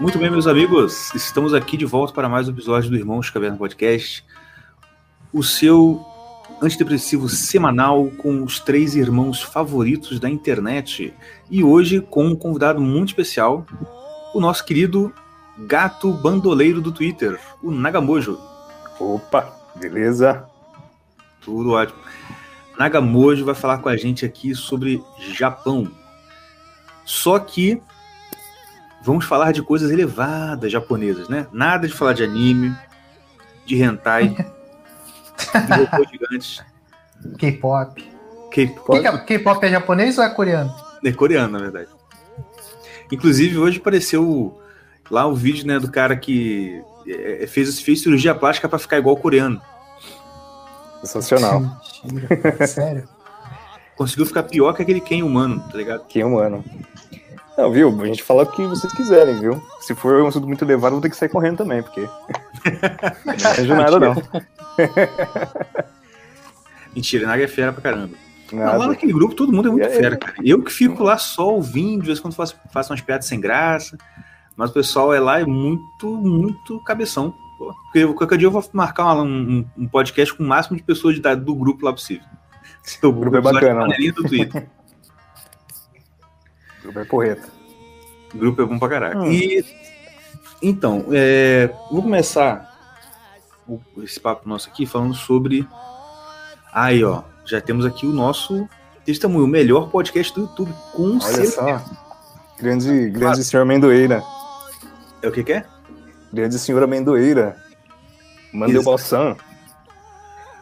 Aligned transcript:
Muito 0.00 0.18
bem, 0.18 0.28
meus 0.28 0.48
amigos, 0.48 1.14
estamos 1.14 1.54
aqui 1.54 1.76
de 1.76 1.84
volta 1.84 2.12
para 2.12 2.28
mais 2.28 2.48
um 2.48 2.50
episódio 2.50 2.90
do 2.90 2.96
Irmãos 2.96 3.30
Caverna 3.30 3.56
Podcast, 3.56 4.24
o 5.32 5.40
seu 5.40 6.04
antidepressivo 6.60 7.28
semanal 7.28 8.10
com 8.18 8.42
os 8.42 8.58
três 8.58 8.96
irmãos 8.96 9.40
favoritos 9.40 10.18
da 10.18 10.28
internet. 10.28 11.14
E 11.48 11.62
hoje 11.62 12.00
com 12.00 12.26
um 12.26 12.34
convidado 12.34 12.80
muito 12.80 13.10
especial, 13.10 13.64
o 14.34 14.40
nosso 14.40 14.64
querido 14.64 15.14
gato 15.58 16.12
bandoleiro 16.12 16.80
do 16.80 16.90
Twitter, 16.90 17.38
o 17.62 17.70
Nagamojo. 17.70 18.36
Opa, 18.98 19.54
beleza? 19.76 20.44
Tudo 21.40 21.70
ótimo. 21.70 22.00
Nagamojo 22.76 23.44
vai 23.44 23.54
falar 23.54 23.78
com 23.78 23.88
a 23.88 23.96
gente 23.96 24.26
aqui 24.26 24.56
sobre 24.56 25.00
Japão. 25.20 25.88
Só 27.04 27.38
que 27.38 27.80
vamos 29.04 29.26
falar 29.26 29.52
de 29.52 29.62
coisas 29.62 29.90
elevadas 29.90 30.72
japonesas, 30.72 31.28
né? 31.28 31.46
Nada 31.52 31.86
de 31.86 31.92
falar 31.92 32.14
de 32.14 32.24
anime, 32.24 32.74
de 33.66 33.80
hentai, 33.80 34.28
de 34.30 35.72
robôs 35.92 36.10
gigantes. 36.10 36.64
K-pop. 37.38 38.02
K-pop. 38.50 39.24
K-pop 39.26 39.64
é 39.64 39.70
japonês 39.70 40.18
ou 40.18 40.24
é 40.24 40.30
coreano? 40.30 40.74
É 41.04 41.12
coreano, 41.12 41.52
na 41.52 41.58
verdade. 41.58 41.88
Inclusive, 43.12 43.58
hoje 43.58 43.78
apareceu 43.78 44.58
lá 45.10 45.26
o 45.26 45.34
vídeo 45.34 45.66
né, 45.66 45.78
do 45.78 45.90
cara 45.90 46.16
que 46.16 46.82
é, 47.06 47.46
fez, 47.46 47.80
fez 47.80 48.02
cirurgia 48.02 48.34
plástica 48.34 48.68
para 48.68 48.78
ficar 48.78 48.98
igual 48.98 49.14
o 49.14 49.20
coreano. 49.20 49.60
Sensacional. 51.00 51.62
Sério? 52.66 53.06
Conseguiu 53.96 54.26
ficar 54.26 54.44
pior 54.44 54.72
que 54.72 54.82
aquele 54.82 55.00
Ken 55.00 55.22
humano, 55.22 55.62
tá 55.70 55.76
ligado? 55.76 56.06
Que 56.06 56.24
humano. 56.24 56.64
Não, 57.56 57.70
viu? 57.70 58.00
A 58.02 58.06
gente 58.06 58.22
fala 58.22 58.42
o 58.42 58.46
que 58.46 58.66
vocês 58.66 58.92
quiserem, 58.92 59.38
viu? 59.38 59.62
Se 59.80 59.94
for 59.94 60.20
um 60.22 60.26
assunto 60.26 60.46
muito 60.46 60.64
elevado, 60.64 60.92
vou 60.92 61.00
ter 61.00 61.10
que 61.10 61.16
sair 61.16 61.28
correndo 61.28 61.58
também, 61.58 61.82
porque. 61.82 62.00
não 63.24 63.54
vejo 63.54 63.74
nada, 63.74 64.00
não. 64.00 64.14
Mentira, 66.94 67.26
Naga 67.26 67.44
é 67.44 67.48
fera 67.48 67.72
pra 67.72 67.82
caramba. 67.82 68.16
Não, 68.52 68.78
lá 68.78 68.88
naquele 68.88 69.12
grupo 69.12 69.34
todo 69.34 69.52
mundo 69.52 69.68
é 69.68 69.70
muito 69.72 69.86
É, 69.86 69.90
fera, 69.90 70.16
cara. 70.16 70.34
Eu 70.44 70.62
que 70.62 70.72
fico 70.72 71.02
lá 71.02 71.16
só 71.18 71.48
ouvindo, 71.54 72.02
de 72.02 72.06
vez 72.06 72.18
em 72.18 72.22
quando 72.22 72.34
faço, 72.34 72.56
faço 72.72 72.92
umas 72.92 73.00
piadas 73.00 73.26
sem 73.26 73.40
graça. 73.40 73.96
Mas 74.56 74.70
o 74.70 74.74
pessoal 74.74 75.12
é 75.12 75.18
lá 75.18 75.40
é 75.40 75.44
muito, 75.44 76.06
muito 76.16 76.78
cabeção. 76.84 77.34
Pô. 77.58 77.72
Porque 77.84 78.06
qualquer 78.14 78.38
dia 78.38 78.46
eu 78.46 78.52
vou 78.52 78.64
marcar 78.72 79.04
uma- 79.06 79.22
um, 79.22 79.64
um 79.76 79.88
podcast 79.88 80.32
com 80.34 80.44
o 80.44 80.46
máximo 80.46 80.76
de 80.76 80.82
pessoas 80.82 81.16
de 81.16 81.20
do 81.36 81.54
grupo 81.54 81.84
lá 81.84 81.92
possível. 81.92 82.24
O 83.02 83.12
grupo 83.12 83.36
é 83.36 83.40
bacana, 83.40 83.80
na 83.80 83.88
né? 83.88 83.96
do 84.14 84.22
Twitter. 84.22 84.68
O 86.84 86.92
grupo 86.92 87.00
é 87.00 87.04
porreta. 87.04 87.48
Grupo 88.34 88.62
é 88.62 88.64
bom 88.66 88.78
pra 88.78 88.88
caraca. 88.88 89.18
Hum. 89.18 89.30
E 89.32 89.64
então, 90.62 91.06
é, 91.12 91.68
vou 91.90 92.02
começar 92.02 92.72
o- 93.68 93.80
esse 94.02 94.18
papo 94.20 94.48
nosso 94.48 94.68
aqui 94.68 94.86
falando 94.86 95.14
sobre. 95.14 95.66
Aí, 96.72 97.04
ó, 97.04 97.22
já 97.44 97.60
temos 97.60 97.84
aqui 97.86 98.06
o 98.06 98.12
nosso 98.12 98.68
testemunho, 99.04 99.44
o 99.44 99.48
melhor 99.48 99.88
podcast 99.90 100.34
do 100.34 100.42
YouTube, 100.42 100.72
com 100.92 101.12
Olha 101.12 101.20
certeza. 101.20 101.52
só. 101.56 101.84
Grande, 102.58 103.10
grande 103.10 103.44
senhor 103.44 103.62
amendoeira. 103.62 104.22
É 105.22 105.28
o 105.28 105.32
que, 105.32 105.42
que 105.44 105.52
é? 105.52 105.64
Grande 106.32 106.58
senhor 106.58 106.82
amendoeira. 106.82 107.56
Mandeu. 108.52 108.82
Balsan. 108.82 109.36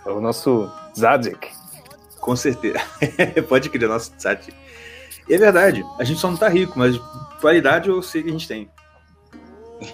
É 0.05 0.11
o 0.11 0.21
nosso 0.21 0.71
Zadek. 0.99 1.51
Com 2.21 2.35
certeza. 2.37 2.79
Pode 3.49 3.69
crer, 3.71 3.89
nosso 3.89 4.13
site. 4.19 4.53
E 5.29 5.35
é 5.35 5.39
verdade, 5.39 5.85
a 5.99 6.05
gente 6.05 6.21
só 6.21 6.31
não 6.31 6.37
tá 6.37 6.49
rico, 6.49 6.79
mas 6.79 6.99
qualidade 7.41 7.89
eu 7.89 8.03
sei 8.03 8.23
que 8.23 8.29
a 8.29 8.33
gente 8.33 8.49
tem. 8.49 8.71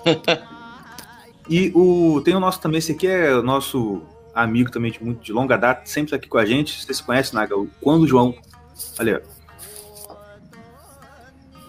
e 1.48 1.72
o, 1.74 2.20
tem 2.24 2.34
o 2.34 2.40
nosso 2.40 2.60
também, 2.60 2.78
esse 2.78 2.92
aqui 2.92 3.06
é 3.06 3.34
o 3.34 3.42
nosso 3.42 4.02
amigo 4.34 4.70
também 4.70 4.92
de, 4.92 5.02
muito, 5.02 5.22
de 5.22 5.32
longa 5.32 5.56
data, 5.56 5.82
sempre 5.84 6.10
tá 6.10 6.16
aqui 6.16 6.28
com 6.28 6.38
a 6.38 6.46
gente. 6.46 6.84
Você 6.84 6.94
se 6.94 7.02
conhece, 7.02 7.34
Naga? 7.34 7.56
O 7.56 7.68
Quando 7.80 8.06
João. 8.06 8.34
Olha, 8.98 9.22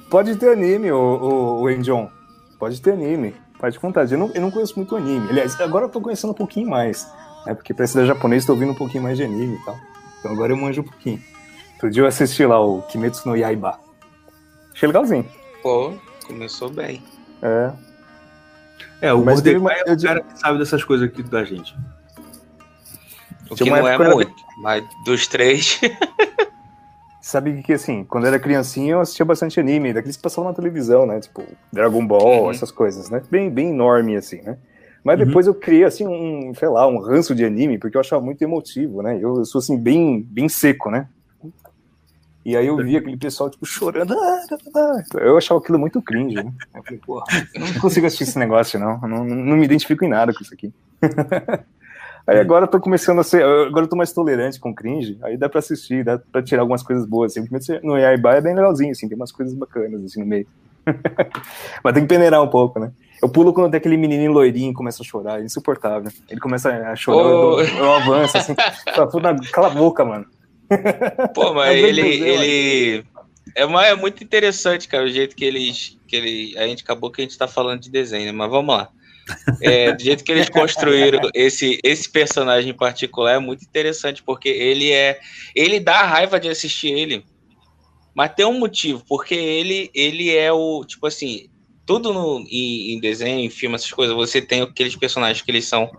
Pode 0.10 0.36
ter 0.38 0.52
anime, 0.52 0.92
o, 0.92 0.98
o, 0.98 1.62
o 1.62 1.70
Enjon. 1.70 2.10
Pode 2.58 2.82
ter 2.82 2.94
anime. 2.94 3.36
Pode 3.60 3.80
contar. 3.80 4.12
Eu 4.12 4.18
não, 4.18 4.32
eu 4.34 4.42
não 4.42 4.50
conheço 4.50 4.74
muito 4.76 4.96
anime. 4.96 5.30
Aliás, 5.30 5.60
agora 5.62 5.86
eu 5.86 5.90
tô 5.90 6.02
conhecendo 6.02 6.32
um 6.32 6.36
pouquinho 6.36 6.68
mais. 6.68 7.08
Né? 7.46 7.54
Porque 7.54 7.74
pra 7.76 7.86
estudar 7.86 8.06
japonês, 8.06 8.44
tô 8.44 8.54
ouvindo 8.54 8.72
um 8.72 8.76
pouquinho 8.76 9.04
mais 9.04 9.18
de 9.18 9.24
anime 9.24 9.56
e 9.56 9.66
tal. 9.66 9.78
Então 10.20 10.32
agora 10.32 10.52
eu 10.52 10.58
manjo 10.58 10.82
um 10.82 10.86
pouquinho. 10.86 11.22
Outro 11.80 11.90
dia 11.92 12.04
eu 12.04 12.08
assisti 12.08 12.46
lá 12.46 12.60
o 12.60 12.82
Kimetsu 12.82 13.26
no 13.26 13.38
Yaiba. 13.38 13.80
Achei 14.74 14.86
legalzinho. 14.86 15.26
Pô, 15.64 15.94
começou 16.28 16.70
bem. 16.70 17.02
É. 17.42 17.72
é, 19.02 19.14
o 19.14 19.24
Mas 19.24 19.36
Mordecai 19.36 19.80
é 19.88 19.94
o 19.94 20.02
cara 20.02 20.22
que 20.22 20.38
sabe 20.38 20.60
dessas 20.60 20.84
coisas 20.84 21.08
aqui 21.08 21.24
da 21.24 21.46
gente. 21.46 21.74
O 23.50 23.56
que 23.56 23.64
não 23.70 23.88
é 23.88 23.98
muito, 23.98 24.36
mas 24.58 24.84
dos 25.06 25.26
três. 25.26 25.80
Sabe 27.22 27.62
que, 27.64 27.74
assim, 27.74 28.04
quando 28.04 28.24
eu 28.26 28.30
era 28.30 28.40
criancinha, 28.40 28.94
eu 28.94 29.00
assistia 29.02 29.26
bastante 29.26 29.58
anime, 29.60 29.94
daqueles 29.94 30.18
que 30.18 30.24
passavam 30.24 30.50
na 30.50 30.56
televisão, 30.56 31.06
né? 31.06 31.20
Tipo, 31.20 31.46
Dragon 31.72 32.06
Ball, 32.06 32.46
Uhum. 32.46 32.52
essas 32.52 32.72
coisas, 32.72 33.10
né? 33.10 33.22
Bem, 33.30 33.50
bem 33.50 33.70
enorme, 33.70 34.16
assim, 34.18 34.42
né? 34.42 34.58
Mas 35.04 35.20
Uhum. 35.20 35.26
depois 35.28 35.46
eu 35.48 35.54
criei, 35.54 35.84
assim, 35.84 36.08
um, 36.08 36.54
sei 36.56 36.68
lá, 36.70 36.88
um 36.88 37.00
ranço 37.00 37.36
de 37.36 37.46
anime, 37.46 37.78
porque 37.78 37.96
eu 37.96 38.02
achava 38.02 38.22
muito 38.22 38.42
emotivo, 38.42 39.02
né? 39.02 39.16
Eu, 39.16 39.38
eu 39.38 39.46
sou, 39.46 39.60
assim, 39.60 39.78
bem, 39.78 40.22
bem 40.22 40.50
seco, 40.50 40.90
né? 40.90 41.08
E 42.50 42.58
aí 42.58 42.66
eu 42.68 42.78
via 42.78 43.00
aquele 43.00 43.18
pessoal, 43.18 43.50
tipo, 43.50 43.66
chorando. 43.66 44.14
"Ah, 44.14 44.42
tá, 44.50 44.58
tá, 44.58 45.04
tá". 45.12 45.20
Eu 45.20 45.38
achava 45.38 45.60
aquilo 45.60 45.78
muito 45.78 46.02
cringe, 46.02 46.36
né? 46.36 46.52
Eu 46.76 46.84
falei, 46.84 47.00
porra, 47.06 47.26
eu 47.54 47.62
não 47.62 47.74
consigo 47.80 48.08
assistir 48.08 48.24
esse 48.24 48.40
negócio, 48.40 48.80
não. 48.80 49.00
Não, 49.02 49.24
não 49.24 49.56
me 49.58 49.66
identifico 49.66 50.04
em 50.04 50.10
nada 50.10 50.34
com 50.34 50.42
isso 50.42 50.54
aqui. 50.54 50.74
Aí 52.28 52.38
agora 52.40 52.66
eu 52.66 52.70
tô 52.70 52.80
começando 52.80 53.20
a 53.20 53.24
ser. 53.24 53.44
Agora 53.44 53.86
eu 53.86 53.90
tô 53.90 53.96
mais 53.96 54.12
tolerante 54.14 54.60
com 54.60 54.74
cringe, 54.74 55.18
aí 55.24 55.36
dá 55.36 55.50
pra 55.50 55.58
assistir, 55.60 56.04
dá 56.04 56.20
pra 56.32 56.44
tirar 56.44 56.62
algumas 56.62 56.84
coisas 56.84 57.04
boas. 57.06 57.36
Assim. 57.36 57.80
No 57.82 57.98
Yaiba 57.98 58.36
é 58.36 58.42
bem 58.42 58.54
legalzinho, 58.54 58.92
assim, 58.92 59.08
tem 59.08 59.16
umas 59.16 59.32
coisas 59.32 59.56
bacanas 59.56 60.04
assim 60.04 60.20
no 60.20 60.28
meio. 60.28 60.46
Mas 61.84 61.94
tem 61.94 62.04
que 62.04 62.10
peneirar 62.10 62.44
um 62.44 62.48
pouco, 62.48 62.80
né? 62.80 62.92
Eu 63.22 63.30
pulo 63.30 63.52
quando 63.52 63.72
tem 63.72 63.80
aquele 63.80 63.98
menininho 63.98 64.32
loirinho 64.32 64.74
começa 64.74 65.02
a 65.02 65.06
chorar, 65.06 65.42
é 65.42 65.44
insuportável. 65.44 66.12
Ele 66.30 66.40
começa 66.40 66.70
a 66.70 66.96
chorar, 66.96 67.24
eu, 67.30 67.42
dou- 67.42 67.62
eu 67.64 67.94
avanço, 67.94 68.38
assim. 68.38 68.54
Fala, 68.94 69.08
"Puta, 69.08 69.36
Cala 69.52 69.68
a 69.68 69.72
boca, 69.72 70.06
mano. 70.06 70.26
Pô, 71.34 71.54
mas 71.56 71.76
É 71.76 71.80
ele. 71.80 72.02
ele... 72.02 73.06
É, 73.56 73.66
uma- 73.66 73.86
é 73.86 73.96
muito 73.96 74.24
interessante, 74.24 74.88
cara, 74.88 75.06
o 75.06 75.10
jeito 75.10 75.36
que 75.36 75.44
eles. 75.46 75.98
Que 76.08 76.16
ele... 76.16 76.58
A 76.58 76.68
gente 76.68 76.84
acabou 76.84 77.12
que 77.12 77.22
a 77.22 77.24
gente 77.24 77.38
tá 77.38 77.48
falando 77.48 77.82
de 77.82 77.90
desenho, 77.90 78.26
né? 78.26 78.32
Mas 78.32 78.50
vamos 78.50 78.76
lá. 78.76 78.90
É, 79.62 79.92
do 79.94 80.02
jeito 80.04 80.24
que 80.24 80.32
eles 80.32 80.50
construíram 80.50 81.20
esse, 81.36 81.80
esse 81.84 82.10
personagem 82.10 82.72
em 82.72 82.76
particular 82.78 83.34
é 83.36 83.40
muito 83.40 83.64
interessante, 83.64 84.24
porque 84.24 84.50
ele 84.50 84.92
é. 84.92 85.20
Ele 85.56 85.80
dá 85.80 86.02
raiva 86.04 86.40
de 86.40 86.50
assistir 86.50 86.90
ele. 86.92 87.24
Mas 88.16 88.34
tem 88.34 88.46
um 88.46 88.58
motivo, 88.58 89.04
porque 89.08 89.36
ele, 89.36 89.92
ele 89.94 90.36
é 90.36 90.52
o. 90.52 90.84
Tipo 90.84 91.06
assim, 91.08 91.48
tudo 91.86 92.12
no, 92.14 92.40
em, 92.50 92.94
em 92.94 93.00
desenho, 93.00 93.40
em 93.40 93.50
filme, 93.50 93.76
essas 93.76 93.92
coisas, 93.92 94.16
você 94.16 94.42
tem 94.42 94.62
aqueles 94.62 94.96
personagens 94.96 95.44
que 95.44 95.52
eles 95.52 95.66
são 95.66 95.90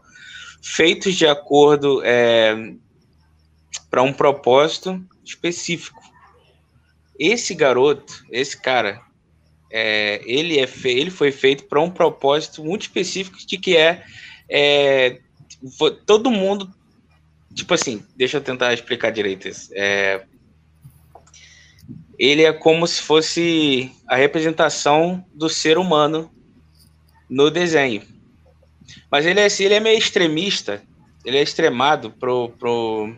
feitos 0.63 1.15
de 1.15 1.27
acordo 1.27 2.03
é, 2.05 2.55
para 3.91 4.03
um 4.03 4.13
propósito 4.13 5.03
específico. 5.25 6.01
Esse 7.19 7.55
garoto, 7.55 8.25
esse 8.31 8.61
cara, 8.61 9.03
é, 9.71 10.23
ele, 10.25 10.59
é 10.59 10.67
fe- 10.67 10.91
ele 10.91 11.11
foi 11.11 11.33
feito 11.33 11.65
para 11.65 11.81
um 11.81 11.91
propósito 11.91 12.65
muito 12.65 12.83
específico 12.83 13.39
de 13.47 13.59
que 13.59 13.77
é, 13.77 14.05
é, 14.49 15.21
todo 16.07 16.31
mundo. 16.31 16.73
Tipo 17.55 17.75
assim, 17.75 18.05
deixa 18.17 18.37
eu 18.37 18.41
tentar 18.41 18.73
explicar 18.73 19.11
direito 19.11 19.49
isso. 19.49 19.71
É, 19.75 20.25
ele 22.19 22.45
é 22.45 22.53
como 22.53 22.87
se 22.87 23.03
fosse 23.03 23.93
a 24.07 24.15
representação 24.15 25.25
do 25.35 25.49
ser 25.49 25.79
humano 25.79 26.31
no 27.29 27.51
desenho. 27.51 28.03
Mas 29.11 29.27
ele 29.27 29.41
é, 29.41 29.47
ele 29.59 29.75
é 29.75 29.81
meio 29.81 29.99
extremista, 29.99 30.83
ele 31.25 31.39
é 31.39 31.43
extremado 31.43 32.11
pro, 32.13 32.51
pro, 32.51 33.15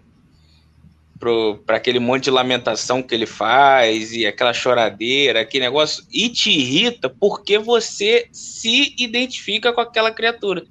pro, 1.22 1.62
pra 1.64 1.76
aquele 1.76 2.00
monte 2.00 2.24
de 2.24 2.32
lamentação 2.32 3.00
que 3.00 3.14
ele 3.14 3.26
faz 3.26 4.12
e 4.12 4.26
aquela 4.26 4.52
choradeira, 4.52 5.40
aquele 5.40 5.62
negócio, 5.62 6.04
e 6.12 6.28
te 6.28 6.50
irrita 6.50 7.08
porque 7.08 7.58
você 7.58 8.26
se 8.32 8.92
identifica 8.98 9.72
com 9.72 9.80
aquela 9.80 10.10
criatura. 10.10 10.64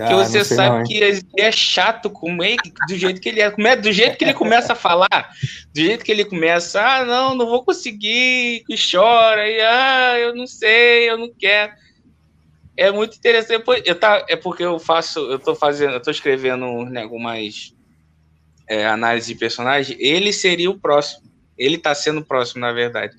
Ah, 0.00 0.08
que 0.08 0.14
você 0.14 0.42
sabe 0.42 0.88
que 0.88 0.94
ele 0.96 1.20
é 1.38 1.52
chato 1.52 2.08
como 2.08 2.42
ele, 2.42 2.56
do 2.88 2.96
jeito 2.96 3.20
que 3.20 3.28
ele 3.28 3.42
é, 3.42 3.50
come- 3.50 3.76
do 3.76 3.92
jeito 3.92 4.16
que 4.16 4.24
ele 4.24 4.32
começa 4.32 4.72
a 4.72 4.76
falar, 4.76 5.30
do 5.74 5.80
jeito 5.82 6.02
que 6.02 6.12
ele 6.12 6.24
começa, 6.24 6.80
ah, 6.80 7.04
não, 7.04 7.34
não 7.34 7.44
vou 7.44 7.62
conseguir, 7.62 8.64
e 8.66 8.74
chora, 8.90 9.46
e 9.46 9.60
ah, 9.60 10.18
eu 10.18 10.34
não 10.34 10.46
sei, 10.46 11.10
eu 11.10 11.18
não 11.18 11.30
quero. 11.38 11.74
É 12.74 12.90
muito 12.90 13.18
interessante. 13.18 13.62
Eu 13.84 13.94
tá, 14.00 14.24
é 14.30 14.34
porque 14.34 14.62
eu 14.62 14.78
faço, 14.78 15.18
eu 15.30 15.38
tô 15.38 15.54
fazendo, 15.54 15.92
eu 15.92 16.00
tô 16.00 16.10
escrevendo 16.10 16.86
né, 16.86 17.02
algumas 17.02 17.74
é, 18.68 18.86
análise 18.86 19.32
de 19.32 19.38
personagem. 19.38 19.96
Ele 20.00 20.32
seria 20.32 20.70
o 20.70 20.78
próximo. 20.78 21.22
Ele 21.56 21.78
tá 21.78 21.94
sendo 21.94 22.20
o 22.20 22.24
próximo, 22.24 22.60
na 22.60 22.72
verdade. 22.72 23.14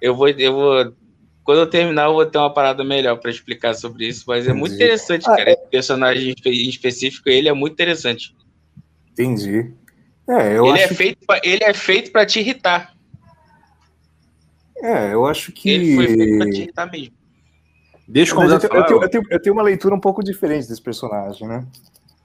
Eu 0.00 0.14
vou, 0.14 0.28
eu 0.28 0.52
vou. 0.52 0.94
Quando 1.42 1.58
eu 1.58 1.66
terminar, 1.66 2.04
eu 2.06 2.14
vou 2.14 2.24
ter 2.24 2.38
uma 2.38 2.52
parada 2.52 2.82
melhor 2.82 3.16
para 3.18 3.30
explicar 3.30 3.74
sobre 3.74 4.06
isso, 4.08 4.24
mas 4.26 4.46
é 4.48 4.52
muito 4.52 4.74
Entendi. 4.74 4.84
interessante, 4.84 5.28
Ah, 5.28 5.36
cara. 5.36 5.50
Esse 5.52 5.68
personagem 5.70 6.28
em 6.28 6.32
espe- 6.32 6.50
em 6.50 6.68
específico, 6.68 7.28
ele 7.28 7.48
é 7.48 7.52
muito 7.52 7.74
interessante. 7.74 8.34
Entendi. 9.12 9.72
É, 10.28 10.56
eu 10.56 10.66
ele, 10.66 10.78
é 10.80 10.84
acho, 10.84 10.94
feito 10.94 11.18
pra, 11.26 11.40
ele 11.44 11.62
é 11.64 11.74
feito 11.74 12.10
para 12.10 12.24
te 12.24 12.40
irritar. 12.40 12.94
é, 14.82 15.12
eu 15.12 15.26
acho 15.26 15.52
que. 15.52 15.68
Ele 15.70 15.94
foi 15.94 16.08
feito 16.08 16.38
pra 16.38 16.50
te 16.50 16.58
irritar 16.62 16.90
mesmo. 16.90 17.14
Deixa 18.06 18.34
eu, 18.34 18.40
eu, 18.42 18.58
tenho, 18.58 19.02
eu, 19.02 19.08
tenho, 19.08 19.24
eu 19.30 19.40
tenho 19.42 19.54
uma 19.54 19.62
leitura 19.62 19.94
um 19.94 20.00
pouco 20.00 20.22
diferente 20.22 20.68
desse 20.68 20.82
personagem, 20.82 21.48
né? 21.48 21.66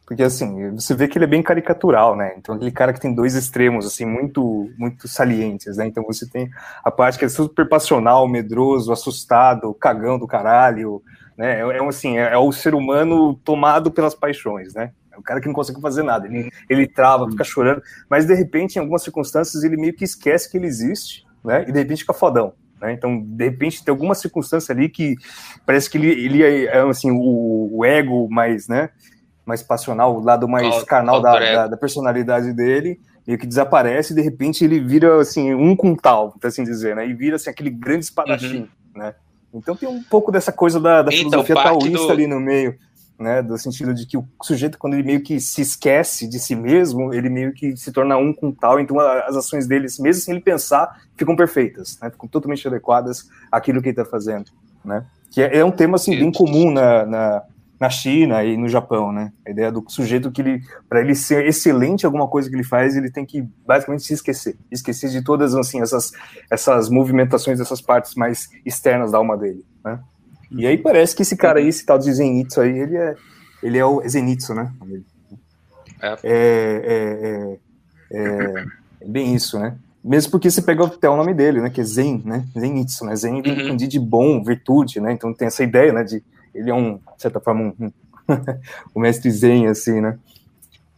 Porque 0.10 0.24
assim, 0.24 0.72
você 0.72 0.96
vê 0.96 1.08
que 1.08 1.20
ele 1.20 1.26
é 1.26 1.28
bem 1.28 1.44
caricatural, 1.44 2.16
né? 2.16 2.34
Então 2.36 2.56
aquele 2.56 2.72
cara 2.72 2.92
que 2.92 3.00
tem 3.00 3.14
dois 3.14 3.36
extremos 3.36 3.86
assim 3.86 4.06
muito 4.06 4.68
muito 4.76 5.08
salientes, 5.08 5.78
né? 5.78 5.86
Então 5.86 6.04
você 6.04 6.28
tem 6.28 6.50
a 6.84 6.90
parte 6.90 7.20
que 7.20 7.26
é 7.26 7.30
super 7.30 7.70
passional, 7.70 8.28
medroso, 8.28 8.92
assustado, 8.92 9.72
cagão 9.76 10.18
do 10.18 10.26
caralho, 10.26 11.00
né? 11.38 11.60
É, 11.60 11.78
é 11.78 11.88
assim, 11.88 12.18
é, 12.18 12.34
é 12.34 12.38
o 12.40 12.52
ser 12.52 12.74
humano 12.74 13.36
tomado 13.46 13.92
pelas 13.92 14.16
paixões, 14.16 14.74
né? 14.74 14.92
É 15.12 15.18
o 15.20 15.22
cara 15.22 15.40
que 15.40 15.46
não 15.46 15.54
consegue 15.54 15.80
fazer 15.80 16.02
nada, 16.02 16.26
ele, 16.26 16.50
ele 16.68 16.88
trava, 16.88 17.30
fica 17.30 17.44
chorando, 17.44 17.84
mas 18.10 18.26
de 18.26 18.34
repente 18.34 18.78
em 18.78 18.80
algumas 18.80 19.04
circunstâncias 19.04 19.64
ele 19.64 19.78
meio 19.78 19.94
que 19.94 20.04
esquece 20.04 20.50
que 20.50 20.58
ele 20.58 20.66
existe, 20.66 21.24
né? 21.46 21.66
E 21.68 21.72
de 21.72 21.78
repente 21.78 22.00
fica 22.02 22.14
fodão. 22.14 22.54
Né? 22.82 22.94
Então, 22.94 23.22
de 23.22 23.44
repente, 23.44 23.84
tem 23.84 23.92
alguma 23.92 24.16
circunstância 24.16 24.74
ali 24.74 24.88
que 24.88 25.18
parece 25.66 25.90
que 25.90 25.98
ele, 25.98 26.10
ele 26.10 26.42
é, 26.42 26.64
é, 26.64 26.80
assim, 26.80 27.12
o, 27.12 27.70
o 27.80 27.86
ego 27.86 28.30
mais, 28.30 28.70
né, 28.70 28.90
mais 29.50 29.62
passional, 29.64 30.16
o 30.16 30.24
lado 30.24 30.48
mais 30.48 30.66
carnal 30.86 31.22
da, 31.22 31.32
da, 31.56 31.68
da 31.68 31.78
personalidade 31.78 32.54
dele, 32.54 33.00
meio 33.28 33.38
que 33.38 33.46
desaparece 33.48 34.14
e 34.14 34.16
de 34.16 34.22
repente 34.22 34.64
ele 34.64 34.80
vira 34.80 35.20
assim 35.20 35.54
um 35.54 35.76
com 35.76 35.94
tal, 35.96 36.32
por 36.32 36.48
assim 36.48 36.64
dizer, 36.64 36.96
né? 36.96 37.06
E 37.08 37.14
vira 37.14 37.36
assim 37.36 37.50
aquele 37.50 37.70
grande 37.70 38.06
espadachim, 38.06 38.70
né? 38.96 39.14
Então 39.54 39.76
tem 39.76 39.90
um 39.90 40.02
pouco 40.04 40.32
dessa 40.32 40.52
coisa 40.52 40.80
da, 40.80 41.02
da 41.02 41.12
Então, 41.12 41.30
filosofia 41.44 41.56
taoísta 41.56 42.08
do- 42.08 42.12
ali 42.12 42.28
no 42.28 42.40
meio, 42.40 42.76
né? 43.20 43.42
Do 43.42 43.58
sentido 43.58 43.94
de 43.94 44.06
que 44.06 44.16
o 44.18 44.26
sujeito 44.42 44.78
quando 44.78 44.94
ele 44.94 45.04
meio 45.04 45.22
que 45.22 45.40
se 45.40 45.62
esquece 45.62 46.28
de 46.28 46.40
si 46.40 46.56
mesmo, 46.56 47.14
ele 47.14 47.30
meio 47.30 47.52
que 47.52 47.76
se 47.76 47.92
torna 47.92 48.16
um 48.18 48.32
com 48.34 48.52
tal, 48.52 48.80
então 48.80 49.00
as 49.00 49.36
ações 49.36 49.68
dele, 49.68 49.88
mesmo 50.00 50.22
sem 50.22 50.36
ele 50.36 50.44
pensar, 50.44 51.02
ficam 51.18 51.36
perfeitas, 51.36 51.98
né? 52.02 52.10
Ficam 52.10 52.28
totalmente 52.30 52.66
adequadas 52.68 53.28
àquilo 53.52 53.82
que 53.82 53.90
ele 53.90 54.00
está 54.00 54.06
fazendo, 54.06 54.46
né? 54.86 55.04
Que 55.32 55.42
é, 55.44 55.58
é 55.58 55.66
um 55.66 55.72
tema 55.72 55.96
assim 55.96 56.12
bem 56.20 56.32
comum 56.32 56.72
na, 56.72 57.06
na 57.06 57.44
na 57.80 57.90
China 57.90 58.44
e 58.44 58.58
no 58.58 58.68
Japão, 58.68 59.12
né? 59.12 59.32
A 59.48 59.52
ideia 59.52 59.72
do 59.72 59.84
sujeito 59.88 60.32
que 60.32 60.42
ele, 60.42 60.62
para 60.90 61.00
ele 61.02 61.16
ser 61.16 61.46
excelente 61.46 62.04
em 62.04 62.06
alguma 62.06 62.28
coisa 62.28 62.50
que 62.50 62.56
ele 62.56 62.64
faz, 62.64 62.96
ele 62.96 63.10
tem 63.12 63.26
que 63.26 63.42
basicamente 63.66 64.04
se 64.04 64.14
esquecer, 64.14 64.58
esquecer 64.72 65.10
de 65.10 65.24
todas 65.24 65.56
assim 65.56 65.82
essas 65.82 66.12
essas 66.52 66.90
movimentações 66.90 67.58
dessas 67.60 67.80
partes 67.82 68.16
mais 68.16 68.50
externas 68.66 69.12
da 69.12 69.18
alma 69.18 69.38
dele, 69.38 69.64
né? 69.84 70.00
E 70.52 70.66
aí 70.68 70.78
parece 70.78 71.16
que 71.16 71.22
esse 71.22 71.38
cara 71.38 71.60
aí, 71.60 71.68
esse 71.68 71.86
tal 71.86 71.98
de 72.00 72.12
Zenitsu 72.12 72.60
aí, 72.62 72.78
ele 72.80 72.98
é 72.98 73.16
ele 73.64 73.78
é 73.78 73.86
o 73.86 74.02
Zenitsu, 74.08 74.54
né? 74.54 74.72
É. 76.02 76.10
É, 76.12 76.18
é, 76.24 77.58
é, 78.12 78.64
é- 79.02 79.08
bem 79.08 79.34
isso, 79.36 79.60
né? 79.60 79.76
Mesmo 80.04 80.32
porque 80.32 80.50
você 80.50 80.62
pega 80.62 80.86
até 80.86 81.10
o 81.10 81.18
nome 81.18 81.34
dele, 81.34 81.60
né? 81.62 81.70
Que 81.70 81.82
é 81.82 81.84
Zen, 81.84 82.22
né? 82.26 82.46
Zenitsu, 82.58 83.06
né? 83.06 83.16
Zen 83.16 83.42
vem 83.42 83.70
Uhum. 83.72 83.76
de, 83.76 83.88
de 83.88 84.00
bom, 84.00 84.42
virtude, 84.44 85.00
né? 85.02 85.12
Então 85.12 85.34
tem 85.34 85.48
essa 85.48 85.64
ideia, 85.64 85.92
né? 85.92 86.04
De 86.04 86.24
ele 86.54 86.70
é 86.70 86.74
um, 86.74 86.96
de 86.96 87.02
certa 87.22 87.40
forma, 87.40 87.74
um, 87.80 87.92
um, 88.96 89.02
mestre 89.02 89.30
Zen, 89.32 89.68
assim, 89.68 90.02
né? 90.02 90.18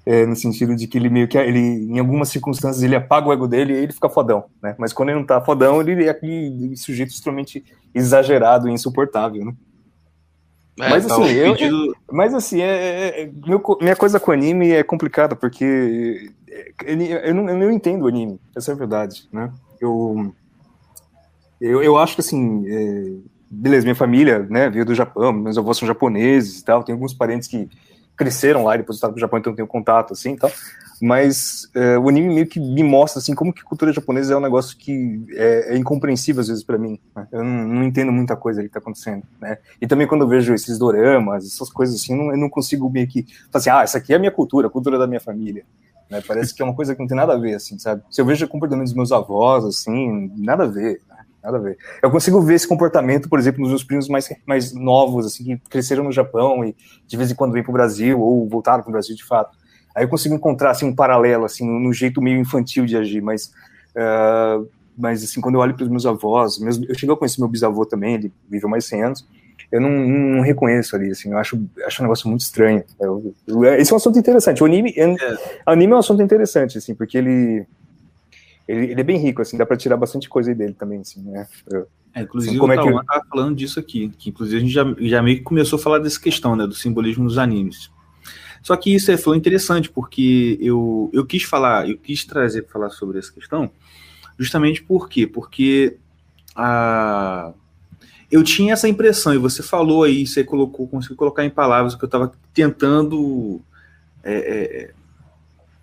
É, 0.06 0.26
no 0.26 0.36
sentido 0.36 0.76
de 0.76 0.88
que 0.88 0.98
ele 0.98 1.10
meio 1.10 1.28
que 1.28 1.38
ele, 1.38 1.60
em 1.60 2.00
algumas 2.00 2.30
circunstâncias, 2.30 2.82
ele 2.82 2.96
apaga 2.96 3.28
o 3.28 3.34
ego 3.34 3.48
dele 3.48 3.74
e 3.74 3.78
ele 3.78 3.94
fica 3.94 4.10
fodão, 4.10 4.46
né? 4.62 4.76
Mas 4.78 4.92
quando 4.94 5.10
ele 5.10 5.20
não 5.20 5.26
tá 5.26 5.40
fodão, 5.42 5.80
ele 5.82 6.06
é 6.06 6.10
aquele 6.10 6.76
sujeito 6.76 7.10
extremamente 7.12 7.64
exagerado 7.94 8.68
e 8.68 8.72
insuportável, 8.72 9.46
né? 9.46 9.54
É, 10.80 10.90
Mas 10.90 11.06
assim, 11.06 11.26
eu, 11.34 11.54
Pedido- 11.54 11.96
mas 12.12 12.34
assim, 12.34 12.62
é, 12.62 12.66
é- 12.66 13.22
é- 13.24 13.32
meu 13.46 13.62
minha 13.82 13.96
coisa 13.96 14.20
com 14.20 14.32
anime 14.32 14.72
é 14.72 14.84
complicada, 14.84 15.36
porque 15.36 16.32
é, 16.50 17.30
eu, 17.30 17.36
não, 17.36 17.50
eu 17.50 17.58
não 17.58 17.72
entendo 17.72 18.08
anime, 18.08 18.40
essa 18.56 18.72
é 18.72 18.74
a 18.74 18.78
verdade, 18.78 19.28
né? 19.32 19.52
Eu, 19.80 20.34
eu, 21.60 21.84
eu 21.84 21.98
acho 21.98 22.16
que 22.16 22.22
assim, 22.22 22.64
é, 22.68 23.14
beleza, 23.52 23.84
minha 23.84 23.96
família, 23.96 24.48
né, 24.50 24.70
veio 24.70 24.86
do 24.86 24.96
Japão, 24.96 25.34
meus 25.34 25.58
avós 25.58 25.78
são 25.78 25.88
japoneses 25.88 26.60
e 26.60 26.64
tal, 26.64 26.84
tem 26.84 26.94
alguns 26.94 27.14
parentes 27.14 27.50
que 27.50 27.70
cresceram 28.16 28.64
lá 28.64 28.76
e 28.76 28.78
depois 28.78 28.96
estavam 28.96 29.16
no 29.16 29.20
Japão, 29.20 29.40
então 29.40 29.52
eu 29.52 29.56
tenho 29.56 29.68
contato, 29.68 30.14
assim, 30.14 30.34
e 30.34 30.38
tal, 30.38 30.50
mas 31.02 31.70
é, 31.76 31.98
o 31.98 32.08
anime 32.08 32.34
meio 32.34 32.48
que 32.48 32.60
me 32.60 32.84
mostra, 32.84 33.20
assim, 33.20 33.36
como 33.36 33.52
que 33.52 33.64
cultura 33.64 33.92
japonesa 33.92 34.34
é 34.34 34.38
um 34.38 34.42
negócio 34.42 34.78
que 34.78 35.26
é, 35.32 35.74
é 35.74 35.78
incompreensível 35.78 36.40
às 36.40 36.48
vezes 36.48 36.64
para 36.64 36.78
mim, 36.78 36.98
né? 37.16 37.28
eu 37.32 37.44
não, 37.44 37.68
não 37.68 37.84
entendo 37.84 38.12
muita 38.12 38.36
coisa 38.38 38.62
que 38.62 38.70
tá 38.70 38.80
acontecendo, 38.80 39.24
né, 39.42 39.58
e 39.82 39.88
também 39.88 40.08
quando 40.08 40.22
eu 40.22 40.28
vejo 40.28 40.54
esses 40.54 40.78
doramas, 40.78 41.46
essas 41.46 41.70
coisas 41.70 42.00
assim, 42.00 42.14
eu 42.14 42.18
não, 42.18 42.32
eu 42.32 42.38
não 42.38 42.50
consigo 42.50 42.90
meio 42.90 43.08
que 43.08 43.26
assim, 43.54 43.70
ah, 43.70 43.82
essa 43.82 43.98
aqui 43.98 44.14
é 44.14 44.16
a 44.16 44.20
minha 44.20 44.32
cultura, 44.32 44.68
a 44.68 44.72
cultura 44.72 44.98
da 44.98 45.08
minha 45.08 45.20
família. 45.20 45.66
Né? 46.12 46.22
Parece 46.28 46.54
que 46.54 46.62
é 46.62 46.66
uma 46.66 46.76
coisa 46.76 46.94
que 46.94 47.00
não 47.00 47.08
tem 47.08 47.16
nada 47.16 47.34
a 47.34 47.38
ver, 47.38 47.56
assim, 47.56 47.80
sabe? 47.80 48.04
Se 48.12 48.20
eu 48.20 48.26
vejo 48.26 48.46
o 48.46 48.50
comportamento 48.50 48.84
dos 48.84 48.94
meus 48.94 49.14
avós, 49.14 49.64
assim, 49.64 50.30
nada 50.36 50.66
a 50.66 50.68
ver? 50.68 51.00
Nada 51.44 51.58
a 51.58 51.60
ver. 51.60 51.78
Eu 52.02 52.12
consigo 52.12 52.42
ver 52.42 52.56
esse 52.56 52.68
comportamento, 52.68 53.28
por 53.30 53.40
exemplo, 53.40 53.62
nos 53.62 53.70
meus 53.70 53.84
primos 53.84 54.08
mais, 54.08 54.30
mais 54.46 54.74
novos, 54.74 55.26
assim, 55.26 55.44
que 55.44 55.70
cresceram 55.70 56.04
no 56.04 56.12
Japão 56.12 56.64
e 56.64 56.76
de 57.08 57.18
vez 57.18 57.32
em 57.32 57.36
quando 57.36 57.52
vêm 57.52 57.64
para 57.64 57.70
o 57.70 57.74
Brasil 57.74 58.20
ou 58.20 58.48
voltaram 58.48 58.84
para 58.84 58.90
o 58.90 58.94
Brasil 58.94 59.16
de 59.16 59.24
fato. 59.24 59.58
Aí 59.96 60.04
eu 60.04 60.10
consigo 60.10 60.36
encontrar, 60.36 60.72
assim, 60.72 60.86
um 60.86 60.96
paralelo, 60.96 61.46
assim, 61.46 61.66
no, 61.68 61.92
jeito 61.94 62.22
meio 62.22 62.40
infantil 62.40 62.86
de 62.86 62.96
agir, 62.96 63.22
mas... 63.22 63.52
ah, 63.96 64.62
mas, 64.98 65.24
assim, 65.24 65.42
quando 65.42 65.56
eu 65.56 65.62
olho 65.62 65.74
para 65.74 65.84
os 65.84 65.90
meus 65.90 66.06
avós, 66.06 66.60
meus, 66.60 66.78
eu 66.88 66.94
cheguei 66.94 67.16
a 67.16 67.18
conhecer 67.18 67.40
meu 67.40 67.48
bisavô 67.48 67.86
também, 67.86 68.16
ele 68.16 68.32
viveu 68.50 68.70
mais 68.70 68.84
de 68.84 68.90
100 68.90 69.04
anos, 69.04 69.28
eu 69.72 69.80
não, 69.80 69.90
não 69.90 70.42
reconheço 70.42 70.96
ali, 70.96 71.10
assim, 71.12 71.32
eu 71.32 71.38
acho, 71.38 71.60
acho 71.86 72.02
um 72.02 72.06
negócio 72.06 72.28
muito 72.28 72.42
estranho. 72.42 72.84
Eu- 73.00 73.34
eu- 73.48 73.64
esse 73.76 73.92
é 73.92 73.94
um 73.94 73.98
assunto 73.98 74.20
interessante. 74.20 74.62
O 74.62 74.66
anime, 74.66 74.94
anime 75.66 75.94
é 75.94 75.96
um 75.96 76.00
assunto 76.00 76.22
interessante, 76.22 76.78
assim, 76.78 76.94
porque 76.94 77.18
ele, 77.18 77.66
ele, 78.72 78.92
ele 78.92 79.02
é 79.02 79.04
bem 79.04 79.18
rico, 79.18 79.42
assim, 79.42 79.58
dá 79.58 79.66
pra 79.66 79.78
tirar 79.78 79.98
bastante 79.98 80.28
coisa 80.30 80.52
aí 80.52 80.56
dele 80.56 80.74
também, 80.74 81.00
assim, 81.02 81.22
né? 81.24 81.48
Eu- 81.70 81.88
É, 82.14 82.22
inclusive, 82.24 82.54
Sim, 82.54 82.60
como 82.60 82.72
o 82.72 82.76
é 82.76 82.78
que- 82.78 82.84
Tauan 82.84 83.04
tava 83.06 83.24
falando 83.30 83.56
disso 83.56 83.80
aqui, 83.80 84.10
que 84.18 84.30
inclusive 84.30 84.58
a 84.58 84.60
gente 84.60 84.74
já, 84.74 84.84
já 85.00 85.22
meio 85.22 85.38
que 85.38 85.44
começou 85.44 85.80
a 85.80 85.82
falar 85.82 86.00
dessa 86.00 86.20
questão, 86.20 86.56
né, 86.58 86.68
do 86.68 86.74
simbolismo 86.74 87.24
dos 87.26 87.38
animes. 87.38 87.90
Só 88.62 88.76
que 88.76 88.94
isso 88.94 89.10
é, 89.12 89.18
foi 89.18 89.38
interessante, 89.38 89.90
porque 89.90 90.58
eu, 90.62 91.10
eu 91.14 91.26
quis 91.26 91.44
falar, 91.44 91.90
eu 91.90 91.98
quis 91.98 92.26
trazer 92.26 92.64
para 92.64 92.74
falar 92.74 92.90
sobre 92.90 93.18
essa 93.18 93.32
questão, 93.32 93.72
justamente 94.38 94.84
por 94.84 95.08
quê? 95.08 95.26
Porque 95.26 95.98
a, 96.54 97.54
eu 98.30 98.44
tinha 98.44 98.74
essa 98.74 98.88
impressão, 98.90 99.34
e 99.34 99.38
você 99.38 99.64
falou 99.64 100.04
aí, 100.04 100.28
você 100.28 100.44
colocou, 100.44 100.88
conseguiu 100.88 101.16
colocar 101.18 101.46
em 101.46 101.50
palavras 101.50 101.94
o 101.94 101.98
que 101.98 102.04
eu 102.04 102.08
estava 102.08 102.32
tentando 102.54 103.62
é, 104.24 104.34
é, 104.36 104.92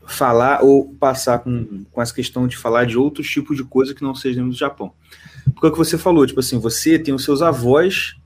falar 0.09 0.63
ou 0.63 0.95
passar 0.95 1.41
com, 1.41 1.85
com 1.91 2.03
essa 2.03 2.15
questão 2.15 2.47
de 2.47 2.57
falar 2.57 2.87
de 2.87 2.97
outros 2.97 3.29
tipos 3.29 3.57
de 3.57 3.65
coisa 3.65 3.95
que 3.95 4.03
não 4.03 4.15
sejam 4.15 4.49
do 4.49 4.55
Japão. 4.55 4.93
Porque 5.45 5.67
é 5.67 5.69
o 5.69 5.73
que 5.73 5.79
você 5.79 5.99
falou, 5.99 6.27
tipo 6.27 6.41
assim, 6.41 6.59
você 6.59 6.99
tem 6.99 7.15
os 7.15 7.25
seus 7.25 7.43
avós 7.43 8.17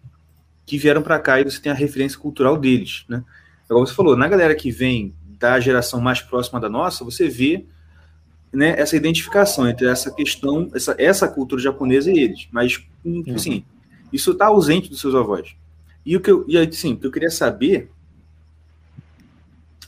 que 0.64 0.78
vieram 0.78 1.02
para 1.02 1.18
cá 1.18 1.40
e 1.40 1.44
você 1.44 1.60
tem 1.60 1.72
a 1.72 1.74
referência 1.74 2.18
cultural 2.18 2.56
deles, 2.56 3.04
né? 3.08 3.24
Agora 3.68 3.86
você 3.86 3.94
falou, 3.94 4.16
na 4.16 4.28
galera 4.28 4.54
que 4.54 4.70
vem 4.70 5.14
da 5.38 5.58
geração 5.58 6.00
mais 6.00 6.20
próxima 6.20 6.60
da 6.60 6.68
nossa, 6.68 7.04
você 7.04 7.28
vê 7.28 7.64
né, 8.52 8.74
essa 8.78 8.96
identificação 8.96 9.68
entre 9.68 9.88
essa 9.88 10.10
questão, 10.10 10.70
essa, 10.74 10.94
essa 10.98 11.26
cultura 11.26 11.60
japonesa 11.60 12.10
e 12.10 12.18
eles. 12.18 12.48
Mas, 12.52 12.84
hum, 13.04 13.22
tipo 13.22 13.36
assim, 13.36 13.64
isso 14.12 14.32
está 14.32 14.46
ausente 14.46 14.90
dos 14.90 15.00
seus 15.00 15.14
avós. 15.14 15.56
E 16.04 16.16
o 16.16 16.20
que 16.20 16.30
eu, 16.30 16.44
e 16.46 16.58
aí, 16.58 16.70
sim, 16.72 16.92
o 16.92 16.96
que 16.96 17.06
eu 17.06 17.12
queria 17.12 17.30
saber. 17.30 17.90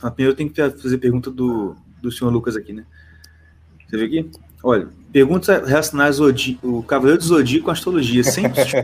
Primeiro 0.01 0.33
eu 0.33 0.35
tenho 0.35 0.49
que 0.49 0.69
fazer 0.81 0.97
pergunta 0.97 1.31
do, 1.31 1.75
do 2.01 2.11
senhor 2.11 2.31
Lucas 2.31 2.55
aqui, 2.55 2.73
né? 2.73 2.85
Você 3.87 3.97
vê 3.97 4.05
aqui? 4.05 4.31
Olha, 4.63 4.87
perguntas 5.11 5.67
relacionadas 5.67 6.19
ao 6.19 6.25
Zodi- 6.27 6.59
o 6.63 6.81
Cavaleiro 6.83 7.19
do 7.19 7.25
Zodíaco 7.25 7.65
com 7.65 7.69
a 7.69 7.73
astrologia. 7.73 8.23
Sempre 8.23 8.65
tinha 8.65 8.83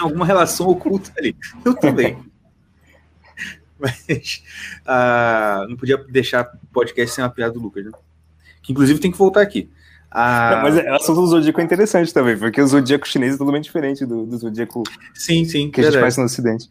alguma 0.00 0.24
relação 0.24 0.68
oculta 0.68 1.10
ali. 1.18 1.36
Eu 1.64 1.74
também. 1.74 2.16
Mas 3.78 4.42
ah, 4.86 5.66
não 5.68 5.76
podia 5.76 5.98
deixar 6.08 6.44
o 6.62 6.66
podcast 6.72 7.14
sem 7.14 7.22
uma 7.24 7.30
piada 7.30 7.52
do 7.52 7.60
Lucas, 7.60 7.84
né? 7.84 7.90
Que 8.62 8.72
inclusive 8.72 8.98
tem 9.00 9.10
que 9.10 9.18
voltar 9.18 9.42
aqui. 9.42 9.68
Ah, 10.10 10.52
Não, 10.56 10.62
mas 10.62 10.76
o 10.76 10.94
assunto 10.94 11.20
do 11.20 11.26
Zodíaco 11.26 11.60
é 11.60 11.64
interessante 11.64 12.14
também, 12.14 12.38
porque 12.38 12.60
o 12.62 12.66
Zodíaco 12.66 13.06
chinês 13.06 13.34
é 13.34 13.36
totalmente 13.36 13.64
diferente 13.64 14.06
do, 14.06 14.24
do 14.24 14.38
Zodíaco 14.38 14.82
sim, 15.12 15.44
sim. 15.44 15.70
que 15.70 15.80
a 15.80 15.84
gente 15.84 15.92
verdade. 15.92 16.00
faz 16.00 16.16
no 16.16 16.24
Ocidente. 16.24 16.70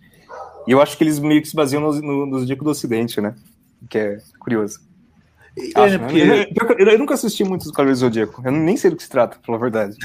E 0.65 0.71
eu 0.71 0.81
acho 0.81 0.97
que 0.97 1.03
eles 1.03 1.19
meio 1.19 1.41
que 1.43 1.47
se 1.47 1.55
baseiam 1.55 1.81
no, 1.83 1.93
no, 2.01 2.25
no 2.25 2.39
Zodíaco 2.39 2.63
do 2.63 2.71
Ocidente, 2.71 3.21
né? 3.21 3.35
Que 3.87 3.97
é 3.99 4.17
curioso. 4.39 4.79
É, 5.57 5.79
Acho, 5.79 5.97
né? 5.97 5.99
porque- 5.99 6.19
eu, 6.19 6.53
pior 6.53 6.75
que 6.75 6.83
eu- 6.83 6.87
eu 6.89 6.99
nunca 6.99 7.13
assisti 7.13 7.43
muito 7.43 7.61
os 7.63 7.71
Cavaleiros 7.71 7.99
do 7.99 8.05
Zodíaco. 8.05 8.41
Eu 8.45 8.51
nem 8.51 8.75
sei 8.75 8.89
do 8.89 8.97
que 8.97 9.03
se 9.03 9.09
trata, 9.09 9.37
pela 9.45 9.57
verdade. 9.57 9.95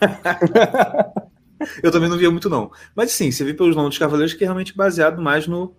Eu 1.82 1.90
também 1.90 2.08
não 2.08 2.16
via 2.16 2.30
muito, 2.30 2.48
não. 2.48 2.70
Mas 2.94 3.12
sim, 3.12 3.30
você 3.30 3.44
vê 3.44 3.52
pelos 3.52 3.76
nomes 3.76 3.90
dos 3.90 3.98
cavaleiros 3.98 4.32
que 4.32 4.42
é 4.42 4.46
realmente 4.46 4.74
baseado 4.74 5.20
mais 5.20 5.46
no, 5.46 5.74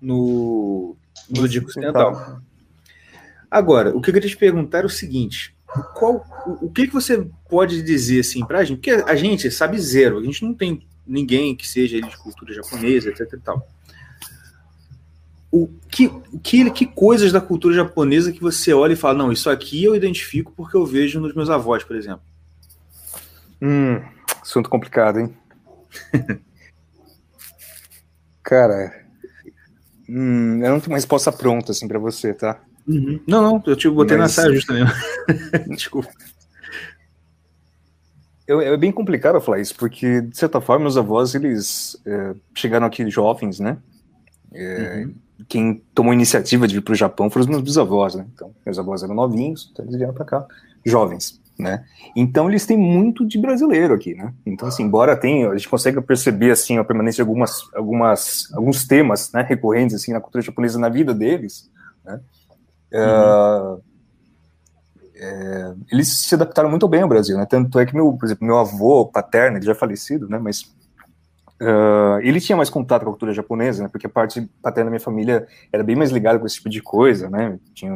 no, 0.00 0.96
no 1.28 1.40
Zodíaco 1.40 1.68
Ocidental. 1.68 2.40
Agora, 3.50 3.90
o 3.96 4.00
que 4.00 4.10
eu 4.10 4.14
queria 4.14 4.28
te 4.30 4.36
perguntar 4.36 4.82
é 4.82 4.86
o 4.86 4.88
seguinte: 4.88 5.52
qual, 5.94 6.24
o, 6.46 6.66
o 6.66 6.70
que, 6.70 6.86
que 6.86 6.92
você 6.92 7.26
pode 7.48 7.82
dizer 7.82 8.20
assim 8.20 8.44
pra 8.46 8.62
gente? 8.62 8.76
Porque 8.76 8.90
a 8.92 9.16
gente 9.16 9.50
sabe 9.50 9.78
zero, 9.80 10.18
a 10.18 10.22
gente 10.22 10.44
não 10.44 10.54
tem 10.54 10.86
ninguém 11.04 11.56
que 11.56 11.66
seja 11.66 12.00
de 12.00 12.16
cultura 12.16 12.54
japonesa, 12.54 13.08
etc 13.10 13.32
e 13.32 13.38
tal. 13.38 13.66
O 15.52 15.68
que, 15.90 16.08
que, 16.42 16.70
que 16.70 16.86
coisas 16.86 17.32
da 17.32 17.40
cultura 17.40 17.74
japonesa 17.74 18.30
que 18.32 18.40
você 18.40 18.72
olha 18.72 18.92
e 18.92 18.96
fala, 18.96 19.18
não, 19.18 19.32
isso 19.32 19.50
aqui 19.50 19.82
eu 19.82 19.96
identifico 19.96 20.52
porque 20.56 20.76
eu 20.76 20.86
vejo 20.86 21.18
nos 21.18 21.34
meus 21.34 21.50
avós, 21.50 21.82
por 21.82 21.96
exemplo? 21.96 22.22
Hum, 23.60 24.00
assunto 24.40 24.70
complicado, 24.70 25.18
hein? 25.18 25.34
Cara, 28.42 29.04
hum, 30.08 30.62
eu 30.62 30.70
não 30.70 30.80
tenho 30.80 30.92
uma 30.92 30.98
resposta 30.98 31.32
pronta 31.32 31.72
assim 31.72 31.88
para 31.88 31.98
você, 31.98 32.32
tá? 32.32 32.60
Uhum. 32.86 33.20
Não, 33.26 33.42
não, 33.42 33.62
eu 33.66 33.76
te 33.76 33.88
botei 33.88 34.16
Mas... 34.16 34.36
na 34.36 34.42
saia 34.42 34.54
justa 34.54 34.72
mesmo. 34.72 34.90
Desculpa. 35.74 36.10
Eu, 38.46 38.60
é 38.60 38.76
bem 38.76 38.90
complicado 38.90 39.40
falar 39.40 39.60
isso, 39.60 39.76
porque, 39.76 40.22
de 40.22 40.36
certa 40.36 40.60
forma, 40.60 40.82
meus 40.82 40.96
avós, 40.96 41.36
eles 41.36 41.96
é, 42.04 42.34
chegaram 42.52 42.84
aqui 42.84 43.08
jovens, 43.08 43.60
né? 43.60 43.78
É, 44.52 45.04
uhum. 45.04 45.14
Quem 45.48 45.82
tomou 45.94 46.12
iniciativa 46.12 46.66
de 46.66 46.78
ir 46.78 46.80
para 46.80 46.92
o 46.92 46.96
Japão 46.96 47.30
foram 47.30 47.42
os 47.42 47.50
meus 47.50 47.62
bisavós, 47.62 48.14
né? 48.14 48.26
Então, 48.34 48.52
meus 48.64 48.78
avós 48.78 49.02
eram 49.02 49.14
novinhos, 49.14 49.70
então 49.72 49.84
eles 49.84 49.96
vieram 49.96 50.14
para 50.14 50.24
cá, 50.24 50.46
jovens, 50.84 51.40
né? 51.58 51.84
Então, 52.16 52.48
eles 52.48 52.66
têm 52.66 52.76
muito 52.76 53.26
de 53.26 53.38
brasileiro 53.38 53.94
aqui, 53.94 54.14
né? 54.14 54.32
Então, 54.44 54.68
assim, 54.68 54.82
embora 54.82 55.16
tenha, 55.16 55.50
a 55.50 55.56
gente 55.56 55.68
consegue 55.68 56.00
perceber, 56.00 56.50
assim, 56.50 56.78
a 56.78 56.84
permanência 56.84 57.22
de 57.24 57.28
algumas, 57.28 57.62
algumas, 57.74 58.52
alguns 58.54 58.86
temas, 58.86 59.32
né, 59.32 59.42
recorrentes, 59.42 59.96
assim, 59.96 60.12
na 60.12 60.20
cultura 60.20 60.42
japonesa, 60.42 60.78
na 60.78 60.88
vida 60.88 61.14
deles, 61.14 61.70
né? 62.04 62.20
Uhum. 62.92 63.76
Uh, 63.76 63.82
é, 65.22 65.74
eles 65.92 66.08
se 66.08 66.34
adaptaram 66.34 66.70
muito 66.70 66.88
bem 66.88 67.02
ao 67.02 67.08
Brasil, 67.08 67.36
né? 67.36 67.44
Tanto 67.44 67.78
é 67.78 67.84
que 67.84 67.94
meu, 67.94 68.10
por 68.14 68.24
exemplo, 68.24 68.46
meu 68.46 68.56
avô 68.56 69.04
paterno, 69.04 69.58
ele 69.58 69.66
já 69.66 69.72
é 69.72 69.74
falecido, 69.74 70.26
né? 70.28 70.38
Mas 70.38 70.74
uh, 71.60 72.20
ele 72.22 72.40
tinha 72.40 72.56
mais 72.56 72.70
contato 72.70 73.02
com 73.02 73.08
a 73.08 73.12
cultura 73.12 73.32
japonesa, 73.32 73.82
né? 73.82 73.88
Porque 73.88 74.06
a 74.06 74.10
parte 74.10 74.48
paterna 74.62 74.86
da 74.86 74.90
minha 74.90 75.00
família 75.00 75.46
era 75.72 75.84
bem 75.84 75.96
mais 75.96 76.10
ligada 76.10 76.38
com 76.38 76.46
esse 76.46 76.56
tipo 76.56 76.68
de 76.68 76.82
coisa, 76.82 77.28
né? 77.28 77.58
Tinha 77.74 77.94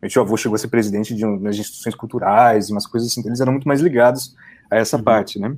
meu 0.00 0.08
tio 0.08 0.22
avô 0.22 0.36
chegou 0.36 0.54
a 0.54 0.58
ser 0.58 0.68
presidente 0.68 1.14
de 1.14 1.24
umas 1.24 1.56
instituições 1.56 1.94
culturais, 1.94 2.70
umas 2.70 2.86
coisas 2.86 3.10
assim, 3.10 3.20
então 3.20 3.30
eles 3.30 3.40
eram 3.40 3.52
muito 3.52 3.66
mais 3.66 3.80
ligados 3.80 4.34
a 4.70 4.76
essa 4.76 4.96
uhum. 4.96 5.02
parte, 5.02 5.40
né? 5.40 5.56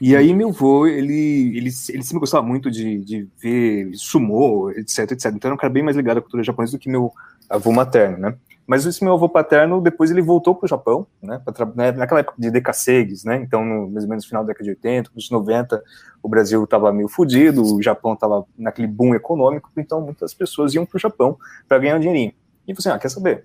E 0.00 0.14
aí 0.14 0.32
meu 0.34 0.48
avô, 0.48 0.86
ele, 0.86 1.56
ele, 1.56 1.70
ele 1.88 2.02
sempre 2.02 2.18
gostava 2.18 2.46
muito 2.46 2.70
de, 2.70 3.00
de 3.00 3.28
ver 3.40 3.90
sumô, 3.94 4.70
etc, 4.70 5.12
etc. 5.12 5.32
Então 5.34 5.48
era 5.48 5.54
um 5.54 5.58
cara 5.58 5.72
bem 5.72 5.82
mais 5.82 5.96
ligado 5.96 6.18
à 6.18 6.20
cultura 6.20 6.42
japonesa 6.42 6.72
do 6.72 6.78
que 6.78 6.88
meu 6.88 7.12
avô 7.48 7.72
materno, 7.72 8.18
né? 8.18 8.34
Mas 8.66 8.84
esse 8.84 9.04
meu 9.04 9.14
avô 9.14 9.28
paterno, 9.28 9.80
depois 9.80 10.10
ele 10.10 10.20
voltou 10.20 10.54
para 10.54 10.64
o 10.64 10.68
Japão, 10.68 11.06
né, 11.22 11.40
né, 11.76 11.92
naquela 11.92 12.20
época 12.20 12.34
de 12.36 12.50
decassegues, 12.50 13.22
né, 13.22 13.36
então 13.36 13.64
no, 13.64 13.88
mais 13.88 14.04
ou 14.04 14.10
menos 14.10 14.24
no 14.24 14.28
final 14.28 14.42
da 14.42 14.48
década 14.48 14.64
de 14.64 14.70
80, 14.70 15.10
nos 15.14 15.30
90, 15.30 15.82
o 16.20 16.28
Brasil 16.28 16.64
estava 16.64 16.92
meio 16.92 17.08
fodido, 17.08 17.62
o 17.62 17.80
Japão 17.80 18.14
estava 18.14 18.44
naquele 18.58 18.88
boom 18.88 19.14
econômico, 19.14 19.70
então 19.76 20.00
muitas 20.00 20.34
pessoas 20.34 20.74
iam 20.74 20.84
para 20.84 20.96
o 20.96 21.00
Japão 21.00 21.38
para 21.68 21.78
ganhar 21.78 21.96
um 21.96 22.00
dinheirinho. 22.00 22.32
E 22.66 22.74
você, 22.74 22.88
assim, 22.88 22.96
ah, 22.96 22.98
quer 22.98 23.08
saber? 23.08 23.44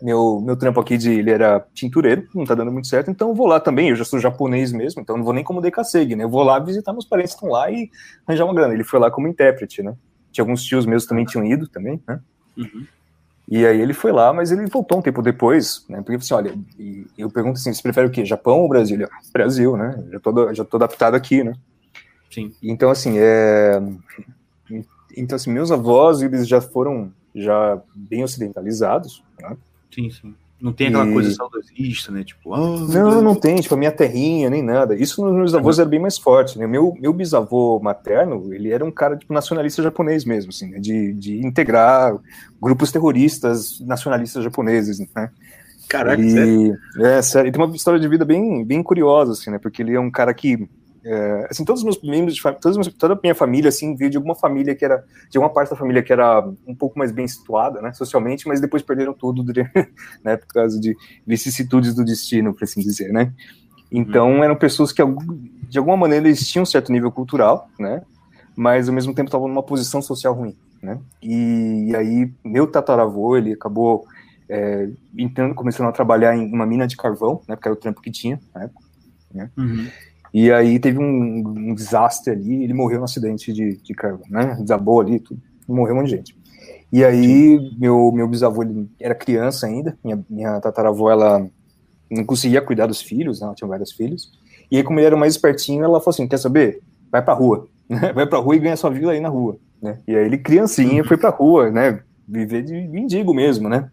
Meu, 0.00 0.40
meu 0.40 0.56
trampo 0.56 0.78
aqui 0.78 0.96
de 0.96 1.10
ele 1.10 1.30
era 1.30 1.66
tintureiro, 1.74 2.28
não 2.34 2.42
está 2.42 2.54
dando 2.54 2.70
muito 2.70 2.86
certo, 2.86 3.10
então 3.10 3.34
vou 3.34 3.46
lá 3.46 3.58
também, 3.58 3.88
eu 3.88 3.96
já 3.96 4.04
sou 4.04 4.20
japonês 4.20 4.70
mesmo, 4.70 5.00
então 5.00 5.16
não 5.16 5.24
vou 5.24 5.32
nem 5.32 5.42
como 5.42 5.60
decassegue, 5.60 6.14
né, 6.14 6.22
eu 6.22 6.28
vou 6.28 6.44
lá 6.44 6.58
visitar 6.58 6.92
meus 6.92 7.06
parentes 7.06 7.32
que 7.32 7.38
estão 7.38 7.50
lá 7.50 7.70
e 7.70 7.90
arranjar 8.26 8.44
uma 8.44 8.54
grana. 8.54 8.74
Ele 8.74 8.84
foi 8.84 9.00
lá 9.00 9.10
como 9.10 9.26
intérprete, 9.26 9.82
né, 9.82 9.96
tinha 10.30 10.42
alguns 10.42 10.62
tios 10.62 10.84
meus 10.84 11.06
também 11.06 11.24
tinham 11.24 11.44
ido 11.44 11.66
também, 11.66 12.00
né, 12.06 12.20
uhum. 12.58 12.86
E 13.48 13.64
aí 13.64 13.80
ele 13.80 13.92
foi 13.94 14.10
lá, 14.10 14.32
mas 14.32 14.50
ele 14.50 14.66
voltou 14.66 14.98
um 14.98 15.02
tempo 15.02 15.22
depois, 15.22 15.84
né? 15.88 15.98
Porque 15.98 16.16
assim, 16.16 16.34
olha, 16.34 16.54
eu 17.16 17.30
pergunto 17.30 17.58
assim, 17.58 17.72
você 17.72 17.82
prefere 17.82 18.08
o 18.08 18.10
quê? 18.10 18.24
Japão 18.24 18.60
ou 18.60 18.68
Brasil? 18.68 18.96
Ele, 18.96 19.08
Brasil, 19.32 19.76
né? 19.76 20.04
Já 20.10 20.20
tô, 20.20 20.54
já 20.54 20.64
tô 20.64 20.76
adaptado 20.76 21.14
aqui, 21.14 21.44
né? 21.44 21.52
Sim. 22.30 22.52
Então 22.62 22.90
assim, 22.90 23.18
é 23.18 23.80
então 25.16 25.36
assim, 25.36 25.50
meus 25.50 25.70
avós, 25.70 26.20
eles 26.22 26.46
já 26.46 26.60
foram 26.60 27.12
já 27.34 27.80
bem 27.94 28.24
ocidentalizados, 28.24 29.22
né? 29.40 29.56
Sim, 29.94 30.10
sim. 30.10 30.34
Não 30.60 30.72
tem 30.72 30.88
aquela 30.88 31.06
e... 31.06 31.12
coisa 31.12 31.30
saudosista, 31.32 32.10
né? 32.10 32.24
Tipo, 32.24 32.54
oh, 32.54 32.78
não, 32.78 33.20
não 33.20 33.34
tem, 33.34 33.56
tipo, 33.56 33.74
a 33.74 33.78
minha 33.78 33.92
terrinha, 33.92 34.48
nem 34.48 34.62
nada. 34.62 34.94
Isso 34.94 35.24
nos 35.24 35.34
meus 35.34 35.54
avós 35.54 35.76
uhum. 35.76 35.82
era 35.82 35.90
bem 35.90 36.00
mais 36.00 36.16
forte, 36.16 36.58
né? 36.58 36.66
Meu, 36.66 36.94
meu 36.98 37.12
bisavô 37.12 37.78
materno, 37.78 38.52
ele 38.54 38.72
era 38.72 38.84
um 38.84 38.90
cara, 38.90 39.16
tipo, 39.16 39.34
nacionalista 39.34 39.82
japonês 39.82 40.24
mesmo, 40.24 40.50
assim, 40.50 40.70
né? 40.70 40.78
de, 40.78 41.12
de 41.12 41.44
integrar 41.44 42.16
grupos 42.60 42.90
terroristas 42.90 43.80
nacionalistas 43.80 44.42
japoneses, 44.42 44.98
né? 45.14 45.30
Caraca, 45.88 46.20
ele, 46.20 46.30
sério? 46.30 46.78
É, 47.00 47.22
sério. 47.22 47.48
Ele 47.48 47.52
tem 47.52 47.64
uma 47.64 47.76
história 47.76 48.00
de 48.00 48.08
vida 48.08 48.24
bem, 48.24 48.64
bem 48.64 48.82
curiosa, 48.82 49.32
assim, 49.32 49.50
né? 49.50 49.58
Porque 49.58 49.82
ele 49.82 49.94
é 49.94 50.00
um 50.00 50.10
cara 50.10 50.32
que 50.32 50.68
é, 51.08 51.46
assim, 51.48 51.64
todos 51.64 51.82
os 51.82 51.84
meus 51.84 52.02
membros, 52.02 52.34
de, 52.34 52.42
todos, 52.60 52.92
toda 52.94 53.14
a 53.14 53.18
minha 53.22 53.34
família, 53.34 53.68
assim, 53.68 53.94
veio 53.94 54.10
de 54.10 54.16
alguma 54.16 54.34
família 54.34 54.74
que 54.74 54.84
era, 54.84 55.04
de 55.30 55.38
uma 55.38 55.48
parte 55.48 55.70
da 55.70 55.76
família 55.76 56.02
que 56.02 56.12
era 56.12 56.44
um 56.66 56.74
pouco 56.74 56.98
mais 56.98 57.12
bem 57.12 57.28
situada, 57.28 57.80
né, 57.80 57.92
socialmente, 57.92 58.48
mas 58.48 58.60
depois 58.60 58.82
perderam 58.82 59.14
tudo, 59.14 59.44
né, 60.24 60.36
por 60.36 60.48
causa 60.48 60.80
de 60.80 60.96
vicissitudes 61.24 61.94
do 61.94 62.04
destino, 62.04 62.52
por 62.52 62.64
assim 62.64 62.80
dizer, 62.80 63.12
né. 63.12 63.32
Então, 63.90 64.32
uhum. 64.32 64.42
eram 64.42 64.56
pessoas 64.56 64.90
que, 64.90 65.00
de 65.68 65.78
alguma 65.78 65.96
maneira, 65.96 66.26
eles 66.26 66.48
tinham 66.48 66.64
um 66.64 66.66
certo 66.66 66.90
nível 66.90 67.12
cultural, 67.12 67.70
né, 67.78 68.02
mas 68.56 68.88
ao 68.88 68.94
mesmo 68.94 69.14
tempo 69.14 69.28
estavam 69.28 69.46
numa 69.46 69.62
posição 69.62 70.02
social 70.02 70.34
ruim, 70.34 70.56
né. 70.82 70.98
E, 71.22 71.90
e 71.90 71.94
aí, 71.94 72.32
meu 72.44 72.66
tataravô, 72.66 73.36
ele 73.36 73.52
acabou 73.52 74.04
é, 74.48 74.88
entrando, 75.16 75.54
começando 75.54 75.86
a 75.86 75.92
trabalhar 75.92 76.36
em 76.36 76.52
uma 76.52 76.66
mina 76.66 76.84
de 76.84 76.96
carvão, 76.96 77.42
né, 77.46 77.54
porque 77.54 77.68
era 77.68 77.76
o 77.76 77.80
trampo 77.80 78.00
que 78.00 78.10
tinha 78.10 78.40
na 78.52 78.64
época, 78.64 78.84
né. 79.32 79.50
Uhum. 79.56 79.86
E 80.38 80.52
aí 80.52 80.78
teve 80.78 80.98
um, 80.98 81.42
um 81.46 81.74
desastre 81.74 82.30
ali, 82.30 82.62
ele 82.62 82.74
morreu 82.74 82.98
no 82.98 83.04
acidente 83.04 83.50
de, 83.54 83.78
de 83.78 83.94
carvão, 83.94 84.26
né? 84.28 84.54
Desabou 84.60 85.00
ali, 85.00 85.18
tudo, 85.18 85.40
morreu 85.66 85.94
um 85.94 85.98
monte 86.00 86.10
de 86.10 86.16
gente. 86.16 86.36
E 86.92 87.02
aí, 87.02 87.58
meu, 87.78 88.12
meu 88.12 88.28
bisavô 88.28 88.62
ele 88.62 88.86
era 89.00 89.14
criança 89.14 89.66
ainda, 89.66 89.96
minha, 90.04 90.22
minha 90.28 90.60
tataravó, 90.60 91.10
ela 91.10 91.48
não 92.10 92.22
conseguia 92.22 92.60
cuidar 92.60 92.84
dos 92.84 93.00
filhos, 93.00 93.40
né? 93.40 93.46
ela 93.46 93.54
tinha 93.54 93.66
vários 93.66 93.92
filhos. 93.92 94.30
E 94.70 94.76
aí, 94.76 94.82
como 94.84 94.98
ele 94.98 95.06
era 95.06 95.16
mais 95.16 95.32
espertinho, 95.32 95.82
ela 95.82 96.00
falou 96.00 96.10
assim: 96.10 96.28
quer 96.28 96.38
saber? 96.38 96.82
Vai 97.10 97.22
pra 97.22 97.32
rua, 97.32 97.66
né? 97.88 98.12
vai 98.12 98.26
pra 98.26 98.38
rua 98.38 98.56
e 98.56 98.58
ganha 98.58 98.76
sua 98.76 98.90
vida 98.90 99.12
aí 99.12 99.20
na 99.20 99.30
rua, 99.30 99.56
né? 99.80 100.00
E 100.06 100.14
aí 100.14 100.26
ele, 100.26 100.36
criancinha, 100.36 101.02
foi 101.02 101.16
pra 101.16 101.30
rua, 101.30 101.70
né? 101.70 102.00
Viver 102.28 102.62
de 102.62 102.74
mendigo 102.74 103.32
mesmo, 103.32 103.70
né? 103.70 103.90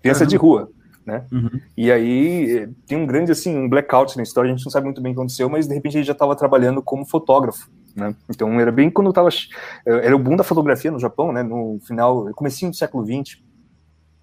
Criança 0.00 0.22
uhum. 0.22 0.28
de 0.28 0.36
rua 0.36 0.70
né? 1.04 1.24
Uhum. 1.32 1.60
E 1.76 1.90
aí 1.90 2.58
eh, 2.58 2.68
tem 2.86 2.98
um 2.98 3.06
grande 3.06 3.32
assim 3.32 3.56
um 3.56 3.68
blackout 3.68 4.16
na 4.16 4.22
história, 4.22 4.50
a 4.50 4.54
gente 4.54 4.64
não 4.64 4.70
sabe 4.70 4.86
muito 4.86 5.00
bem 5.00 5.12
o 5.12 5.14
que 5.14 5.20
aconteceu, 5.20 5.48
mas 5.48 5.66
de 5.66 5.74
repente 5.74 5.96
ele 5.96 6.04
já 6.04 6.12
estava 6.12 6.36
trabalhando 6.36 6.82
como 6.82 7.04
fotógrafo, 7.04 7.70
né? 7.94 8.14
Então 8.28 8.60
era 8.60 8.72
bem 8.72 8.90
quando 8.90 9.10
estava 9.10 9.28
eh, 9.28 10.06
era 10.06 10.16
o 10.16 10.18
boom 10.18 10.36
da 10.36 10.44
fotografia 10.44 10.90
no 10.90 10.98
Japão, 10.98 11.32
né? 11.32 11.42
No 11.42 11.78
final, 11.86 12.32
comecinho 12.34 12.70
do 12.70 12.76
século 12.76 13.04
XX. 13.04 13.38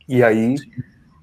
E 0.08 0.24
aí 0.24 0.56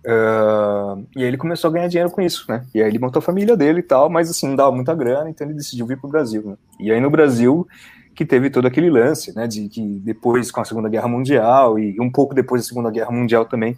uh, 0.06 1.04
e 1.16 1.22
aí 1.22 1.24
ele 1.24 1.36
começou 1.36 1.68
a 1.68 1.72
ganhar 1.72 1.88
dinheiro 1.88 2.10
com 2.10 2.20
isso, 2.20 2.44
né? 2.48 2.64
E 2.74 2.82
aí 2.82 2.88
ele 2.88 2.98
montou 2.98 3.20
a 3.20 3.22
família 3.22 3.56
dele 3.56 3.80
e 3.80 3.82
tal, 3.82 4.08
mas 4.08 4.30
assim 4.30 4.48
não 4.48 4.56
dava 4.56 4.72
muita 4.72 4.94
grana, 4.94 5.28
então 5.28 5.46
ele 5.46 5.56
decidiu 5.56 5.86
vir 5.86 5.98
para 5.98 6.06
o 6.06 6.10
Brasil. 6.10 6.42
Né? 6.44 6.56
E 6.80 6.92
aí 6.92 7.00
no 7.00 7.10
Brasil 7.10 7.66
que 8.14 8.24
teve 8.24 8.48
todo 8.48 8.66
aquele 8.66 8.88
lance, 8.88 9.34
né? 9.36 9.46
De 9.46 9.68
que 9.68 9.82
depois 10.02 10.50
com 10.50 10.60
a 10.60 10.64
Segunda 10.64 10.88
Guerra 10.88 11.08
Mundial 11.08 11.78
e 11.78 12.00
um 12.00 12.10
pouco 12.10 12.34
depois 12.34 12.62
da 12.62 12.68
Segunda 12.68 12.90
Guerra 12.90 13.10
Mundial 13.10 13.44
também 13.44 13.76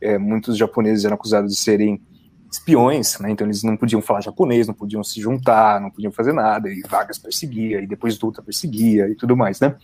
é, 0.00 0.18
muitos 0.18 0.56
japoneses 0.56 1.04
eram 1.04 1.14
acusados 1.14 1.52
de 1.52 1.58
serem 1.58 2.00
espiões, 2.50 3.18
né? 3.18 3.30
Então 3.30 3.46
eles 3.46 3.62
não 3.62 3.76
podiam 3.76 4.00
falar 4.00 4.20
japonês, 4.20 4.66
não 4.66 4.74
podiam 4.74 5.02
se 5.02 5.20
juntar, 5.20 5.80
não 5.80 5.90
podiam 5.90 6.12
fazer 6.12 6.32
nada, 6.32 6.68
e 6.68 6.82
Vargas 6.88 7.18
perseguia, 7.18 7.80
e 7.80 7.86
depois 7.86 8.16
Dutra 8.16 8.42
perseguia 8.42 9.08
e 9.08 9.14
tudo 9.14 9.36
mais, 9.36 9.60
né? 9.60 9.74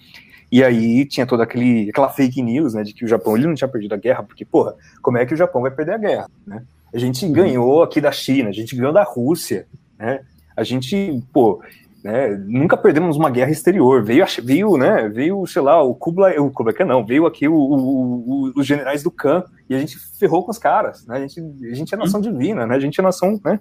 E 0.52 0.64
aí 0.64 1.04
tinha 1.04 1.26
toda 1.26 1.44
aquele, 1.44 1.90
aquela 1.90 2.08
fake 2.08 2.42
news, 2.42 2.74
né, 2.74 2.82
de 2.82 2.92
que 2.92 3.04
o 3.04 3.08
Japão 3.08 3.36
ele 3.36 3.46
não 3.46 3.54
tinha 3.54 3.68
perdido 3.68 3.94
a 3.94 3.96
guerra, 3.96 4.22
porque, 4.24 4.44
porra, 4.44 4.74
como 5.00 5.16
é 5.16 5.24
que 5.24 5.32
o 5.32 5.36
Japão 5.36 5.62
vai 5.62 5.70
perder 5.70 5.94
a 5.94 5.98
guerra, 5.98 6.30
né? 6.46 6.62
A 6.92 6.98
gente 6.98 7.24
uhum. 7.24 7.32
ganhou 7.32 7.82
aqui 7.84 8.00
da 8.00 8.10
China, 8.10 8.48
a 8.48 8.52
gente 8.52 8.74
ganhou 8.74 8.92
da 8.92 9.04
Rússia, 9.04 9.66
né? 9.96 10.22
A 10.56 10.64
gente, 10.64 11.22
pô, 11.32 11.62
né? 12.02 12.28
Nunca 12.46 12.76
perdemos 12.76 13.16
uma 13.16 13.30
guerra 13.30 13.50
exterior. 13.50 14.02
Veio, 14.02 14.24
veio, 14.42 14.76
né? 14.76 15.08
Veio, 15.08 15.46
sei 15.46 15.62
lá, 15.62 15.82
o 15.82 15.94
Kublai, 15.94 16.38
o 16.38 16.50
Kublai 16.50 16.74
não, 16.86 17.04
veio 17.04 17.26
aqui 17.26 17.46
o, 17.46 17.54
o, 17.54 18.46
o, 18.46 18.52
os 18.56 18.66
generais 18.66 19.02
do 19.02 19.10
Khan 19.10 19.44
e 19.68 19.74
a 19.74 19.78
gente 19.78 19.98
ferrou 20.18 20.44
com 20.44 20.50
os 20.50 20.58
caras, 20.58 21.06
né? 21.06 21.16
A 21.16 21.20
gente, 21.20 21.40
a 21.40 21.74
gente 21.74 21.94
é 21.94 21.98
nação 21.98 22.20
divina, 22.20 22.66
né? 22.66 22.74
A 22.74 22.80
gente 22.80 22.98
é 22.98 23.02
nação, 23.02 23.38
né? 23.44 23.60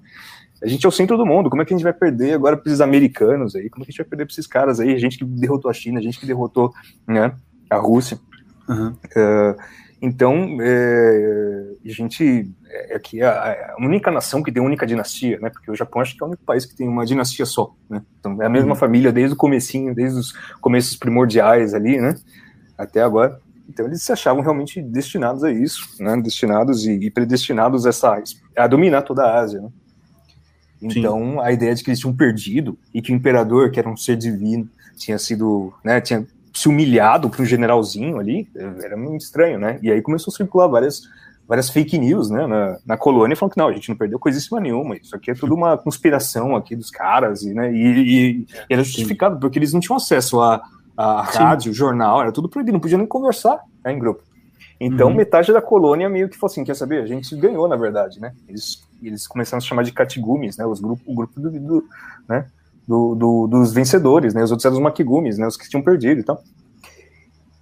A 0.61 0.67
gente 0.67 0.85
é 0.85 0.89
o 0.89 0.91
centro 0.91 1.17
do 1.17 1.25
mundo. 1.25 1.49
Como 1.49 1.61
é 1.61 1.65
que 1.65 1.73
a 1.73 1.77
gente 1.77 1.83
vai 1.83 1.93
perder 1.93 2.33
agora 2.33 2.57
para 2.57 2.69
esses 2.69 2.81
americanos 2.81 3.55
aí? 3.55 3.69
Como 3.69 3.83
é 3.83 3.85
que 3.85 3.91
a 3.91 3.93
gente 3.93 4.01
vai 4.01 4.09
perder 4.09 4.25
para 4.25 4.33
esses 4.33 4.47
caras 4.47 4.79
aí? 4.79 4.93
A 4.93 4.97
gente 4.99 5.17
que 5.17 5.25
derrotou 5.25 5.69
a 5.69 5.73
China, 5.73 5.99
a 5.99 6.03
gente 6.03 6.19
que 6.19 6.25
derrotou, 6.25 6.73
né? 7.07 7.33
A 7.69 7.77
Rússia. 7.77 8.19
Uhum. 8.67 8.89
Uh, 8.89 9.55
então, 10.01 10.57
é, 10.61 11.73
a 11.85 11.89
gente 11.89 12.49
é 12.69 12.95
aqui 12.95 13.21
é 13.21 13.25
a, 13.25 13.75
única 13.79 14.09
nação 14.09 14.41
que 14.41 14.51
tem 14.51 14.63
única 14.63 14.87
dinastia, 14.87 15.37
né? 15.39 15.49
Porque 15.49 15.69
o 15.69 15.75
Japão 15.75 16.01
acho 16.01 16.15
que 16.15 16.23
é 16.23 16.25
o 16.25 16.29
único 16.29 16.43
país 16.43 16.65
que 16.65 16.75
tem 16.75 16.87
uma 16.87 17.05
dinastia 17.05 17.45
só, 17.45 17.75
né? 17.89 18.01
Então 18.19 18.41
é 18.41 18.45
a 18.45 18.49
mesma 18.49 18.71
uhum. 18.71 18.75
família 18.75 19.11
desde 19.11 19.33
o 19.33 19.37
comecinho, 19.37 19.93
desde 19.93 20.19
os 20.19 20.31
começos 20.61 20.95
primordiais 20.95 21.73
ali, 21.73 21.99
né? 21.99 22.15
Até 22.77 23.01
agora. 23.01 23.39
Então 23.67 23.85
eles 23.85 24.01
se 24.01 24.11
achavam 24.11 24.41
realmente 24.41 24.81
destinados 24.81 25.43
a 25.43 25.51
isso, 25.51 25.85
né? 25.99 26.15
Destinados 26.21 26.85
e, 26.85 26.93
e 26.93 27.11
predestinados 27.11 27.85
a, 27.85 27.89
essa, 27.89 28.23
a 28.55 28.67
dominar 28.67 29.01
toda 29.01 29.23
a 29.23 29.39
Ásia, 29.39 29.61
né? 29.61 29.69
Então 30.81 31.33
Sim. 31.33 31.39
a 31.41 31.51
ideia 31.51 31.75
de 31.75 31.83
que 31.83 31.89
eles 31.89 31.99
tinham 31.99 32.15
perdido 32.15 32.79
e 32.93 33.01
que 33.01 33.11
o 33.11 33.15
imperador, 33.15 33.69
que 33.69 33.79
era 33.79 33.89
um 33.89 33.97
ser 33.97 34.15
divino, 34.15 34.69
tinha 34.95 35.17
sido, 35.19 35.73
né? 35.83 35.99
Tinha 35.99 36.25
se 36.53 36.67
humilhado 36.67 37.29
para 37.29 37.41
um 37.41 37.45
generalzinho 37.45 38.19
ali, 38.19 38.47
era 38.83 38.97
muito 38.97 39.21
estranho, 39.21 39.59
né? 39.59 39.79
E 39.81 39.91
aí 39.91 40.01
começou 40.01 40.31
a 40.31 40.35
circular 40.35 40.67
várias 40.67 41.01
várias 41.49 41.67
fake 41.67 41.97
news, 41.97 42.29
né, 42.29 42.45
na, 42.45 42.77
na 42.85 42.95
colônia, 42.95 43.35
falando 43.35 43.53
que 43.53 43.57
não, 43.57 43.67
a 43.67 43.73
gente 43.73 43.89
não 43.89 43.95
perdeu 43.95 44.19
coisíssima 44.19 44.59
nenhuma, 44.59 44.95
isso 44.95 45.15
aqui 45.15 45.31
é 45.31 45.33
tudo 45.33 45.55
uma 45.55 45.75
conspiração 45.75 46.55
aqui 46.55 46.75
dos 46.75 46.91
caras, 46.91 47.41
e, 47.41 47.55
né, 47.55 47.73
e, 47.73 48.43
e, 48.43 48.47
era 48.69 48.83
justificado, 48.83 49.39
porque 49.39 49.57
eles 49.57 49.73
não 49.73 49.79
tinham 49.79 49.97
acesso 49.97 50.39
a, 50.41 50.61
a 50.95 51.23
rádio, 51.23 51.73
jornal, 51.73 52.21
era 52.21 52.31
tudo 52.31 52.47
proibido, 52.47 52.73
não 52.73 52.79
podia 52.79 52.99
nem 52.99 53.07
conversar 53.07 53.63
né, 53.83 53.91
em 53.91 53.97
grupo. 53.97 54.21
Então, 54.79 55.07
uhum. 55.07 55.15
metade 55.15 55.51
da 55.51 55.59
colônia 55.59 56.07
meio 56.07 56.29
que 56.29 56.37
falou 56.37 56.51
assim, 56.51 56.63
quer 56.63 56.75
saber, 56.75 57.01
a 57.01 57.07
gente 57.07 57.35
ganhou, 57.35 57.67
na 57.67 57.75
verdade, 57.75 58.21
né, 58.21 58.31
eles, 58.47 58.87
eles 59.01 59.25
começaram 59.25 59.57
a 59.57 59.61
se 59.61 59.67
chamar 59.67 59.81
de 59.81 59.91
catigumes, 59.91 60.55
né, 60.55 60.67
os 60.67 60.79
grupo, 60.79 61.01
o 61.03 61.15
grupo 61.15 61.39
do, 61.39 61.49
do 61.49 61.83
né, 62.27 62.45
do, 62.89 63.13
do, 63.13 63.47
dos 63.47 63.71
vencedores, 63.71 64.33
né, 64.33 64.43
os 64.43 64.49
outros 64.49 64.65
eram 64.65 64.77
os 64.77 64.81
makigumes, 64.81 65.37
né, 65.37 65.45
os 65.45 65.55
que 65.55 65.69
tinham 65.69 65.83
perdido 65.83 66.21
e 66.21 66.23
tal. 66.23 66.41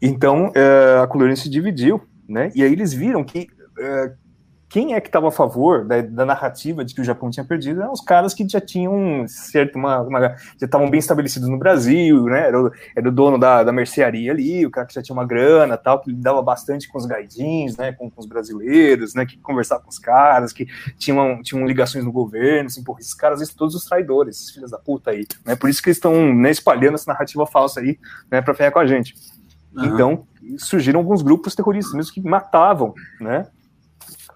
Então, 0.01 0.53
é, 0.55 1.01
a 1.03 1.07
colônia 1.07 1.35
se 1.35 1.49
dividiu, 1.49 1.99
né, 2.29 2.49
e 2.55 2.63
aí 2.63 2.71
eles 2.71 2.93
viram 2.93 3.25
que 3.25 3.49
é, 3.77 4.13
quem 4.69 4.93
é 4.93 4.99
que 4.99 5.07
estava 5.07 5.29
a 5.29 5.31
favor 5.31 5.85
da, 5.85 6.01
da, 6.01 6.25
narrativa 6.25 6.83
de 6.83 6.93
que 6.93 6.99
o 6.99 7.03
Japão 7.03 7.29
tinha 7.29 7.45
perdido 7.45 7.81
eram 7.81 7.93
os 7.93 8.01
caras 8.01 8.33
que 8.33 8.47
já 8.47 8.59
tinham 8.59 9.25
certo 9.27 9.77
uma, 9.77 10.01
uma 10.01 10.19
já 10.19 10.65
estavam 10.65 10.89
bem 10.89 10.99
estabelecidos 10.99 11.47
no 11.47 11.57
Brasil, 11.57 12.25
né? 12.25 12.47
Era 12.47 12.61
o, 12.61 12.71
era 12.95 13.07
o 13.07 13.11
dono 13.11 13.37
da, 13.37 13.63
da 13.63 13.71
mercearia 13.71 14.31
ali, 14.31 14.65
o 14.65 14.71
cara 14.71 14.85
que 14.85 14.93
já 14.93 15.01
tinha 15.01 15.13
uma 15.13 15.25
grana, 15.25 15.77
tal, 15.77 16.01
que 16.01 16.11
lidava 16.11 16.41
bastante 16.41 16.89
com 16.89 16.97
os 16.97 17.05
gaidins, 17.05 17.77
né? 17.77 17.93
Com, 17.93 18.09
com, 18.09 18.19
os 18.19 18.27
brasileiros, 18.27 19.13
né? 19.13 19.25
Que 19.25 19.37
conversava 19.37 19.81
com 19.81 19.89
os 19.89 19.99
caras, 19.99 20.51
que 20.51 20.67
tinham, 20.97 21.41
tinham 21.41 21.65
ligações 21.65 22.03
no 22.03 22.11
governo, 22.11 22.67
assim, 22.67 22.83
porra, 22.83 22.99
esses 22.99 23.13
caras, 23.13 23.41
esses, 23.41 23.55
todos 23.55 23.73
os 23.73 23.85
traidores, 23.85 24.35
esses 24.35 24.51
filhos 24.51 24.71
da 24.71 24.77
puta 24.77 25.11
aí, 25.11 25.25
né? 25.45 25.55
Por 25.55 25.69
isso 25.69 25.81
que 25.81 25.87
eles 25.87 25.97
estão 25.97 26.33
né, 26.33 26.51
espalhando 26.51 26.95
essa 26.95 27.09
narrativa 27.09 27.45
falsa 27.47 27.79
aí, 27.79 27.97
né? 28.29 28.41
Para 28.41 28.53
ferrar 28.53 28.73
com 28.73 28.79
a 28.79 28.85
gente. 28.85 29.15
Uhum. 29.73 29.85
Então 29.85 30.27
surgiram 30.57 30.99
alguns 30.99 31.21
grupos 31.21 31.55
terroristas 31.55 31.93
mesmo 31.93 32.13
que 32.13 32.21
matavam, 32.21 32.93
né? 33.19 33.47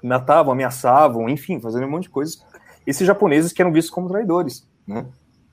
Matavam, 0.03 0.53
ameaçavam, 0.53 1.29
enfim, 1.29 1.59
fazendo 1.59 1.85
um 1.85 1.89
monte 1.89 2.03
de 2.03 2.09
coisas. 2.09 2.43
Esses 2.85 3.05
japoneses 3.05 3.53
que 3.53 3.61
eram 3.61 3.71
vistos 3.71 3.93
como 3.93 4.09
traidores, 4.09 4.67
né? 4.87 5.05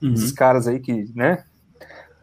Uhum. 0.03 0.15
Esses 0.15 0.33
caras 0.33 0.67
aí 0.67 0.81
que, 0.81 1.11
né? 1.15 1.45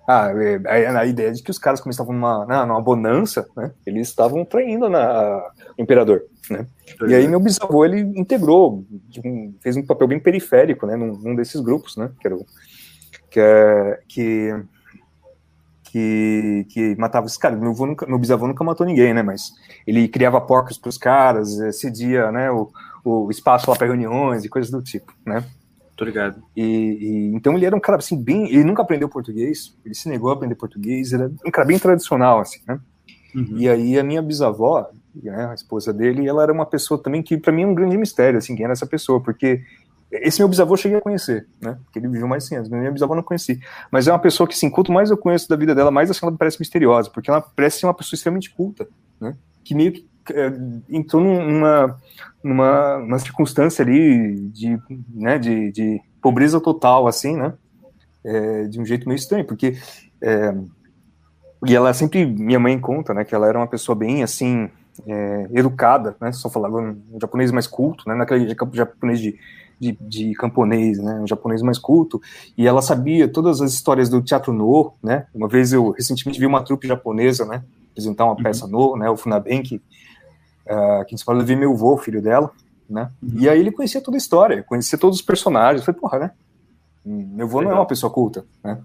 Ah, 0.07 0.31
é, 0.35 0.87
a, 0.87 0.99
a, 0.99 1.05
ideia 1.05 1.31
de 1.31 1.41
que 1.41 1.49
os 1.49 1.57
caras, 1.57 1.81
como 1.81 1.89
estavam 1.89 2.13
numa, 2.13 2.45
numa 2.65 2.81
bonança, 2.81 3.47
né? 3.57 3.71
Eles 3.85 4.07
estavam 4.07 4.45
traindo 4.45 4.87
na, 4.87 5.41
o 5.77 5.81
imperador, 5.81 6.23
né? 6.49 6.67
E 7.07 7.13
aí 7.13 7.27
meu 7.27 7.39
bisavô, 7.39 7.83
ele 7.83 8.01
integrou, 8.01 8.85
fez 9.61 9.75
um 9.75 9.85
papel 9.85 10.07
bem 10.07 10.19
periférico, 10.19 10.85
né? 10.85 10.95
Num, 10.95 11.17
num 11.17 11.35
desses 11.35 11.59
grupos, 11.59 11.97
né? 11.97 12.11
Que 12.19 12.27
era 12.27 12.35
o, 12.35 12.45
que, 13.31 13.39
é, 13.39 13.99
que 14.07 14.63
que, 15.95 16.65
que 16.71 16.95
matava 16.97 17.25
os 17.25 17.37
caras. 17.37 17.57
Meu, 17.57 17.73
nunca, 17.73 18.05
meu 18.05 18.19
bisavô 18.19 18.45
nunca 18.45 18.65
matou 18.65 18.85
ninguém, 18.85 19.13
né? 19.13 19.23
Mas 19.23 19.53
ele 19.87 20.09
criava 20.09 20.41
porcos 20.41 20.77
para 20.77 20.89
os 20.89 20.97
caras, 20.97 21.57
eh, 21.57 21.71
cedia 21.71 22.33
né, 22.33 22.51
o, 22.51 22.69
o 23.01 23.31
espaço 23.31 23.71
lá 23.71 23.77
para 23.77 23.87
reuniões 23.87 24.43
e 24.43 24.49
coisas 24.49 24.69
do 24.69 24.81
tipo, 24.81 25.13
né? 25.25 25.41
Tô 25.95 26.03
ligado. 26.03 26.43
E, 26.53 26.61
e, 26.61 27.33
então 27.33 27.53
ele 27.55 27.65
era 27.65 27.73
um 27.73 27.79
cara 27.79 27.97
assim, 27.97 28.21
bem. 28.21 28.45
Ele 28.49 28.65
nunca 28.65 28.81
aprendeu 28.81 29.07
português, 29.07 29.73
ele 29.85 29.95
se 29.95 30.09
negou 30.09 30.31
a 30.31 30.33
aprender 30.33 30.55
português, 30.55 31.13
ele 31.13 31.23
era 31.23 31.31
um 31.47 31.51
cara 31.51 31.65
bem 31.65 31.79
tradicional, 31.79 32.41
assim, 32.41 32.59
né? 32.67 32.77
Uhum. 33.33 33.53
E 33.55 33.69
aí 33.69 33.97
a 33.97 34.03
minha 34.03 34.21
bisavó, 34.21 34.89
né, 35.15 35.47
a 35.49 35.53
esposa 35.53 35.93
dele, 35.93 36.27
ela 36.27 36.43
era 36.43 36.51
uma 36.51 36.65
pessoa 36.65 37.01
também 37.01 37.23
que 37.23 37.37
para 37.37 37.53
mim 37.53 37.63
é 37.63 37.67
um 37.67 37.73
grande 37.73 37.97
mistério, 37.97 38.37
assim, 38.37 38.53
quem 38.53 38.65
era 38.65 38.73
essa 38.73 38.85
pessoa, 38.85 39.21
porque 39.21 39.61
esse 40.11 40.39
meu 40.39 40.47
bisavô 40.47 40.73
eu 40.73 40.77
cheguei 40.77 40.97
a 40.97 41.01
conhecer, 41.01 41.47
né? 41.61 41.77
Porque 41.83 41.99
ele 41.99 42.07
viveu 42.07 42.27
mais 42.27 42.43
de 42.43 42.49
100 42.49 42.57
anos. 42.57 42.69
Minha 42.69 42.91
bisavó 42.91 43.15
não 43.15 43.23
conheci. 43.23 43.59
Mas 43.91 44.07
é 44.07 44.11
uma 44.11 44.19
pessoa 44.19 44.47
que, 44.47 44.53
assim, 44.53 44.69
quanto 44.69 44.91
mais 44.91 45.09
eu 45.09 45.17
conheço 45.17 45.49
da 45.49 45.55
vida 45.55 45.73
dela, 45.73 45.91
mais 45.91 46.09
assim, 46.09 46.19
ela 46.21 46.31
me 46.31 46.37
parece 46.37 46.59
misteriosa, 46.59 47.09
porque 47.09 47.29
ela 47.29 47.41
parece 47.41 47.79
ser 47.79 47.85
uma 47.85 47.93
pessoa 47.93 48.15
extremamente 48.15 48.51
culta, 48.51 48.87
né? 49.19 49.35
Que 49.63 49.73
meio 49.73 49.91
que 49.93 50.07
é, 50.31 50.53
entrou 50.89 51.23
numa, 51.23 51.97
numa, 52.43 52.99
numa 52.99 53.19
circunstância 53.19 53.83
ali 53.83 54.49
de, 54.49 54.79
né, 55.13 55.37
de, 55.37 55.71
de 55.71 56.01
pobreza 56.21 56.59
total, 56.59 57.07
assim, 57.07 57.35
né? 57.35 57.53
É, 58.23 58.63
de 58.63 58.79
um 58.79 58.85
jeito 58.85 59.07
meio 59.07 59.17
estranho, 59.17 59.45
porque. 59.45 59.77
É, 60.21 60.53
e 61.67 61.75
ela 61.75 61.93
sempre, 61.93 62.25
minha 62.25 62.59
mãe 62.59 62.79
conta, 62.79 63.13
né, 63.13 63.23
que 63.23 63.33
ela 63.33 63.47
era 63.47 63.57
uma 63.57 63.65
pessoa 63.65 63.95
bem, 63.95 64.21
assim, 64.21 64.69
é, 65.07 65.47
educada, 65.51 66.15
né? 66.21 66.31
Só 66.31 66.49
falava 66.49 66.77
um 66.79 67.19
japonês 67.19 67.51
mais 67.51 67.67
culto, 67.67 68.07
né? 68.07 68.15
Naquele 68.15 68.55
japonês 68.73 69.19
de 69.19 69.37
de, 69.79 69.97
de 70.01 70.33
camponês, 70.33 70.97
né, 70.99 71.19
um 71.19 71.27
japonês 71.27 71.61
mais 71.61 71.77
culto, 71.77 72.21
e 72.57 72.67
ela 72.67 72.81
sabia 72.81 73.27
todas 73.27 73.61
as 73.61 73.73
histórias 73.73 74.09
do 74.09 74.21
teatro 74.21 74.53
no, 74.53 74.93
né, 75.03 75.27
uma 75.33 75.47
vez 75.47 75.73
eu 75.73 75.91
recentemente 75.91 76.39
vi 76.39 76.45
uma 76.45 76.63
trupe 76.63 76.87
japonesa, 76.87 77.45
né, 77.45 77.63
apresentar 77.91 78.25
uma 78.25 78.35
uhum. 78.35 78.43
peça 78.43 78.67
no, 78.67 78.95
né, 78.95 79.09
o 79.09 79.17
Funaben, 79.17 79.61
que, 79.61 79.75
uh, 80.67 81.05
que 81.05 81.21
fala, 81.23 81.43
vi 81.43 81.55
meu 81.55 81.73
avô, 81.73 81.97
filho 81.97 82.21
dela, 82.21 82.51
né, 82.89 83.09
uhum. 83.21 83.39
e 83.39 83.49
aí 83.49 83.59
ele 83.59 83.71
conhecia 83.71 84.01
toda 84.01 84.17
a 84.17 84.19
história, 84.19 84.63
conhecia 84.63 84.97
todos 84.97 85.19
os 85.19 85.25
personagens, 85.25 85.81
eu 85.81 85.85
falei, 85.85 85.99
porra, 85.99 86.19
né, 86.19 86.31
meu 87.05 87.45
avô 87.45 87.61
não 87.61 87.71
é 87.71 87.75
uma 87.75 87.85
pessoa 87.85 88.11
culta, 88.11 88.45
né, 88.63 88.79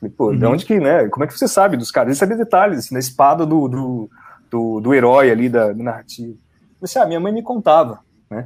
falei, 0.00 0.14
pô, 0.16 0.30
uhum. 0.30 0.38
de 0.38 0.46
onde 0.46 0.66
que, 0.66 0.78
né, 0.80 1.08
como 1.08 1.24
é 1.24 1.26
que 1.26 1.38
você 1.38 1.46
sabe 1.46 1.76
dos 1.76 1.90
caras, 1.90 2.08
ele 2.08 2.18
sabia 2.18 2.36
detalhes, 2.36 2.78
assim, 2.78 2.94
da 2.94 3.00
espada 3.00 3.46
do, 3.46 3.68
do, 3.68 4.10
do, 4.50 4.80
do 4.80 4.94
herói 4.94 5.30
ali, 5.30 5.48
da, 5.48 5.68
da 5.68 5.82
narrativa, 5.82 6.32
eu 6.32 6.86
disse, 6.86 6.98
ah, 6.98 7.06
minha 7.06 7.20
mãe 7.20 7.32
me 7.32 7.42
contava, 7.42 8.00
né, 8.28 8.44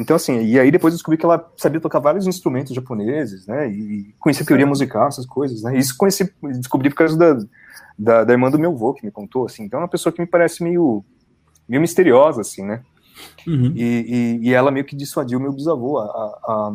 então, 0.00 0.16
assim, 0.16 0.40
e 0.40 0.58
aí 0.58 0.70
depois 0.70 0.94
eu 0.94 0.96
descobri 0.96 1.18
que 1.18 1.26
ela 1.26 1.52
sabia 1.56 1.78
tocar 1.78 1.98
vários 1.98 2.26
instrumentos 2.26 2.74
japoneses, 2.74 3.46
né, 3.46 3.70
e 3.70 4.14
conhecia 4.18 4.46
teoria 4.46 4.66
musical, 4.66 5.08
essas 5.08 5.26
coisas, 5.26 5.62
né, 5.62 5.76
e 5.76 5.78
isso 5.78 5.94
conheci, 5.94 6.32
descobri 6.42 6.88
por 6.88 6.96
causa 6.96 7.18
da, 7.18 7.38
da, 7.98 8.24
da, 8.24 8.32
irmã 8.32 8.50
do 8.50 8.58
meu 8.58 8.72
avô, 8.72 8.94
que 8.94 9.04
me 9.04 9.12
contou, 9.12 9.44
assim, 9.44 9.64
então 9.64 9.78
é 9.78 9.82
uma 9.82 9.88
pessoa 9.88 10.10
que 10.10 10.20
me 10.20 10.26
parece 10.26 10.64
meio, 10.64 11.04
meio 11.68 11.82
misteriosa, 11.82 12.40
assim, 12.40 12.64
né, 12.64 12.82
uhum. 13.46 13.72
e, 13.76 14.38
e, 14.42 14.48
e, 14.48 14.54
ela 14.54 14.70
meio 14.70 14.86
que 14.86 14.96
dissuadiu 14.96 15.38
meu 15.38 15.52
bisavô 15.52 15.98
a, 15.98 16.04
a, 16.04 16.74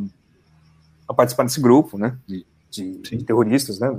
a 1.09 1.13
participar 1.15 1.45
desse 1.45 1.59
grupo, 1.59 1.97
né, 1.97 2.15
de, 2.27 2.45
de, 2.69 2.99
de 2.99 3.23
terroristas, 3.23 3.79
né, 3.79 3.97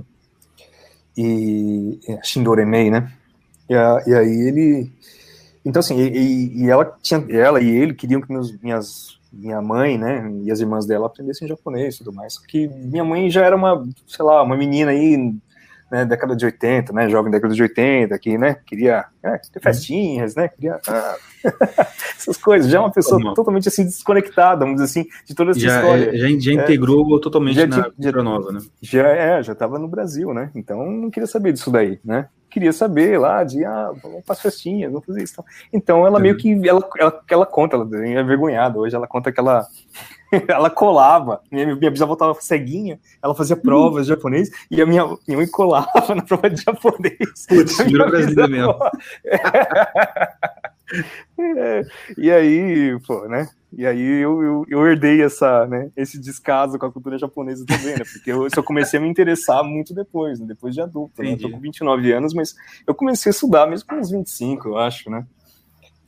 e 1.16 1.98
é, 2.06 2.20
Shindoremei, 2.22 2.92
né, 2.92 3.12
e, 3.68 3.74
a, 3.74 4.04
e 4.06 4.14
aí 4.14 4.48
ele... 4.48 4.92
Então, 5.66 5.81
assim, 5.81 5.98
e, 5.98 6.62
e, 6.62 6.70
ela 6.70 6.96
tinha, 7.02 7.26
ela 7.29 7.61
e 7.61 7.68
ele 7.68 7.92
queriam 7.92 8.20
que 8.20 8.33
meus, 8.33 8.57
minhas 8.61 9.16
minha 9.33 9.61
mãe, 9.61 9.98
né, 9.98 10.31
e 10.44 10.50
as 10.50 10.61
irmãs 10.61 10.87
dela 10.87 11.07
aprendessem 11.07 11.48
japonês 11.48 11.96
e 11.96 11.98
tudo 11.98 12.12
mais. 12.12 12.35
Só 12.35 12.40
que 12.46 12.68
minha 12.68 13.05
mãe 13.05 13.29
já 13.29 13.44
era 13.44 13.57
uma, 13.57 13.85
sei 14.07 14.24
lá, 14.24 14.42
uma 14.42 14.57
menina 14.57 14.92
aí, 14.92 15.35
né, 15.90 16.05
década 16.05 16.37
de 16.37 16.44
80, 16.44 16.92
né, 16.92 17.09
jovem 17.09 17.33
década 17.33 17.52
de 17.52 17.61
80, 17.61 18.16
que, 18.18 18.38
né, 18.38 18.57
queria 18.64 19.07
é, 19.22 19.38
ter 19.38 19.61
festinhas, 19.61 20.37
né, 20.37 20.48
queria 20.48 20.81
ah, 20.88 21.16
essas 22.16 22.37
coisas. 22.37 22.70
Já 22.70 22.79
é 22.79 22.81
uma 22.81 22.92
pessoa 22.92 23.20
totalmente 23.35 23.66
assim 23.68 23.85
desconectada, 23.85 24.64
vamos 24.64 24.81
dizer 24.81 25.00
assim, 25.00 25.09
de 25.26 25.35
toda 25.35 25.50
essa 25.50 25.61
já, 25.61 25.76
história. 25.76 26.11
É, 26.11 26.16
já, 26.16 26.38
já 26.38 26.52
integrou 26.52 27.20
totalmente 27.20 27.57
já, 27.57 27.66
na 27.66 27.90
cultura 27.90 28.22
nova, 28.22 28.52
né? 28.52 28.61
Já 28.81 29.09
é, 29.09 29.42
já 29.42 29.52
estava 29.52 29.81
no 29.81 29.88
Brasil, 29.88 30.33
né? 30.33 30.50
Então 30.55 30.88
não 30.88 31.11
queria 31.11 31.26
saber 31.26 31.52
disso 31.52 31.72
daí, 31.72 31.98
né? 32.05 32.29
Queria 32.57 32.73
saber 32.73 33.21
lá 33.21 33.45
de, 33.45 33.62
ah, 33.66 33.92
vamos 34.03 34.25
para 34.25 34.33
as 34.33 34.40
festinhas, 34.40 34.90
vamos 34.90 35.05
fazer 35.05 35.23
isso. 35.23 35.45
Então 35.71 36.07
ela 36.07 36.19
meio 36.19 36.38
que, 36.38 36.66
ela, 36.66 36.81
ela, 36.99 37.23
ela 37.29 37.45
conta, 37.45 37.77
ela 37.77 37.87
é 38.03 38.19
envergonhada, 38.19 38.79
hoje 38.79 38.97
ela 38.97 39.07
conta 39.07 39.31
que 39.31 39.38
ela, 39.38 39.66
ela 40.49 40.71
colava, 40.71 41.42
minha, 41.53 41.77
minha 41.77 41.90
bisavó 41.90 42.14
estava 42.14 42.33
ceguinha, 42.40 42.99
ela 43.23 43.35
fazia 43.35 43.59
provas 43.59 44.07
de 44.07 44.09
japonês, 44.09 44.49
e 44.71 44.81
a 44.81 44.87
minha, 44.87 45.05
minha 45.29 45.37
mãe 45.37 45.47
colava 45.47 45.90
na 46.16 46.23
prova 46.23 46.49
de 46.49 46.62
japonês. 46.62 47.45
Putz, 47.47 47.77
virou 47.85 48.09
brasileira 48.09 48.49
mesmo. 48.49 48.75
É, 51.38 51.83
e 52.16 52.31
aí, 52.31 52.99
pô, 53.07 53.27
né? 53.29 53.49
E 53.77 53.85
aí 53.87 54.01
eu, 54.01 54.42
eu, 54.42 54.66
eu, 54.68 54.87
herdei 54.87 55.22
essa, 55.22 55.66
né, 55.66 55.90
esse 55.96 56.18
descaso 56.18 56.79
com 56.79 56.87
a 56.87 56.92
cultura 56.92 57.18
japonesa 57.18 57.64
também, 57.66 57.94
né? 57.96 58.05
Porque 58.11 58.31
eu 58.31 58.49
só 58.55 58.62
comecei 58.62 58.99
a 58.99 59.03
me 59.03 59.09
interessar 59.09 59.62
muito 59.64 59.92
depois, 59.92 60.40
né, 60.40 60.46
depois 60.46 60.75
de 60.75 60.81
adulto. 60.81 61.22
Né? 61.22 61.33
Eu 61.33 61.38
tô 61.38 61.51
com 61.51 61.61
29 61.61 62.12
anos, 62.12 62.33
mas 62.33 62.55
eu 62.87 62.94
comecei 62.94 63.29
a 63.31 63.35
estudar 63.35 63.66
mesmo 63.66 63.88
com 63.88 63.96
uns 63.96 64.11
25, 64.11 64.68
eu 64.68 64.79
acho, 64.79 65.11
né? 65.11 65.27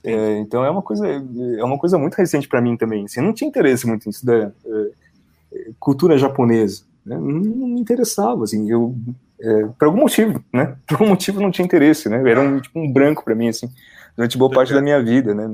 É, 0.05 0.39
então 0.39 0.65
é 0.65 0.71
uma 0.71 0.81
coisa 0.81 1.07
é 1.07 1.65
uma 1.65 1.77
coisa 1.77 1.99
muito 1.99 2.15
recente 2.15 2.49
para 2.49 2.61
mim 2.61 2.77
também. 2.77 3.05
Assim, 3.05 3.21
eu 3.21 3.27
não 3.27 3.35
tinha 3.35 3.49
interesse 3.49 3.87
muito 3.87 4.07
em 4.07 4.11
estudar 4.11 4.53
é, 4.65 5.71
cultura 5.79 6.17
japonesa, 6.17 6.85
né? 7.05 7.17
não, 7.17 7.29
não, 7.29 7.69
me 7.69 7.81
interessava, 7.81 8.45
assim. 8.45 8.71
Eu 8.71 8.95
é, 9.41 9.67
por 9.79 9.87
algum 9.87 10.01
motivo, 10.01 10.43
né? 10.53 10.77
Por 10.87 10.95
algum 10.95 11.09
motivo 11.09 11.41
não 11.41 11.51
tinha 11.51 11.67
interesse, 11.67 12.09
né? 12.09 12.23
Era 12.31 12.41
um, 12.41 12.61
tipo, 12.61 12.79
um 12.79 12.91
branco 12.91 13.25
para 13.25 13.35
mim, 13.35 13.49
assim 13.49 13.69
durante 14.19 14.37
boa 14.37 14.51
parte 14.51 14.75
da 14.75 14.83
minha 14.83 15.01
vida, 15.01 15.33
né? 15.33 15.49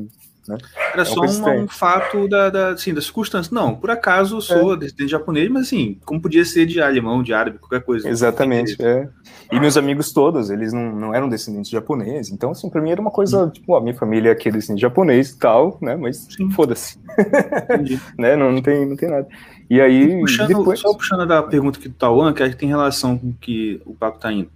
Né? 0.49 0.59
Era 0.93 1.03
É 1.03 1.05
só 1.05 1.21
um, 1.21 1.63
um 1.63 1.69
fato 1.69 2.29
da, 2.29 2.51
da, 2.51 2.69
assim, 2.71 2.93
da 2.93 3.01
circunstância. 3.01 3.53
Não, 3.55 3.75
por 3.75 3.91
acaso 3.91 4.41
sou 4.43 4.77
descendente 4.77 5.11
japonês, 5.11 5.51
mas 5.51 5.67
assim, 5.67 5.99
como 6.05 6.21
podia 6.21 6.45
ser 6.45 6.67
de 6.67 6.81
alemão, 6.81 7.23
de 7.23 7.33
árabe, 7.33 7.59
qualquer 7.59 7.83
coisa. 7.83 8.09
Exatamente, 8.09 8.77
é. 8.79 9.09
E 9.51 9.59
meus 9.59 9.77
amigos 9.77 10.13
todos, 10.13 10.51
eles 10.51 10.73
não, 10.73 10.95
não 10.95 11.15
eram 11.15 11.29
descendentes 11.29 11.71
japoneses, 11.71 12.33
então, 12.33 12.51
assim, 12.51 12.69
pra 12.69 12.81
mim 12.81 12.91
era 12.91 13.01
uma 13.01 13.11
coisa, 13.11 13.51
tipo, 13.51 13.75
a 13.75 13.81
minha 13.81 13.95
família 13.95 14.33
aqui 14.33 14.49
é 14.49 14.53
descendente 14.53 14.83
japonês 14.83 15.31
e 15.31 15.39
tal, 15.39 15.79
né, 15.81 15.97
mas 15.97 16.27
Sim. 16.37 16.51
foda-se, 16.51 16.99
né, 18.19 18.37
não, 18.37 18.53
não, 18.53 18.63
tem, 18.63 18.87
não 18.87 18.97
tem 18.97 19.11
nada. 19.11 19.27
E 19.71 19.81
aí, 19.81 20.21
Puxando, 20.21 20.49
depois... 20.49 20.81
Só 20.81 20.93
puxando 20.93 21.27
da 21.27 21.43
pergunta 21.43 21.79
aqui 21.79 21.89
do 21.89 21.95
Tauan, 21.95 22.33
que 22.35 22.43
acho 22.43 22.53
que 22.53 22.59
tem 22.59 22.69
relação 22.69 23.17
com 23.17 23.29
o 23.29 23.35
que 23.35 23.81
o 23.87 23.95
papo 23.95 24.17
está 24.17 24.31
indo. 24.31 24.51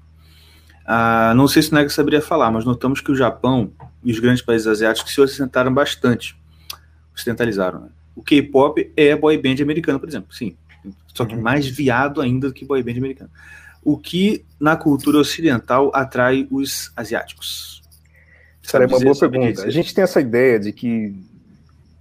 Ah, 0.90 1.35
não 1.37 1.46
sei 1.46 1.61
se 1.61 1.70
o 1.70 1.74
Nega 1.74 1.90
saberia 1.90 2.22
falar, 2.22 2.51
mas 2.51 2.64
notamos 2.64 3.03
que 3.03 3.12
o 3.12 3.14
Japão 3.14 3.70
e 4.03 4.11
os 4.11 4.18
grandes 4.18 4.40
países 4.40 4.66
asiáticos 4.66 5.12
se 5.12 5.20
ocidentaram 5.20 5.72
bastante. 5.72 6.35
Ocidentalizaram, 7.14 7.81
né? 7.81 7.88
O 8.16 8.22
K-pop 8.22 8.90
é 8.96 9.14
boy 9.14 9.37
band 9.37 9.62
americano, 9.62 10.01
por 10.01 10.09
exemplo, 10.09 10.33
sim. 10.35 10.57
Só 11.14 11.27
que 11.27 11.35
Uhum. 11.35 11.42
mais 11.42 11.66
viado 11.66 12.22
ainda 12.22 12.48
do 12.48 12.55
que 12.55 12.64
boy 12.64 12.83
band 12.83 12.96
americano. 12.96 13.31
O 13.85 13.98
que 13.98 14.46
na 14.59 14.77
cultura 14.77 15.18
ocidental 15.18 15.90
atrai 15.94 16.48
os 16.51 16.90
asiáticos? 16.96 17.83
Cara, 18.70 18.85
é 18.85 18.87
uma 18.87 18.98
boa 18.98 19.14
pergunta. 19.14 19.51
isso? 19.51 19.66
A 19.66 19.70
gente 19.70 19.94
tem 19.94 20.05
essa 20.05 20.22
ideia 20.22 20.59
de 20.59 20.72
que 20.72 21.14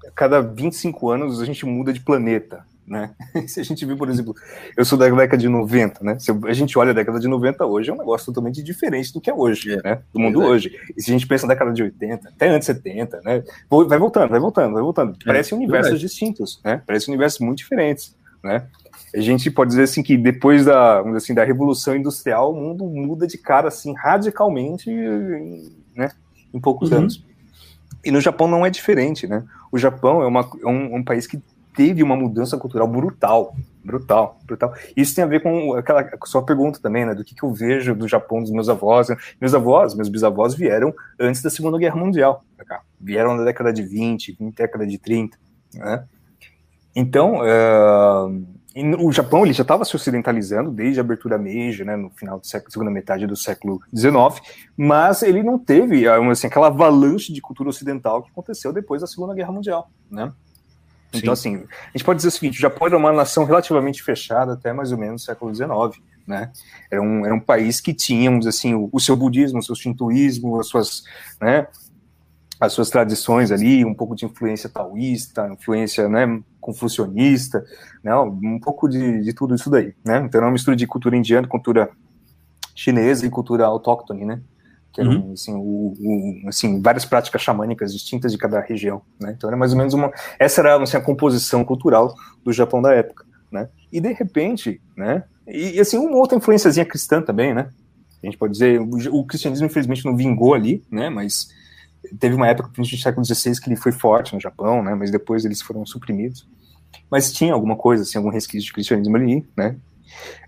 a 0.08 0.12
cada 0.12 0.42
25 0.42 1.10
anos 1.10 1.42
a 1.42 1.46
gente 1.46 1.66
muda 1.66 1.92
de 1.92 2.00
planeta, 2.00 2.66
né? 2.88 3.12
Se 3.48 3.60
a 3.60 3.64
gente 3.64 3.86
viu, 3.86 3.98
por 3.98 4.10
exemplo, 4.10 4.34
eu 4.78 4.86
sou 4.86 4.98
da 4.98 5.10
década 5.10 5.38
de 5.38 5.50
90, 5.50 6.04
né? 6.04 6.18
Se 6.20 6.32
a 6.32 6.54
gente 6.54 6.78
olha 6.80 6.92
a 6.92 6.94
década 6.94 7.20
de 7.20 7.28
90 7.28 7.66
hoje, 7.66 7.90
é 7.90 7.94
um 7.94 7.98
negócio 7.98 8.26
totalmente 8.28 8.64
diferente 8.64 9.12
do 9.14 9.20
que 9.20 9.30
é 9.30 9.34
hoje, 9.34 9.74
É, 9.74 9.82
né? 9.84 10.02
Do 10.14 10.20
mundo 10.20 10.40
verdade. 10.40 10.70
hoje. 10.70 10.80
E 10.98 11.02
se 11.02 11.12
a 11.12 11.14
gente 11.14 11.28
pensa 11.28 11.46
na 11.46 11.54
década 11.54 11.74
de 11.74 11.84
80, 11.84 12.30
até 12.30 12.48
antes 12.50 12.68
de 12.68 12.74
70, 12.74 13.22
né? 13.26 13.44
Vai 13.70 14.00
voltando, 14.00 14.30
vai 14.30 14.40
voltando, 14.40 14.74
vai 14.74 14.82
voltando. 14.82 15.18
Parecem 15.26 15.58
universos 15.58 15.92
verdade. 15.92 16.08
distintos, 16.08 16.62
né? 16.64 16.82
Parecem 16.88 17.14
universos 17.14 17.40
muito 17.42 17.58
diferentes, 17.58 18.16
né? 18.44 18.66
A 19.16 19.20
gente 19.20 19.50
pode 19.52 19.70
dizer 19.70 19.84
assim 19.84 20.02
que 20.04 20.18
depois 20.18 20.66
da, 20.66 21.02
assim, 21.16 21.34
da 21.34 21.44
revolução 21.44 21.96
industrial, 21.96 22.52
o 22.52 22.56
mundo 22.56 22.86
muda 22.86 23.26
de 23.28 23.38
cara 23.38 23.68
assim 23.68 23.94
radicalmente, 23.96 24.90
né? 25.96 26.12
Em 26.54 26.60
poucos 26.60 26.92
Uhum. 26.92 27.00
anos. 27.00 27.24
E 28.06 28.12
no 28.12 28.22
Japão 28.22 28.48
não 28.48 28.66
é 28.66 28.70
diferente, 28.70 29.28
né? 29.28 29.44
O 29.72 29.78
Japão 29.78 30.22
é, 30.22 30.28
uma, 30.28 30.42
é 30.64 30.68
um, 30.68 30.96
um 30.98 31.04
país 31.04 31.28
que 31.28 31.42
teve 31.78 32.02
uma 32.02 32.16
mudança 32.16 32.58
cultural 32.58 32.88
brutal, 32.88 33.56
brutal, 33.86 34.40
brutal. 34.44 34.74
Isso 34.98 35.14
tem 35.14 35.24
a 35.24 35.28
ver 35.28 35.42
com 35.42 35.76
aquela 35.76 36.04
com 36.04 36.26
sua 36.26 36.44
pergunta 36.44 36.80
também, 36.82 37.06
né? 37.06 37.14
Do 37.14 37.24
que, 37.24 37.36
que 37.36 37.44
eu 37.44 37.54
vejo 37.54 37.94
do 37.94 38.08
Japão 38.08 38.42
dos 38.42 38.50
meus 38.50 38.68
avós. 38.68 39.08
Meus 39.40 39.54
avós, 39.54 39.94
meus 39.94 40.10
bisavós 40.10 40.56
vieram 40.56 40.92
antes 41.20 41.44
da 41.44 41.52
Segunda 41.52 41.78
Guerra 41.78 41.96
Mundial, 41.96 42.44
cá. 42.66 42.82
Vieram 43.00 43.38
na 43.38 43.44
década 43.44 43.72
de 43.72 43.84
20, 43.84 44.36
década 44.56 44.88
de 44.88 44.98
30, 44.98 45.38
né? 45.76 46.04
Então, 46.96 47.42
eh, 47.46 48.96
o 49.00 49.12
Japão 49.12 49.46
ele 49.46 49.54
já 49.54 49.62
estava 49.62 49.86
se 49.86 49.96
ocidentalizando 49.96 50.72
desde 50.72 51.00
a 51.00 51.04
abertura 51.04 51.38
Meiji, 51.38 51.84
né, 51.84 51.96
no 51.96 52.10
final 52.10 52.40
século, 52.44 52.72
segunda 52.72 52.90
metade 52.90 53.28
do 53.28 53.36
século 53.36 53.80
XIX, 53.96 54.42
mas 54.76 55.22
ele 55.22 55.44
não 55.44 55.60
teve 55.60 56.08
ah, 56.08 56.18
assim, 56.32 56.48
aquela 56.48 56.68
avalanche 56.68 57.32
de 57.32 57.40
cultura 57.40 57.70
ocidental 57.70 58.24
que 58.24 58.32
aconteceu 58.32 58.74
depois 58.74 59.02
da 59.02 59.08
Segunda 59.08 59.36
Guerra 59.36 59.52
Mundial, 59.52 59.92
né? 60.10 60.32
Então, 61.14 61.34
assim, 61.34 61.56
a 61.56 61.98
gente 61.98 62.04
pode 62.04 62.18
dizer 62.18 62.30
o 62.30 62.32
seguinte: 62.32 62.58
o 62.58 62.62
Japão 62.62 62.88
era 62.88 62.98
uma 62.98 63.12
nação 63.14 63.46
relativamente 63.46 64.04
fechada 64.04 64.54
até 64.54 64.74
mais 64.74 64.92
ou 64.92 64.98
menos 64.98 65.24
o 65.24 65.26
século 65.26 65.54
XIX, 65.54 66.02
né? 66.26 66.52
Era 66.92 67.02
um, 67.02 67.26
era 67.26 67.34
um 67.34 67.40
país 67.40 67.80
que 67.80 67.94
tínhamos 67.94 68.46
assim 68.46 68.74
o, 68.74 68.90
o 68.92 69.00
seu 69.00 69.16
budismo, 69.16 69.60
o 69.60 69.64
seu 69.64 69.76
shintoísmo, 69.76 70.60
as 70.60 70.68
suas, 70.68 71.04
né, 71.40 71.68
as 72.60 72.74
suas 72.74 72.90
tradições 72.90 73.52
ali, 73.52 73.86
um 73.86 73.94
pouco 73.94 74.16
de 74.16 74.26
influência 74.26 74.70
taoísta, 74.70 75.48
influência, 75.48 76.10
né, 76.10 76.42
confucionista, 76.60 77.66
né, 78.04 78.14
um 78.16 78.60
pouco 78.60 78.90
de, 78.90 79.22
de 79.22 79.34
tudo 79.34 79.56
isso 79.56 79.70
daí, 79.70 79.94
né? 80.04 80.18
Então 80.18 80.40
era 80.40 80.46
uma 80.46 80.52
mistura 80.52 80.76
de 80.76 80.86
cultura 80.86 81.16
indiana, 81.16 81.48
cultura 81.48 81.90
chinesa 82.76 83.26
e 83.26 83.30
cultura 83.30 83.66
autóctone, 83.66 84.26
né? 84.26 84.42
Que 84.94 85.02
eram, 85.02 85.32
assim, 85.34 85.54
o, 85.54 85.94
o- 86.00 86.42
assim, 86.48 86.82
várias 86.82 87.06
práticas 87.06 87.42
xamânicas 87.42 87.94
distintas 87.94 88.32
de 88.32 88.38
cada 88.38 88.60
região, 88.62 89.02
né? 89.20 89.34
Então 89.38 89.50
era 89.50 89.58
mais 89.58 89.72
ou 89.72 89.78
menos 89.78 89.94
uma, 89.94 90.12
essa 90.40 90.62
era 90.62 90.82
assim, 90.82 90.98
a 90.98 91.02
composição 91.02 91.64
cultural 91.64 92.14
do 92.44 92.52
Japão 92.52 92.82
da 92.82 92.94
época, 92.94 93.26
né? 93.52 93.70
E 93.92 94.02
de 94.02 94.12
repente, 94.14 94.82
né? 94.96 95.24
E, 95.48 95.76
e, 95.76 95.80
assim 95.80 95.98
uma 95.98 96.18
outra 96.18 96.38
influenciazinha 96.38 96.86
cristã 96.86 97.22
também, 97.22 97.54
né? 97.54 97.70
A 98.24 98.26
gente 98.26 98.38
pode 98.38 98.54
dizer, 98.54 98.82
o, 98.82 99.20
o 99.20 99.26
cristianismo 99.26 99.68
infelizmente 99.68 100.04
não 100.06 100.16
vingou 100.18 100.54
ali, 100.54 100.84
né? 100.92 101.10
Mas 101.10 101.50
teve 102.20 102.36
uma 102.36 102.48
época, 102.48 102.70
principalmente 102.70 102.98
no 102.98 103.04
século 103.04 103.26
XVI, 103.26 103.60
que 103.62 103.70
ele 103.70 103.76
foi 103.76 103.92
forte 103.92 104.34
no 104.34 104.40
Japão, 104.42 104.84
né? 104.84 104.96
Mas 104.96 105.12
depois 105.12 105.46
eles 105.46 105.62
foram 105.62 105.86
suprimidos. 105.86 106.48
Mas 107.12 107.32
tinha 107.34 107.54
alguma 107.54 107.76
coisa, 107.76 108.04
assim, 108.04 108.18
algum 108.18 108.30
resquício 108.30 108.68
de 108.68 108.74
cristianismo 108.74 109.16
ali, 109.18 109.46
né? 109.58 109.76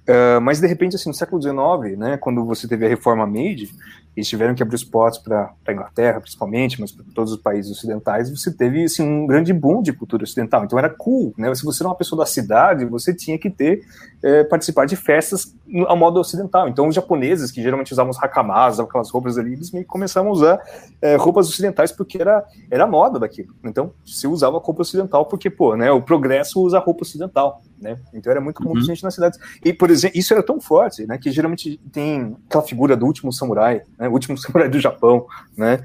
Uh, 0.10 0.42
mas 0.42 0.60
de 0.60 0.66
repente, 0.66 0.96
assim, 0.96 1.10
no 1.10 1.14
século 1.14 1.40
XIX, 1.40 1.98
né, 1.98 2.18
quando 2.18 2.44
você 2.44 2.68
teve 2.68 2.84
a 2.84 2.90
reforma 2.90 3.28
Meiji, 3.28 3.70
eles 4.18 4.28
tiveram 4.28 4.56
que 4.56 4.62
abrir 4.64 4.76
os 4.76 4.84
portos 4.84 5.20
para 5.20 5.54
a 5.68 5.72
Inglaterra, 5.72 6.20
principalmente, 6.20 6.82
mas 6.82 6.92
para 6.92 7.06
todos 7.14 7.32
os 7.34 7.40
países 7.40 7.72
ocidentais, 7.72 8.30
você 8.30 8.52
teve 8.52 8.84
assim, 8.84 9.04
um 9.04 9.26
grande 9.26 9.54
boom 9.54 9.82
de 9.82 9.94
cultura 9.94 10.24
ocidental. 10.24 10.66
Então 10.66 10.78
era 10.78 10.90
cool, 10.90 11.34
né? 11.38 11.54
Se 11.56 11.64
você 11.64 11.84
era 11.84 11.90
uma 11.90 11.96
pessoa 11.96 12.20
da 12.20 12.26
cidade, 12.26 12.86
você 12.86 13.14
tinha 13.14 13.38
que 13.38 13.50
ter 13.50 13.82
é, 14.22 14.44
participar 14.44 14.86
de 14.86 14.96
festas 14.96 15.56
ao 15.88 15.96
modo 15.96 16.20
ocidental. 16.20 16.68
Então 16.68 16.88
os 16.88 16.96
japoneses, 16.96 17.52
que 17.52 17.62
geralmente 17.62 17.94
usavam 17.94 18.10
os 18.10 18.22
hakamas, 18.22 18.74
usavam 18.74 18.90
aquelas 18.90 19.10
roupas 19.10 19.38
ali, 19.38 19.54
eles 19.54 19.72
meio 19.72 19.86
que 19.86 19.92
começaram 19.92 20.28
a 20.28 20.32
usar 20.32 20.60
é, 21.02 21.16
roupas 21.16 21.48
ocidentais 21.48 21.92
porque 21.92 22.20
era, 22.20 22.44
era 22.70 22.84
a 22.84 22.88
moda 22.88 23.20
daquilo. 23.20 23.54
Então 23.64 23.94
se 24.06 24.28
usava 24.28 24.58
roupa 24.58 24.82
ocidental 24.82 25.26
porque, 25.28 25.50
pô, 25.50 25.76
né, 25.76 25.92
o 25.92 26.02
progresso 26.02 26.62
usa 26.62 26.80
roupa 26.80 27.04
ocidental, 27.04 27.62
né? 27.80 27.98
Então 28.14 28.32
era 28.32 28.42
muito 28.42 28.58
comum 28.58 28.74
Uhum. 28.80 28.82
gente 28.82 29.04
nas 29.04 29.14
cidades. 29.14 29.40
E, 29.64 29.74
por 29.74 29.90
exemplo, 29.90 29.99
isso 30.14 30.34
era 30.34 30.44
tão 30.44 30.60
forte, 30.62 31.06
né, 31.08 31.18
que 31.18 31.32
geralmente 31.32 31.80
tem 31.92 32.36
aquela 32.48 32.64
figura 32.64 32.96
do 32.96 33.06
último 33.06 33.32
samurai, 33.34 33.82
né, 33.98 34.08
o 34.08 34.12
último 34.12 34.36
samurai 34.40 34.70
do 34.70 34.80
Japão, 34.80 35.26
né? 35.58 35.80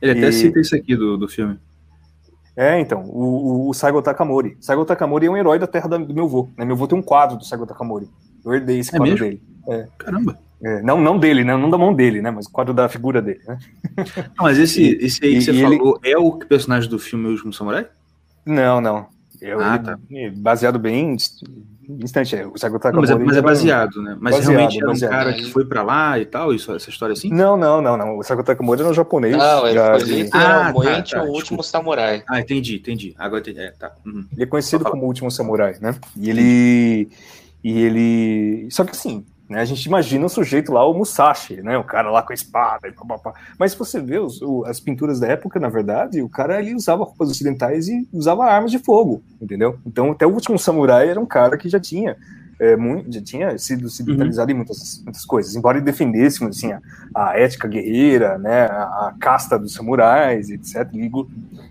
Ele 0.00 0.12
até 0.12 0.28
E- 0.28 0.32
cita 0.32 0.60
isso 0.60 0.74
aqui 0.76 0.94
do, 0.96 1.16
do 1.16 1.28
filme. 1.28 1.58
É, 2.56 2.78
então, 2.80 3.02
o, 3.04 3.68
o, 3.68 3.74
Saigo 3.74 4.02
Takamori. 4.02 4.56
Saigo 4.60 4.84
Takamori 4.84 5.26
é 5.26 5.30
um 5.30 5.36
herói 5.36 5.58
da 5.60 5.66
terra 5.66 5.88
da- 5.88 5.96
do 5.98 6.12
meu 6.14 6.24
avô, 6.24 6.48
né? 6.56 6.64
Meu 6.64 6.74
avô 6.74 6.86
tem 6.88 6.98
um 6.98 7.02
quadro 7.02 7.36
do 7.36 7.44
Saigo 7.44 7.66
Takamori. 7.66 8.08
Eu 8.44 8.52
herdei 8.54 8.78
esse 8.80 8.94
É 8.94 8.98
quadro 8.98 9.14
mesmo? 9.14 9.26
dele. 9.26 9.42
Caramba. 9.96 10.38
É, 10.60 10.82
não, 10.82 11.00
não 11.00 11.16
dele, 11.18 11.44
né? 11.44 11.56
Não 11.56 11.70
da 11.70 11.78
mão 11.78 11.94
dele, 11.94 12.20
né? 12.20 12.32
Mas 12.32 12.46
o 12.46 12.50
quadro 12.50 12.74
da 12.74 12.88
figura 12.88 13.22
dele, 13.22 13.40
né? 13.46 13.58
Não, 14.36 14.42
mas 14.44 14.58
esse, 14.58 14.82
E- 14.82 15.04
esse 15.06 15.24
aí 15.24 15.34
que 15.34 15.42
você 15.42 15.50
ele- 15.52 15.62
falou 15.78 16.00
é 16.02 16.18
o 16.18 16.32
personagem 16.32 16.90
do 16.90 16.98
filme 16.98 17.26
O 17.28 17.30
Último 17.30 17.52
Samurai? 17.52 17.86
Não, 18.44 18.80
não. 18.80 19.06
Eu, 19.40 19.60
Ah, 19.60 19.78
tá. 19.78 19.96
é 20.10 20.30
baseado 20.30 20.78
bem 20.80 21.12
em 21.12 21.16
instante. 21.88 22.36
É, 22.36 22.46
o 22.46 22.50
Não, 22.50 22.52
Takamori. 22.78 23.00
mas, 23.00 23.10
é, 23.10 23.14
mas 23.24 23.36
é 23.36 23.42
baseado, 23.42 24.02
né? 24.02 24.16
Mas 24.20 24.34
Baseado, 24.36 24.50
realmente 24.56 24.76
era 24.78 24.86
um 24.86 24.88
baseado. 24.92 25.10
cara 25.10 25.32
que 25.32 25.44
foi 25.50 25.64
pra 25.64 25.82
lá 25.82 26.18
e 26.18 26.26
tal, 26.26 26.52
isso, 26.52 26.72
essa 26.74 26.90
história 26.90 27.12
assim? 27.12 27.30
Não, 27.30 27.56
não, 27.56 27.80
não, 27.80 27.96
não. 27.96 28.18
O 28.18 28.22
Saigo 28.22 28.42
Takamori 28.42 28.80
era 28.80 28.90
um 28.90 28.94
japonês. 28.94 29.36
Não, 29.36 29.66
ele 29.66 29.74
já- 29.74 29.98
foi 30.00 30.28
Ah, 30.32 30.72
tá, 30.72 31.02
tá, 31.02 31.22
o 31.24 31.28
último 31.32 31.62
samurai. 31.62 32.22
Ah, 32.28 32.40
entendi, 32.40 32.76
entendi. 32.76 33.14
Agora 33.18 33.40
entendi. 33.40 33.60
É, 33.60 33.70
tá. 33.72 33.92
Uhum. 34.04 34.24
ele 34.32 34.42
é 34.42 34.46
conhecido 34.46 34.84
como 34.84 35.02
o 35.04 35.06
último 35.06 35.30
samurai, 35.30 35.76
né? 35.80 35.94
E 36.16 36.28
ele. 36.30 37.08
E 37.64 37.80
ele. 37.80 38.68
Só 38.70 38.84
que 38.84 38.92
assim, 38.92 39.24
né, 39.48 39.60
a 39.60 39.64
gente 39.64 39.84
imagina 39.86 40.26
o 40.26 40.28
sujeito 40.28 40.72
lá, 40.72 40.86
o 40.86 40.92
Musashi, 40.92 41.62
né? 41.62 41.78
O 41.78 41.84
cara 41.84 42.10
lá 42.10 42.22
com 42.22 42.32
a 42.32 42.34
espada 42.34 42.86
e 42.88 42.92
papapá. 42.92 43.32
Mas 43.58 43.72
se 43.72 43.78
você 43.78 44.00
vê 44.00 44.18
os- 44.18 44.42
o- 44.42 44.64
as 44.66 44.78
pinturas 44.78 45.18
da 45.20 45.26
época, 45.28 45.58
na 45.58 45.68
verdade, 45.68 46.20
o 46.22 46.28
cara 46.28 46.60
ele 46.60 46.74
usava 46.74 47.04
roupas 47.04 47.30
ocidentais 47.30 47.88
e 47.88 48.06
usava 48.12 48.44
armas 48.44 48.70
de 48.70 48.78
fogo, 48.78 49.22
entendeu? 49.40 49.78
Então, 49.86 50.10
até 50.12 50.26
o 50.26 50.30
último 50.32 50.58
samurai 50.58 51.08
era 51.08 51.18
um 51.20 51.26
cara 51.26 51.56
que 51.56 51.68
já 51.68 51.80
tinha. 51.80 52.16
É, 52.58 52.76
muito, 52.76 53.12
já 53.12 53.22
tinha 53.22 53.56
sido 53.56 53.86
ocidentalizado 53.86 54.50
em 54.50 54.54
muitas, 54.54 55.00
muitas 55.04 55.24
coisas, 55.24 55.54
embora 55.54 55.78
ele 55.78 55.84
defendesse 55.84 56.44
assim, 56.44 56.72
a, 56.72 56.80
a 57.14 57.38
ética 57.38 57.68
guerreira, 57.68 58.36
né, 58.38 58.66
a, 58.66 59.08
a 59.08 59.14
casta 59.18 59.58
dos 59.58 59.74
samurais, 59.74 60.50
etc. 60.50 60.88
Ele, 60.92 61.10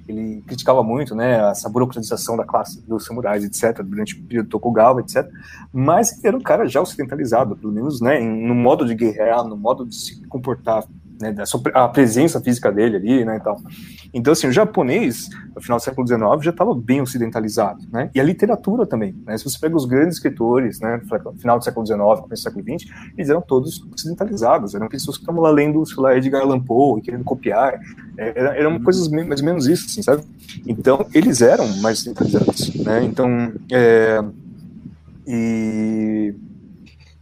ele 0.08 0.44
criticava 0.48 0.82
muito 0.84 1.14
né, 1.14 1.52
essa 1.52 1.68
burocratização 1.68 2.38
da 2.38 2.46
classe 2.46 2.82
dos 2.88 3.06
samurais, 3.06 3.44
etc., 3.44 3.84
durante 3.84 4.16
o 4.16 4.24
período 4.24 4.50
Tokugawa, 4.50 5.02
etc. 5.02 5.30
Mas 5.74 6.24
era 6.24 6.38
um 6.38 6.42
cara 6.42 6.66
já 6.68 6.82
ocidentalizado, 6.82 7.56
pelo 7.56 7.74
menos 7.74 8.00
né, 8.00 8.20
no 8.20 8.56
modo 8.56 8.86
de 8.86 8.96
guerrear, 8.96 9.44
no 9.44 9.58
modo 9.58 9.86
de 9.86 9.96
se 9.96 10.26
comportar, 10.28 10.86
né, 11.20 11.36
a 11.74 11.88
presença 11.88 12.40
física 12.42 12.72
dele 12.72 12.96
ali, 12.98 13.26
né, 13.26 13.38
e 13.38 13.40
tal. 13.40 13.60
Então, 14.14 14.34
assim, 14.34 14.48
o 14.48 14.52
japonês, 14.52 15.30
no 15.56 15.62
final 15.62 15.78
do 15.78 15.84
século 15.84 16.08
XIX, 16.08 16.22
já 16.44 16.52
estava 16.52 16.74
bem 16.74 17.02
ocidentalizado, 17.02 17.82
né? 17.92 18.10
E 18.16 18.20
a 18.20 18.24
literatura 18.24 18.86
também, 18.86 19.16
né? 19.26 19.38
Se 19.38 19.44
você 19.44 19.58
pega 19.60 19.76
os 19.76 19.86
grandes 19.86 20.16
escritores, 20.16 20.80
né, 20.80 21.02
final 21.38 21.58
do 21.60 21.64
século 21.64 21.86
XIX, 21.86 22.00
começo 22.22 22.28
do 22.30 22.38
século 22.54 22.64
XX, 22.80 22.90
eles 23.18 23.30
eram 23.30 23.42
todos 23.42 23.84
ocidentalizados, 23.94 24.74
eram 24.76 24.88
pessoas 24.88 25.18
que 25.18 25.24
estavam 25.24 25.42
lá 25.42 25.50
lendo, 25.52 25.86
sei 25.86 26.02
lá, 26.02 26.16
Edgar 26.16 26.42
Allan 26.42 26.60
Poe, 26.60 27.02
querendo 27.02 27.24
copiar, 27.24 27.80
é, 28.18 28.40
era- 28.40 28.56
eram 28.58 28.80
coisas 28.82 29.08
mais 29.10 29.40
ou 29.42 29.46
menos 29.46 29.68
isso, 29.68 29.86
assim, 29.88 30.02
sabe? 30.02 30.24
Então, 30.66 31.06
eles 31.14 31.42
eram 31.42 31.68
mais 31.82 32.00
ocidentalizados, 32.00 32.74
né? 32.76 33.04
Então, 33.04 33.52
é, 33.72 34.24
e 35.26 36.34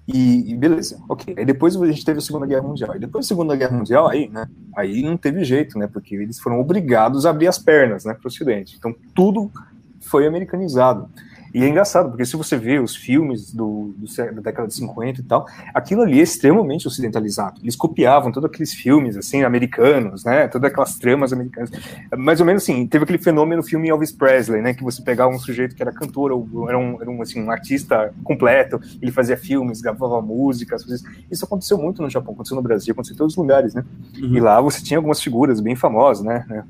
E, 0.07 0.51
e 0.51 0.55
beleza, 0.55 1.01
ok. 1.09 1.33
Aí 1.35 1.45
depois 1.45 1.75
a 1.75 1.85
gente 1.87 2.05
teve 2.05 2.19
a 2.19 2.21
Segunda 2.21 2.45
Guerra 2.45 2.61
Mundial. 2.61 2.95
E 2.95 2.99
depois 2.99 3.25
da 3.25 3.27
Segunda 3.27 3.55
Guerra 3.55 3.75
Mundial, 3.75 4.07
aí, 4.07 4.29
né? 4.29 4.47
Aí 4.75 5.01
não 5.01 5.17
teve 5.17 5.43
jeito, 5.43 5.79
né? 5.79 5.87
Porque 5.87 6.15
eles 6.15 6.39
foram 6.39 6.59
obrigados 6.59 7.25
a 7.25 7.31
abrir 7.31 7.47
as 7.47 7.57
pernas, 7.57 8.05
né, 8.05 8.13
para 8.13 8.25
o 8.25 8.27
Ocidente. 8.27 8.75
Então 8.77 8.95
tudo 9.15 9.51
foi 9.99 10.27
americanizado. 10.27 11.09
E 11.55 11.63
é 11.63 11.69
engraçado, 11.69 12.09
porque 12.09 12.25
se 12.25 12.35
você 12.35 12.57
vê 12.57 12.79
os 12.79 12.97
filmes 12.97 13.53
do, 13.53 13.95
do, 13.95 14.05
da 14.33 14.41
década 14.41 14.67
de 14.67 14.73
50 14.73 15.21
e 15.21 15.23
tal, 15.23 15.45
aquilo 15.73 16.01
ali 16.01 16.19
é 16.19 16.21
extremamente 16.21 16.85
ocidentalizado. 16.85 17.61
Eles 17.63 17.77
copiavam 17.77 18.29
todos 18.29 18.49
aqueles 18.49 18.73
filmes, 18.73 19.15
assim, 19.15 19.41
americanos, 19.41 20.25
né? 20.25 20.49
Todas 20.49 20.69
aquelas 20.69 20.99
tramas 20.99 21.31
americanas. 21.31 21.71
Mais 22.17 22.41
ou 22.41 22.45
menos 22.45 22.61
assim, 22.63 22.85
teve 22.85 23.05
aquele 23.05 23.19
fenômeno 23.19 23.61
no 23.61 23.63
filme 23.65 23.87
Elvis 23.87 24.11
Presley, 24.11 24.61
né? 24.61 24.73
Que 24.73 24.83
você 24.83 25.01
pegava 25.01 25.33
um 25.33 25.39
sujeito 25.39 25.77
que 25.77 25.81
era 25.81 25.93
cantor, 25.93 26.33
ou 26.33 26.67
era 26.67 26.77
um, 26.77 27.01
era 27.01 27.09
um, 27.09 27.21
assim, 27.21 27.41
um 27.41 27.49
artista 27.49 28.13
completo, 28.21 28.77
ele 29.01 29.13
fazia 29.13 29.37
filmes, 29.37 29.79
gravava 29.79 30.21
músicas. 30.21 30.83
Isso 31.31 31.45
aconteceu 31.45 31.77
muito 31.77 32.01
no 32.01 32.09
Japão, 32.09 32.33
aconteceu 32.33 32.57
no 32.57 32.61
Brasil, 32.61 32.91
aconteceu 32.91 33.13
em 33.13 33.17
todos 33.17 33.31
os 33.31 33.37
lugares, 33.37 33.73
né? 33.73 33.85
Uhum. 34.21 34.35
E 34.35 34.41
lá 34.41 34.59
você 34.59 34.83
tinha 34.83 34.97
algumas 34.97 35.21
figuras 35.21 35.61
bem 35.61 35.73
famosas, 35.73 36.25
né? 36.25 36.65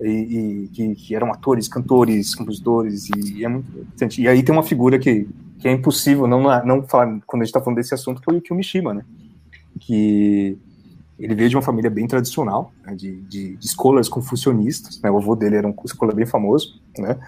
E, 0.00 0.64
e 0.64 0.68
que, 0.68 0.94
que, 0.94 1.14
eram 1.14 1.32
atores, 1.32 1.68
cantores, 1.68 2.34
compositores, 2.34 3.08
e, 3.10 3.44
é 3.44 3.48
muito 3.48 3.70
interessante. 3.70 4.22
E 4.22 4.28
aí 4.28 4.42
tem 4.42 4.54
uma 4.54 4.62
figura 4.62 4.98
que, 4.98 5.28
que 5.58 5.68
é 5.68 5.72
impossível 5.72 6.26
não, 6.26 6.42
não 6.64 6.82
falar 6.82 7.20
quando 7.26 7.42
a 7.42 7.44
gente 7.44 7.50
está 7.50 7.60
falando 7.60 7.76
desse 7.76 7.94
assunto, 7.94 8.20
que 8.20 8.30
é 8.30 8.32
o 8.32 8.36
Yukio 8.36 8.56
Mishima, 8.56 8.94
né? 8.94 9.04
Que 9.80 10.58
ele 11.18 11.34
veio 11.34 11.50
de 11.50 11.56
uma 11.56 11.62
família 11.62 11.90
bem 11.90 12.06
tradicional, 12.06 12.72
né, 12.84 12.94
de, 12.94 13.20
de, 13.22 13.56
de 13.56 13.66
escolas 13.66 14.08
confucionistas, 14.08 15.00
né? 15.02 15.10
O 15.10 15.18
avô 15.18 15.36
dele 15.36 15.56
era 15.56 15.68
um 15.68 15.74
escola 15.84 16.14
bem 16.14 16.26
famoso, 16.26 16.80
né? 16.98 17.18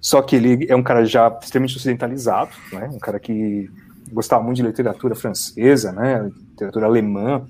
Só 0.00 0.22
que 0.22 0.36
ele 0.36 0.66
é 0.68 0.76
um 0.76 0.82
cara 0.82 1.04
já 1.04 1.28
extremamente 1.42 1.76
ocidentalizado, 1.76 2.50
né? 2.72 2.88
Um 2.92 2.98
cara 2.98 3.18
que 3.18 3.70
gostava 4.12 4.42
muito 4.42 4.56
de 4.56 4.62
literatura 4.62 5.14
francesa, 5.14 5.92
né? 5.92 6.30
Literatura 6.50 6.86
alemã, 6.86 7.46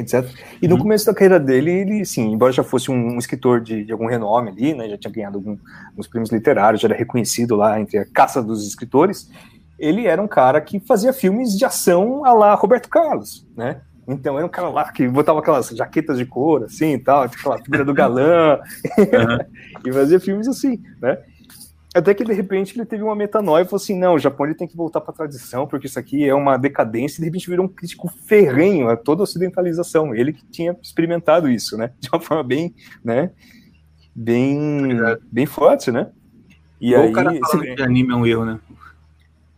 etc. 0.00 0.28
E 0.60 0.68
no 0.68 0.74
uhum. 0.74 0.82
começo 0.82 1.06
da 1.06 1.14
carreira 1.14 1.38
dele, 1.38 1.70
ele, 1.70 2.04
sim, 2.04 2.32
embora 2.32 2.52
já 2.52 2.62
fosse 2.62 2.90
um, 2.90 3.14
um 3.14 3.18
escritor 3.18 3.60
de, 3.60 3.84
de, 3.84 3.92
algum 3.92 4.06
renome 4.06 4.50
ali, 4.50 4.74
né, 4.74 4.88
já 4.88 4.98
tinha 4.98 5.12
ganhado 5.12 5.38
algum, 5.38 5.56
alguns 5.88 6.06
prêmios 6.06 6.30
literários, 6.30 6.80
já 6.80 6.88
era 6.88 6.96
reconhecido 6.96 7.56
lá 7.56 7.80
entre 7.80 7.98
a 7.98 8.04
caça 8.04 8.42
dos 8.42 8.66
escritores, 8.66 9.30
ele 9.78 10.06
era 10.06 10.20
um 10.20 10.28
cara 10.28 10.60
que 10.60 10.78
fazia 10.80 11.12
filmes 11.12 11.56
de 11.56 11.64
ação 11.64 12.24
a 12.24 12.32
lá 12.32 12.54
Roberto 12.54 12.88
Carlos, 12.88 13.46
né? 13.56 13.80
Então 14.06 14.36
era 14.36 14.46
um 14.46 14.50
cara 14.50 14.68
lá 14.68 14.90
que 14.90 15.06
botava 15.06 15.38
aquelas 15.38 15.68
jaquetas 15.68 16.18
de 16.18 16.26
couro, 16.26 16.64
assim, 16.64 16.94
e 16.94 16.98
tal, 16.98 17.22
aquela 17.22 17.58
figura 17.58 17.84
do 17.84 17.94
galã, 17.94 18.58
uhum. 18.98 19.38
e 19.86 19.92
fazia 19.92 20.20
filmes 20.20 20.48
assim, 20.48 20.82
né? 21.00 21.18
Até 21.92 22.14
que 22.14 22.22
de 22.22 22.32
repente 22.32 22.76
ele 22.76 22.86
teve 22.86 23.02
uma 23.02 23.16
metanoia 23.16 23.62
e 23.62 23.64
falou 23.64 23.82
assim: 23.82 23.98
não, 23.98 24.14
o 24.14 24.18
Japão 24.18 24.46
ele 24.46 24.54
tem 24.54 24.68
que 24.68 24.76
voltar 24.76 25.00
para 25.00 25.12
a 25.12 25.16
tradição, 25.16 25.66
porque 25.66 25.86
isso 25.86 25.98
aqui 25.98 26.28
é 26.28 26.34
uma 26.34 26.56
decadência, 26.56 27.18
e 27.18 27.20
de 27.20 27.26
repente 27.26 27.50
virou 27.50 27.66
um 27.66 27.68
crítico 27.68 28.08
ferrenho 28.26 28.88
a 28.88 28.96
toda 28.96 29.22
a 29.22 29.24
ocidentalização. 29.24 30.14
Ele 30.14 30.32
que 30.32 30.44
tinha 30.46 30.76
experimentado 30.80 31.48
isso, 31.48 31.76
né? 31.76 31.92
De 31.98 32.08
uma 32.12 32.20
forma 32.22 32.44
bem, 32.44 32.74
né? 33.04 33.32
Bem, 34.14 34.98
bem 35.30 35.46
forte, 35.46 35.90
né? 35.90 36.10
E 36.80 36.92
igual 36.92 37.02
aí. 37.02 37.10
O 37.10 37.12
cara 37.12 37.38
falando 37.50 37.74
que 37.74 37.82
anime 37.82 38.12
é 38.12 38.16
um 38.16 38.26
erro, 38.26 38.44
né? 38.44 38.60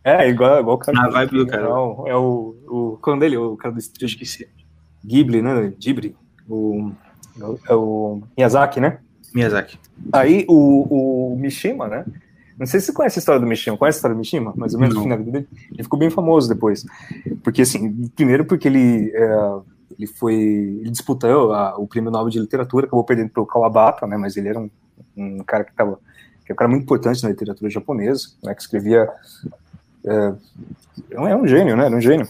É, 0.04 0.28
igual, 0.28 0.58
igual 0.58 0.76
o 0.76 0.78
cara. 0.78 0.98
Ah, 1.00 1.10
vai 1.10 1.26
do 1.26 1.46
cara. 1.46 1.64
É 1.64 1.68
o, 1.68 2.04
é 2.08 2.16
o, 2.16 2.56
o. 2.66 2.98
Quando 3.02 3.20
dele, 3.20 3.36
o 3.36 3.56
cara 3.56 3.74
do. 3.74 3.80
Eu 4.00 4.06
esqueci. 4.06 4.48
Ghibli, 5.04 5.42
né? 5.42 5.72
Ghibli. 5.78 6.16
O, 6.48 6.92
é 7.68 7.74
o 7.74 8.22
Miyazaki, 8.36 8.80
né? 8.80 8.98
Miyazaki. 9.34 9.78
Aí 10.12 10.44
o, 10.48 11.32
o 11.32 11.36
Mishima, 11.36 11.88
né? 11.88 12.04
Não 12.58 12.66
sei 12.66 12.80
se 12.80 12.86
você 12.86 12.92
conhece 12.92 13.18
a 13.18 13.20
história 13.20 13.40
do 13.40 13.46
Mishima. 13.46 13.76
Conhece 13.76 13.96
a 13.96 13.98
história 13.98 14.14
do 14.14 14.18
Mishima? 14.18 14.52
Mais 14.56 14.74
ou 14.74 14.80
menos 14.80 14.94
no 14.94 15.02
final 15.02 15.18
dele. 15.18 15.48
Ele 15.72 15.82
ficou 15.82 15.98
bem 15.98 16.10
famoso 16.10 16.48
depois. 16.48 16.84
Porque, 17.42 17.62
assim, 17.62 18.08
primeiro 18.14 18.44
porque 18.44 18.68
ele, 18.68 19.10
é, 19.14 19.52
ele 19.98 20.06
foi. 20.06 20.34
Ele 20.34 20.90
disputou 20.90 21.52
a, 21.52 21.76
o 21.78 21.86
prêmio 21.86 22.10
Nobel 22.10 22.30
de 22.30 22.38
Literatura, 22.38 22.86
acabou 22.86 23.04
perdendo 23.04 23.30
pelo 23.30 23.46
Kawabata, 23.46 24.06
né? 24.06 24.16
Mas 24.16 24.36
ele 24.36 24.48
era 24.48 24.60
um, 24.60 24.70
um 25.16 25.38
cara 25.38 25.64
que 25.64 25.70
estava. 25.70 25.98
Que 26.44 26.52
é 26.52 26.54
um 26.54 26.56
cara 26.56 26.70
muito 26.70 26.84
importante 26.84 27.22
na 27.22 27.30
literatura 27.30 27.70
japonesa, 27.70 28.28
né? 28.42 28.54
Que 28.54 28.62
escrevia. 28.62 29.08
É, 30.04 30.34
é 31.10 31.36
um 31.36 31.46
gênio, 31.46 31.76
né? 31.76 31.86
Era 31.86 31.96
um 31.96 32.00
gênio. 32.00 32.28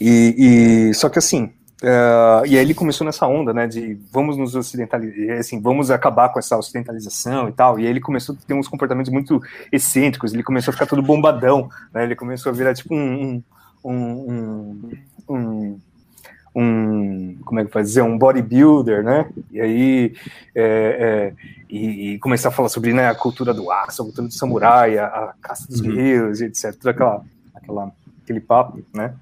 E, 0.00 0.88
e 0.90 0.94
só 0.94 1.08
que 1.08 1.18
assim, 1.18 1.52
Uh, 1.82 2.46
e 2.46 2.56
aí 2.56 2.58
ele 2.58 2.74
começou 2.74 3.04
nessa 3.04 3.26
onda, 3.26 3.52
né, 3.52 3.66
de 3.66 3.98
vamos 4.12 4.36
nos 4.36 4.54
ocidentalizar, 4.54 5.38
assim, 5.38 5.60
vamos 5.60 5.90
acabar 5.90 6.28
com 6.28 6.38
essa 6.38 6.56
ocidentalização 6.56 7.48
e 7.48 7.52
tal. 7.52 7.78
E 7.80 7.84
aí 7.84 7.90
ele 7.90 8.00
começou 8.00 8.36
a 8.36 8.46
ter 8.46 8.54
uns 8.54 8.68
comportamentos 8.68 9.12
muito 9.12 9.42
excêntricos. 9.72 10.32
Ele 10.32 10.44
começou 10.44 10.70
a 10.70 10.74
ficar 10.74 10.86
todo 10.86 11.02
bombadão, 11.02 11.68
né? 11.92 12.04
Ele 12.04 12.14
começou 12.14 12.50
a 12.50 12.54
virar 12.54 12.72
tipo 12.72 12.94
um, 12.94 13.42
um, 13.84 13.92
um, 13.92 14.90
um, 15.28 15.80
um 16.54 17.38
como 17.44 17.58
é 17.58 17.64
que 17.64 17.72
pode 17.72 17.88
dizer, 17.88 18.02
um 18.02 18.16
bodybuilder, 18.16 19.02
né? 19.02 19.28
E 19.50 19.60
aí 19.60 20.14
é, 20.54 20.62
é, 20.64 21.34
e, 21.68 22.12
e, 22.12 22.18
começar 22.20 22.50
a 22.50 22.52
falar 22.52 22.68
sobre 22.68 22.92
né, 22.92 23.08
a 23.08 23.14
cultura 23.14 23.52
do 23.52 23.72
aço, 23.72 24.02
a 24.02 24.04
cultura 24.04 24.28
do 24.28 24.34
samurai, 24.34 24.98
a, 24.98 25.06
a 25.06 25.34
caça 25.42 25.66
dos 25.66 25.80
uhum. 25.80 25.88
guerreiros, 25.88 26.40
etc. 26.40 26.76
Toda 26.76 26.90
aquela, 26.92 27.24
aquela 27.52 27.92
aquele 28.32 28.40
papo, 28.40 28.82
né? 28.94 29.14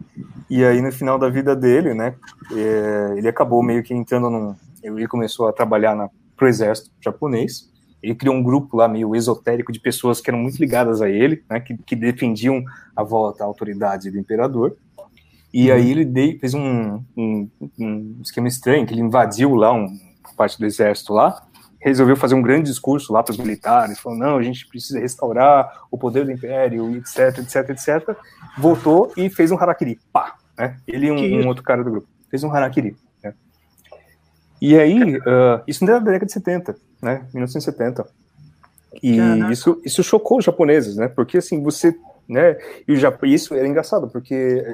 E 0.48 0.64
aí 0.64 0.80
no 0.80 0.92
final 0.92 1.18
da 1.18 1.28
vida 1.28 1.54
dele, 1.54 1.92
né, 1.92 2.14
é, 2.52 3.14
ele 3.16 3.28
acabou 3.28 3.62
meio 3.62 3.82
que 3.82 3.92
entrando 3.92 4.30
num, 4.30 4.54
ele 4.82 5.06
começou 5.06 5.48
a 5.48 5.52
trabalhar 5.52 5.94
na 5.94 6.08
pro 6.36 6.48
exército 6.48 6.90
japonês. 7.00 7.68
Ele 8.02 8.14
criou 8.14 8.34
um 8.34 8.42
grupo 8.42 8.78
lá 8.78 8.88
meio 8.88 9.14
esotérico 9.14 9.70
de 9.70 9.78
pessoas 9.78 10.22
que 10.22 10.30
eram 10.30 10.38
muito 10.38 10.58
ligadas 10.58 11.02
a 11.02 11.10
ele, 11.10 11.44
né, 11.50 11.60
que, 11.60 11.76
que 11.76 11.94
defendiam 11.94 12.64
a 12.96 13.02
volta 13.02 13.44
à 13.44 13.46
autoridade 13.46 14.10
do 14.10 14.18
imperador. 14.18 14.74
E 15.52 15.70
aí 15.70 15.90
ele 15.90 16.04
de, 16.04 16.38
fez 16.38 16.54
um, 16.54 17.02
um, 17.14 17.50
um, 17.78 18.16
esquema 18.22 18.48
estranho, 18.48 18.86
que 18.86 18.94
ele 18.94 19.02
invadiu 19.02 19.54
lá 19.54 19.72
um 19.72 19.86
parte 20.34 20.58
do 20.58 20.64
exército 20.64 21.12
lá, 21.12 21.42
resolveu 21.80 22.16
fazer 22.16 22.34
um 22.34 22.42
grande 22.42 22.70
discurso 22.70 23.12
lá 23.12 23.22
para 23.22 23.32
os 23.32 23.38
militares, 23.38 23.98
falou, 23.98 24.18
não, 24.18 24.36
a 24.36 24.42
gente 24.42 24.66
precisa 24.66 25.00
restaurar 25.00 25.84
o 25.90 25.98
poder 25.98 26.24
do 26.24 26.32
império, 26.32 26.94
etc, 26.96 27.38
etc, 27.38 27.70
etc. 27.70 28.16
Voltou 28.58 29.12
e 29.16 29.30
fez 29.30 29.50
um 29.50 29.58
harakiri, 29.58 29.98
pá, 30.12 30.36
né? 30.58 30.76
Ele 30.86 31.06
e 31.06 31.10
um, 31.10 31.44
um, 31.44 31.48
outro 31.48 31.62
cara 31.62 31.82
do 31.82 31.90
grupo. 31.90 32.08
Fez 32.30 32.42
um 32.44 32.52
harakiri, 32.52 32.96
né? 33.22 33.34
E 34.60 34.78
aí, 34.78 35.16
uh, 35.16 35.62
isso 35.66 35.84
não 35.84 35.92
era 35.92 36.04
da 36.04 36.10
década 36.10 36.26
de 36.26 36.32
70, 36.32 36.76
né? 37.02 37.26
1970. 37.32 38.06
E 39.02 39.18
isso, 39.50 39.80
isso 39.84 40.02
chocou 40.02 40.38
os 40.38 40.44
japoneses, 40.44 40.96
né? 40.96 41.08
Porque, 41.08 41.38
assim, 41.38 41.62
você, 41.62 41.96
né? 42.28 42.56
E 42.86 42.92
o 42.92 42.96
Japão, 42.96 43.28
isso 43.28 43.54
era 43.54 43.66
engraçado, 43.66 44.08
porque 44.08 44.64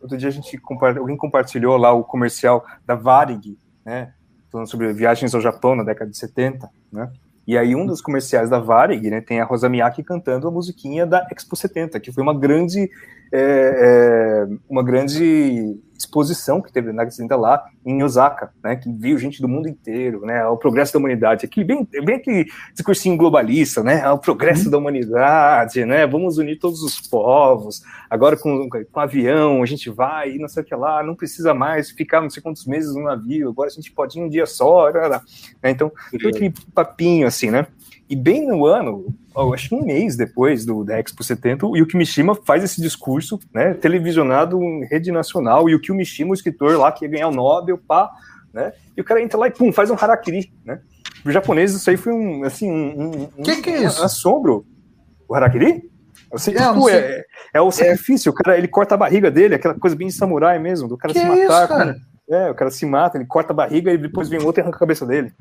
outro 0.00 0.18
dia 0.18 0.28
a 0.28 0.32
gente, 0.32 0.60
alguém 0.98 1.16
compartilhou 1.16 1.76
lá 1.76 1.92
o 1.92 2.04
comercial 2.04 2.64
da 2.86 2.94
Varig, 2.94 3.58
né? 3.84 4.12
falando 4.54 4.70
sobre 4.70 4.92
viagens 4.92 5.34
ao 5.34 5.40
Japão 5.40 5.74
na 5.74 5.82
década 5.82 6.08
de 6.08 6.16
70, 6.16 6.70
né? 6.92 7.10
E 7.46 7.58
aí 7.58 7.74
um 7.74 7.86
dos 7.86 8.00
comerciais 8.00 8.48
da 8.48 8.58
Varig, 8.58 9.10
né, 9.10 9.20
tem 9.20 9.40
a 9.40 9.44
Rosa 9.44 9.68
Miyake 9.68 10.02
cantando 10.02 10.48
a 10.48 10.50
musiquinha 10.50 11.06
da 11.06 11.26
Expo 11.30 11.54
70, 11.54 12.00
que 12.00 12.10
foi 12.10 12.22
uma 12.22 12.38
grande, 12.38 12.90
é, 13.32 14.46
é, 14.48 14.56
uma 14.68 14.82
grande 14.82 15.78
exposição 15.96 16.60
que 16.60 16.72
teve 16.72 16.92
na 16.92 17.04
Gazeta 17.04 17.36
lá 17.36 17.64
em 17.84 18.02
Osaka, 18.02 18.52
né, 18.62 18.76
que 18.76 18.90
viu 18.90 19.18
gente 19.18 19.40
do 19.40 19.48
mundo 19.48 19.68
inteiro, 19.68 20.24
né, 20.24 20.44
o 20.46 20.56
progresso 20.56 20.92
da 20.92 20.98
humanidade, 20.98 21.44
aquele 21.44 21.66
bem, 21.66 21.88
bem 22.04 22.16
aquele 22.16 22.46
discursinho 22.72 23.16
globalista, 23.16 23.82
né, 23.82 24.08
o 24.10 24.18
progresso 24.18 24.64
uhum. 24.64 24.70
da 24.70 24.78
humanidade, 24.78 25.84
né, 25.84 26.06
vamos 26.06 26.38
unir 26.38 26.58
todos 26.58 26.82
os 26.82 27.00
povos, 27.00 27.82
agora 28.10 28.36
com, 28.36 28.68
com 28.68 29.00
avião 29.00 29.62
a 29.62 29.66
gente 29.66 29.90
vai 29.90 30.32
e 30.32 30.38
não 30.38 30.48
sei 30.48 30.62
o 30.62 30.66
que 30.66 30.74
lá, 30.74 31.02
não 31.02 31.14
precisa 31.14 31.54
mais 31.54 31.90
ficar 31.90 32.20
não 32.20 32.30
sei 32.30 32.42
quantos 32.42 32.66
meses 32.66 32.94
no 32.94 33.04
navio, 33.04 33.50
agora 33.50 33.68
a 33.68 33.72
gente 33.72 33.92
pode 33.92 34.18
ir 34.18 34.22
um 34.22 34.28
dia 34.28 34.46
só, 34.46 34.90
né, 34.92 35.20
então, 35.64 35.90
todo 36.10 36.28
aquele 36.28 36.52
papinho 36.74 37.26
assim, 37.26 37.50
né, 37.50 37.66
e 38.08 38.14
bem 38.14 38.46
no 38.46 38.66
ano, 38.66 39.06
acho 39.54 39.68
que 39.68 39.74
um 39.74 39.84
mês 39.84 40.16
depois 40.16 40.64
do 40.64 40.84
da 40.84 40.98
Expo 40.98 41.24
70, 41.24 41.66
o 41.66 41.76
Yuki 41.76 41.96
Mishima 41.96 42.34
faz 42.34 42.62
esse 42.62 42.80
discurso, 42.80 43.38
né, 43.52 43.74
televisionado 43.74 44.62
em 44.62 44.84
rede 44.86 45.10
nacional, 45.10 45.68
e 45.68 45.72
o 45.72 45.76
Yuki 45.76 45.92
Mishima, 45.92 46.30
o 46.30 46.34
escritor 46.34 46.78
lá 46.78 46.92
que 46.92 47.04
ia 47.04 47.10
ganhar 47.10 47.28
o 47.28 47.34
Nobel, 47.34 47.78
pá, 47.78 48.10
né, 48.52 48.72
e 48.96 49.00
o 49.00 49.04
cara 49.04 49.22
entra 49.22 49.38
lá 49.38 49.48
e 49.48 49.50
pum, 49.50 49.72
faz 49.72 49.90
um 49.90 49.94
harakiri, 49.94 50.52
né. 50.64 50.80
Para 51.22 51.30
os 51.30 51.34
japoneses 51.34 51.80
isso 51.80 51.88
aí 51.88 51.96
foi 51.96 52.12
um, 52.12 52.44
assim, 52.44 52.70
um, 52.70 53.28
um, 53.38 53.42
que 53.42 53.62
que 53.62 53.70
é 53.70 53.84
isso? 53.84 54.02
um 54.02 54.04
assombro. 54.04 54.66
O 55.26 55.34
harakiri? 55.34 55.90
É, 56.30 56.36
tipo, 56.36 56.90
é, 56.90 57.24
é, 57.54 57.60
o 57.60 57.70
sacrifício, 57.70 58.30
o 58.30 58.34
cara, 58.34 58.58
ele 58.58 58.68
corta 58.68 58.94
a 58.94 58.98
barriga 58.98 59.30
dele, 59.30 59.54
aquela 59.54 59.74
coisa 59.74 59.96
bem 59.96 60.08
de 60.08 60.14
samurai 60.14 60.58
mesmo, 60.58 60.88
do 60.88 60.98
cara 60.98 61.14
que 61.14 61.20
se 61.20 61.24
matar. 61.24 61.42
Isso, 61.42 61.68
cara? 61.68 61.96
É, 62.28 62.50
o 62.50 62.54
cara 62.54 62.70
se 62.70 62.84
mata, 62.84 63.16
ele 63.16 63.26
corta 63.26 63.52
a 63.52 63.56
barriga 63.56 63.92
e 63.92 63.98
depois 63.98 64.28
vem 64.28 64.42
outro 64.42 64.60
e 64.60 64.62
arranca 64.62 64.76
a 64.76 64.80
cabeça 64.80 65.06
dele. 65.06 65.32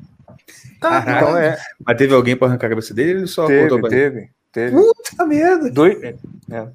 Tá, 0.80 1.00
então 1.00 1.38
é. 1.38 1.58
Mas 1.86 1.98
teve 1.98 2.14
alguém 2.14 2.36
para 2.36 2.48
arrancar 2.48 2.68
a 2.68 2.70
cabeça 2.72 2.94
dele 2.94 3.12
ele 3.12 3.28
só 3.28 3.46
teve, 3.46 3.70
cortou 3.70 3.90
Teve, 3.90 4.30
teve. 4.52 4.76
Puta 4.76 5.26
merda! 5.26 5.72
Dois, 5.72 6.02
é. 6.04 6.16
é. 6.52 6.68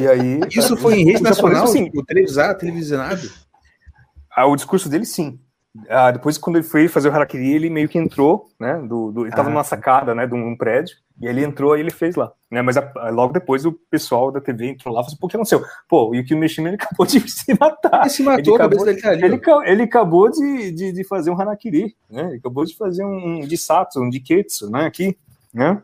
E 0.00 0.08
aí. 0.08 0.40
Isso 0.50 0.76
foi 0.76 1.00
em 1.00 1.04
rede 1.04 1.22
nacional? 1.22 1.64
Assim, 1.64 1.90
o 1.94 2.04
televisado, 2.04 2.58
televisionado? 2.58 3.30
Ah, 4.30 4.46
o 4.46 4.56
discurso 4.56 4.88
dele, 4.88 5.04
sim. 5.04 5.38
Ah, 5.88 6.10
depois, 6.10 6.36
quando 6.36 6.56
ele 6.56 6.64
foi 6.64 6.88
fazer 6.88 7.08
o 7.08 7.12
Harakiri, 7.12 7.52
ele 7.52 7.70
meio 7.70 7.88
que 7.88 7.96
entrou, 7.98 8.48
né? 8.58 8.78
Do, 8.80 9.12
do 9.12 9.22
ele 9.24 9.30
tava 9.30 9.48
Ah, 9.48 9.52
numa 9.52 9.62
sacada, 9.64 10.14
né? 10.14 10.26
De 10.26 10.34
um 10.34 10.56
prédio, 10.56 10.96
e 11.20 11.26
ele 11.26 11.44
entrou 11.44 11.76
e 11.76 11.80
ele 11.80 11.92
fez 11.92 12.16
lá. 12.16 12.32
Né, 12.50 12.60
mas 12.62 12.76
a- 12.76 12.92
logo 13.10 13.32
depois 13.32 13.64
o 13.64 13.72
pessoal 13.72 14.32
da 14.32 14.40
TV 14.40 14.66
entrou 14.70 14.92
lá 14.92 15.00
e 15.00 15.04
falou 15.04 15.06
assim: 15.06 15.16
pô, 15.20 15.26
o 15.26 15.30
que 15.30 15.36
aconteceu? 15.36 15.62
Pô, 15.88 16.12
e 16.12 16.18
o 16.18 16.20
Yukio 16.20 16.36
Mishima 16.36 16.68
ele 16.68 16.74
acabou 16.80 17.06
de 17.06 17.20
se 17.30 17.54
matar. 17.58 18.00
Ele 18.00 18.10
se 18.10 18.22
matou, 18.24 18.40
ele 18.42 18.54
acabou- 18.54 18.58
cabeça 18.58 18.84
dele 18.86 19.00
tá 19.00 19.10
ali. 19.10 19.24
Ele, 19.24 19.40
ele 19.72 19.82
acabou 19.84 20.28
de, 20.30 20.72
de, 20.72 20.92
de 20.92 21.04
fazer 21.04 21.30
um 21.30 21.40
Hanakiri, 21.40 21.94
né? 22.10 22.26
Ele 22.30 22.36
acabou 22.38 22.64
de 22.64 22.76
fazer 22.76 23.04
um, 23.04 23.38
um 23.38 23.42
Jisatsu, 23.48 24.00
um 24.00 24.10
Jiketsu, 24.10 24.68
né? 24.70 24.86
Aqui, 24.86 25.16
né? 25.54 25.80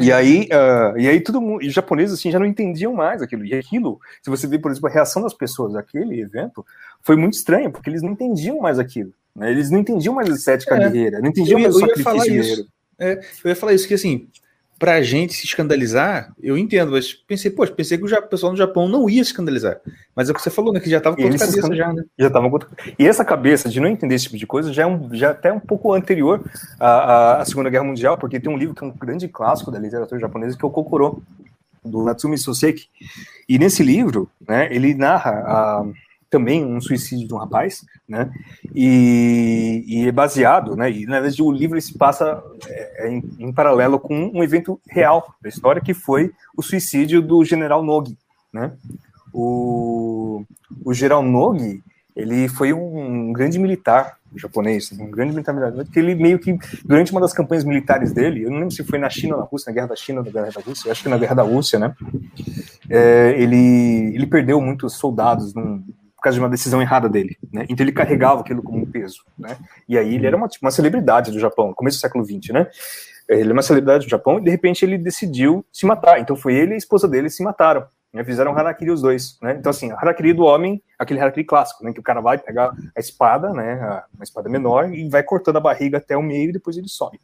E 0.00 0.12
aí, 0.12 0.48
ah, 0.52 0.94
e 0.96 1.08
aí 1.08 1.20
todo 1.20 1.40
mundo, 1.40 1.62
e 1.62 1.68
os 1.68 1.74
japoneses 1.74 2.18
assim 2.18 2.30
já 2.30 2.38
não 2.38 2.46
entendiam 2.46 2.92
mais 2.92 3.22
aquilo. 3.22 3.44
E 3.44 3.54
aquilo, 3.54 4.00
se 4.22 4.28
você 4.30 4.46
vê, 4.46 4.58
por 4.58 4.70
exemplo, 4.70 4.88
a 4.88 4.92
reação 4.92 5.22
das 5.22 5.34
pessoas 5.34 5.74
àquele 5.76 6.20
evento, 6.20 6.64
foi 7.02 7.16
muito 7.16 7.34
estranho, 7.34 7.70
porque 7.70 7.88
eles 7.88 8.02
não 8.02 8.10
entendiam 8.10 8.58
mais 8.60 8.78
aquilo. 8.78 9.12
né? 9.36 9.50
Eles 9.50 9.70
não 9.70 9.78
entendiam 9.78 10.14
mais 10.14 10.28
a 10.28 10.34
estética 10.34 10.74
É. 10.74 10.78
guerreira, 10.90 11.20
não 11.20 11.28
entendiam 11.28 11.58
Eu 11.58 11.62
mais 11.62 11.76
o 11.76 11.78
eu 11.86 11.98
falar 12.02 12.18
sacrifício 12.24 12.40
isso. 12.40 12.68
guerreiro. 12.98 13.22
Eu 13.44 13.48
ia 13.50 13.56
falar 13.56 13.72
isso, 13.74 13.86
que 13.86 13.94
assim, 13.94 14.28
pra 14.78 15.02
gente 15.02 15.34
se 15.34 15.44
escandalizar, 15.44 16.32
eu 16.40 16.56
entendo, 16.56 16.92
mas 16.92 17.12
pensei, 17.12 17.50
poxa, 17.50 17.72
pensei 17.72 17.98
que 17.98 18.04
o 18.04 18.22
pessoal 18.28 18.52
no 18.52 18.58
Japão 18.58 18.88
não 18.88 19.08
ia 19.10 19.24
se 19.24 19.30
escandalizar. 19.30 19.78
Mas 20.14 20.28
é 20.28 20.32
o 20.32 20.34
que 20.34 20.40
você 20.40 20.50
falou, 20.50 20.72
né? 20.72 20.78
Que 20.80 20.88
já 20.88 21.00
tava 21.00 21.16
com 21.16 21.22
outra 21.22 21.38
cabeça 21.38 21.74
já, 21.74 21.92
né? 21.92 22.04
Já 22.18 22.30
tava 22.30 22.48
com 22.48 22.58
E 22.98 23.06
essa 23.06 23.24
cabeça 23.24 23.68
de 23.68 23.80
não 23.80 23.88
entender 23.88 24.14
esse 24.14 24.24
tipo 24.26 24.36
de 24.36 24.46
coisa 24.46 24.72
já 24.72 24.82
é, 24.82 24.86
um, 24.86 25.12
já 25.14 25.28
é 25.28 25.30
até 25.30 25.52
um 25.52 25.60
pouco 25.60 25.92
anterior 25.92 26.44
à, 26.78 27.40
à- 27.40 27.44
Segunda 27.44 27.70
Guerra 27.70 27.84
Mundial, 27.84 28.16
porque 28.16 28.38
tem 28.38 28.52
um 28.52 28.56
livro 28.56 28.74
que 28.74 28.84
é 28.84 28.86
um 28.86 28.92
grande 28.92 29.26
clássico 29.26 29.70
da 29.70 29.78
literatura 29.78 30.20
japonesa, 30.20 30.56
que 30.56 30.64
é 30.64 30.68
o 30.68 30.70
Kokoro, 30.70 31.22
do 31.84 32.04
Natsumi 32.04 32.38
Soseki. 32.38 32.88
E 33.48 33.58
nesse 33.58 33.82
livro, 33.82 34.30
né, 34.46 34.68
ele 34.70 34.94
narra 34.94 35.30
ah, 35.46 35.86
também 36.30 36.64
um 36.64 36.80
suicídio 36.80 37.26
de 37.26 37.34
um 37.34 37.38
rapaz, 37.38 37.84
né, 38.08 38.30
e, 38.74 39.84
e 39.86 40.08
é 40.08 40.12
baseado, 40.12 40.76
né, 40.76 40.90
e 40.90 41.06
na 41.06 41.20
verdade 41.20 41.42
o 41.42 41.50
livro 41.50 41.80
se 41.80 41.96
passa 41.96 42.42
é, 42.66 43.06
é 43.06 43.10
em, 43.10 43.22
em 43.38 43.52
paralelo 43.52 43.98
com 43.98 44.30
um 44.34 44.42
evento 44.42 44.80
real 44.88 45.34
da 45.40 45.48
história, 45.48 45.82
que 45.82 45.94
foi 45.94 46.32
o 46.56 46.62
suicídio 46.62 47.22
do 47.22 47.44
general 47.44 47.82
Nogi, 47.82 48.16
né, 48.52 48.72
o, 49.32 50.44
o 50.84 50.92
general 50.92 51.22
Nogi, 51.22 51.82
ele 52.14 52.48
foi 52.48 52.72
um 52.72 53.32
grande 53.32 53.58
militar 53.58 54.18
japonês, 54.36 54.92
um 54.92 55.10
grande 55.10 55.32
militar, 55.32 55.54
militar, 55.54 55.84
que 55.86 55.98
ele 55.98 56.14
meio 56.14 56.38
que, 56.38 56.58
durante 56.84 57.12
uma 57.12 57.20
das 57.20 57.32
campanhas 57.32 57.64
militares 57.64 58.12
dele, 58.12 58.42
eu 58.42 58.50
não 58.50 58.58
lembro 58.58 58.74
se 58.74 58.84
foi 58.84 58.98
na 58.98 59.08
China 59.08 59.34
ou 59.34 59.40
na 59.40 59.46
Rússia, 59.46 59.70
na 59.70 59.74
Guerra 59.74 59.86
da 59.88 59.96
China 59.96 60.20
ou 60.20 60.24
na 60.26 60.30
Guerra 60.30 60.50
da 60.52 60.60
Rússia, 60.60 60.92
acho 60.92 61.02
que 61.02 61.08
na 61.08 61.18
Guerra 61.18 61.34
da 61.34 61.42
Rússia, 61.42 61.78
né, 61.78 61.94
é, 62.90 63.34
ele, 63.38 64.14
ele 64.14 64.26
perdeu 64.26 64.60
muitos 64.60 64.94
soldados 64.94 65.54
num, 65.54 65.82
por 66.18 66.22
causa 66.24 66.34
de 66.34 66.42
uma 66.42 66.50
decisão 66.50 66.82
errada 66.82 67.08
dele, 67.08 67.38
né, 67.50 67.64
então 67.68 67.84
ele 67.84 67.92
carregava 67.92 68.40
aquilo 68.40 68.62
como 68.62 68.78
um 68.78 68.84
peso, 68.84 69.22
né, 69.38 69.56
e 69.88 69.96
aí 69.96 70.16
ele 70.16 70.26
era 70.26 70.36
uma, 70.36 70.48
tipo, 70.48 70.66
uma 70.66 70.72
celebridade 70.72 71.30
do 71.30 71.38
Japão, 71.38 71.72
começo 71.72 71.96
do 71.96 72.00
século 72.00 72.24
XX, 72.24 72.52
né, 72.52 72.66
ele 73.28 73.50
é 73.50 73.52
uma 73.52 73.62
celebridade 73.62 74.04
do 74.04 74.10
Japão, 74.10 74.38
e 74.38 74.42
de 74.42 74.50
repente 74.50 74.84
ele 74.84 74.98
decidiu 74.98 75.64
se 75.72 75.86
matar, 75.86 76.18
então 76.18 76.34
foi 76.34 76.54
ele 76.54 76.72
e 76.72 76.74
a 76.74 76.78
esposa 76.78 77.06
dele 77.06 77.30
se 77.30 77.42
mataram, 77.42 77.86
né, 78.12 78.24
fizeram 78.24 78.56
harakiri 78.56 78.90
os 78.90 79.02
dois, 79.02 79.38
né? 79.42 79.56
Então 79.58 79.70
assim, 79.70 79.92
harakiri 79.92 80.32
do 80.32 80.44
homem, 80.44 80.82
aquele 80.98 81.20
harakiri 81.20 81.44
clássico, 81.44 81.84
né, 81.84 81.92
que 81.92 82.00
o 82.00 82.02
cara 82.02 82.20
vai 82.20 82.36
pegar 82.38 82.72
a 82.96 83.00
espada, 83.00 83.52
né, 83.52 83.74
a, 83.74 84.04
uma 84.14 84.24
espada 84.24 84.48
menor 84.48 84.92
e 84.92 85.08
vai 85.08 85.22
cortando 85.22 85.56
a 85.56 85.60
barriga 85.60 85.98
até 85.98 86.16
o 86.16 86.22
meio 86.22 86.50
e 86.50 86.52
depois 86.52 86.76
ele 86.76 86.88
sobe. 86.88 87.20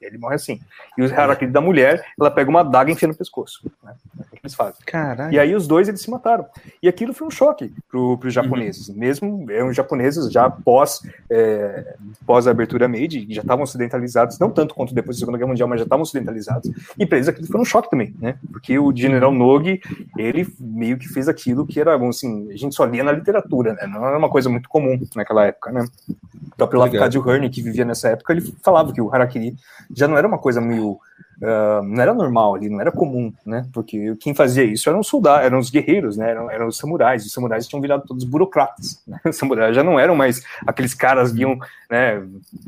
E 0.00 0.04
ele 0.04 0.18
morre 0.18 0.36
assim. 0.36 0.60
E 0.96 1.02
o 1.02 1.12
harakiri 1.12 1.50
da 1.50 1.60
mulher, 1.60 2.04
ela 2.18 2.30
pega 2.30 2.48
uma 2.48 2.60
adaga 2.60 2.90
e 2.90 2.94
enfia 2.94 3.08
no 3.08 3.14
pescoço, 3.14 3.70
né? 3.82 3.94
É 4.18 4.22
o 4.22 4.30
que 4.30 4.40
eles 4.44 4.54
fazem. 4.54 4.80
Caralho. 4.86 5.32
E 5.32 5.38
aí 5.38 5.54
os 5.54 5.66
dois 5.66 5.88
eles 5.88 6.00
se 6.00 6.10
mataram. 6.10 6.46
E 6.80 6.88
aquilo 6.88 7.12
foi 7.12 7.26
um 7.26 7.30
choque 7.30 7.72
para 7.88 7.98
os 7.98 8.32
japoneses. 8.32 8.88
Mesmo 8.88 9.50
é, 9.50 9.64
os 9.64 9.74
japoneses 9.74 10.30
já 10.30 10.48
pós, 10.48 11.00
é, 11.28 11.96
pós 12.24 12.46
a 12.46 12.52
abertura 12.52 12.86
Meiji, 12.86 13.26
já 13.30 13.42
estavam 13.42 13.64
ocidentalizados, 13.64 14.38
não 14.38 14.50
tanto 14.50 14.74
quanto 14.74 14.94
depois 14.94 15.16
da 15.16 15.20
Segunda 15.20 15.38
Guerra 15.38 15.48
Mundial, 15.48 15.68
mas 15.68 15.80
já 15.80 15.84
estavam 15.84 16.02
ocidentalizados. 16.02 16.70
E 16.96 17.04
para 17.04 17.18
eles 17.18 17.28
aquilo 17.28 17.48
foi 17.48 17.60
um 17.60 17.64
choque 17.64 17.90
também, 17.90 18.14
né? 18.20 18.38
Porque 18.52 18.78
o 18.78 18.94
general 18.94 19.32
Nogi, 19.32 19.80
ele 20.16 20.46
meio 20.60 20.98
que 20.98 21.08
fez 21.08 21.28
aquilo 21.28 21.66
que 21.66 21.80
era, 21.80 21.96
assim, 22.08 22.48
a 22.52 22.56
gente 22.56 22.76
só 22.76 22.84
lia 22.84 23.02
na 23.04 23.12
literatura, 23.12 23.74
né? 23.74 23.86
Não 23.86 24.06
era 24.06 24.18
uma 24.18 24.28
coisa 24.28 24.48
muito 24.48 24.68
comum 24.68 25.00
naquela 25.14 25.46
época, 25.46 25.70
né? 25.70 25.84
O 26.08 26.56
próprio. 26.56 26.80
Lafcadio 26.80 27.28
Hearn, 27.28 27.48
que 27.50 27.62
vivia 27.62 27.84
nessa 27.84 28.08
época, 28.08 28.32
ele 28.32 28.40
falava 28.62 28.92
que 28.92 29.00
o 29.00 29.12
harakiri 29.12 29.56
já 29.94 30.08
não 30.08 30.16
era 30.16 30.26
uma 30.26 30.38
coisa 30.38 30.60
meio 30.60 30.98
Uh, 31.36 31.82
não 31.82 32.00
era 32.00 32.14
normal 32.14 32.54
ali, 32.54 32.68
não 32.68 32.80
era 32.80 32.92
comum, 32.92 33.32
né? 33.44 33.66
Porque 33.72 34.14
quem 34.20 34.34
fazia 34.34 34.62
isso 34.62 34.88
eram 34.88 35.00
os 35.00 35.08
soldados, 35.08 35.44
eram 35.44 35.58
os 35.58 35.68
guerreiros, 35.68 36.16
né? 36.16 36.30
Eram, 36.30 36.50
eram 36.50 36.68
os 36.68 36.76
samurais. 36.76 37.26
Os 37.26 37.32
samurais 37.32 37.66
tinham 37.66 37.80
virado 37.80 38.04
todos 38.06 38.24
burocratas. 38.24 39.02
Né? 39.06 39.18
Os 39.26 39.36
samurais 39.36 39.74
já 39.74 39.82
não 39.82 39.98
eram 39.98 40.14
mais 40.14 40.42
aqueles 40.66 40.94
caras 40.94 41.32
que 41.32 41.40
iam, 41.40 41.58
né? 41.90 42.22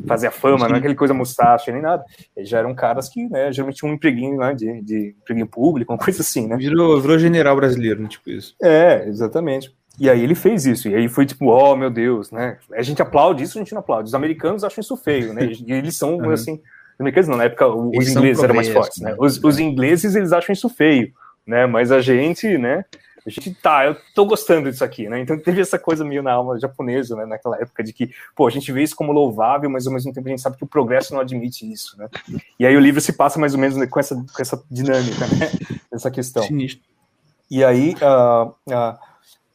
Fazer 0.06 0.26
a 0.26 0.30
fama, 0.30 0.68
não 0.68 0.74
é 0.74 0.78
aquele 0.78 0.94
coisa 0.94 1.14
mustache 1.14 1.70
nem 1.70 1.82
nada. 1.82 2.04
Eles 2.36 2.48
já 2.48 2.58
eram 2.58 2.74
caras 2.74 3.08
que, 3.08 3.28
né? 3.28 3.52
Geralmente 3.52 3.76
tinham 3.76 3.92
um 3.92 3.94
empreguinho, 3.94 4.38
né? 4.38 4.52
De, 4.54 4.82
de 4.82 5.14
empreguinho 5.20 5.46
público, 5.46 5.92
uma 5.92 5.98
coisa 5.98 6.22
assim, 6.22 6.48
né? 6.48 6.56
Virou, 6.56 7.00
virou 7.00 7.18
general 7.18 7.54
brasileiro, 7.56 8.02
né? 8.02 8.08
Tipo 8.08 8.30
isso. 8.30 8.54
É, 8.60 9.06
exatamente. 9.06 9.75
E 9.98 10.10
aí 10.10 10.22
ele 10.22 10.34
fez 10.34 10.66
isso, 10.66 10.88
e 10.88 10.94
aí 10.94 11.08
foi 11.08 11.24
tipo, 11.24 11.46
oh 11.46 11.74
meu 11.74 11.88
Deus, 11.90 12.30
né? 12.30 12.58
A 12.74 12.82
gente 12.82 13.00
aplaude 13.00 13.42
isso, 13.42 13.58
a 13.58 13.62
gente 13.62 13.72
não 13.72 13.80
aplaude. 13.80 14.08
Os 14.08 14.14
americanos 14.14 14.62
acham 14.62 14.80
isso 14.82 14.96
feio, 14.96 15.32
né? 15.32 15.46
E 15.66 15.72
eles 15.72 15.96
são, 15.96 16.16
Uhum. 16.18 16.30
assim, 16.30 16.54
os 16.94 17.00
americanos 17.00 17.28
não, 17.28 17.36
na 17.36 17.44
época 17.44 17.66
os 17.66 17.94
Eles 17.94 18.08
ingleses 18.10 18.42
eram 18.42 18.54
mais 18.54 18.68
fortes, 18.68 19.00
né? 19.00 19.10
né? 19.12 19.16
Os, 19.18 19.42
os 19.42 19.58
ingleses, 19.58 20.14
eles 20.14 20.32
acham 20.32 20.52
isso 20.52 20.68
feio, 20.68 21.12
né? 21.46 21.66
Mas 21.66 21.90
a 21.90 22.00
gente, 22.00 22.58
né? 22.58 22.84
A 23.26 23.30
gente, 23.30 23.52
tá, 23.54 23.84
eu 23.86 23.96
tô 24.14 24.24
gostando 24.24 24.70
disso 24.70 24.84
aqui, 24.84 25.08
né? 25.08 25.18
Então 25.20 25.36
teve 25.36 25.60
essa 25.60 25.78
coisa 25.78 26.04
meio 26.04 26.22
na 26.22 26.32
alma 26.32 26.60
japonesa, 26.60 27.16
né? 27.16 27.26
Naquela 27.26 27.56
época 27.60 27.82
de 27.82 27.92
que, 27.92 28.10
pô, 28.36 28.46
a 28.46 28.50
gente 28.50 28.70
vê 28.70 28.84
isso 28.84 28.94
como 28.94 29.10
louvável, 29.12 29.68
mas 29.68 29.84
ao 29.84 29.92
mesmo 29.92 30.12
tempo 30.12 30.28
a 30.28 30.30
gente 30.30 30.40
sabe 30.42 30.56
que 30.56 30.62
o 30.62 30.66
progresso 30.66 31.12
não 31.12 31.20
admite 31.20 31.70
isso, 31.70 31.98
né? 31.98 32.08
E 32.58 32.64
aí 32.64 32.76
o 32.76 32.80
livro 32.80 33.00
se 33.00 33.12
passa 33.12 33.36
mais 33.38 33.52
ou 33.52 33.58
menos 33.58 33.84
com 33.88 33.98
essa, 33.98 34.14
com 34.14 34.40
essa 34.42 34.62
dinâmica, 34.70 35.26
né? 35.26 35.50
Essa 35.92 36.10
questão. 36.10 36.42
Sinistro. 36.42 36.84
E 37.50 37.64
aí, 37.64 37.96
ah, 38.02 38.50
ah, 38.70 38.98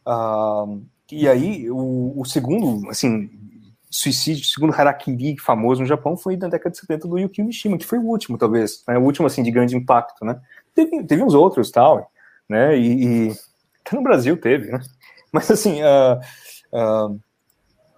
ah, 0.05 0.65
e 1.11 1.27
aí 1.27 1.69
o, 1.69 2.13
o 2.15 2.25
segundo, 2.25 2.89
assim, 2.89 3.29
suicídio, 3.89 4.43
o 4.43 4.47
segundo 4.47 4.73
harakiri 4.73 5.37
famoso 5.37 5.81
no 5.81 5.87
Japão 5.87 6.15
foi 6.15 6.37
na 6.37 6.47
década 6.47 6.71
de 6.71 6.79
70 6.79 7.07
do 7.07 7.19
Yukio 7.19 7.45
Mishima, 7.45 7.77
que 7.77 7.85
foi 7.85 7.99
o 7.99 8.05
último, 8.05 8.37
talvez, 8.37 8.83
né, 8.87 8.97
o 8.97 9.01
último, 9.01 9.27
assim, 9.27 9.43
de 9.43 9.51
grande 9.51 9.75
impacto, 9.75 10.23
né? 10.23 10.39
Teve, 10.73 11.03
teve 11.03 11.23
uns 11.23 11.33
outros, 11.33 11.69
tal, 11.71 12.09
né, 12.47 12.77
e, 12.77 13.29
e 13.29 13.31
até 13.85 13.95
no 13.95 14.03
Brasil 14.03 14.37
teve, 14.37 14.71
né? 14.71 14.79
Mas, 15.31 15.49
assim, 15.49 15.81
ah, 15.81 16.19
ah, 16.73 17.09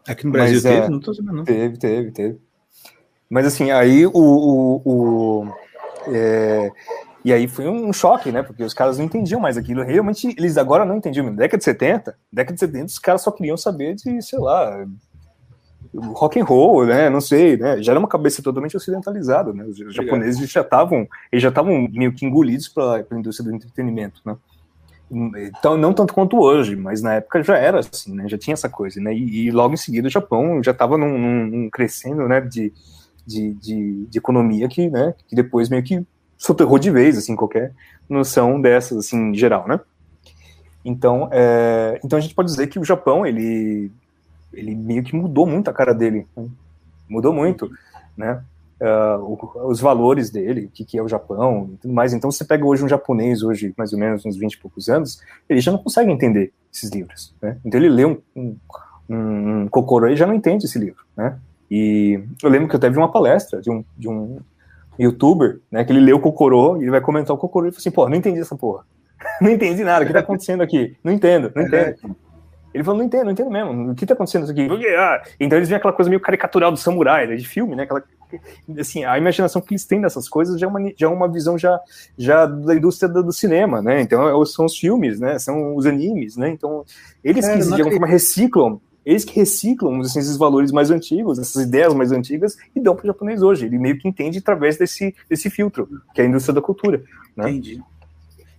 Aqui 0.08 0.26
no 0.26 0.32
Brasil 0.32 0.56
Mas, 0.56 0.64
teve? 0.64 0.86
é, 0.86 0.90
Não 0.90 1.00
tô 1.00 1.14
sabendo, 1.14 1.38
não. 1.38 1.44
Teve, 1.46 1.78
teve, 1.78 2.12
teve. 2.12 2.38
Mas 3.30 3.46
assim, 3.46 3.72
aí 3.72 4.06
o. 4.06 4.12
o, 4.14 4.82
o 4.86 5.54
é, 6.08 6.70
e 7.24 7.32
aí 7.32 7.48
foi 7.48 7.68
um 7.68 7.94
choque, 7.94 8.32
né? 8.32 8.44
Porque 8.44 8.64
os 8.64 8.74
caras 8.74 8.98
não 8.98 9.06
entendiam 9.06 9.40
mais 9.40 9.58
aquilo. 9.58 9.84
Realmente, 9.84 10.28
eles 10.38 10.58
agora 10.58 10.86
não 10.86 10.98
entendiam. 10.98 11.26
Na 11.26 11.32
década 11.32 11.58
de 11.58 11.64
70, 11.64 12.16
década 12.32 12.54
de 12.54 12.60
70, 12.60 12.86
os 12.86 13.00
caras 13.00 13.22
só 13.22 13.32
queriam 13.32 13.56
saber 13.56 13.96
de, 13.96 14.22
sei 14.22 14.40
lá, 14.40 14.86
rock 15.96 16.40
and 16.40 16.44
roll, 16.44 16.86
né? 16.86 17.10
Não 17.10 17.22
sei, 17.22 17.56
né? 17.58 17.82
Já 17.82 17.94
era 17.94 18.00
uma 18.00 18.08
cabeça 18.08 18.42
totalmente 18.42 18.76
ocidentalizada, 18.76 19.54
né? 19.54 19.64
Os 19.64 19.78
japoneses 19.94 20.50
já 20.50 20.62
estavam, 20.62 21.08
eles 21.32 21.42
já 21.42 21.50
estavam 21.50 21.88
meio 21.92 22.14
que 22.14 22.26
engolidos 22.26 22.68
pela, 22.68 23.04
pela 23.04 23.20
indústria 23.20 23.50
do 23.50 23.56
entretenimento, 23.56 24.22
né? 24.26 24.36
Então, 25.12 25.78
não 25.78 25.94
tanto 25.94 26.14
quanto 26.14 26.40
hoje, 26.40 26.76
mas 26.76 27.02
na 27.04 27.16
época 27.16 27.44
já 27.44 27.56
era 27.56 27.80
assim, 27.80 28.16
né? 28.16 28.28
Já 28.28 28.38
tinha 28.38 28.54
essa 28.54 28.68
coisa, 28.68 29.00
né? 29.00 29.14
E, 29.14 29.48
e 29.48 29.52
logo 29.52 29.76
em 29.76 29.78
seguida 29.78 30.08
o 30.08 30.12
Japão 30.12 30.62
já 30.64 30.72
estava 30.72 30.98
num, 30.98 31.18
num, 31.18 31.46
num, 31.46 31.70
crescendo, 31.70 32.28
né? 32.28 32.42
De, 32.42 32.74
de, 33.26 33.54
de, 33.54 34.08
de, 34.08 34.18
economia 34.18 34.68
que, 34.68 34.90
né? 34.90 35.14
Que 35.28 35.36
depois 35.36 35.70
meio 35.70 35.84
que 35.84 36.04
soterrou 36.44 36.78
de 36.78 36.92
vez, 36.92 37.18
assim, 37.18 37.38
qualquer 37.38 37.72
noção 38.10 38.60
dessas, 38.60 38.98
assim, 38.98 39.30
em 39.30 39.34
geral, 39.34 39.66
né? 39.66 39.80
Então, 40.84 41.30
é, 41.32 42.02
então 42.04 42.20
a 42.20 42.22
gente 42.22 42.36
pode 42.36 42.50
dizer 42.50 42.68
que 42.68 42.78
o 42.78 42.84
Japão, 42.84 43.26
ele, 43.26 43.90
ele 44.52 44.76
meio 44.76 45.04
que 45.04 45.16
mudou 45.16 45.48
muito 45.48 45.70
a 45.70 45.74
cara 45.74 45.94
dele, 45.94 46.28
né? 46.36 46.50
mudou 47.08 47.32
muito, 47.32 47.72
né? 48.18 48.44
Uh, 48.82 49.70
os 49.70 49.80
valores 49.80 50.30
dele, 50.30 50.66
o 50.66 50.70
que, 50.70 50.84
que, 50.84 50.98
é 50.98 51.02
o 51.02 51.08
Japão 51.08 51.70
e 51.76 51.78
tudo 51.78 51.94
mais. 51.94 52.14
Então, 52.14 52.30
você 52.30 52.44
pega 52.44 52.66
hoje 52.66 52.84
um 52.84 52.90
japonês, 52.90 53.42
hoje 53.42 53.74
mais 53.78 53.94
ou 53.94 54.00
menos 54.00 54.26
uns 54.26 54.36
20 54.36 54.54
e 54.54 54.58
poucos 54.58 54.90
anos, 54.90 55.22
ele 55.48 55.62
já 55.62 55.72
não 55.72 55.80
consegue 55.80 56.12
entender 56.12 56.52
esses 56.74 56.92
livros. 56.92 57.34
Né? 57.42 57.58
Então, 57.64 57.80
ele 57.80 57.88
lê 57.88 58.04
um, 58.06 58.18
um, 58.36 58.58
um 59.08 59.68
Kokoro 59.70 60.10
e 60.10 60.18
já 60.18 60.28
não 60.28 60.34
entende 60.34 60.66
esse 60.66 60.78
livro. 60.78 61.06
Né? 61.16 61.40
E 61.72 62.22
eu 62.42 62.50
lembro 62.50 62.68
que 62.68 62.76
eu 62.76 62.80
teve 62.80 62.98
uma 62.98 63.10
palestra 63.10 63.62
de 63.62 63.72
um, 63.72 63.86
de 63.98 64.10
um 64.10 64.42
youtuber, 65.00 65.60
né, 65.72 65.84
que 65.84 65.92
ele 65.92 66.00
leu 66.00 66.18
o 66.18 66.20
Kokoro 66.20 66.78
e 66.78 66.84
ele 66.84 66.92
vai 66.92 67.02
comentar 67.02 67.36
o 67.36 67.40
Kokoro 67.40 67.68
e 67.68 67.72
fala 67.72 67.80
assim: 67.80 67.92
pô, 67.92 68.08
não 68.10 68.16
entendi 68.16 68.40
essa 68.40 68.56
porra. 68.56 68.84
não 69.42 69.50
entendi 69.50 69.84
nada, 69.84 70.04
o 70.04 70.08
que 70.08 70.14
tá 70.14 70.20
acontecendo 70.20 70.62
aqui? 70.62 70.96
Não 71.04 71.12
entendo, 71.12 71.52
não 71.56 71.64
entendo. 71.64 72.16
Ele 72.74 72.84
falou, 72.84 72.98
não 72.98 73.06
entendo, 73.06 73.26
não 73.26 73.32
entendo 73.32 73.52
mesmo. 73.52 73.92
O 73.92 73.96
que 73.96 74.06
tá 74.06 74.16
acontecendo 74.16 74.44
isso 74.44 74.52
aqui? 74.52 74.68
Ah, 74.98 75.22
então 75.40 75.60
eles 75.60 75.70
veem 75.70 75.78
aquela 75.78 75.94
coisa 75.94 76.10
meio 76.10 76.20
caricatural 76.20 76.72
do 76.72 76.78
samurai, 76.78 77.28
né, 77.28 77.36
de 77.36 77.48
filme, 77.48 77.76
né? 77.76 77.84
Aquela, 77.84 78.04
assim, 78.80 79.06
a 79.06 79.16
imaginação 79.16 79.62
que 79.62 79.74
eles 79.74 79.86
têm 79.86 80.02
dessas 80.02 80.28
coisas 80.28 80.60
já 80.60 80.66
é 80.66 80.70
uma, 80.70 80.80
já 80.98 81.06
é 81.06 81.10
uma 81.10 81.32
visão 81.32 81.56
já, 81.56 81.80
já 82.18 82.48
da 82.48 82.74
indústria 82.74 83.08
do, 83.08 83.24
do 83.24 83.32
cinema, 83.32 83.80
né? 83.80 84.02
Então 84.02 84.44
são 84.46 84.66
os 84.66 84.76
filmes, 84.76 85.20
né? 85.20 85.38
São 85.38 85.76
os 85.76 85.86
animes, 85.86 86.36
né? 86.36 86.50
Então 86.50 86.84
eles 87.24 87.46
Cara, 87.46 87.60
que 87.60 87.64
de 87.64 87.74
alguma 87.74 87.92
forma 87.92 88.08
reciclam 88.08 88.82
Eles 89.06 89.26
que 89.26 89.36
reciclam 89.36 90.00
assim, 90.02 90.20
esses 90.20 90.38
valores 90.38 90.72
mais 90.72 90.90
antigos, 90.90 91.38
essas 91.38 91.64
ideias 91.66 91.94
mais 91.94 92.12
antigas, 92.12 92.56
e 92.76 92.80
dão 92.80 92.96
para 92.96 93.04
o 93.04 93.08
japonês 93.08 93.42
hoje. 93.42 93.66
Ele 93.66 93.78
meio 93.78 93.98
que 93.98 94.08
entende 94.08 94.38
através 94.40 94.78
desse, 94.78 95.14
desse 95.30 95.50
filtro, 95.50 95.90
que 96.14 96.22
é 96.22 96.24
a 96.24 96.28
indústria 96.28 96.54
da 96.56 96.62
cultura. 96.62 97.04
Né? 97.36 97.50
Entendi. 97.50 97.82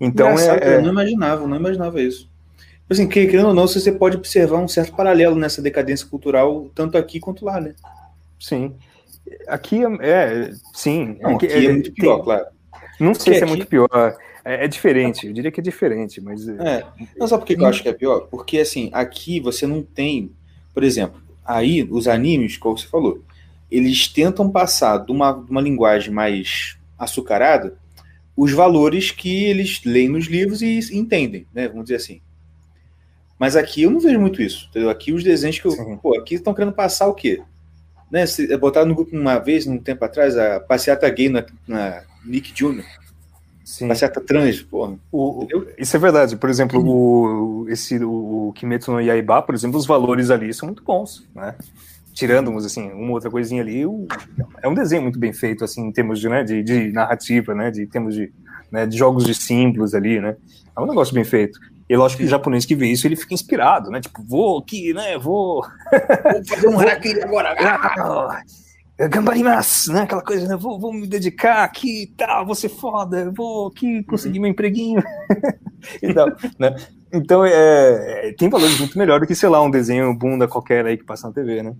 Então, 0.00 0.30
Engraçado, 0.32 0.62
é, 0.62 0.76
Eu 0.76 0.82
não 0.82 0.90
imaginava, 0.90 1.42
eu 1.44 1.48
não 1.48 1.56
imaginava 1.56 2.00
isso. 2.00 2.28
Assim, 2.90 3.08
que- 3.08 3.26
querendo 3.26 3.48
ou 3.48 3.54
não, 3.54 3.66
você 3.66 3.90
pode 3.90 4.16
observar 4.16 4.58
um 4.58 4.68
certo 4.68 4.94
paralelo 4.94 5.34
nessa 5.36 5.62
decadência 5.62 6.06
cultural, 6.06 6.68
tanto 6.74 6.98
aqui 6.98 7.18
quanto 7.18 7.44
lá, 7.44 7.60
né? 7.60 7.74
sim. 8.38 8.74
Aqui 9.48 9.82
é, 9.82 9.88
é- 10.02 10.52
sim. 10.74 11.16
Não, 11.22 11.38
que- 11.38 11.46
aqui 11.46 11.66
é, 11.66 11.72
muito 11.72 11.92
pior, 11.94 12.18
claro. 12.22 12.44
Não 13.00 13.14
sei 13.14 13.32
Porque 13.32 13.34
se 13.34 13.40
é 13.40 13.44
aqui- 13.44 13.46
muito 13.46 13.66
pior. 13.66 14.16
É, 14.44 14.64
é 14.64 14.68
diferente, 14.68 15.26
eu 15.26 15.32
diria 15.32 15.50
que 15.50 15.60
é 15.60 15.62
diferente, 15.62 16.20
mas. 16.20 16.46
é, 16.48 16.52
É. 16.78 16.84
Não 17.16 17.26
sabe 17.26 17.42
por 17.42 17.46
que 17.46 17.54
eu 17.54 17.66
acho 17.66 17.82
que 17.82 17.88
é 17.88 17.92
pior? 17.92 18.20
Porque, 18.30 18.58
assim, 18.58 18.90
aqui 18.92 19.40
você 19.40 19.66
não 19.66 19.82
tem. 19.82 20.30
Por 20.72 20.82
exemplo, 20.84 21.20
aí 21.44 21.82
os 21.90 22.06
animes, 22.08 22.56
como 22.56 22.76
você 22.76 22.86
falou, 22.86 23.22
eles 23.70 24.06
tentam 24.08 24.50
passar 24.50 24.98
de 24.98 25.10
uma, 25.12 25.32
de 25.32 25.50
uma 25.50 25.60
linguagem 25.60 26.12
mais 26.12 26.76
açucarada 26.98 27.76
os 28.36 28.52
valores 28.52 29.10
que 29.12 29.44
eles 29.44 29.80
leem 29.84 30.08
nos 30.08 30.26
livros 30.26 30.60
e 30.60 30.78
entendem, 30.92 31.46
né? 31.54 31.68
Vamos 31.68 31.84
dizer 31.84 31.96
assim. 31.96 32.20
Mas 33.38 33.56
aqui 33.56 33.82
eu 33.82 33.90
não 33.90 34.00
vejo 34.00 34.18
muito 34.20 34.42
isso. 34.42 34.66
Entendeu? 34.70 34.90
Aqui 34.90 35.12
os 35.12 35.22
desenhos 35.24 35.58
que 35.58 35.66
eu. 35.66 35.70
Sim. 35.70 35.96
Pô, 35.98 36.18
aqui 36.18 36.34
estão 36.34 36.52
querendo 36.54 36.72
passar 36.72 37.06
o 37.08 37.14
quê? 37.14 37.40
Né? 38.10 38.26
Se- 38.26 38.56
Botaram 38.56 38.86
no 38.88 38.94
grupo 38.94 39.16
uma 39.16 39.38
vez, 39.38 39.66
um 39.66 39.78
tempo 39.78 40.04
atrás, 40.04 40.36
a 40.36 40.60
passeata 40.60 41.08
gay 41.10 41.28
na, 41.28 41.44
na 41.66 42.02
Nick 42.24 42.52
Jr., 42.52 42.84
sim. 43.64 43.88
passeata 43.88 44.20
trans, 44.20 44.62
porra. 44.62 44.96
O- 45.10 45.46
isso 45.78 45.96
é 45.96 45.98
verdade. 45.98 46.36
Por 46.36 46.48
exemplo, 46.50 46.80
o, 46.84 47.66
esse, 47.68 48.02
o, 48.04 48.52
Kimetsu 48.54 48.92
no 48.92 49.00
Yaiba, 49.00 49.42
por 49.42 49.54
exemplo, 49.54 49.78
os 49.78 49.86
valores 49.86 50.30
ali 50.30 50.52
são 50.52 50.66
muito 50.68 50.82
bons, 50.84 51.26
né? 51.34 51.54
Tirando 52.12 52.56
assim, 52.58 52.92
uma 52.92 53.12
outra 53.12 53.30
coisinha 53.30 53.62
ali, 53.62 53.84
o- 53.84 54.06
é 54.62 54.68
um 54.68 54.74
desenho 54.74 55.02
muito 55.02 55.18
bem 55.18 55.32
feito, 55.32 55.64
assim, 55.64 55.82
em 55.86 55.92
termos 55.92 56.20
de, 56.20 56.28
né, 56.28 56.44
de, 56.44 56.62
de 56.62 56.92
narrativa, 56.92 57.54
né? 57.54 57.70
De 57.70 57.86
termos 57.86 58.14
de, 58.14 58.32
né, 58.70 58.86
de 58.86 58.96
jogos 58.96 59.24
de 59.24 59.34
símbolos 59.34 59.94
ali, 59.94 60.20
né? 60.20 60.36
É 60.76 60.80
um 60.80 60.86
negócio 60.86 61.14
bem 61.14 61.24
feito. 61.24 61.58
E 61.88 61.96
lógico 61.96 62.20
que 62.22 62.26
o 62.26 62.30
japonês 62.30 62.64
que 62.64 62.74
vê 62.74 62.86
isso, 62.86 63.06
ele 63.06 63.14
fica 63.16 63.34
inspirado, 63.34 63.90
né? 63.90 64.00
Tipo, 64.00 64.22
vou 64.22 64.58
aqui, 64.58 64.94
né? 64.94 65.18
Vou 65.18 65.62
Vou 66.32 66.44
fazer 66.46 66.68
um 66.68 66.78
harakiri 66.78 67.22
agora. 67.22 67.54
Gambarimas, 68.96 69.88
né? 69.88 70.02
Aquela 70.02 70.22
coisa, 70.22 70.46
né? 70.46 70.56
Vou, 70.56 70.78
vou 70.78 70.92
me 70.92 71.06
dedicar 71.06 71.64
aqui 71.64 72.04
e 72.04 72.06
tal, 72.06 72.46
vou 72.46 72.54
ser 72.54 72.68
foda, 72.68 73.32
vou 73.36 73.66
aqui 73.66 74.04
conseguir 74.04 74.38
meu 74.38 74.50
empreguinho 74.50 75.02
e 76.00 76.14
tal, 76.14 76.28
né? 76.58 76.76
Então, 77.12 77.44
é, 77.44 78.28
é, 78.28 78.32
tem 78.32 78.48
valores 78.48 78.78
muito 78.78 78.96
melhor 78.96 79.20
do 79.20 79.26
que, 79.26 79.34
sei 79.34 79.48
lá, 79.48 79.62
um 79.62 79.70
desenho 79.70 80.12
bunda 80.14 80.46
qualquer 80.46 80.86
aí 80.86 80.96
que 80.96 81.04
passa 81.04 81.26
na 81.26 81.34
TV, 81.34 81.62
né? 81.62 81.74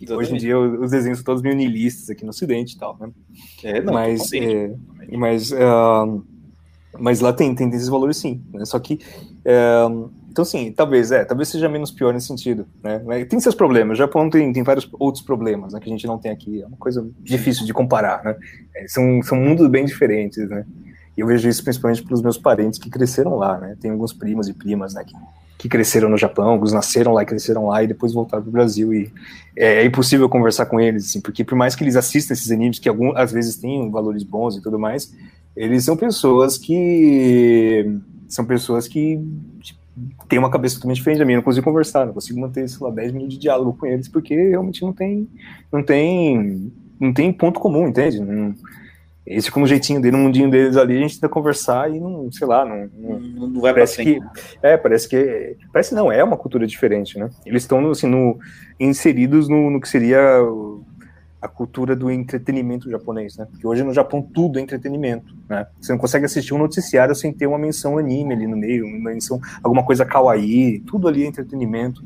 E 0.00 0.12
Hoje 0.12 0.32
em 0.32 0.36
dia 0.36 0.56
os 0.56 0.92
desenhos 0.92 1.18
são 1.18 1.24
todos 1.24 1.42
meio 1.42 1.56
nihilistas 1.56 2.08
aqui 2.10 2.24
no 2.24 2.30
ocidente 2.30 2.76
e 2.76 2.78
tal, 2.78 2.96
né? 3.00 3.10
É, 3.64 3.80
não, 3.80 3.92
mas, 3.92 4.32
é, 4.32 4.72
mas, 5.16 5.52
ah, 5.52 6.06
mas 6.98 7.20
lá 7.20 7.32
tem, 7.32 7.52
tem 7.54 7.68
esses 7.70 7.88
valores 7.88 8.16
sim, 8.16 8.40
né? 8.52 8.64
Só 8.64 8.78
que, 8.78 9.00
é, 9.44 9.80
então 10.38 10.44
sim, 10.44 10.70
talvez, 10.70 11.10
é, 11.10 11.24
talvez 11.24 11.48
seja 11.48 11.68
menos 11.68 11.90
pior 11.90 12.14
nesse 12.14 12.28
sentido, 12.28 12.64
né? 12.80 13.24
Tem 13.24 13.40
seus 13.40 13.56
problemas, 13.56 13.96
o 13.96 13.98
Japão 13.98 14.30
tem, 14.30 14.52
tem 14.52 14.62
vários 14.62 14.88
outros 14.96 15.24
problemas, 15.24 15.72
né, 15.72 15.80
que 15.80 15.88
a 15.88 15.92
gente 15.92 16.06
não 16.06 16.16
tem 16.16 16.30
aqui, 16.30 16.62
é 16.62 16.66
uma 16.66 16.76
coisa 16.76 17.04
difícil 17.18 17.66
de 17.66 17.72
comparar, 17.72 18.22
né? 18.22 18.36
É, 18.76 18.86
são, 18.86 19.20
são 19.22 19.36
mundos 19.36 19.66
bem 19.68 19.84
diferentes, 19.84 20.48
né? 20.48 20.64
E 21.16 21.20
eu 21.20 21.26
vejo 21.26 21.48
isso 21.48 21.64
principalmente 21.64 22.04
pelos 22.04 22.22
meus 22.22 22.38
parentes 22.38 22.78
que 22.78 22.88
cresceram 22.88 23.34
lá, 23.34 23.58
né? 23.58 23.76
Tem 23.80 23.90
alguns 23.90 24.12
primos 24.12 24.46
e 24.46 24.54
primas, 24.54 24.94
né, 24.94 25.02
que, 25.04 25.14
que 25.58 25.68
cresceram 25.68 26.08
no 26.08 26.16
Japão, 26.16 26.50
alguns 26.50 26.72
nasceram 26.72 27.12
lá 27.12 27.24
e 27.24 27.26
cresceram 27.26 27.66
lá 27.66 27.82
e 27.82 27.88
depois 27.88 28.12
voltaram 28.12 28.44
para 28.44 28.48
o 28.48 28.52
Brasil 28.52 28.94
e 28.94 29.10
é, 29.56 29.82
é 29.82 29.84
impossível 29.84 30.28
conversar 30.28 30.66
com 30.66 30.80
eles, 30.80 31.06
assim, 31.06 31.20
porque 31.20 31.42
por 31.42 31.56
mais 31.56 31.74
que 31.74 31.82
eles 31.82 31.96
assistam 31.96 32.32
esses 32.32 32.52
animes, 32.52 32.78
que 32.78 32.88
algum, 32.88 33.12
às 33.16 33.32
vezes 33.32 33.56
têm 33.56 33.90
valores 33.90 34.22
bons 34.22 34.56
e 34.56 34.62
tudo 34.62 34.78
mais, 34.78 35.12
eles 35.56 35.84
são 35.84 35.96
pessoas 35.96 36.56
que 36.56 37.98
são 38.28 38.44
pessoas 38.44 38.86
que 38.86 39.18
tipo, 39.60 39.80
têm 40.28 40.38
uma 40.38 40.50
cabeça 40.50 40.76
totalmente 40.76 40.98
diferente 40.98 41.18
da 41.18 41.24
minha, 41.24 41.36
eu 41.36 41.38
não 41.38 41.44
consigo 41.44 41.64
conversar, 41.64 42.06
não 42.06 42.14
consigo 42.14 42.40
manter, 42.40 42.68
sei 42.68 42.86
lá, 42.86 42.92
10 42.92 43.12
minutos 43.12 43.34
de 43.34 43.40
diálogo 43.40 43.76
com 43.78 43.86
eles, 43.86 44.08
porque 44.08 44.34
realmente 44.34 44.82
não 44.82 44.92
tem 44.92 45.28
não 45.72 45.82
tem 45.82 46.72
não 47.00 47.12
tem 47.12 47.32
ponto 47.32 47.60
comum, 47.60 47.88
entende? 47.88 48.20
Não, 48.20 48.54
eles 49.28 49.44
ficam 49.44 49.60
no 49.60 49.68
jeitinho 49.68 50.00
dele, 50.00 50.16
no 50.16 50.22
mundinho 50.22 50.50
deles 50.50 50.76
ali, 50.76 50.96
a 50.96 51.00
gente 51.00 51.16
tenta 51.16 51.28
conversar 51.28 51.94
e 51.94 52.00
não, 52.00 52.32
sei 52.32 52.46
lá, 52.46 52.64
não, 52.64 52.88
não, 52.96 53.20
Não, 53.20 53.60
vai 53.60 53.74
parece 53.74 54.02
que 54.02 54.18
é 54.62 54.76
parece 54.76 55.08
que 55.08 55.56
parece 55.70 55.94
não 55.94 56.10
é 56.10 56.24
uma 56.24 56.36
cultura 56.36 56.66
diferente 56.66 57.18
né 57.18 57.28
eles 57.44 57.62
estão 57.62 57.90
assim 57.90 58.06
no 58.06 58.38
inseridos 58.80 59.48
no, 59.48 59.70
no 59.70 59.80
que 59.80 59.88
seria 59.88 60.18
a 61.40 61.46
cultura 61.48 61.94
do 61.94 62.10
entretenimento 62.10 62.90
japonês 62.90 63.36
né 63.36 63.46
porque 63.50 63.66
hoje 63.66 63.82
no 63.84 63.92
Japão 63.94 64.20
tudo 64.20 64.58
é 64.58 64.62
entretenimento 64.62 65.32
né 65.48 65.66
você 65.80 65.92
não 65.92 65.98
consegue 65.98 66.24
assistir 66.24 66.52
um 66.54 66.58
noticiário 66.58 67.14
sem 67.14 67.32
ter 67.32 67.46
uma 67.46 67.58
menção 67.58 67.96
anime 67.98 68.34
ali 68.34 68.46
no 68.46 68.56
meio 68.56 68.84
uma 68.86 69.10
menção 69.10 69.40
alguma 69.62 69.84
coisa 69.84 70.04
kawaii 70.04 70.80
tudo 70.80 71.06
ali 71.08 71.22
é 71.24 71.26
entretenimento 71.26 72.02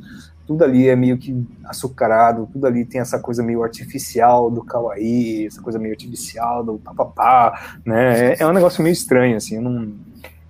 tudo 0.46 0.64
ali 0.64 0.88
é 0.88 0.96
meio 0.96 1.16
que 1.18 1.46
açucarado, 1.64 2.48
tudo 2.52 2.66
ali 2.66 2.84
tem 2.84 3.00
essa 3.00 3.16
coisa 3.18 3.44
meio 3.44 3.62
artificial 3.62 4.50
do 4.50 4.62
kawaii, 4.62 5.46
essa 5.46 5.62
coisa 5.62 5.78
meio 5.78 5.92
artificial 5.94 6.64
do 6.64 6.78
papapá, 6.80 7.78
né? 7.86 8.32
É, 8.32 8.42
é 8.42 8.46
um 8.46 8.52
negócio 8.52 8.82
meio 8.82 8.92
estranho, 8.92 9.36
assim, 9.36 9.54
eu 9.54 9.62
não, 9.62 9.92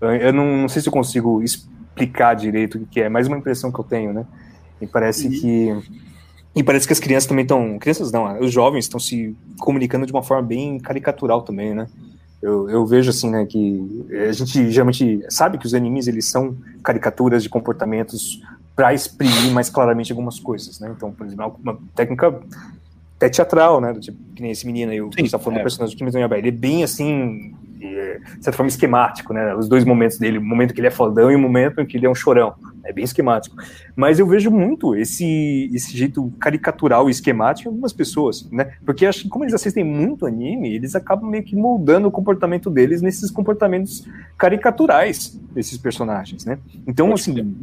eu- 0.00 0.32
não, 0.32 0.56
não 0.62 0.68
sei 0.68 0.80
se 0.80 0.88
eu 0.88 0.92
consigo 0.92 1.42
explicar 1.42 2.34
direito 2.34 2.78
o 2.78 2.86
que 2.86 3.02
é, 3.02 3.08
mais 3.10 3.28
uma 3.28 3.36
impressão 3.36 3.70
que 3.70 3.78
eu 3.78 3.84
tenho, 3.84 4.14
né? 4.14 4.24
E 4.80 4.86
parece 4.86 5.26
Uhum. 5.26 5.32
que 5.32 6.11
e 6.54 6.62
parece 6.62 6.86
que 6.86 6.92
as 6.92 7.00
crianças 7.00 7.26
também 7.26 7.42
estão, 7.42 7.78
crianças 7.78 8.12
não, 8.12 8.38
os 8.40 8.52
jovens 8.52 8.84
estão 8.84 9.00
se 9.00 9.34
comunicando 9.58 10.04
de 10.04 10.12
uma 10.12 10.22
forma 10.22 10.42
bem 10.42 10.78
caricatural 10.78 11.42
também, 11.42 11.74
né? 11.74 11.86
Eu, 12.42 12.68
eu 12.68 12.84
vejo 12.84 13.10
assim, 13.10 13.30
né, 13.30 13.46
que 13.46 14.04
a 14.28 14.32
gente 14.32 14.70
geralmente 14.70 15.24
sabe 15.28 15.58
que 15.58 15.66
os 15.66 15.74
animes 15.74 16.08
eles 16.08 16.26
são 16.26 16.56
caricaturas 16.82 17.42
de 17.42 17.48
comportamentos 17.48 18.42
para 18.74 18.92
exprimir 18.92 19.52
mais 19.52 19.70
claramente 19.70 20.10
algumas 20.12 20.40
coisas, 20.40 20.80
né? 20.80 20.92
Então, 20.96 21.12
por 21.12 21.26
exemplo, 21.26 21.56
uma 21.62 21.78
técnica 21.94 22.40
até 23.16 23.28
teatral, 23.28 23.80
né? 23.80 23.94
Tipo, 23.94 24.18
que 24.34 24.42
nem 24.42 24.50
esse 24.50 24.66
menino 24.66 24.90
aí, 24.90 25.00
o 25.00 25.08
que 25.08 25.22
está 25.22 25.38
falando 25.38 25.58
é. 25.58 25.60
do 25.60 25.64
personagem 25.64 25.96
do 25.96 26.18
Yaiba, 26.18 26.38
ele 26.38 26.48
é 26.48 26.52
bem 26.52 26.82
assim, 26.82 27.54
de 27.82 28.44
certa 28.44 28.52
forma 28.52 28.68
esquemático, 28.68 29.32
né? 29.32 29.54
Os 29.54 29.68
dois 29.68 29.84
momentos 29.84 30.18
dele, 30.18 30.38
o 30.38 30.42
momento 30.42 30.72
que 30.72 30.80
ele 30.80 30.86
é 30.86 30.90
fodão 30.90 31.30
e 31.30 31.34
o 31.34 31.38
momento 31.38 31.80
em 31.80 31.86
que 31.86 31.96
ele 31.96 32.06
é 32.06 32.10
um 32.10 32.14
chorão, 32.14 32.54
é 32.84 32.92
bem 32.92 33.04
esquemático. 33.04 33.56
Mas 33.96 34.18
eu 34.18 34.26
vejo 34.26 34.50
muito 34.50 34.94
esse 34.94 35.70
esse 35.72 35.96
jeito 35.96 36.32
caricatural 36.38 37.08
e 37.08 37.12
esquemático 37.12 37.68
em 37.68 37.72
algumas 37.72 37.92
pessoas, 37.92 38.48
né? 38.50 38.72
Porque 38.84 39.06
acho 39.06 39.22
que 39.22 39.28
como 39.28 39.44
eles 39.44 39.54
assistem 39.54 39.84
muito 39.84 40.26
anime, 40.26 40.74
eles 40.74 40.94
acabam 40.94 41.28
meio 41.28 41.42
que 41.42 41.56
moldando 41.56 42.08
o 42.08 42.10
comportamento 42.10 42.70
deles 42.70 43.02
nesses 43.02 43.30
comportamentos 43.30 44.06
caricaturais 44.36 45.38
desses 45.52 45.78
personagens, 45.78 46.44
né? 46.44 46.58
Então, 46.86 47.12
assim, 47.12 47.54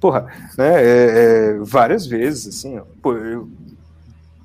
porra, 0.00 0.26
né? 0.56 0.82
é, 0.82 1.52
é, 1.54 1.58
várias 1.60 2.06
vezes, 2.06 2.46
assim, 2.48 2.78
ó, 2.78 2.82
pô, 3.02 3.14
eu, 3.14 3.48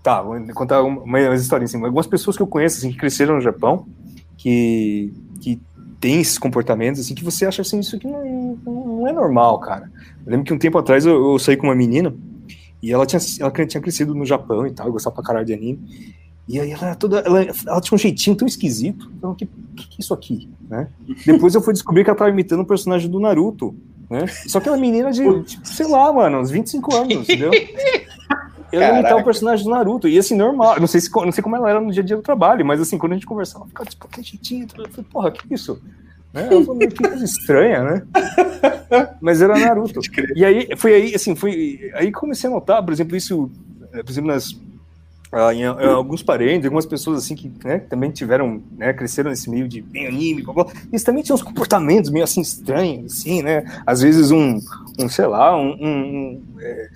tá, 0.04 0.22
vou 0.22 0.40
contar 0.54 0.82
uma, 0.84 1.02
umas 1.02 1.42
histórias 1.42 1.70
assim, 1.70 1.84
algumas 1.84 2.08
pessoas 2.08 2.36
que 2.36 2.44
eu 2.44 2.48
conheço 2.48 2.78
assim 2.78 2.92
que 2.92 2.98
cresceram 2.98 3.36
no 3.36 3.42
Japão, 3.42 3.86
que 4.42 5.14
que 5.39 5.60
tem 6.00 6.20
esses 6.20 6.39
comportamentos 6.39 7.00
assim 7.00 7.14
que 7.14 7.24
você 7.24 7.46
acha 7.46 7.62
assim 7.62 7.80
isso 7.80 7.96
aqui 7.96 8.08
não, 8.08 8.58
não 8.66 9.08
é 9.08 9.14
normal, 9.14 9.60
cara. 9.60 9.92
Eu 10.26 10.32
lembro 10.32 10.46
que 10.46 10.54
um 10.54 10.58
tempo 10.58 10.78
atrás 10.78 11.06
eu, 11.06 11.34
eu 11.34 11.39
saí 11.39 11.56
com 11.56 11.68
uma 11.68 11.76
menina 11.76 12.14
e 12.82 12.92
ela 12.92 13.06
tinha 13.06 13.22
ela 13.39 13.52
tinha 13.52 13.82
crescido 13.82 14.16
no 14.16 14.26
Japão 14.26 14.66
e 14.66 14.72
tal, 14.72 14.88
eu 14.88 14.94
gostava 14.94 15.16
pra 15.16 15.24
caralho 15.24 15.46
de 15.46 15.54
anime. 15.54 15.80
E 16.48 16.60
aí 16.60 16.72
ela 16.72 16.96
toda. 16.96 17.20
Ela, 17.20 17.44
ela 17.44 17.80
tinha 17.82 17.96
um 17.96 18.00
jeitinho 18.00 18.36
tão 18.36 18.48
esquisito. 18.48 19.12
Então, 19.16 19.32
o 19.32 19.36
que, 19.36 19.46
que, 19.46 19.88
que 19.88 19.96
é 20.00 20.00
isso 20.00 20.14
aqui? 20.14 20.50
Né? 20.68 20.88
Depois 21.26 21.54
eu 21.54 21.62
fui 21.62 21.72
descobrir 21.72 22.04
que 22.04 22.10
ela 22.10 22.18
tava 22.18 22.32
imitando 22.32 22.62
um 22.62 22.66
personagem 22.66 23.10
do 23.10 23.20
Naruto. 23.20 23.76
Né? 24.10 24.26
Só 24.48 24.60
que 24.60 24.68
ela 24.68 24.78
é 24.78 24.82
menina 24.82 25.12
de, 25.12 25.24
tipo, 25.44 25.66
sei 25.66 25.88
lá, 25.88 26.12
mano, 26.12 26.39
uns 26.39 26.52
25 26.52 26.96
anos, 26.96 27.12
entendeu? 27.12 27.52
Eu 28.72 28.82
imitar 28.82 29.00
o 29.00 29.04
Caraca. 29.04 29.24
personagem 29.24 29.66
do 29.66 29.72
Naruto. 29.72 30.08
E 30.08 30.18
assim, 30.18 30.36
normal. 30.36 30.80
Não 30.80 30.88
sei, 30.88 31.02
se, 31.02 31.10
não 31.14 31.32
sei 31.32 31.44
como 31.44 31.56
ela 31.56 31.70
era 31.70 31.82
no 31.82 31.92
dia 31.92 32.02
a 32.02 32.06
dia 32.06 32.16
do 32.16 32.22
trabalho, 32.22 32.66
mas 32.66 32.80
assim, 32.82 32.98
quando 32.98 33.12
a 33.14 33.16
gente 33.16 33.26
conversava, 33.26 33.64
ela 33.66 33.70
ficava 33.70 33.90
tipo, 33.90 34.08
que 34.08 34.24
jeitinho. 34.24 34.68
Eu 34.78 34.90
falei, 34.90 35.06
porra, 35.12 35.32
que 35.32 35.54
isso? 35.54 35.82
Né? 36.34 36.48
Ela 36.50 36.64
falou, 36.64 36.80
que 36.80 36.96
coisa 36.96 37.26
estranha, 37.26 37.84
né? 37.84 38.04
Mas 39.22 39.42
era 39.42 39.58
Naruto. 39.58 40.00
E 40.36 40.44
aí, 40.46 40.70
foi 40.78 40.94
aí, 40.94 41.16
assim, 41.16 41.36
foi 41.36 41.92
aí 41.94 42.12
comecei 42.12 42.50
a 42.50 42.54
notar, 42.54 42.84
por 42.84 42.94
exemplo, 42.94 43.16
isso, 43.16 43.50
eh, 43.94 44.02
por 44.04 44.12
exemplo, 44.12 44.32
nas, 44.32 44.58
ah, 45.32 45.54
em, 45.54 45.62
em 45.62 45.66
alguns 45.66 46.22
parentes, 46.24 46.66
algumas 46.66 46.86
pessoas 46.86 47.20
assim 47.20 47.36
que 47.36 47.52
né, 47.64 47.80
também 47.80 48.12
tiveram, 48.12 48.62
né, 48.78 48.92
cresceram 48.94 49.30
nesse 49.30 49.50
meio 49.50 49.66
de 49.68 49.82
bem 49.82 50.08
anime, 50.08 50.42
blá, 50.44 50.54
blá, 50.54 50.68
eles 50.92 51.04
também 51.04 51.24
tinham 51.24 51.36
uns 51.36 51.42
comportamentos 51.44 52.10
meio 52.10 52.24
assim 52.26 52.42
estranhos, 52.42 53.14
assim, 53.14 53.42
né? 53.42 53.64
Às 53.86 54.02
vezes 54.02 54.30
um, 54.32 54.60
um 55.00 55.08
sei 55.10 55.26
lá, 55.28 55.56
um, 55.58 55.70
um- 55.72 55.86
um, 55.86 56.42
é, 56.60 56.70
é, 56.72 56.90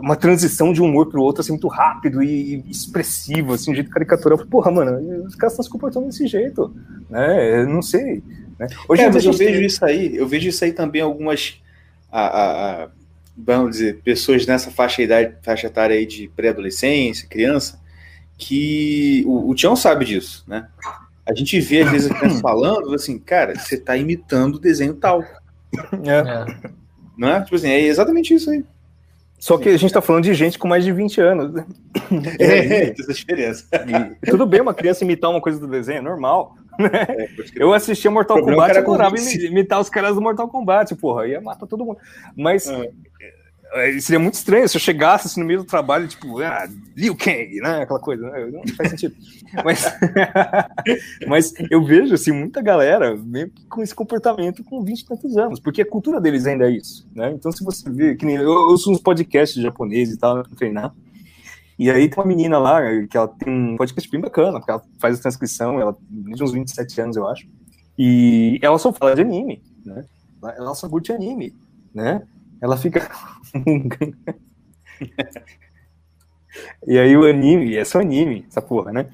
uma 0.00 0.16
transição 0.16 0.72
de 0.72 0.82
um 0.82 0.86
humor 0.86 1.06
pro 1.08 1.22
outro 1.22 1.40
assim 1.40 1.52
muito 1.52 1.68
rápido 1.68 2.22
e 2.22 2.64
expressivo, 2.68 3.52
assim, 3.54 3.70
de 3.70 3.76
jeito 3.78 3.90
caricatural. 3.90 4.32
Eu 4.34 4.38
falei, 4.38 4.50
Porra, 4.50 4.70
mano, 4.70 5.24
os 5.24 5.34
caras 5.34 5.52
estão 5.52 5.62
se 5.62 5.70
comportando 5.70 6.06
desse 6.06 6.26
jeito, 6.26 6.74
né? 7.08 7.60
Eu 7.60 7.68
não 7.68 7.82
sei. 7.82 8.22
Né? 8.58 8.66
Hoje 8.88 9.02
É, 9.02 9.06
mas 9.06 9.16
eu 9.24 9.32
gente 9.32 9.38
tem- 9.38 9.52
vejo 9.52 9.62
isso 9.66 9.84
aí, 9.84 10.16
eu 10.16 10.26
vejo 10.26 10.48
isso 10.48 10.64
aí 10.64 10.72
também 10.72 11.00
algumas. 11.02 11.60
A, 12.10 12.20
a- 12.20 12.84
a- 12.84 12.88
vamos 13.36 13.72
dizer, 13.72 14.00
pessoas 14.02 14.46
nessa 14.46 14.70
faixa, 14.70 15.00
idade, 15.02 15.34
faixa 15.42 15.68
etária 15.68 15.94
aí 15.94 16.04
de 16.06 16.26
pré-adolescência, 16.34 17.28
criança, 17.28 17.78
que 18.36 19.22
o, 19.26 19.48
o 19.50 19.54
Tião 19.54 19.76
sabe 19.76 20.04
disso, 20.04 20.44
né? 20.48 20.66
A 21.24 21.32
gente 21.34 21.60
vê 21.60 21.82
às 21.82 21.90
vezes 21.90 22.10
a 22.10 22.14
criança 22.14 22.40
falando 22.42 22.92
assim, 22.94 23.16
cara, 23.18 23.54
você 23.56 23.76
está 23.76 23.96
imitando 23.96 24.56
o 24.56 24.58
desenho 24.58 24.94
tal. 24.94 25.22
É. 26.04 26.46
Não 27.16 27.28
é? 27.28 27.40
Tipo 27.42 27.54
assim, 27.56 27.68
é 27.68 27.80
exatamente 27.82 28.34
isso 28.34 28.50
aí. 28.50 28.64
Só 29.38 29.56
que 29.56 29.68
a 29.68 29.76
gente 29.76 29.92
tá 29.92 30.00
falando 30.00 30.24
de 30.24 30.34
gente 30.34 30.58
com 30.58 30.66
mais 30.66 30.84
de 30.84 30.92
20 30.92 31.20
anos. 31.20 31.54
né? 31.54 31.66
É, 32.38 32.90
essa 32.90 33.12
diferença. 33.14 33.66
E 34.22 34.30
tudo 34.30 34.44
bem 34.46 34.60
uma 34.60 34.74
criança 34.74 35.04
imitar 35.04 35.30
uma 35.30 35.40
coisa 35.40 35.60
do 35.60 35.68
desenho, 35.68 35.98
é 35.98 36.02
normal. 36.02 36.56
É, 36.78 37.28
pode 37.28 37.52
crer. 37.52 37.62
Eu 37.62 37.72
assistia 37.72 38.10
Mortal 38.10 38.38
é 38.38 38.42
Kombat 38.42 38.74
e 38.74 38.78
adorava 38.78 39.16
imitar 39.18 39.80
os 39.80 39.88
caras 39.88 40.14
do 40.14 40.20
Mortal 40.20 40.48
Kombat, 40.48 40.94
porra, 40.96 41.26
ia 41.26 41.40
matar 41.40 41.66
todo 41.66 41.84
mundo. 41.84 41.98
Mas 42.36 42.68
é, 42.68 42.90
seria 44.00 44.18
muito 44.18 44.34
estranho 44.34 44.68
se 44.68 44.76
eu 44.76 44.80
chegasse 44.80 45.26
assim, 45.26 45.40
no 45.40 45.46
meio 45.46 45.60
do 45.60 45.66
trabalho, 45.66 46.08
tipo, 46.08 46.40
ah, 46.40 46.68
Liu 46.96 47.14
Kang, 47.16 47.60
né? 47.60 47.82
Aquela 47.82 48.00
coisa, 48.00 48.28
né? 48.30 48.46
Não 48.46 48.62
faz 48.74 48.90
sentido. 48.90 49.14
Mas, 49.64 49.82
mas 51.26 51.54
eu 51.70 51.82
vejo 51.82 52.12
assim, 52.12 52.32
muita 52.32 52.60
galera 52.60 53.16
meio 53.16 53.48
que 53.48 53.64
com 53.64 53.82
esse 53.82 53.94
comportamento 53.94 54.62
com 54.62 54.84
20 54.84 55.00
e 55.00 55.06
tantos 55.06 55.38
anos, 55.38 55.58
porque 55.58 55.80
a 55.80 55.88
cultura 55.88 56.20
deles 56.20 56.44
ainda 56.44 56.66
é 56.68 56.70
isso, 56.70 57.08
né? 57.14 57.32
Então, 57.32 57.50
se 57.50 57.64
você 57.64 57.88
vê, 57.88 58.14
que 58.14 58.26
nem 58.26 58.36
eu, 58.36 58.42
eu 58.42 58.68
ouço 58.68 58.92
uns 58.92 59.00
podcasts 59.00 59.62
japoneses 59.62 60.16
e 60.16 60.18
tal, 60.18 60.42
pra 60.42 60.54
treinar. 60.54 60.94
E 61.78 61.90
aí 61.90 62.10
tem 62.10 62.18
uma 62.18 62.26
menina 62.26 62.58
lá, 62.58 62.80
que 63.06 63.16
ela 63.16 63.26
tem 63.26 63.48
um 63.48 63.76
podcast 63.78 64.10
bem 64.10 64.20
bacana, 64.20 64.58
porque 64.58 64.70
ela 64.70 64.82
faz 64.98 65.18
a 65.18 65.22
transcrição, 65.22 65.80
ela 65.80 65.94
tem 65.94 66.44
uns 66.44 66.52
27 66.52 67.00
anos, 67.00 67.16
eu 67.16 67.26
acho. 67.26 67.48
E 67.98 68.58
ela 68.60 68.78
só 68.78 68.92
fala 68.92 69.14
de 69.14 69.22
anime, 69.22 69.62
né? 69.84 70.04
Ela 70.42 70.74
só 70.74 70.88
curte 70.88 71.10
anime, 71.10 71.54
né? 71.94 72.22
Ela 72.60 72.76
fica. 72.76 73.08
e 76.86 76.98
aí 76.98 77.16
o 77.16 77.24
anime, 77.24 77.76
é 77.76 77.84
só 77.84 78.00
anime, 78.00 78.44
essa 78.48 78.60
porra, 78.60 78.92
né? 78.92 79.08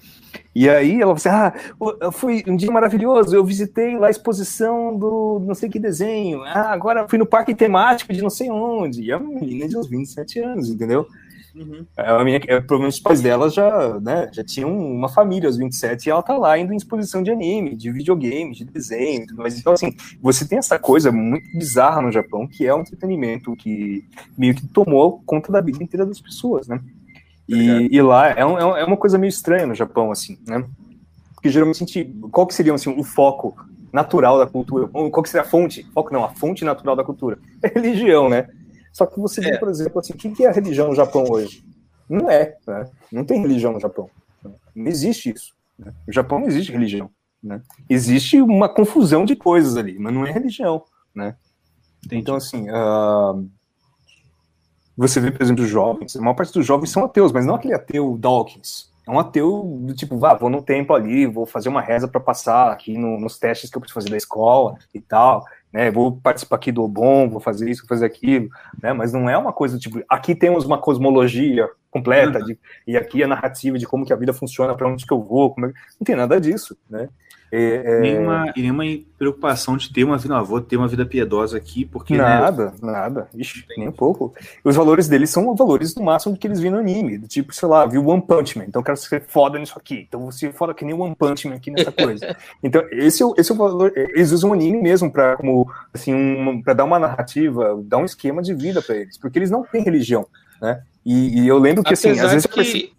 E 0.55 0.69
aí 0.69 1.01
ela 1.01 1.17
fala 1.17 1.49
assim: 1.49 1.63
ah, 2.01 2.13
foi 2.13 2.45
um 2.47 2.57
dia 2.57 2.71
maravilhoso, 2.71 3.35
eu 3.35 3.45
visitei 3.45 3.99
lá 3.99 4.07
a 4.07 4.11
exposição 4.11 4.97
do 4.97 5.41
não 5.45 5.55
sei 5.55 5.69
que 5.69 5.79
desenho, 5.79 6.43
ah, 6.45 6.73
agora 6.73 7.09
fui 7.09 7.19
no 7.19 7.27
parque 7.27 7.55
temático 7.55 8.13
de 8.13 8.23
não 8.23 8.31
sei 8.31 8.51
onde. 8.51 9.03
E 9.03 9.11
é 9.11 9.17
uma 9.17 9.41
menina 9.41 9.69
de 9.69 9.77
uns 9.77 9.89
27 9.89 10.39
anos, 10.41 10.69
entendeu? 10.71 11.07
Uhum. 11.55 11.87
A 11.97 12.25
minha, 12.25 12.39
é, 12.39 12.59
provavelmente 12.61 12.95
os 12.95 13.01
pais 13.01 13.21
dela 13.21 13.49
já, 13.49 14.01
né, 14.01 14.29
já 14.33 14.43
tinham 14.43 14.77
uma 14.77 15.09
família 15.09 15.49
aos 15.49 15.57
27 15.57 16.07
e 16.07 16.11
ela 16.11 16.23
tá 16.23 16.37
lá 16.37 16.59
indo 16.59 16.73
em 16.73 16.77
exposição 16.77 17.23
de 17.23 17.31
anime, 17.31 17.77
de 17.77 17.93
videogame, 17.93 18.55
de 18.55 18.65
desenho, 18.65 19.25
mais. 19.37 19.57
Então, 19.59 19.73
assim, 19.73 19.93
você 20.21 20.47
tem 20.49 20.59
essa 20.59 20.79
coisa 20.81 21.13
muito 21.13 21.47
bizarra 21.57 22.03
no 22.03 22.11
Japão, 22.11 22.47
que 22.49 22.67
é 22.67 22.75
um 22.75 22.81
entretenimento 22.81 23.55
que 23.55 24.05
meio 24.37 24.55
que 24.55 24.67
tomou 24.67 25.23
conta 25.25 25.53
da 25.53 25.61
vida 25.61 25.83
inteira 25.83 26.05
das 26.05 26.21
pessoas, 26.21 26.67
né? 26.67 26.81
E, 27.49 27.89
e 27.93 28.03
lá 28.03 28.29
é, 28.31 28.45
um- 28.45 28.59
é 28.59 28.65
um- 28.67 28.77
é 28.79 28.85
uma 28.85 28.97
coisa 28.97 29.17
meio 29.19 29.29
estranha 29.29 29.67
no 29.67 29.75
Japão, 29.75 30.11
assim, 30.11 30.39
né? 30.49 30.65
Porque 31.35 31.51
geralmente 31.51 31.77
a 31.85 31.87
gente, 31.87 32.05
qual 32.33 32.47
que 32.47 32.55
seria 32.55 32.75
assim, 32.75 32.91
o 32.99 33.05
foco 33.05 33.55
natural 33.93 34.39
da 34.39 34.47
cultura? 34.47 34.89
Qual 34.89 35.23
que 35.23 35.29
seria 35.29 35.47
a 35.47 35.49
fonte? 35.49 35.87
Foco 35.95 36.13
não, 36.13 36.25
a 36.25 36.31
fonte 36.31 36.65
natural 36.65 36.97
da 36.97 37.05
cultura. 37.05 37.39
É 37.63 37.69
religião, 37.69 38.29
né? 38.29 38.49
Só 38.95 39.05
que 39.05 39.19
você 39.21 39.41
vê, 39.43 39.51
É. 39.51 39.59
por 39.59 39.69
exemplo, 39.69 39.99
assim, 39.99 40.13
o 40.15 40.17
que 40.17 40.45
é 40.45 40.49
a 40.49 40.53
religião 40.53 40.89
no 40.89 40.95
Japão 40.95 41.25
hoje? 41.29 41.63
Não 42.09 42.31
é, 42.31 42.57
né? 42.67 42.89
Não 43.13 43.25
tem 43.25 43.43
religião 43.43 43.73
no 43.73 43.81
Japão. 43.81 44.09
né? 44.43 44.53
Não 44.75 44.87
existe 44.87 45.31
isso. 45.35 45.53
né? 45.79 45.93
No 46.07 46.13
Japão 46.13 46.39
não 46.39 46.47
existe 46.47 46.71
religião. 46.71 47.11
Né? 47.43 47.61
Existe 47.91 48.41
uma 48.41 48.69
confusão 48.69 49.25
de 49.25 49.35
coisas 49.37 49.77
ali, 49.77 49.99
mas 49.99 50.15
não 50.15 50.25
é 50.27 50.31
religião. 50.33 50.85
Né? 51.15 51.35
Então, 52.13 52.37
assim, 52.37 52.67
ah, 52.71 53.35
você 54.97 55.19
vê, 55.21 55.31
por 55.33 55.43
exemplo, 55.43 55.65
os 55.65 55.69
jovens, 55.71 56.15
a 56.17 56.21
maior 56.21 56.35
parte 56.35 56.53
dos 56.53 56.65
jovens 56.65 56.91
são 56.91 57.05
ateus, 57.05 57.33
mas 57.33 57.45
não 57.45 57.57
aquele 57.57 57.75
ateu 57.75 58.17
Dawkins. 58.17 58.93
É 59.07 59.11
um 59.11 59.19
ateu 59.19 59.79
do 59.83 59.93
tipo, 59.95 60.17
vá, 60.17 60.35
vou 60.35 60.49
no 60.49 60.63
templo 60.63 60.95
ali, 60.95 61.27
vou 61.27 61.45
fazer 61.45 61.69
uma 61.69 61.83
reza 61.83 62.07
para 62.09 62.21
passar 62.21 62.71
aqui 62.71 62.97
no- 62.97 63.19
nos 63.21 63.39
testes 63.39 63.69
que 63.69 63.77
eu 63.77 63.81
preciso 63.81 63.95
fazer 64.01 64.11
da 64.11 64.17
escola 64.17 64.79
e 64.95 65.01
tal, 65.01 65.45
né? 65.75 65.91
Vou 65.91 66.13
participar 66.13 66.55
aqui 66.55 66.71
do 66.71 66.85
Obon, 66.85 67.29
vou 67.29 67.41
fazer 67.41 67.69
isso, 67.69 67.83
vou 67.83 67.89
fazer 67.89 68.07
aquilo, 68.07 68.49
né? 68.81 68.93
Mas 68.93 69.13
não 69.13 69.29
é 69.29 69.37
uma 69.37 69.53
coisa 69.53 69.77
tipo, 69.77 70.01
aqui 70.09 70.33
temos 70.33 70.65
uma 70.65 70.79
cosmologia 70.79 71.69
completa 71.91 72.41
de, 72.41 72.57
e 72.87 72.97
aqui 72.97 73.25
a 73.25 73.27
narrativa 73.27 73.77
de 73.77 73.85
como 73.85 74.07
que 74.07 74.13
a 74.13 74.17
vida 74.17 74.33
funciona, 74.33 74.77
para 74.77 74.89
onde 74.89 75.05
que 75.05 75.13
eu 75.13 75.21
vou, 75.21 75.53
é... 75.59 75.63
não 75.63 76.05
tem 76.05 76.15
nada 76.15 76.41
disso, 76.41 76.79
né? 76.89 77.09
É, 77.57 77.83
é, 77.85 78.01
Nenhuma, 78.01 78.53
nenhuma 78.57 78.85
preocupação 79.17 79.77
de 79.77 79.93
ter 79.93 80.03
uma 80.03 80.19
vida, 80.19 80.35
não, 80.35 80.45
vou 80.45 80.61
ter 80.61 80.77
uma 80.77 80.89
vida 80.89 81.07
piedosa 81.07 81.57
aqui, 81.57 81.85
porque. 81.85 82.17
né, 82.17 82.25
Nada, 82.25 82.75
nada. 82.83 83.29
Ixi, 83.33 83.65
nem 83.79 83.87
um 83.87 83.93
pouco. 83.93 84.35
Os 84.65 84.75
valores 84.75 85.07
deles 85.07 85.31
são 85.31 85.55
valores 85.55 85.95
no 85.95 86.03
máximo 86.03 86.37
que 86.37 86.49
eles 86.49 86.59
viram 86.59 86.75
no 86.75 86.81
anime. 86.81 87.17
Do 87.17 87.29
tipo, 87.29 87.55
sei 87.55 87.69
lá, 87.69 87.87
viu 87.87 88.05
One 88.05 88.21
Punch 88.21 88.59
Man. 88.59 88.65
Então 88.65 88.81
eu 88.81 88.85
quero 88.85 88.97
ser 88.97 89.23
foda 89.29 89.57
nisso 89.57 89.75
aqui. 89.77 90.05
Então 90.09 90.25
você 90.25 90.51
foda 90.51 90.75
que 90.75 90.85
nem 90.85 90.97
One 90.97 91.15
Punch 91.15 91.47
Man 91.47 91.55
aqui 91.55 91.71
nessa 91.71 91.93
coisa. 91.93 92.37
então, 92.61 92.83
esse 92.91 93.23
é, 93.23 93.27
o, 93.27 93.35
esse 93.39 93.53
é 93.53 93.55
o 93.55 93.59
valor. 93.59 93.93
Eles 93.95 94.33
usam 94.33 94.51
o 94.51 94.53
anime 94.53 94.83
mesmo 94.83 95.09
pra, 95.09 95.37
como, 95.37 95.71
assim, 95.93 96.13
um, 96.13 96.61
pra 96.61 96.75
dar 96.75 96.83
uma 96.83 96.99
narrativa, 96.99 97.81
dar 97.85 97.99
um 97.99 98.05
esquema 98.05 98.43
de 98.43 98.53
vida 98.53 98.83
pra 98.83 98.97
eles. 98.97 99.17
Porque 99.17 99.39
eles 99.39 99.51
não 99.51 99.63
têm 99.63 99.85
religião, 99.85 100.27
né? 100.61 100.83
E, 101.07 101.43
e 101.43 101.47
eu 101.47 101.59
lembro 101.59 101.85
que, 101.85 101.93
assim, 101.93 102.09
Apesar 102.09 102.27
às 102.27 102.33
vezes 102.33 102.47
que... 102.49 102.93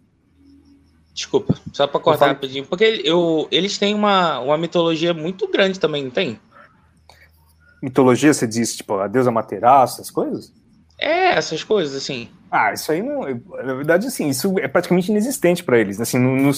Desculpa, 1.15 1.55
só 1.73 1.87
pra 1.87 1.99
cortar 1.99 2.27
rapidinho. 2.27 2.65
Porque 2.65 3.01
eu, 3.03 3.47
eles 3.49 3.77
têm 3.79 3.95
uma, 3.95 4.39
uma 4.39 4.57
mitologia 4.57 5.13
muito 5.13 5.47
grande 5.47 5.79
também, 5.79 6.03
não 6.03 6.11
tem? 6.11 6.39
mitologia, 7.85 8.33
você 8.33 8.47
diz, 8.47 8.75
tipo, 8.75 8.95
a 8.95 9.07
deusa 9.07 9.29
Materaço, 9.29 10.01
essas 10.01 10.09
coisas? 10.09 10.51
É, 10.97 11.37
essas 11.37 11.63
coisas, 11.63 11.95
assim. 11.95 12.29
Ah, 12.49 12.73
isso 12.73 12.91
aí 12.91 13.03
não. 13.03 13.21
Na 13.63 13.73
verdade, 13.73 14.07
assim, 14.07 14.29
isso 14.29 14.57
é 14.59 14.67
praticamente 14.67 15.11
inexistente 15.11 15.63
para 15.63 15.77
eles, 15.77 15.99
assim, 15.99 16.17
no, 16.17 16.35
no, 16.35 16.49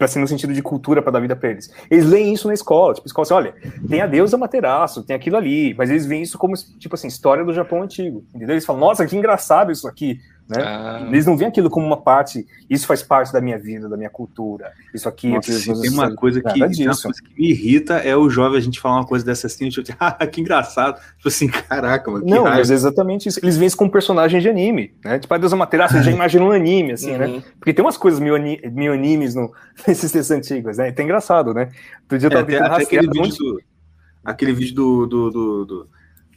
assim, 0.00 0.18
no 0.18 0.28
sentido 0.28 0.52
de 0.52 0.60
cultura 0.60 1.00
para 1.00 1.12
dar 1.12 1.20
vida 1.20 1.36
para 1.36 1.50
eles. 1.50 1.72
Eles 1.90 2.04
leem 2.04 2.34
isso 2.34 2.48
na 2.48 2.54
escola, 2.54 2.92
tipo, 2.92 3.06
escola 3.06 3.22
assim, 3.22 3.34
olha, 3.34 3.54
tem 3.88 4.02
a 4.02 4.06
deusa 4.06 4.36
Materaço, 4.36 5.04
tem 5.04 5.14
aquilo 5.14 5.36
ali, 5.36 5.72
mas 5.74 5.90
eles 5.90 6.04
veem 6.06 6.22
isso 6.22 6.36
como, 6.36 6.54
tipo 6.78 6.94
assim, 6.94 7.06
história 7.06 7.44
do 7.44 7.54
Japão 7.54 7.82
antigo, 7.82 8.24
entendeu? 8.34 8.54
Eles 8.54 8.66
falam, 8.66 8.80
nossa, 8.80 9.06
que 9.06 9.16
engraçado 9.16 9.70
isso 9.70 9.86
aqui, 9.86 10.18
né? 10.48 10.56
Ah, 10.62 11.04
Eles 11.08 11.24
não 11.26 11.36
veem 11.36 11.48
aquilo 11.48 11.70
como 11.70 11.86
uma 11.86 11.96
parte, 12.00 12.46
isso 12.68 12.86
faz 12.86 13.02
parte 13.02 13.32
da 13.32 13.40
minha 13.40 13.58
vida, 13.58 13.88
da 13.88 13.96
minha 13.96 14.10
cultura, 14.10 14.72
isso 14.92 15.08
aqui... 15.08 15.28
Nossa, 15.28 15.50
aquilo- 15.50 15.76
se 15.76 15.82
tem 15.82 15.90
uma 15.90 16.14
coisa 16.14 16.42
que, 16.42 16.52
tem 16.52 16.86
uma 16.86 16.96
coisa 16.96 17.22
que 17.22 17.40
me 17.40 17.50
irrita 17.50 17.94
é 17.94 18.14
o 18.16 18.28
jovem 18.28 18.58
a 18.58 18.60
gente 18.60 18.78
falar 18.80 18.96
uma 18.96 19.06
coisa 19.06 19.24
dessa 19.24 19.46
assim, 19.46 19.68
tipo, 19.68 19.88
ah, 19.98 20.26
que 20.26 20.40
engraçado. 20.40 20.96
Tipo 21.16 21.28
assim, 21.28 21.48
caraca, 21.48 22.10
mano. 22.10 22.24
Que 22.24 22.30
Não, 22.30 22.42
raiva. 22.44 22.58
mas 22.58 22.70
é 22.70 22.74
exatamente 22.74 23.28
isso. 23.28 23.40
Eles 23.42 23.56
veem 23.56 23.66
isso 23.68 23.76
como 23.76 23.90
personagem 23.90 24.40
de 24.40 24.48
anime, 24.48 24.94
né? 25.04 25.18
Tipo, 25.18 25.32
a 25.34 25.38
deusa 25.38 25.56
Materaço, 25.56 25.94
eles 25.94 26.04
já 26.06 26.12
imaginam 26.12 26.48
um 26.48 26.52
anime, 26.52 26.92
assim, 26.92 27.16
né? 27.16 27.26
uhum. 27.26 27.42
Porque 27.58 27.72
tem 27.72 27.84
umas 27.84 27.96
coisas 27.96 28.20
meio, 28.20 28.34
ani- 28.34 28.60
meio 28.72 28.92
animes 28.92 29.34
no, 29.34 29.50
nesses 29.88 30.12
textos 30.12 30.30
antigos, 30.36 30.76
né? 30.76 30.88
É 30.88 30.90
até 30.90 31.02
engraçado, 31.02 31.54
né? 31.54 31.70
Outro 32.02 32.18
dia 32.18 32.28
eu 32.28 32.32
É, 32.32 32.34
tava 32.34 32.42
até, 32.42 32.52
tentando 32.52 32.72
até 32.74 32.82
aquele 32.84 33.06
rastrear 33.06 33.24
vídeo 33.28 33.38
do. 33.54 33.62
Aquele 34.24 34.52
vídeo 34.52 34.74
do, 34.74 35.06
do, 35.06 35.30
do, 35.64 35.88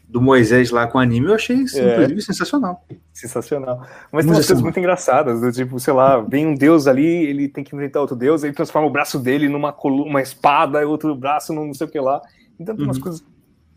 do, 0.08 0.22
Moisés 0.22 0.72
lá 0.72 0.88
com 0.88 0.98
anime, 1.00 1.28
eu 1.28 1.34
achei, 1.36 1.56
isso, 1.58 1.78
É. 1.80 1.94
inclusive, 1.96 2.22
sensacional. 2.22 2.84
Sensacional. 3.14 3.80
Mas 3.80 3.88
tem 3.90 4.10
Mas 4.12 4.26
umas 4.26 4.38
assim- 4.40 4.48
coisas 4.48 4.62
muito 4.62 4.80
engraçadas, 4.80 5.42
do 5.42 5.52
tipo, 5.52 5.80
sei 5.80 5.94
lá, 5.94 6.20
vem 6.22 6.46
um 6.48 6.56
deus 6.56 6.88
ali, 6.88 7.06
ele 7.06 7.48
tem 7.50 7.64
que 7.64 7.76
enfrentar 7.76 8.02
outro 8.02 8.16
deus, 8.16 8.44
aí 8.44 8.54
transforma 8.54 8.88
o 8.88 8.92
braço 8.92 9.20
dele 9.20 9.50
numa 9.50 9.74
colu- 9.74 10.04
uma 10.06 10.22
espada, 10.22 10.82
e 10.82 10.86
outro 10.86 11.14
braço 11.16 11.54
num 11.54 11.68
não 11.68 11.74
sei 11.74 11.88
o 11.88 11.90
que 11.90 12.00
lá. 12.00 12.22
Então 12.60 12.76
tem 12.76 12.86
umas 12.86 12.98
Uhum. 12.98 13.04
coisas 13.04 13.24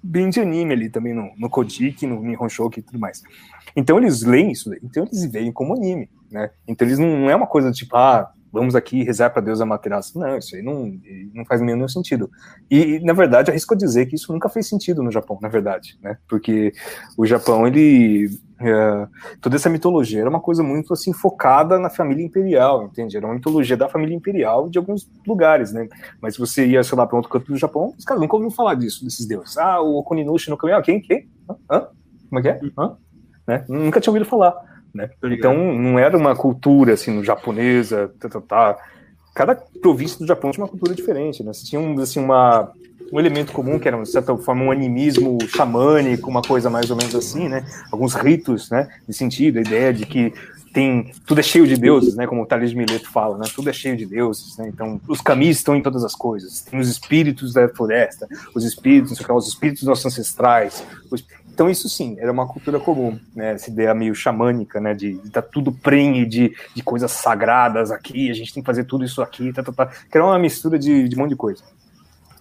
bem 0.02 0.30
de 0.30 0.40
anime 0.40 0.72
ali 0.72 0.88
também, 0.88 1.12
no, 1.12 1.30
no 1.36 1.50
Kojiki, 1.50 2.06
no 2.06 2.22
Nihon 2.22 2.48
Shoki 2.48 2.80
e 2.80 2.82
tudo 2.82 2.98
mais. 2.98 3.22
Então 3.76 3.98
eles 3.98 4.22
leem 4.22 4.50
isso, 4.52 4.70
então 4.82 5.04
eles 5.04 5.24
veem 5.30 5.52
como 5.52 5.74
anime, 5.74 6.08
né? 6.30 6.50
Então 6.66 6.86
eles 6.86 6.98
não, 6.98 7.06
não 7.20 7.30
é 7.30 7.34
uma 7.36 7.46
coisa 7.46 7.70
tipo, 7.70 7.96
ah, 7.96 8.30
vamos 8.52 8.74
aqui 8.74 9.02
rezar 9.02 9.30
para 9.30 9.42
Deus 9.42 9.60
Amaterasu. 9.60 10.18
Não, 10.18 10.36
isso 10.36 10.56
aí 10.56 10.62
não, 10.62 10.92
não 11.34 11.44
faz 11.44 11.60
nenhum 11.60 11.88
sentido. 11.88 12.30
E, 12.70 12.98
na 13.00 13.12
verdade, 13.12 13.50
arrisco 13.50 13.74
a 13.74 13.76
dizer 13.76 14.06
que 14.06 14.16
isso 14.16 14.32
nunca 14.32 14.48
fez 14.48 14.68
sentido 14.68 15.02
no 15.02 15.10
Japão, 15.10 15.38
na 15.40 15.48
verdade, 15.48 15.98
né? 16.02 16.16
Porque 16.28 16.72
o 17.16 17.26
Japão, 17.26 17.66
ele... 17.66 18.28
é, 18.60 19.06
toda 19.40 19.56
essa 19.56 19.70
mitologia 19.70 20.20
era 20.20 20.30
uma 20.30 20.40
coisa 20.40 20.62
muito, 20.62 20.92
assim, 20.92 21.12
focada 21.12 21.78
na 21.78 21.90
família 21.90 22.24
imperial, 22.24 22.84
entende? 22.84 23.16
Era 23.16 23.26
uma 23.26 23.34
mitologia 23.34 23.76
da 23.76 23.88
família 23.88 24.14
imperial 24.14 24.68
de 24.68 24.78
alguns 24.78 25.08
lugares, 25.26 25.72
né? 25.72 25.88
Mas 26.20 26.34
se 26.34 26.40
você 26.40 26.66
ia, 26.66 26.82
sei 26.82 26.96
lá, 26.98 27.06
para 27.06 27.16
outro 27.16 27.30
canto 27.30 27.52
do 27.52 27.56
Japão, 27.56 27.94
os 27.98 28.04
caras 28.04 28.20
nunca 28.20 28.34
ouviram 28.36 28.50
falar 28.50 28.74
disso, 28.74 29.04
desses 29.04 29.26
deuses. 29.26 29.56
Ah, 29.56 29.80
o 29.80 29.98
Okuninushi 29.98 30.50
no 30.50 30.56
caminho, 30.56 30.78
ah, 30.78 30.82
quem, 30.82 31.00
quem? 31.00 31.28
Hã? 31.48 31.56
Hã? 31.70 31.88
Como 32.28 32.38
é 32.38 32.42
que 32.42 32.48
é? 32.48 32.60
Hã? 32.78 32.96
Né? 33.46 33.64
Nunca 33.68 34.00
tinha 34.00 34.12
ouvido 34.12 34.28
falar. 34.28 34.69
Né? 34.94 35.08
Então 35.38 35.54
não 35.74 35.98
era 35.98 36.16
uma 36.16 36.34
cultura 36.34 36.94
assim 36.94 37.12
no 37.12 37.24
japonesa, 37.24 38.12
tá, 38.18 38.28
tá, 38.28 38.40
tá. 38.40 38.78
Cada 39.34 39.54
província 39.54 40.18
do 40.18 40.26
Japão 40.26 40.50
tinha 40.50 40.64
uma 40.64 40.70
cultura 40.70 40.94
diferente, 40.94 41.42
né? 41.44 41.52
Você 41.52 41.64
tinha 41.64 41.80
um, 41.80 41.98
assim 42.00 42.20
uma 42.20 42.72
um 43.12 43.18
elemento 43.18 43.52
comum 43.52 43.78
que 43.78 43.88
era 43.88 44.00
de 44.00 44.08
certa 44.08 44.36
forma 44.36 44.62
um 44.64 44.70
animismo 44.70 45.38
xamânico, 45.48 46.30
uma 46.30 46.42
coisa 46.42 46.70
mais 46.70 46.90
ou 46.90 46.96
menos 46.96 47.14
assim, 47.14 47.48
né? 47.48 47.64
Alguns 47.90 48.14
ritos, 48.14 48.70
né? 48.70 48.88
De 49.08 49.14
sentido, 49.14 49.58
a 49.58 49.62
ideia 49.62 49.92
de 49.92 50.06
que 50.06 50.32
tem 50.72 51.12
tudo 51.26 51.40
é 51.40 51.42
cheio 51.42 51.66
de 51.66 51.76
deuses, 51.76 52.14
né? 52.14 52.26
Como 52.28 52.42
o 52.42 52.46
Tales 52.46 52.70
de 52.70 52.76
Mileto 52.76 53.10
fala, 53.10 53.36
né? 53.36 53.46
Tudo 53.52 53.68
é 53.68 53.72
cheio 53.72 53.96
de 53.96 54.06
deuses, 54.06 54.56
né? 54.56 54.68
Então 54.68 55.00
os 55.08 55.20
camis 55.20 55.56
estão 55.56 55.74
em 55.74 55.82
todas 55.82 56.04
as 56.04 56.14
coisas. 56.14 56.60
Tem 56.60 56.78
os 56.78 56.88
espíritos 56.88 57.52
da 57.52 57.68
floresta, 57.68 58.28
os 58.54 58.64
espíritos, 58.64 59.10
não 59.10 59.16
sei 59.16 59.24
o 59.24 59.26
que 59.26 59.32
lá, 59.32 59.38
os 59.38 59.48
espíritos 59.48 59.82
dos 59.82 59.88
nossos 59.88 60.06
ancestrais. 60.06 60.84
os- 61.10 61.24
Então 61.60 61.68
isso 61.68 61.90
sim, 61.90 62.16
era 62.18 62.32
uma 62.32 62.46
cultura 62.46 62.80
comum, 62.80 63.20
né? 63.36 63.52
Essa 63.52 63.68
ideia 63.68 63.94
meio 63.94 64.14
xamânica, 64.14 64.80
né? 64.80 64.94
De 64.94 65.10
estar 65.26 65.42
tá 65.42 65.48
tudo 65.52 65.70
prenhe 65.70 66.24
de, 66.24 66.56
de 66.74 66.82
coisas 66.82 67.10
sagradas 67.12 67.90
aqui, 67.90 68.30
a 68.30 68.32
gente 68.32 68.54
tem 68.54 68.62
que 68.62 68.66
fazer 68.66 68.84
tudo 68.84 69.04
isso 69.04 69.20
aqui, 69.20 69.52
tá, 69.52 69.62
tá, 69.62 69.70
tá, 69.70 69.86
que 69.88 70.16
era 70.16 70.24
uma 70.24 70.38
mistura 70.38 70.78
de, 70.78 71.06
de 71.06 71.14
um 71.14 71.18
monte 71.18 71.32
de 71.32 71.36
coisa. 71.36 71.62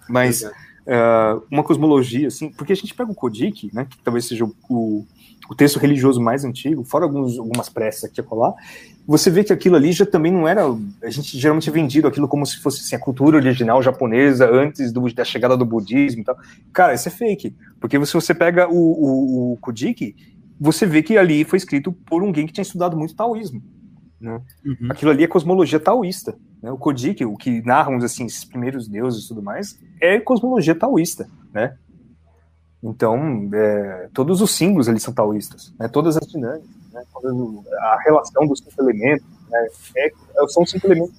Mas 0.08 0.42
uh, 0.42 1.44
uma 1.50 1.62
cosmologia, 1.62 2.28
assim, 2.28 2.48
porque 2.50 2.72
a 2.72 2.76
gente 2.76 2.94
pega 2.94 3.12
o 3.12 3.14
Kodik, 3.14 3.70
né? 3.74 3.86
Que 3.90 3.98
talvez 3.98 4.26
seja 4.26 4.46
o, 4.46 4.54
o, 4.70 5.06
o 5.50 5.54
texto 5.54 5.80
religioso 5.80 6.20
mais 6.20 6.44
antigo, 6.44 6.84
fora 6.84 7.04
alguns, 7.04 7.36
algumas 7.36 7.68
preces 7.68 8.04
aqui 8.04 8.20
e 8.20 8.22
colar, 8.22 8.54
você 9.04 9.28
vê 9.28 9.42
que 9.42 9.52
aquilo 9.52 9.74
ali 9.74 9.90
já 9.90 10.06
também 10.06 10.30
não 10.30 10.46
era. 10.46 10.62
A 11.02 11.10
gente 11.10 11.36
geralmente 11.36 11.68
é 11.68 11.72
vendido 11.72 12.06
aquilo 12.06 12.28
como 12.28 12.46
se 12.46 12.58
fosse 12.58 12.82
assim, 12.82 12.94
a 12.94 13.00
cultura 13.00 13.36
original 13.36 13.82
japonesa 13.82 14.48
antes 14.48 14.92
do, 14.92 15.12
da 15.12 15.24
chegada 15.24 15.56
do 15.56 15.64
budismo 15.64 16.22
e 16.22 16.24
tal. 16.24 16.36
Cara, 16.72 16.94
isso 16.94 17.08
é 17.08 17.10
fake. 17.10 17.56
Porque 17.80 18.06
se 18.06 18.14
você 18.14 18.32
pega 18.32 18.68
o, 18.68 18.74
o, 18.74 19.52
o 19.54 19.58
você 20.60 20.86
vê 20.86 21.02
que 21.02 21.18
ali 21.18 21.42
foi 21.42 21.56
escrito 21.56 21.90
por 21.90 22.22
alguém 22.22 22.46
que 22.46 22.52
tinha 22.52 22.62
estudado 22.62 22.96
muito 22.96 23.16
taoísmo. 23.16 23.60
Né? 24.20 24.40
Uhum. 24.64 24.88
Aquilo 24.88 25.10
ali 25.10 25.24
é 25.24 25.26
cosmologia 25.26 25.80
taoísta. 25.80 26.38
Né? 26.62 26.70
O 26.70 26.78
Kojiki, 26.78 27.24
o 27.24 27.36
que 27.36 27.60
narram 27.62 27.96
assim, 27.96 28.26
esses 28.26 28.44
primeiros 28.44 28.86
deuses 28.86 29.24
e 29.24 29.28
tudo 29.28 29.42
mais, 29.42 29.80
é 30.00 30.20
cosmologia 30.20 30.76
taoísta. 30.76 31.28
Né? 31.52 31.74
Então, 32.82 33.48
é, 33.52 34.08
todos 34.14 34.40
os 34.40 34.50
símbolos 34.52 34.88
ali 34.88 34.98
são 34.98 35.12
taoístas, 35.12 35.72
né? 35.78 35.86
todas 35.88 36.16
as 36.16 36.26
dinâmicas 36.26 36.68
né? 36.92 37.02
a 37.78 37.98
relação 38.04 38.46
dos 38.46 38.60
cinco 38.60 38.82
elementos, 38.82 39.26
né? 39.50 39.66
é, 39.96 40.06
é 40.08 40.48
são 40.48 40.64
cinco 40.64 40.86
elementos 40.86 41.14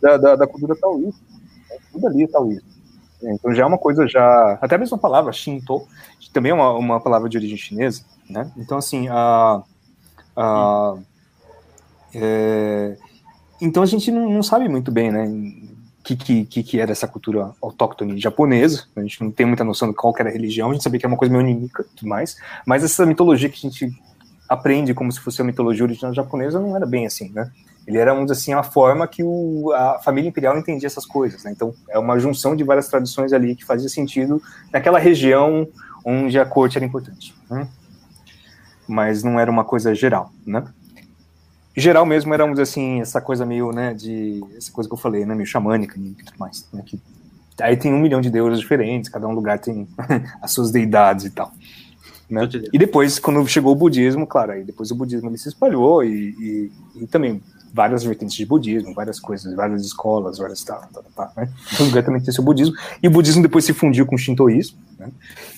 da, 0.00 0.16
da, 0.16 0.36
da 0.36 0.46
cultura 0.46 0.74
taoísta, 0.74 1.22
né? 1.70 1.76
tudo 1.92 2.06
ali 2.08 2.24
é 2.24 2.28
taoísta. 2.28 2.76
Então 3.22 3.54
já 3.54 3.62
é 3.62 3.66
uma 3.66 3.78
coisa 3.78 4.06
já, 4.06 4.58
até 4.60 4.76
mesmo 4.76 4.96
a 4.96 5.00
palavra 5.00 5.32
Shinto, 5.32 5.86
também 6.36 6.52
é 6.52 6.54
uma, 6.54 6.72
uma 6.74 7.00
palavra 7.00 7.30
de 7.30 7.38
origem 7.38 7.56
chinesa, 7.56 8.04
né? 8.28 8.52
Então 8.58 8.76
assim, 8.76 9.08
a, 9.08 9.62
a 10.36 10.96
é, 12.14 12.98
então 13.60 13.82
a 13.82 13.86
gente 13.86 14.10
não, 14.10 14.30
não, 14.30 14.42
sabe 14.42 14.68
muito 14.68 14.92
bem, 14.92 15.10
né? 15.10 15.24
Que, 16.14 16.44
que, 16.44 16.62
que 16.62 16.78
era 16.78 16.92
essa 16.92 17.08
cultura 17.08 17.50
autóctone 17.60 18.16
japonesa, 18.20 18.84
a 18.94 19.00
gente 19.00 19.20
não 19.24 19.32
tem 19.32 19.44
muita 19.44 19.64
noção 19.64 19.88
de 19.88 19.94
qual 19.94 20.14
era 20.16 20.28
a 20.28 20.32
religião, 20.32 20.70
a 20.70 20.72
gente 20.72 20.84
sabia 20.84 21.00
que 21.00 21.04
é 21.04 21.08
uma 21.08 21.16
coisa 21.16 21.34
meio 21.34 21.44
anímica 21.44 21.82
e 21.82 21.96
tudo 21.96 22.08
mais, 22.08 22.36
mas 22.64 22.84
essa 22.84 23.04
mitologia 23.04 23.48
que 23.48 23.66
a 23.66 23.68
gente 23.68 23.92
aprende 24.48 24.94
como 24.94 25.10
se 25.10 25.18
fosse 25.18 25.42
a 25.42 25.44
mitologia 25.44 25.84
original 25.84 26.14
japonesa, 26.14 26.60
não 26.60 26.76
era 26.76 26.86
bem 26.86 27.06
assim, 27.06 27.32
né? 27.32 27.50
Ele 27.86 27.98
era, 27.98 28.12
vamos 28.12 28.30
dizer 28.30 28.40
assim, 28.40 28.52
a 28.52 28.62
forma 28.62 29.06
que 29.06 29.22
o, 29.22 29.72
a 29.72 29.98
família 29.98 30.28
imperial 30.28 30.56
entendia 30.56 30.86
essas 30.86 31.06
coisas, 31.06 31.44
né? 31.44 31.52
Então, 31.52 31.74
é 31.88 31.98
uma 31.98 32.18
junção 32.18 32.54
de 32.56 32.64
várias 32.64 32.88
tradições 32.88 33.32
ali 33.32 33.54
que 33.54 33.64
fazia 33.64 33.88
sentido 33.88 34.42
naquela 34.72 34.98
região 34.98 35.68
onde 36.04 36.38
a 36.38 36.44
corte 36.44 36.78
era 36.78 36.84
importante, 36.84 37.34
né? 37.50 37.68
Mas 38.88 39.22
não 39.24 39.38
era 39.38 39.50
uma 39.50 39.64
coisa 39.64 39.94
geral, 39.94 40.32
né? 40.46 40.64
Geral 41.76 42.06
mesmo 42.06 42.32
era, 42.32 42.42
vamos 42.42 42.58
dizer 42.58 42.70
assim, 42.70 43.00
essa 43.00 43.20
coisa 43.20 43.44
meio, 43.44 43.70
né, 43.70 43.92
de... 43.92 44.42
Essa 44.56 44.72
coisa 44.72 44.88
que 44.88 44.94
eu 44.94 44.98
falei, 44.98 45.26
né, 45.26 45.34
meio 45.34 45.46
xamânica 45.46 45.98
e 45.98 46.14
tudo 46.24 46.38
mais, 46.38 46.66
né? 46.72 46.82
Que, 46.84 46.98
aí 47.60 47.76
tem 47.76 47.92
um 47.92 48.00
milhão 48.00 48.20
de 48.20 48.30
deuses 48.30 48.60
diferentes, 48.60 49.10
cada 49.10 49.26
um 49.26 49.32
lugar 49.32 49.58
tem 49.58 49.86
as 50.40 50.52
suas 50.52 50.70
deidades 50.70 51.26
e 51.26 51.30
tal. 51.30 51.52
Né? 52.28 52.48
E 52.72 52.78
depois, 52.78 53.18
quando 53.18 53.46
chegou 53.46 53.72
o 53.72 53.76
budismo, 53.76 54.26
claro, 54.26 54.52
aí 54.52 54.64
depois 54.64 54.90
o 54.90 54.94
budismo 54.94 55.28
ele 55.28 55.38
se 55.38 55.48
espalhou 55.48 56.02
e, 56.02 56.34
e, 56.96 57.02
e 57.02 57.06
também 57.06 57.40
várias 57.72 58.02
vertentes 58.02 58.34
de 58.34 58.46
budismo, 58.46 58.94
várias 58.94 59.20
coisas, 59.20 59.54
várias 59.54 59.84
escolas, 59.84 60.38
várias 60.38 60.64
tá, 60.64 60.76
tá, 60.92 61.02
tá, 61.14 61.32
né? 61.36 61.48
Lugar 61.78 62.02
também 62.02 62.22
tem 62.22 62.32
seu 62.32 62.42
budismo. 62.42 62.74
E 63.02 63.06
o 63.06 63.10
budismo 63.10 63.42
depois 63.42 63.64
se 63.64 63.72
fundiu 63.72 64.06
com 64.06 64.14
o 64.14 64.18
shintoísmo, 64.18 64.78
né? 64.98 65.10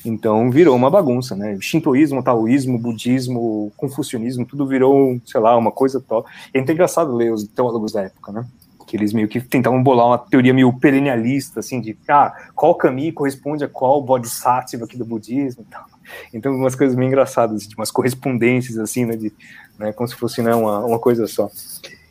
Então 0.05 0.51
virou 0.51 0.77
uma 0.77 0.91
bagunça, 0.91 1.35
né? 1.37 1.57
Shintoísmo, 1.61 2.23
taoísmo, 2.23 2.79
budismo, 2.79 3.73
confucionismo, 3.77 4.45
tudo 4.45 4.67
virou, 4.67 5.21
sei 5.25 5.41
lá, 5.41 5.57
uma 5.57 5.73
coisa 5.73 6.03
tal. 6.07 6.27
É 6.53 6.61
até 6.61 6.73
engraçado 6.73 7.15
ler 7.15 7.33
os 7.33 7.45
teólogos 7.45 7.93
da 7.93 8.03
época, 8.03 8.33
né? 8.33 8.47
que 8.89 8.97
eles 8.97 9.13
meio 9.13 9.29
que 9.29 9.39
tentavam 9.39 9.83
bolar 9.83 10.07
uma 10.07 10.19
teoria 10.19 10.55
meio 10.55 10.73
perennialista, 10.73 11.61
assim, 11.61 11.79
de 11.79 11.97
ah, 12.09 12.35
qual 12.55 12.75
caminho 12.75 13.13
corresponde 13.13 13.63
a 13.63 13.69
qual 13.69 14.03
bodhisattva 14.03 14.87
aqui 14.87 14.97
do 14.97 15.05
budismo 15.05 15.63
e 15.63 15.71
tal. 15.71 15.85
Então, 16.33 16.55
umas 16.55 16.75
coisas 16.75 16.97
meio 16.97 17.09
engraçadas, 17.09 17.69
de 17.69 17.77
umas 17.77 17.91
correspondências, 17.91 18.79
assim, 18.79 19.05
né, 19.05 19.15
de, 19.15 19.31
né 19.79 19.93
como 19.93 20.09
se 20.09 20.15
fosse 20.15 20.41
né, 20.41 20.55
uma, 20.55 20.83
uma 20.87 20.99
coisa 20.99 21.27
só. 21.27 21.51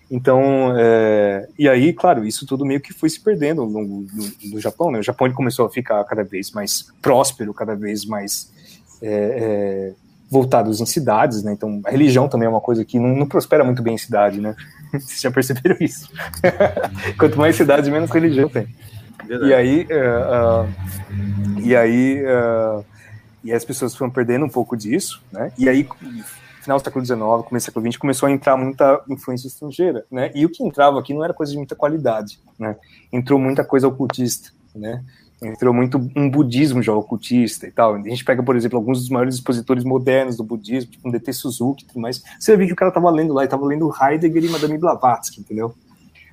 Então, 0.10 0.74
é, 0.78 1.48
e 1.60 1.68
aí, 1.68 1.92
claro, 1.92 2.26
isso 2.26 2.46
tudo 2.46 2.66
meio 2.66 2.80
que 2.80 2.94
foi 2.94 3.10
se 3.10 3.20
perdendo 3.20 3.66
no, 3.66 4.60
Japão, 4.60 4.90
né? 4.90 5.00
O 5.00 5.04
Japão 5.04 5.32
começou 5.34 5.66
a 5.66 5.70
ficar 5.70 6.04
cada 6.06 6.24
vez 6.24 6.52
mais 6.52 6.88
próspero, 7.02 7.54
cada 7.54 7.76
vez 7.76 8.06
mais 8.06 8.50
é, 9.02 9.10
é, 9.10 9.94
voltados 10.30 10.80
em 10.80 10.86
cidades, 10.86 11.44
né? 11.44 11.52
Então, 11.52 11.82
a 11.86 11.92
religião 11.92 12.30
também 12.30 12.46
é 12.46 12.50
uma 12.50 12.62
coisa 12.62 12.86
que 12.86 12.98
não, 12.98 13.16
não 13.16 13.28
prospera 13.28 13.66
muito 13.66 13.84
bem 13.84 13.96
em 13.96 13.98
cidade, 13.98 14.40
né? 14.40 14.56
Vocês 14.94 15.20
já 15.20 15.30
perceberam 15.30 15.76
isso? 15.82 16.10
Quanto 17.20 17.38
mais 17.38 17.58
cidade, 17.58 17.92
menos 17.92 18.10
religião 18.10 18.48
tem. 18.48 18.68
Verdade. 19.26 19.52
E 19.52 19.54
aí, 19.54 19.88
uh, 19.92 20.64
uh, 20.64 21.62
e 21.62 21.76
aí, 21.76 22.24
uh, 22.24 22.86
e 23.44 23.52
as 23.52 23.66
pessoas 23.66 23.94
foram 23.94 24.12
perdendo 24.12 24.46
um 24.46 24.50
pouco 24.50 24.78
disso, 24.78 25.22
né? 25.34 25.52
E 25.58 25.68
aí, 25.68 25.86
final 26.68 26.80
do 26.80 26.84
século 26.84 27.06
XIX, 27.06 27.20
começo 27.48 27.52
do 27.52 27.60
século 27.62 27.86
XX, 27.86 27.98
começou 27.98 28.28
a 28.28 28.32
entrar 28.32 28.58
muita 28.58 29.02
influência 29.10 29.48
estrangeira, 29.48 30.06
né? 30.12 30.32
E 30.36 30.46
o 30.46 30.50
que 30.50 30.62
entrava 30.62 31.00
aqui 31.00 31.14
não 31.14 31.24
era 31.24 31.34
coisa 31.34 31.54
de 31.54 31.58
muita 31.58 31.76
qualidade, 31.76 32.40
né? 32.60 32.76
Entrou 33.12 33.40
muita 33.40 33.64
coisa 33.64 33.88
ocultista, 33.88 34.52
né? 34.76 35.04
entrou 35.40 35.72
muito 35.72 36.00
um 36.16 36.28
budismo 36.28 36.82
já 36.82 36.92
ocultista 36.92 37.68
e 37.68 37.72
tal. 37.72 37.94
A 37.94 38.02
gente 38.02 38.26
pega, 38.26 38.42
por 38.42 38.56
exemplo, 38.56 38.76
alguns 38.76 39.02
dos 39.02 39.10
maiores 39.10 39.36
expositores 39.36 39.84
modernos 39.84 40.36
do 40.36 40.44
budismo, 40.44 40.90
tipo 40.90 41.08
um 41.08 41.12
DT 41.12 41.32
Suzuki 41.32 41.84
e 41.84 41.88
tudo 41.88 42.00
mais. 42.00 42.24
Você 42.40 42.58
vê 42.58 42.66
que 42.66 42.74
o 42.74 42.76
cara 42.76 42.92
tava 42.92 43.12
lendo 43.12 43.36
lá, 43.36 43.44
e 43.44 43.48
tava 43.48 43.64
lendo 43.64 43.94
Heidegger 44.02 44.46
e 44.46 44.50
Madame 44.50 44.80
Blavatsky, 44.80 45.42
entendeu? 45.42 45.76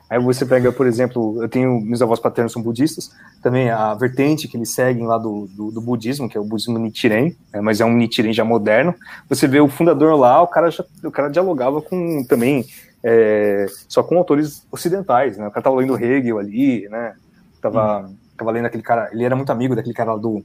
Aí 0.08 0.18
você 0.18 0.44
pega, 0.44 0.70
por 0.70 0.86
exemplo, 0.86 1.42
eu 1.42 1.48
tenho, 1.48 1.80
meus 1.80 2.02
avós 2.02 2.20
paternos 2.20 2.52
são 2.52 2.62
budistas, 2.62 3.10
também 3.42 3.70
a 3.70 3.94
vertente 3.94 4.46
que 4.46 4.56
eles 4.56 4.70
seguem 4.70 5.06
lá 5.06 5.16
do, 5.16 5.48
do, 5.48 5.70
do 5.70 5.80
budismo, 5.80 6.28
que 6.28 6.36
é 6.36 6.40
o 6.40 6.44
budismo 6.44 6.78
Nichiren, 6.78 7.34
né, 7.52 7.60
mas 7.60 7.80
é 7.80 7.84
um 7.84 7.94
Nichiren 7.94 8.32
já 8.32 8.44
moderno. 8.44 8.94
Você 9.28 9.48
vê 9.48 9.60
o 9.60 9.68
fundador 9.68 10.14
lá, 10.18 10.42
o 10.42 10.46
cara, 10.46 10.70
já, 10.70 10.84
o 11.02 11.10
cara 11.10 11.30
dialogava 11.30 11.80
com 11.80 12.22
também, 12.28 12.66
é, 13.02 13.66
só 13.88 14.02
com 14.02 14.18
autores 14.18 14.66
ocidentais, 14.70 15.36
né? 15.36 15.48
O 15.48 15.50
cara 15.50 15.64
tava 15.64 15.76
lendo 15.76 15.96
Hegel 15.96 16.38
ali, 16.38 16.88
né? 16.88 17.14
Tava, 17.60 18.06
hum. 18.06 18.14
tava 18.36 18.50
lendo 18.50 18.66
aquele 18.66 18.82
cara, 18.82 19.10
ele 19.10 19.24
era 19.24 19.34
muito 19.34 19.50
amigo 19.50 19.74
daquele 19.74 19.94
cara 19.94 20.16
do, 20.16 20.44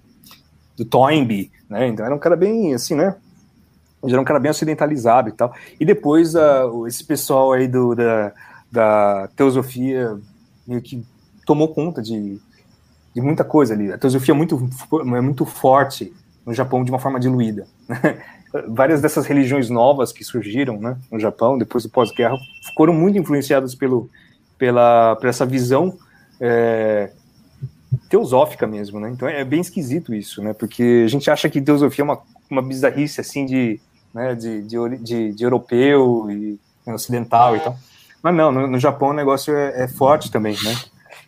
do 0.76 0.86
Toynbee, 0.86 1.52
né? 1.70 1.88
Então 1.88 2.06
era 2.06 2.16
um 2.16 2.20
cara 2.20 2.36
bem, 2.36 2.74
assim, 2.74 2.96
né? 2.96 3.16
Ele 4.04 4.14
era 4.14 4.22
um 4.22 4.26
cara 4.26 4.40
bem 4.40 4.52
ocidentalizado 4.52 5.30
e 5.30 5.34
tal. 5.34 5.54
E 5.80 5.86
depois, 5.86 6.34
uh, 6.34 6.88
esse 6.88 7.04
pessoal 7.04 7.52
aí 7.52 7.68
do, 7.68 7.94
da 7.94 8.34
da 8.72 9.28
teosofia 9.36 10.20
meio 10.68 10.82
que 10.82 11.04
tomou 11.46 11.74
conta 11.74 12.02
de, 12.02 12.40
de 13.14 13.22
muita 13.22 13.44
coisa 13.44 13.74
ali. 13.74 13.92
A 13.92 13.98
teosofia 13.98 14.34
é 14.34 14.38
muito, 14.38 14.70
é 14.92 15.22
muito 15.22 15.46
forte 15.46 16.14
no 16.46 16.54
Japão 16.54 16.84
de 16.84 16.92
uma 16.92 17.00
forma 17.00 17.20
diluída. 17.20 17.68
Né? 17.88 18.22
Várias 18.68 19.02
dessas 19.02 19.28
religiões 19.28 19.70
novas 19.70 20.12
que 20.12 20.24
surgiram 20.24 20.80
né, 20.80 20.98
no 21.12 21.20
Japão, 21.20 21.58
depois 21.58 21.84
do 21.84 21.90
pós-guerra, 21.90 22.36
foram 22.76 22.94
muito 22.94 23.18
influenciadas 23.18 23.76
pelo, 23.76 24.10
pela, 24.58 25.16
por 25.18 25.30
essa 25.30 25.46
visão 25.46 25.98
é, 26.40 27.12
teosófica 28.10 28.66
mesmo, 28.66 29.00
né? 29.00 29.10
Então 29.10 29.28
é 29.28 29.44
bem 29.44 29.62
esquisito 29.62 30.14
isso, 30.16 30.42
né? 30.42 30.54
Porque 30.54 31.04
a 31.06 31.08
gente 31.08 31.30
acha 31.30 31.48
que 31.48 31.62
teosofia 31.62 32.02
é 32.02 32.06
uma, 32.06 32.20
uma 32.50 32.62
bizarrice 32.62 33.22
assim 33.22 33.46
de, 33.46 33.80
né, 34.14 34.34
de, 34.34 34.64
de, 34.64 34.98
de, 34.98 35.34
de 35.34 35.44
europeu 35.44 36.30
e 36.32 36.60
ocidental 36.88 37.56
e 37.56 37.60
tal. 37.60 37.78
Mas 38.22 38.36
não, 38.36 38.52
no, 38.52 38.68
no 38.68 38.80
Japão 38.80 39.10
o 39.10 39.14
negócio 39.14 39.56
é, 39.56 39.84
é, 39.84 39.88
forte 39.88 40.32
também, 40.32 40.56
né? 40.64 40.76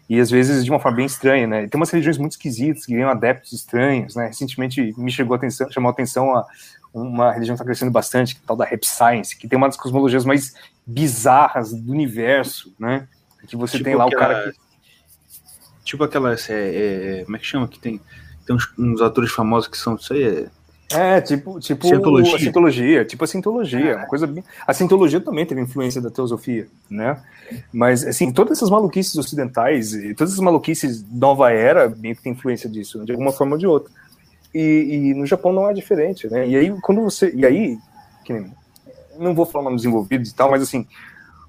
E 0.09 0.19
às 0.19 0.29
vezes 0.29 0.63
de 0.63 0.69
uma 0.69 0.79
forma 0.79 0.97
bem 0.97 1.05
estranha, 1.05 1.47
né? 1.47 1.67
Tem 1.67 1.79
umas 1.79 1.89
religiões 1.89 2.17
muito 2.17 2.33
esquisitas 2.33 2.85
que 2.85 2.93
ganham 2.93 3.09
adeptos 3.09 3.53
estranhos, 3.53 4.15
né? 4.15 4.27
Recentemente 4.27 4.93
me 4.97 5.11
chegou 5.11 5.33
a 5.33 5.37
atenção, 5.37 5.71
chamou 5.71 5.89
a 5.89 5.91
atenção 5.93 6.35
a 6.35 6.45
uma 6.93 7.31
religião 7.31 7.55
que 7.55 7.61
está 7.61 7.65
crescendo 7.65 7.91
bastante, 7.91 8.35
que 8.35 8.41
é 8.43 8.43
tal 8.45 8.57
da 8.57 8.65
Rap 8.65 8.85
Science, 8.85 9.37
que 9.37 9.47
tem 9.47 9.57
uma 9.57 9.67
das 9.67 9.77
cosmologias 9.77 10.25
mais 10.25 10.53
bizarras 10.85 11.71
do 11.73 11.91
universo, 11.91 12.73
né? 12.77 13.07
Que 13.47 13.55
você 13.55 13.77
tipo 13.77 13.85
tem 13.85 13.95
lá 13.95 14.05
aquela, 14.05 14.21
o 14.21 14.27
cara 14.27 14.51
que... 14.51 14.59
Tipo 15.85 16.03
aquela, 16.03 16.33
é, 16.33 16.37
é, 16.49 17.23
como 17.23 17.37
é 17.37 17.39
que 17.39 17.45
chama? 17.45 17.67
Que 17.67 17.79
tem, 17.79 18.01
tem 18.45 18.55
uns, 18.55 18.71
uns 18.77 19.01
atores 19.01 19.31
famosos 19.31 19.69
que 19.69 19.77
são, 19.77 19.95
isso 19.95 20.13
aí 20.13 20.23
é 20.23 20.49
é, 20.93 21.21
tipo, 21.21 21.59
tipo 21.59 21.87
Cientologia. 21.87 22.35
a 22.35 22.39
Sintologia, 22.39 23.05
tipo 23.05 23.23
a 23.23 23.27
Sintologia, 23.27 23.91
é. 23.91 23.95
uma 23.95 24.07
coisa 24.07 24.27
bem... 24.27 24.43
A 24.65 24.73
Sintologia 24.73 25.19
também 25.19 25.45
teve 25.45 25.61
influência 25.61 26.01
da 26.01 26.09
teosofia, 26.09 26.67
né? 26.89 27.21
Mas, 27.71 28.05
assim, 28.05 28.31
todas 28.31 28.57
essas 28.57 28.69
maluquices 28.69 29.15
ocidentais, 29.15 29.91
todas 30.15 30.33
essas 30.33 30.43
maluquices 30.43 31.05
nova 31.11 31.51
era, 31.51 31.89
bem 31.89 32.15
que 32.15 32.21
tem 32.21 32.33
influência 32.33 32.69
disso, 32.69 33.03
de 33.05 33.11
alguma 33.11 33.31
forma 33.31 33.53
ou 33.53 33.59
de 33.59 33.67
outra. 33.67 33.91
E, 34.53 34.59
e, 34.59 35.13
no 35.13 35.25
Japão 35.25 35.53
não 35.53 35.69
é 35.69 35.73
diferente, 35.73 36.29
né? 36.29 36.47
E 36.47 36.55
aí, 36.55 36.73
quando 36.81 37.01
você... 37.01 37.31
E 37.33 37.45
aí, 37.45 37.77
que 38.23 38.33
nem, 38.33 38.51
não 39.17 39.33
vou 39.33 39.45
falar 39.45 39.65
nomes 39.65 39.85
envolvidos 39.85 40.29
e 40.29 40.35
tal, 40.35 40.51
mas, 40.51 40.61
assim, 40.61 40.85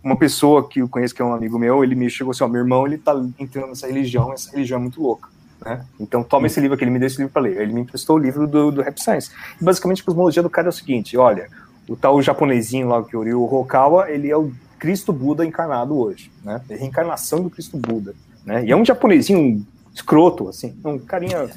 uma 0.03 0.17
pessoa 0.17 0.69
que 0.69 0.81
eu 0.81 0.89
conheço, 0.89 1.15
que 1.15 1.23
é 1.23 1.25
um 1.25 1.33
amigo 1.33 1.59
meu, 1.59 1.85
ele 1.85 1.95
me 1.95 2.11
chegou 2.11 2.33
assim, 2.33 2.43
ó, 2.43 2.49
meu 2.49 2.61
irmão, 2.61 2.87
ele 2.87 2.99
tá 2.99 3.15
entrando 3.39 3.69
nessa 3.69 3.87
religião, 3.87 4.33
essa 4.33 4.51
religião 4.51 4.79
é 4.79 4.83
muito 4.83 5.01
louca. 5.01 5.29
Né? 5.65 5.85
Então 6.01 6.23
toma 6.23 6.47
esse 6.47 6.61
livro 6.61 6.75
aqui, 6.75 6.85
ele 6.85 6.91
me 6.91 6.99
deu 6.99 7.07
esse 7.07 7.19
livro 7.19 7.33
para 7.33 7.43
ler. 7.43 7.61
Ele 7.61 7.73
me 7.73 7.81
emprestou 7.83 8.17
o 8.17 8.19
livro 8.19 8.47
do, 8.47 8.71
do 8.71 8.83
Rap 8.83 9.01
Science. 9.01 9.31
E 9.61 9.65
basicamente 9.65 10.03
a 10.03 10.05
cosmologia 10.05 10.43
do 10.43 10.51
cara 10.51 10.69
é 10.69 10.71
o 10.71 10.73
seguinte: 10.73 11.17
olha, 11.17 11.49
o 11.89 11.97
tal 11.97 12.21
japonesinho 12.21 12.89
lá, 12.89 13.03
que 13.03 13.17
o 13.17 13.55
Hokawa, 13.55 14.11
ele 14.11 14.31
é 14.31 14.37
o 14.37 14.53
Cristo 14.79 15.13
Buda 15.13 15.45
encarnado 15.45 15.97
hoje, 15.97 16.31
né? 16.45 16.61
É 16.69 16.75
reencarnação 16.75 17.43
do 17.43 17.51
Cristo 17.51 17.77
Buda, 17.77 18.15
né? 18.45 18.65
E 18.65 18.73
é 18.73 18.77
um 18.77 18.85
japonesinho 18.85 19.65
escroto, 19.95 20.49
assim, 20.49 20.75
um 20.85 20.99
carinha 20.99 21.49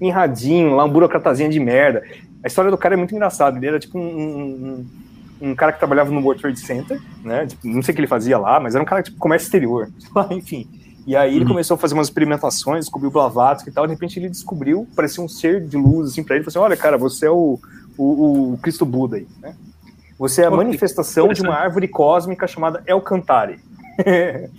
enradinho 0.00 0.76
lá, 0.76 0.84
um 0.84 0.88
burocratazinho 0.88 1.50
de 1.50 1.60
merda. 1.60 2.02
A 2.42 2.46
história 2.46 2.70
do 2.70 2.78
cara 2.78 2.94
é 2.94 2.96
muito 2.96 3.14
engraçada. 3.14 3.58
Ele 3.58 3.66
era 3.66 3.78
tipo 3.78 3.98
um, 3.98 4.02
um, 4.02 4.86
um 5.50 5.54
cara 5.54 5.72
que 5.72 5.78
trabalhava 5.78 6.10
no 6.10 6.20
World 6.20 6.40
Trade 6.40 6.60
Center, 6.60 7.00
né? 7.22 7.46
Tipo, 7.46 7.66
não 7.68 7.82
sei 7.82 7.92
o 7.92 7.94
que 7.94 8.00
ele 8.00 8.06
fazia 8.06 8.38
lá, 8.38 8.58
mas 8.58 8.74
era 8.74 8.82
um 8.82 8.86
cara 8.86 9.02
tipo 9.02 9.18
comércio 9.18 9.46
exterior, 9.46 9.90
enfim. 10.30 10.66
E 11.06 11.16
aí 11.16 11.34
ele 11.34 11.44
uhum. 11.44 11.50
começou 11.50 11.74
a 11.74 11.78
fazer 11.78 11.94
umas 11.94 12.08
experimentações, 12.08 12.84
descobriu 12.84 13.10
Blavatsky 13.10 13.70
e 13.70 13.72
tal, 13.72 13.86
de 13.86 13.92
repente 13.92 14.18
ele 14.18 14.28
descobriu, 14.28 14.86
parecia 14.94 15.22
um 15.22 15.28
ser 15.28 15.64
de 15.66 15.76
luz, 15.76 16.10
assim, 16.10 16.22
pra 16.22 16.36
ele, 16.36 16.44
falou 16.44 16.66
assim, 16.66 16.72
olha, 16.72 16.76
cara, 16.76 16.98
você 16.98 17.26
é 17.26 17.30
o, 17.30 17.58
o, 17.96 18.52
o 18.52 18.58
Cristo 18.62 18.84
Buda 18.84 19.16
aí, 19.16 19.26
né? 19.40 19.54
Você 20.18 20.42
é 20.42 20.46
a 20.46 20.50
manifestação 20.50 21.32
de 21.32 21.40
uma 21.40 21.54
árvore 21.54 21.88
cósmica 21.88 22.46
chamada 22.46 22.82
El 22.86 23.00
Cantare. 23.00 23.58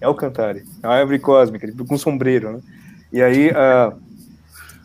El 0.00 0.14
Cantare, 0.14 0.64
é 0.82 0.86
uma 0.86 0.94
árvore 0.94 1.18
cósmica, 1.18 1.68
com 1.86 1.98
sombreiro, 1.98 2.52
né? 2.52 2.60
E 3.12 3.20
aí, 3.20 3.50
uh, 3.50 3.98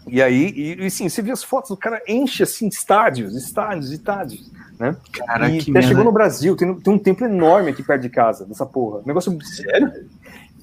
e 0.07 0.21
aí, 0.21 0.51
e, 0.55 0.85
e 0.85 0.89
sim, 0.89 1.07
você 1.07 1.21
vê 1.21 1.31
as 1.31 1.43
fotos, 1.43 1.69
o 1.71 1.77
cara 1.77 2.01
enche 2.07 2.41
assim 2.41 2.67
estádios, 2.67 3.35
estádios, 3.35 3.91
estádios, 3.91 4.51
né? 4.79 4.95
Cara, 5.11 5.49
e 5.49 5.59
até 5.59 5.81
chegou 5.81 6.03
no 6.03 6.11
Brasil, 6.11 6.55
tem, 6.55 6.73
tem 6.75 6.93
um 6.93 6.99
templo 6.99 7.25
enorme 7.25 7.71
aqui 7.71 7.83
perto 7.83 8.01
de 8.01 8.09
casa, 8.09 8.45
dessa 8.45 8.65
porra. 8.65 9.01
negócio. 9.05 9.37
Sério? 9.43 9.91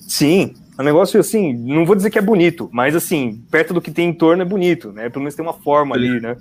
Sim, 0.08 0.54
é 0.76 0.82
um 0.82 0.84
negócio 0.84 1.18
assim, 1.20 1.52
não 1.52 1.84
vou 1.84 1.96
dizer 1.96 2.10
que 2.10 2.18
é 2.18 2.22
bonito, 2.22 2.68
mas 2.72 2.96
assim, 2.96 3.42
perto 3.50 3.74
do 3.74 3.80
que 3.80 3.90
tem 3.90 4.08
em 4.08 4.14
torno 4.14 4.42
é 4.42 4.46
bonito, 4.46 4.92
né? 4.92 5.08
Pelo 5.08 5.20
menos 5.22 5.34
tem 5.34 5.44
uma 5.44 5.52
forma 5.52 5.94
ali, 5.94 6.20
né? 6.20 6.36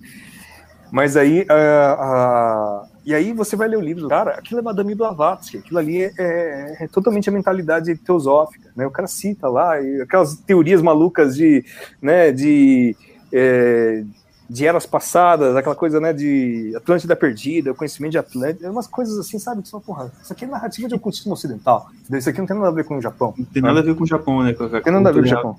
Mas 0.92 1.16
aí, 1.16 1.42
uh, 1.42 2.84
uh, 2.84 2.92
e 3.06 3.16
aí 3.16 3.32
você 3.32 3.56
vai 3.56 3.68
ler 3.68 3.78
o 3.78 3.82
livro 3.82 4.10
cara, 4.10 4.32
aquilo 4.32 4.60
é 4.60 4.64
Madame 4.64 4.94
Blavatsky, 4.94 5.58
aquilo 5.58 5.80
ali 5.80 6.04
é, 6.04 6.12
é, 6.20 6.78
é, 6.82 6.88
totalmente 6.88 7.30
a 7.30 7.32
mentalidade 7.32 7.96
teosófica, 7.96 8.70
né? 8.76 8.86
O 8.86 8.92
cara 8.92 9.08
cita 9.08 9.48
lá 9.48 9.76
aquelas 10.04 10.36
teorias 10.36 10.82
malucas 10.82 11.36
de, 11.36 11.64
né, 12.02 12.32
de, 12.32 12.96
é, 13.32 14.04
de 14.52 14.68
eras 14.68 14.86
passadas, 14.86 15.56
aquela 15.56 15.76
coisa, 15.76 15.98
né, 16.02 16.12
de 16.12 16.74
Atlântida 16.76 17.16
perdida, 17.16 17.72
o 17.72 17.76
conhecimento 17.76 18.12
de 18.12 18.18
Atlântida, 18.18 18.70
umas 18.70 18.86
coisas 18.86 19.18
assim, 19.18 19.40
sabe, 19.40 19.62
que 19.62 19.70
só, 19.70 19.80
porra, 19.80 20.12
isso 20.22 20.34
aqui 20.34 20.44
é 20.44 20.48
narrativa 20.48 20.90
de 20.90 20.96
ocultismo 20.96 21.32
ocidental, 21.32 21.90
isso 22.12 22.30
aqui 22.30 22.40
não 22.40 22.46
tem 22.46 22.58
nada 22.58 22.68
a 22.68 22.74
ver 22.74 22.84
com 22.84 22.98
o 22.98 23.02
Japão. 23.02 23.34
Não 23.38 23.46
tem 23.46 23.62
nada 23.62 23.80
a 23.80 23.84
ver 23.84 23.96
com 23.96 24.04
o 24.04 24.08
Japão, 24.08 24.44
né? 24.44 24.52
Com 24.52 24.66
a, 24.66 24.82
tem 24.82 24.92
nada 24.92 25.08
a 25.08 25.12
ver 25.14 25.22
com 25.22 25.26
o 25.26 25.30
Japão. 25.30 25.58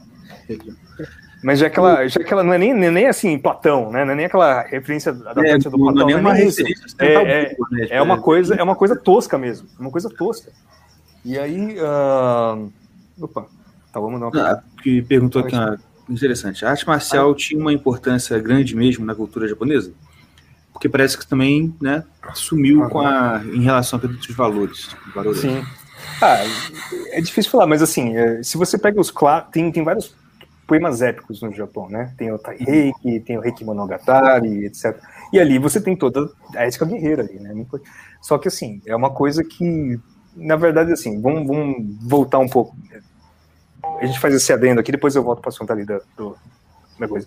Mas 1.43 1.59
já 1.59 1.71
que 1.71 1.79
ela, 1.79 2.07
já 2.07 2.23
que 2.23 2.31
ela 2.31 2.45
não 2.45 2.53
é 2.53 2.59
nem, 2.59 2.75
nem 2.75 3.09
assim 3.09 3.39
Platão, 3.39 3.91
né? 3.91 4.05
Não 4.05 4.13
é 4.13 4.15
nem 4.15 4.27
aquela 4.27 4.61
referência 4.61 5.11
da 5.11 5.31
é, 5.39 5.57
do 5.57 5.71
Platão. 5.71 5.95
Não 5.95 6.03
é, 6.03 6.05
nem 6.05 6.15
uma 6.17 6.35
referência 6.35 6.95
é, 6.99 7.15
é, 7.15 7.57
né? 7.71 7.87
é, 7.89 8.03
uma 8.03 8.21
coisa, 8.21 8.55
é 8.55 8.63
uma 8.63 8.77
coisa 8.77 8.95
tosca 8.95 9.39
mesmo. 9.39 9.67
É 9.79 9.81
uma 9.81 9.91
coisa 9.91 10.11
tosca. 10.11 10.53
E 11.25 11.39
aí. 11.39 11.77
Uh... 11.81 12.71
Opa, 13.23 13.47
tá, 13.91 13.99
vamos 13.99 14.21
dar 14.21 14.29
uma. 14.29 14.53
Ah, 14.53 14.63
que 14.83 15.01
perguntou 15.01 15.41
aqui 15.43 15.57
interessante. 16.09 16.65
A 16.65 16.71
arte 16.71 16.87
marcial 16.87 17.31
ah. 17.31 17.35
tinha 17.35 17.61
uma 17.61 17.73
importância 17.73 18.39
grande 18.39 18.75
mesmo 18.77 19.05
na 19.05 19.15
cultura 19.15 19.49
japonesa? 19.49 19.93
Porque 20.73 20.89
parece 20.89 21.17
que 21.17 21.27
também, 21.27 21.75
né, 21.81 22.03
sumiu 22.35 22.89
com 22.89 23.01
a, 23.01 23.43
em 23.45 23.63
relação 23.63 23.99
a 23.99 24.03
todos 24.03 24.29
os 24.29 24.35
valores. 24.35 24.97
valores. 25.15 25.41
Sim. 25.41 25.63
Ah, 26.21 26.39
é 27.11 27.21
difícil 27.21 27.51
falar, 27.51 27.67
mas 27.67 27.83
assim, 27.83 28.17
é, 28.17 28.43
se 28.43 28.57
você 28.57 28.79
pega 28.79 29.01
os 29.01 29.13
tem, 29.53 29.71
tem 29.71 29.85
vários 29.85 30.15
poemas 30.67 31.03
épicos 31.03 31.43
no 31.43 31.53
Japão, 31.53 31.89
né? 31.89 32.15
Tem 32.17 32.33
o 32.33 32.39
Taireiki, 32.39 33.21
tem 33.21 33.37
o 33.37 33.41
Reiki 33.41 33.65
Monogatari, 33.65 34.65
etc. 34.65 34.97
E 35.33 35.39
ali 35.39 35.59
você 35.59 35.81
tem 35.81 35.95
toda 35.95 36.31
a 36.55 36.65
ética 36.65 36.87
guerreira 36.87 37.23
ali, 37.23 37.39
né? 37.39 37.55
Só 38.21 38.39
que 38.39 38.49
assim, 38.49 38.81
é 38.87 38.95
uma 38.95 39.11
coisa 39.11 39.45
que, 39.45 40.01
na 40.35 40.57
verdade, 40.57 40.93
assim, 40.93 41.21
vamos, 41.21 41.47
vamos 41.47 41.97
voltar 42.01 42.39
um 42.39 42.49
pouco. 42.49 42.77
A 44.03 44.07
gente 44.07 44.19
faz 44.19 44.35
esse 44.35 44.53
adendo 44.53 44.81
aqui, 44.81 44.91
depois 44.91 45.15
eu 45.15 45.23
volto 45.23 45.41
para 45.41 45.49
a 45.49 45.53
assunto 45.53 45.71
ali 45.71 45.85
da, 45.85 46.01
do, 46.17 46.37
da 46.99 47.07
coisa. 47.07 47.27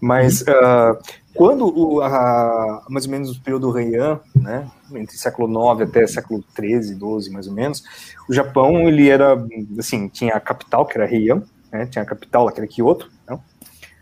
Mas 0.00 0.40
uh, 0.42 0.98
quando 1.34 1.66
o, 1.66 2.00
a, 2.00 2.84
mais 2.88 3.04
ou 3.04 3.10
menos 3.10 3.36
o 3.36 3.40
período 3.42 3.76
Heian, 3.78 4.20
né, 4.34 4.66
entre 4.94 5.16
século 5.16 5.48
IX 5.48 5.82
até 5.82 6.06
século 6.06 6.42
XIII, 6.56 6.98
XII, 6.98 7.32
mais 7.32 7.46
ou 7.46 7.52
menos, 7.52 7.84
o 8.28 8.32
Japão 8.32 8.88
ele 8.88 9.08
era 9.08 9.36
assim 9.78 10.08
tinha 10.08 10.34
a 10.34 10.40
capital 10.40 10.86
que 10.86 10.96
era 10.96 11.12
Heian, 11.12 11.42
né? 11.70 11.86
Tinha 11.86 12.02
a 12.02 12.06
capital, 12.06 12.46
aquele 12.46 12.68
Kyoto, 12.68 13.10
não? 13.28 13.42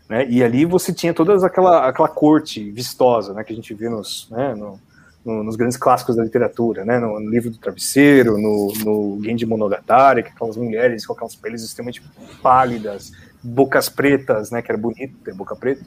Né? 0.07 0.27
E 0.29 0.43
ali 0.43 0.63
você 0.63 0.93
tinha 0.93 1.13
toda 1.13 1.45
aquela, 1.45 1.87
aquela 1.87 2.07
corte 2.07 2.71
vistosa, 2.71 3.33
né? 3.33 3.43
Que 3.43 3.51
a 3.51 3.55
gente 3.55 3.73
vê 3.73 3.89
nos, 3.89 4.29
né? 4.29 4.53
no, 4.53 4.79
no, 5.25 5.43
nos 5.43 5.55
grandes 5.55 5.77
clássicos 5.77 6.15
da 6.15 6.23
literatura, 6.23 6.83
né? 6.83 6.99
No, 6.99 7.19
no 7.19 7.29
livro 7.29 7.49
do 7.49 7.57
travesseiro, 7.57 8.37
no, 8.37 8.73
no 8.83 9.23
Genji 9.23 9.45
Monogatari, 9.45 10.23
que 10.23 10.29
aquelas 10.29 10.57
mulheres 10.57 11.05
com 11.05 11.13
aquelas 11.13 11.35
peles 11.35 11.63
extremamente 11.63 12.01
pálidas, 12.41 13.11
bocas 13.41 13.89
pretas, 13.89 14.51
né? 14.51 14.61
Que 14.61 14.71
era 14.71 14.79
bonito 14.79 15.17
ter 15.23 15.33
boca 15.33 15.55
preta 15.55 15.83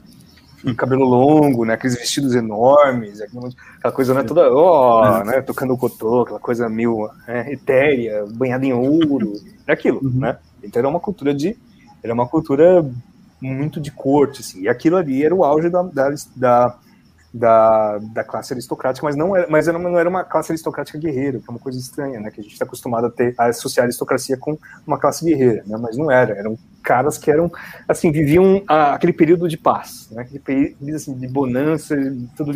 cabelo 0.75 1.05
longo, 1.05 1.65
né, 1.65 1.73
aqueles 1.73 1.95
vestidos 1.95 2.33
enormes, 2.33 3.21
aquela 3.21 3.93
coisa 3.93 4.13
né, 4.13 4.23
toda, 4.23 4.51
ó, 4.51 5.21
oh, 5.21 5.23
né, 5.23 5.41
tocando 5.41 5.73
o 5.73 5.77
cotô, 5.77 6.21
aquela 6.21 6.39
coisa 6.39 6.67
meio 6.67 7.09
é, 7.27 7.53
etérea, 7.53 8.25
banhada 8.25 8.65
em 8.65 8.73
ouro, 8.73 9.33
é 9.67 9.73
aquilo, 9.73 9.99
uhum. 10.03 10.19
né? 10.19 10.37
Então 10.63 10.79
era 10.79 10.89
uma 10.89 10.99
cultura 10.99 11.33
de 11.33 11.55
era 12.03 12.13
uma 12.13 12.27
cultura 12.27 12.89
muito 13.41 13.79
de 13.79 13.91
corte, 13.91 14.41
assim, 14.41 14.61
e 14.61 14.69
aquilo 14.69 14.97
ali 14.97 15.23
era 15.23 15.33
o 15.33 15.43
auge 15.43 15.69
da, 15.69 15.83
da, 15.83 16.09
da, 16.35 16.75
da, 17.33 17.97
da 18.13 18.23
classe 18.23 18.53
aristocrática, 18.53 19.05
mas 19.05 19.15
não 19.15 19.35
era, 19.35 19.47
mas 19.49 19.67
era, 19.67 19.77
não 19.77 19.97
era 19.97 20.09
uma 20.09 20.23
classe 20.23 20.51
aristocrática 20.51 20.97
guerreira, 20.97 21.39
que 21.39 21.45
é 21.47 21.51
uma 21.51 21.59
coisa 21.59 21.77
estranha, 21.77 22.19
né, 22.19 22.31
que 22.31 22.39
a 22.39 22.43
gente 22.43 22.53
está 22.53 22.65
acostumado 22.65 23.07
a 23.07 23.09
ter, 23.09 23.35
a 23.37 23.45
associar 23.45 23.83
a 23.83 23.87
aristocracia 23.87 24.37
com 24.37 24.57
uma 24.85 24.97
classe 24.97 25.25
guerreira, 25.25 25.63
né, 25.65 25.77
mas 25.79 25.97
não 25.97 26.09
era, 26.09 26.33
eram 26.37 26.57
caras 26.83 27.17
que 27.17 27.29
eram, 27.29 27.51
assim, 27.87 28.11
viviam 28.11 28.63
aquele 28.67 29.13
período 29.13 29.47
de 29.47 29.57
paz, 29.57 30.09
né, 30.11 30.21
aquele 30.21 30.39
período, 30.39 30.95
assim, 30.95 31.13
de 31.13 31.27
bonança, 31.27 31.95
tudo 32.35 32.53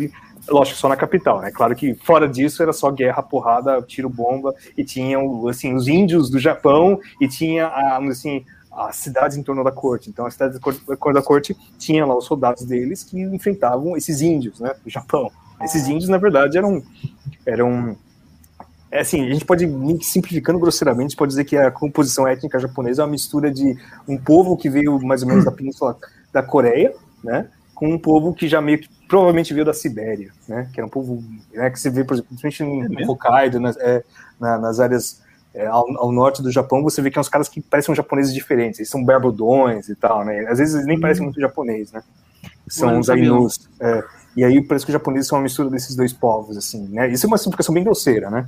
lógico, 0.48 0.78
só 0.78 0.88
na 0.88 0.96
capital, 0.96 1.40
né, 1.40 1.50
claro 1.50 1.76
que 1.76 1.94
fora 1.94 2.28
disso 2.28 2.62
era 2.62 2.72
só 2.72 2.90
guerra, 2.90 3.22
porrada, 3.22 3.80
tiro, 3.82 4.08
bomba, 4.08 4.54
e 4.76 4.82
tinham, 4.84 5.46
assim, 5.48 5.74
os 5.74 5.86
índios 5.86 6.30
do 6.30 6.38
Japão, 6.38 6.98
e 7.20 7.28
tinha, 7.28 7.68
assim, 8.08 8.44
as 8.74 8.96
cidades 8.96 9.36
em 9.36 9.42
torno 9.42 9.62
da 9.62 9.70
corte. 9.70 10.08
Então, 10.08 10.26
a 10.26 10.30
cidade 10.30 10.58
da 10.58 11.22
corte 11.22 11.56
tinha 11.78 12.06
lá 12.06 12.16
os 12.16 12.24
soldados 12.24 12.64
deles 12.64 13.04
que 13.04 13.20
enfrentavam 13.20 13.96
esses 13.96 14.22
índios, 14.22 14.60
né, 14.60 14.74
do 14.82 14.90
Japão. 14.90 15.30
Esses 15.62 15.86
índios, 15.86 16.08
na 16.08 16.18
verdade, 16.18 16.58
eram 16.58 16.82
eram 17.46 17.96
é 18.90 19.00
assim, 19.00 19.26
a 19.26 19.32
gente 19.32 19.46
pode 19.46 19.66
simplificando 20.02 20.58
grosseiramente, 20.58 21.16
pode 21.16 21.30
dizer 21.30 21.44
que 21.44 21.56
a 21.56 21.70
composição 21.70 22.28
étnica 22.28 22.58
japonesa 22.58 23.00
é 23.00 23.04
uma 23.04 23.10
mistura 23.10 23.50
de 23.50 23.74
um 24.06 24.18
povo 24.18 24.54
que 24.54 24.68
veio 24.68 25.00
mais 25.00 25.22
ou 25.22 25.28
menos 25.28 25.46
da 25.46 25.50
península 25.50 25.96
da 26.30 26.42
Coreia, 26.42 26.94
né, 27.24 27.48
com 27.74 27.88
um 27.88 27.98
povo 27.98 28.34
que 28.34 28.46
já 28.46 28.60
meio 28.60 28.80
que 28.80 28.88
provavelmente 29.08 29.54
veio 29.54 29.64
da 29.64 29.72
Sibéria, 29.72 30.30
né, 30.46 30.68
que 30.70 30.78
era 30.78 30.86
um 30.86 30.90
povo 30.90 31.24
né, 31.54 31.70
que 31.70 31.80
você 31.80 31.88
vê, 31.88 32.04
por 32.04 32.14
exemplo, 32.14 32.36
principalmente 32.38 32.90
no 32.90 33.00
é 33.00 33.06
Hokkaido, 33.06 33.58
nas, 33.58 33.78
é, 33.78 34.04
na, 34.38 34.58
nas 34.58 34.78
áreas 34.78 35.21
é, 35.54 35.66
ao, 35.66 35.84
ao, 35.98 36.12
norte 36.12 36.42
do 36.42 36.50
Japão, 36.50 36.82
você 36.82 37.02
vê 37.02 37.10
que 37.10 37.18
é 37.18 37.20
uns 37.20 37.28
caras 37.28 37.48
que 37.48 37.60
parecem 37.60 37.94
japoneses 37.94 38.32
diferentes, 38.32 38.80
eles 38.80 38.90
são 38.90 39.04
barbudões 39.04 39.88
e 39.88 39.94
tal, 39.94 40.24
né? 40.24 40.46
Às 40.48 40.58
vezes 40.58 40.74
eles 40.74 40.86
nem 40.86 40.98
parecem 40.98 41.24
muito 41.24 41.40
japonês, 41.40 41.92
né? 41.92 42.02
São 42.68 42.98
os 42.98 43.10
Ainus. 43.10 43.68
É, 43.80 44.02
e 44.36 44.44
aí 44.44 44.62
parece 44.62 44.86
que 44.86 44.90
os 44.90 44.94
japoneses 44.94 45.28
são 45.28 45.38
uma 45.38 45.42
mistura 45.42 45.68
desses 45.68 45.94
dois 45.94 46.12
povos, 46.12 46.56
assim, 46.56 46.88
né? 46.88 47.10
Isso 47.10 47.26
é 47.26 47.28
uma 47.28 47.36
simplificação 47.36 47.74
bem 47.74 47.84
grosseira, 47.84 48.30
né? 48.30 48.46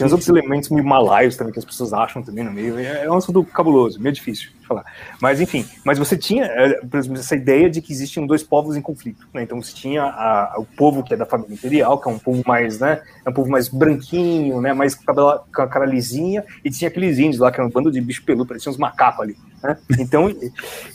Tem 0.00 0.06
os 0.06 0.12
outros 0.14 0.30
elementos 0.30 0.70
meio 0.70 0.82
malaios 0.82 1.36
também 1.36 1.52
que 1.52 1.58
as 1.58 1.64
pessoas 1.66 1.92
acham 1.92 2.22
também 2.22 2.42
no 2.42 2.50
meio. 2.50 2.78
É, 2.78 3.04
é 3.04 3.10
um 3.10 3.18
assunto 3.18 3.44
cabuloso, 3.44 4.00
meio 4.00 4.14
difícil 4.14 4.48
de 4.58 4.66
falar. 4.66 4.82
Mas 5.20 5.42
enfim, 5.42 5.62
mas 5.84 5.98
você 5.98 6.16
tinha 6.16 6.46
é, 6.46 6.80
essa 7.18 7.36
ideia 7.36 7.68
de 7.68 7.82
que 7.82 7.92
existiam 7.92 8.26
dois 8.26 8.42
povos 8.42 8.76
em 8.76 8.80
conflito. 8.80 9.28
Né? 9.34 9.42
Então 9.42 9.60
você 9.60 9.74
tinha 9.74 10.04
a, 10.04 10.54
o 10.56 10.64
povo 10.64 11.02
que 11.02 11.12
é 11.12 11.18
da 11.18 11.26
família 11.26 11.52
imperial, 11.52 12.00
que 12.00 12.08
é 12.08 12.12
um 12.12 12.18
povo 12.18 12.42
mais, 12.46 12.80
né? 12.80 13.02
É 13.26 13.28
um 13.28 13.32
povo 13.34 13.50
mais 13.50 13.68
branquinho, 13.68 14.62
né? 14.62 14.72
Mais 14.72 14.94
com 14.94 15.12
a, 15.12 15.38
com 15.40 15.60
a 15.60 15.68
cara 15.68 15.84
lisinha, 15.84 16.46
e 16.64 16.70
tinha 16.70 16.88
aqueles 16.88 17.18
índios 17.18 17.38
lá, 17.38 17.52
que 17.52 17.60
eram 17.60 17.68
um 17.68 17.70
bando 17.70 17.92
de 17.92 18.00
bicho 18.00 18.24
peludo, 18.24 18.46
pareciam 18.46 18.72
uns 18.72 18.78
macacos 18.78 19.20
ali. 19.20 19.36
Né? 19.62 19.76
Então, 19.98 20.34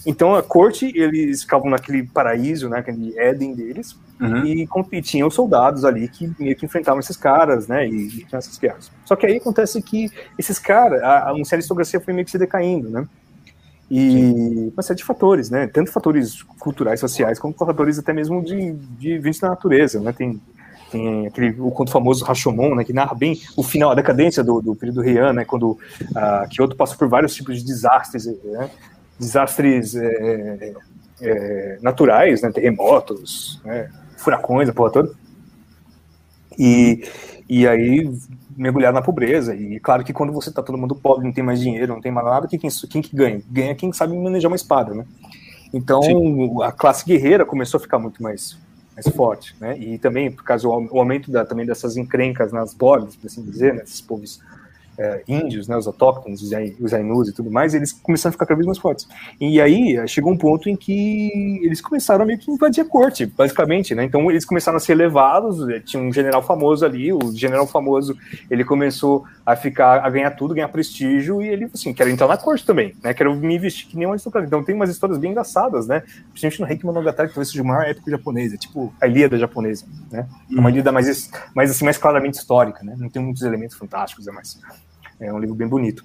então 0.05 0.35
a 0.35 0.41
corte, 0.41 0.91
eles 0.95 1.41
ficavam 1.43 1.69
naquele 1.69 2.03
paraíso, 2.03 2.67
né? 2.69 2.79
Aquele 2.79 3.17
Éden 3.17 3.53
deles 3.53 3.95
Uhum. 4.19 4.45
E, 4.45 4.67
e 4.93 5.01
tinham 5.01 5.29
soldados 5.29 5.83
ali 5.83 6.07
que 6.07 6.31
meio 6.39 6.55
que 6.55 6.65
enfrentavam 6.65 6.99
esses 6.99 7.17
caras, 7.17 7.67
né? 7.67 7.87
E, 7.87 8.07
e 8.07 8.09
tinham 8.09 8.37
essas 8.37 8.57
guerras. 8.57 8.91
Só 9.03 9.15
que 9.15 9.25
aí 9.25 9.37
acontece 9.37 9.81
que 9.81 10.09
esses 10.37 10.57
caras, 10.57 11.01
a, 11.03 11.31
a 11.31 11.33
aristocracia 11.51 11.99
foi 11.99 12.13
meio 12.13 12.25
que 12.25 12.31
se 12.31 12.37
decaindo, 12.37 12.89
né? 12.89 13.05
E 13.91 14.71
uma 14.73 14.81
série 14.81 14.97
de 14.97 15.03
fatores, 15.03 15.49
né? 15.49 15.67
Tanto 15.67 15.91
fatores 15.91 16.41
culturais, 16.41 16.99
sociais, 16.99 17.37
como 17.37 17.53
fatores 17.53 17.99
até 17.99 18.13
mesmo 18.13 18.43
de, 18.43 18.73
de 18.73 19.19
da 19.19 19.49
natureza, 19.49 19.99
né? 19.99 20.13
Tem, 20.13 20.41
tem 20.95 21.27
aquele 21.27 21.55
o 21.59 21.71
conto 21.71 21.91
famoso 21.91 22.23
Rashomon, 22.23 22.75
né? 22.75 22.83
Que 22.83 22.93
narra 22.93 23.13
bem 23.13 23.39
o 23.57 23.63
final, 23.63 23.91
a 23.91 23.95
decadência 23.95 24.43
do, 24.43 24.61
do 24.61 24.75
período 24.75 25.03
Heian, 25.03 25.33
né? 25.33 25.45
Quando 25.45 25.71
uh, 25.71 26.49
Kyoto 26.49 26.75
passou 26.75 26.97
por 26.97 27.07
vários 27.07 27.35
tipos 27.35 27.57
de 27.57 27.65
desastres, 27.65 28.25
né? 28.25 28.69
desastres 29.19 29.95
é, 29.95 30.73
é, 31.21 31.79
naturais, 31.81 32.41
né, 32.41 32.51
terremotos, 32.51 33.61
né, 33.63 33.89
furacões, 34.17 34.69
a 34.69 34.73
porra 34.73 34.91
toda. 34.91 35.11
E, 36.57 37.03
e 37.49 37.67
aí 37.67 38.11
mergulhar 38.55 38.93
na 38.93 39.01
pobreza. 39.01 39.55
E 39.55 39.79
claro 39.79 40.03
que 40.03 40.13
quando 40.13 40.33
você 40.33 40.51
tá 40.51 40.61
todo 40.61 40.77
mundo 40.77 40.95
pobre, 40.95 41.25
não 41.25 41.33
tem 41.33 41.43
mais 41.43 41.59
dinheiro, 41.59 41.93
não 41.93 42.01
tem 42.01 42.11
mais 42.11 42.25
nada, 42.25 42.47
quem, 42.47 42.59
quem 42.59 43.01
que 43.01 43.15
ganha? 43.15 43.41
Ganha 43.49 43.75
quem 43.75 43.91
sabe 43.91 44.15
manejar 44.17 44.49
uma 44.49 44.55
espada, 44.55 44.93
né? 44.93 45.05
Então 45.73 46.01
Sim. 46.01 46.63
a 46.63 46.71
classe 46.71 47.05
guerreira 47.05 47.45
começou 47.45 47.77
a 47.77 47.81
ficar 47.81 47.99
muito 47.99 48.23
mais, 48.23 48.57
mais 48.95 49.07
forte, 49.13 49.55
né? 49.59 49.77
E 49.77 49.97
também 49.97 50.31
por 50.31 50.43
causa 50.43 50.63
do 50.63 50.97
aumento 50.97 51.29
da, 51.29 51.45
também 51.45 51.65
dessas 51.65 51.97
encrencas 51.97 52.51
nas 52.51 52.73
bordas, 52.73 53.15
por 53.15 53.27
assim 53.27 53.43
dizer, 53.43 53.73
né? 53.73 53.83
Esses 53.83 54.01
povos 54.01 54.41
é, 54.97 55.23
índios, 55.27 55.67
né, 55.67 55.77
os 55.77 55.87
autóctonos, 55.87 56.41
os 56.79 56.93
Ainus 56.93 57.29
e 57.29 57.33
tudo 57.33 57.51
mais, 57.51 57.73
eles 57.73 57.91
começaram 57.91 58.29
a 58.29 58.33
ficar 58.33 58.45
cada 58.45 58.55
vez 58.55 58.65
mais 58.65 58.77
fortes. 58.77 59.07
E 59.39 59.59
aí 59.59 60.07
chegou 60.07 60.31
um 60.31 60.37
ponto 60.37 60.69
em 60.69 60.75
que 60.75 61.61
eles 61.63 61.81
começaram 61.81 62.23
a 62.23 62.25
meio 62.25 62.39
que 62.39 62.51
invadir 62.51 62.81
a 62.81 62.85
corte, 62.85 63.25
basicamente, 63.25 63.93
né? 63.93 64.03
Então 64.03 64.29
eles 64.29 64.45
começaram 64.45 64.77
a 64.77 64.79
ser 64.79 64.95
levados, 64.95 65.67
eh, 65.69 65.79
tinha 65.79 66.01
um 66.01 66.11
general 66.11 66.41
famoso 66.41 66.85
ali, 66.85 67.11
o 67.11 67.31
general 67.33 67.67
famoso, 67.67 68.17
ele 68.49 68.63
começou 68.63 69.25
a 69.45 69.55
ficar, 69.55 70.05
a 70.05 70.09
ganhar 70.09 70.31
tudo, 70.31 70.53
ganhar 70.53 70.69
prestígio, 70.69 71.41
e 71.41 71.47
ele, 71.47 71.69
assim, 71.73 71.93
quero 71.93 72.09
entrar 72.09 72.27
na 72.27 72.37
corte 72.37 72.65
também, 72.65 72.95
né? 73.03 73.13
Quero 73.13 73.35
me 73.35 73.57
vestir 73.59 73.87
que 73.87 73.97
nem 73.97 74.07
um 74.07 74.11
aristocrata. 74.11 74.47
Então 74.47 74.63
tem 74.63 74.75
umas 74.75 74.89
histórias 74.89 75.17
bem 75.17 75.31
engraçadas, 75.31 75.87
né? 75.87 76.01
Principalmente 76.31 76.61
no 76.61 76.65
Reiki 76.65 76.85
Monogatari, 76.85 77.29
que 77.29 77.35
talvez 77.35 77.49
seja 77.49 77.63
o 77.63 77.65
maior 77.65 77.83
épico 77.83 78.09
japonês, 78.09 78.53
é 78.53 78.57
tipo 78.57 78.93
a 78.99 79.07
Ilíada 79.07 79.37
japonesa, 79.37 79.85
né? 80.11 80.27
Uma 80.49 80.63
uhum. 80.63 80.69
Ilíada 80.69 80.91
mais, 80.91 81.29
mais, 81.53 81.71
assim, 81.71 81.85
mais 81.85 81.97
claramente 81.97 82.35
histórica, 82.35 82.83
né? 82.83 82.95
Não 82.97 83.09
tem 83.09 83.21
muitos 83.21 83.43
elementos 83.43 83.75
fantásticos, 83.75 84.27
é 84.27 84.31
mais 84.31 84.57
é 85.19 85.31
um 85.33 85.39
livro 85.39 85.55
bem 85.55 85.67
bonito. 85.67 86.03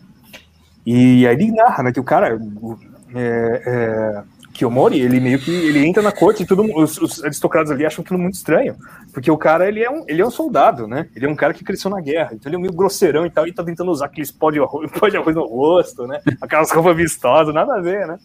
E 0.84 1.26
aí 1.26 1.34
ele 1.34 1.52
narra, 1.52 1.84
né, 1.84 1.92
que 1.92 2.00
o 2.00 2.04
cara, 2.04 2.38
é, 3.14 3.62
é, 3.66 4.22
Kiyomori, 4.52 5.00
ele 5.00 5.20
meio 5.20 5.38
que 5.38 5.50
ele 5.50 5.86
entra 5.86 6.02
na 6.02 6.12
corte 6.12 6.42
e 6.42 6.46
tudo, 6.46 6.62
os, 6.76 6.98
os, 6.98 7.22
aristocratas 7.22 7.70
ali 7.70 7.86
acham 7.86 8.02
aquilo 8.02 8.18
muito 8.18 8.34
estranho, 8.34 8.76
porque 9.12 9.30
o 9.30 9.38
cara 9.38 9.68
ele 9.68 9.82
é, 9.82 9.90
um, 9.90 10.04
ele 10.08 10.20
é 10.20 10.26
um 10.26 10.30
soldado, 10.30 10.86
né? 10.86 11.08
Ele 11.14 11.26
é 11.26 11.28
um 11.28 11.36
cara 11.36 11.54
que 11.54 11.64
cresceu 11.64 11.90
na 11.90 12.00
guerra, 12.00 12.30
então 12.34 12.50
ele 12.50 12.56
é 12.56 12.58
meio 12.58 12.72
grosseirão 12.72 13.24
e 13.26 13.30
tal, 13.30 13.46
e 13.46 13.52
tá 13.52 13.62
tentando 13.62 13.90
usar 13.90 14.06
aqueles 14.06 14.30
pó 14.30 14.50
de 14.50 14.58
arroz, 14.58 14.90
pó 14.98 15.08
de 15.08 15.16
arroz 15.16 15.34
no 15.34 15.46
rosto, 15.46 16.06
né? 16.06 16.20
Aquelas 16.40 16.70
roupas 16.70 16.96
vistosas, 16.96 17.54
nada 17.54 17.74
a 17.74 17.80
ver, 17.80 18.06
né? 18.06 18.18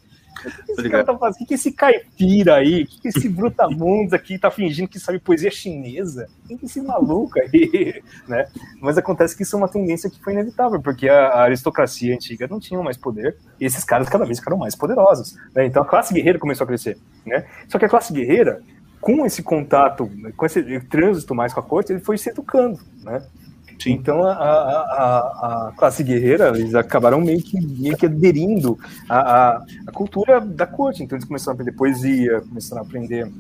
O 0.70 0.84
que, 0.84 0.90
tá? 0.90 1.14
O 1.14 1.34
que, 1.34 1.46
que 1.46 1.54
esse 1.54 1.72
caipira 1.72 2.56
aí? 2.56 2.84
O 2.84 2.88
que, 2.88 3.02
que 3.02 3.08
esse 3.08 3.30
brutamundos 3.30 4.14
aqui 4.14 4.38
tá 4.38 4.52
fingindo 4.52 4.88
que 4.88 5.00
sabe 5.00 5.20
poesia 5.20 5.50
chinesa? 5.50 6.28
Quem 6.48 6.58
que 6.58 6.66
esse 6.66 6.82
maluco 6.82 7.40
aí? 7.40 8.02
né? 8.28 8.48
Mas 8.82 8.98
acontece 8.98 9.36
que 9.36 9.44
isso 9.44 9.56
é 9.56 9.60
uma 9.60 9.68
tendência 9.68 10.10
que 10.10 10.22
foi 10.22 10.34
inevitável, 10.34 10.82
porque 10.82 11.08
a, 11.08 11.28
a 11.28 11.44
aristocracia 11.44 12.14
antiga 12.14 12.48
não 12.48 12.60
tinha 12.60 12.82
mais 12.82 12.98
poder, 12.98 13.38
e 13.60 13.66
esses 13.66 13.84
caras 13.84 14.10
cada 14.10 14.26
vez 14.26 14.40
ficaram 14.40 14.58
mais 14.58 14.76
poderosos. 14.76 15.36
Né? 15.54 15.66
Então 15.66 15.82
a 15.82 15.86
classe 15.86 16.14
guerreira 16.14 16.38
começou 16.38 16.66
a 16.66 16.68
crescer. 16.68 16.98
Né? 17.26 17.46
Só 17.68 17.80
que 17.80 17.86
a 17.86 17.90
classe 17.90 18.14
guerreira, 18.14 18.62
com 19.00 19.26
esse 19.26 19.42
contato, 19.42 20.10
com 20.36 20.46
esse 20.46 20.80
trânsito 20.82 21.34
mais 21.34 21.54
com 21.54 21.60
a 21.60 21.64
corte, 21.64 21.94
ele 21.94 22.02
foi 22.02 22.18
se 22.18 22.30
educando. 22.30 22.80
Né? 23.04 23.24
Sim. 23.80 23.92
Então 23.92 24.24
a, 24.26 24.32
a, 24.32 25.68
a, 25.68 25.72
classe 25.76 26.04
guerreira 26.04 26.50
eles 26.58 26.74
acabaram 26.76 27.20
meio 27.22 27.42
que, 27.42 27.60
meio 27.60 27.98
que 27.98 28.06
aderindo 28.06 28.80
à, 29.10 29.58
à, 29.88 29.92
cultura 29.94 30.40
da 30.40 30.66
corte. 30.66 31.04
Então 31.04 31.18
eles 31.18 31.28
começaram 31.28 31.52
a 31.52 31.56
aprender 31.56 31.78
poesia, 31.78 32.42
começaram 32.42 32.82
a 32.82 32.86
aprender 32.86 33.32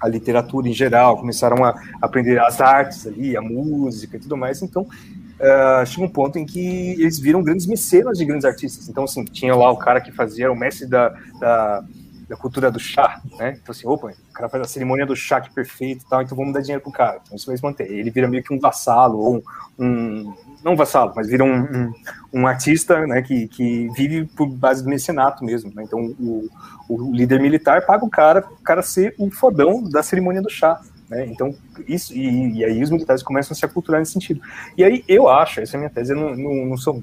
a 0.00 0.08
literatura 0.08 0.68
em 0.68 0.72
geral, 0.72 1.16
começaram 1.16 1.64
a 1.64 1.80
aprender 2.00 2.38
as 2.40 2.60
artes 2.60 3.06
ali, 3.06 3.36
a 3.36 3.40
música 3.40 4.16
e 4.16 4.20
tudo 4.20 4.36
mais. 4.36 4.60
Então 4.62 4.82
uh, 4.82 5.86
chegou 5.86 6.06
um 6.06 6.10
ponto 6.10 6.38
em 6.38 6.44
que 6.44 6.92
eles 7.00 7.18
viram 7.18 7.42
grandes 7.42 7.66
mecenas 7.66 8.18
de 8.18 8.24
grandes 8.24 8.44
artistas. 8.44 8.88
Então 8.88 9.04
assim 9.04 9.24
tinha 9.24 9.54
lá 9.54 9.70
o 9.70 9.76
cara 9.76 10.00
que 10.00 10.12
fazia 10.12 10.50
o 10.50 10.56
mestre 10.56 10.86
da, 10.86 11.08
da 11.40 11.84
da 12.28 12.36
cultura 12.36 12.70
do 12.70 12.78
chá, 12.78 13.20
né? 13.38 13.56
Então, 13.60 13.72
assim, 13.72 13.86
opa, 13.86 14.08
o 14.08 14.32
cara 14.32 14.48
faz 14.48 14.62
a 14.62 14.66
cerimônia 14.68 15.06
do 15.06 15.16
chá 15.16 15.40
que 15.40 15.52
perfeito 15.52 16.04
e 16.04 16.08
tal, 16.08 16.22
então 16.22 16.36
vamos 16.36 16.52
dar 16.52 16.60
dinheiro 16.60 16.82
pro 16.82 16.92
cara. 16.92 17.20
Então, 17.22 17.36
isso 17.36 17.46
vai 17.46 17.56
se 17.56 17.62
manter. 17.62 17.90
Ele 17.90 18.10
vira 18.10 18.28
meio 18.28 18.42
que 18.42 18.52
um 18.52 18.58
vassalo, 18.58 19.18
ou 19.18 19.44
um, 19.78 20.32
não 20.64 20.72
um 20.72 20.76
vassalo, 20.76 21.12
mas 21.14 21.28
vira 21.28 21.44
um, 21.44 21.62
um, 21.62 21.92
um, 22.32 22.46
artista, 22.46 23.06
né, 23.06 23.22
que, 23.22 23.48
que 23.48 23.88
vive 23.94 24.26
por 24.26 24.46
base 24.46 24.82
do 24.82 24.88
mecenato 24.88 25.44
mesmo, 25.44 25.72
né? 25.74 25.82
Então, 25.82 26.00
o, 26.18 26.48
o 26.88 27.12
líder 27.12 27.40
militar 27.40 27.84
paga 27.84 28.04
o 28.04 28.10
cara, 28.10 28.44
o 28.60 28.62
cara 28.62 28.82
ser 28.82 29.14
o 29.18 29.30
fodão 29.30 29.82
da 29.82 30.02
cerimônia 30.02 30.42
do 30.42 30.50
chá. 30.50 30.80
Né? 31.08 31.26
Então, 31.26 31.54
isso, 31.86 32.14
e, 32.14 32.58
e, 32.58 32.64
aí 32.64 32.82
os 32.82 32.90
militares 32.90 33.22
começam 33.22 33.54
a 33.54 33.58
se 33.58 33.64
aculturar 33.64 34.00
nesse 34.00 34.12
sentido. 34.12 34.40
E 34.76 34.82
aí 34.82 35.04
eu 35.06 35.28
acho, 35.28 35.60
essa 35.60 35.76
é 35.76 35.78
a 35.78 35.80
minha 35.80 35.90
tese, 35.90 36.12
eu 36.12 36.16
não, 36.16 36.34
não, 36.34 36.66
não 36.66 36.76
sou 36.76 37.02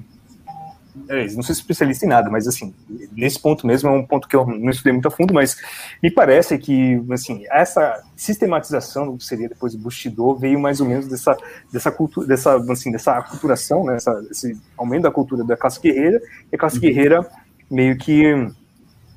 não 1.34 1.42
sou 1.42 1.52
especialista 1.52 2.04
em 2.04 2.08
nada, 2.08 2.30
mas 2.30 2.46
assim, 2.46 2.74
nesse 3.12 3.38
ponto 3.38 3.66
mesmo 3.66 3.88
é 3.88 3.92
um 3.92 4.04
ponto 4.04 4.28
que 4.28 4.36
eu 4.36 4.46
não 4.46 4.70
estudei 4.70 4.92
muito 4.92 5.08
a 5.08 5.10
fundo, 5.10 5.32
mas 5.32 5.56
me 6.02 6.10
parece 6.10 6.58
que, 6.58 7.02
assim, 7.10 7.44
essa 7.50 8.02
sistematização 8.16 9.12
do 9.12 9.18
que 9.18 9.24
seria 9.24 9.48
depois 9.48 9.74
do 9.74 9.78
Bushido 9.78 10.34
veio 10.36 10.58
mais 10.58 10.80
ou 10.80 10.86
menos 10.86 11.06
dessa, 11.06 11.36
dessa 11.72 11.90
cultura, 11.90 12.26
dessa, 12.26 12.56
assim, 12.56 12.90
dessa 12.90 13.12
aculturação, 13.12 13.84
né, 13.84 13.96
essa, 13.96 14.24
esse 14.30 14.58
aumento 14.76 15.02
da 15.02 15.10
cultura 15.10 15.44
da 15.44 15.56
classe 15.56 15.80
guerreira, 15.80 16.20
e 16.50 16.56
a 16.56 16.58
classe 16.58 16.76
uhum. 16.76 16.82
guerreira 16.82 17.26
meio 17.70 17.96
que 17.96 18.50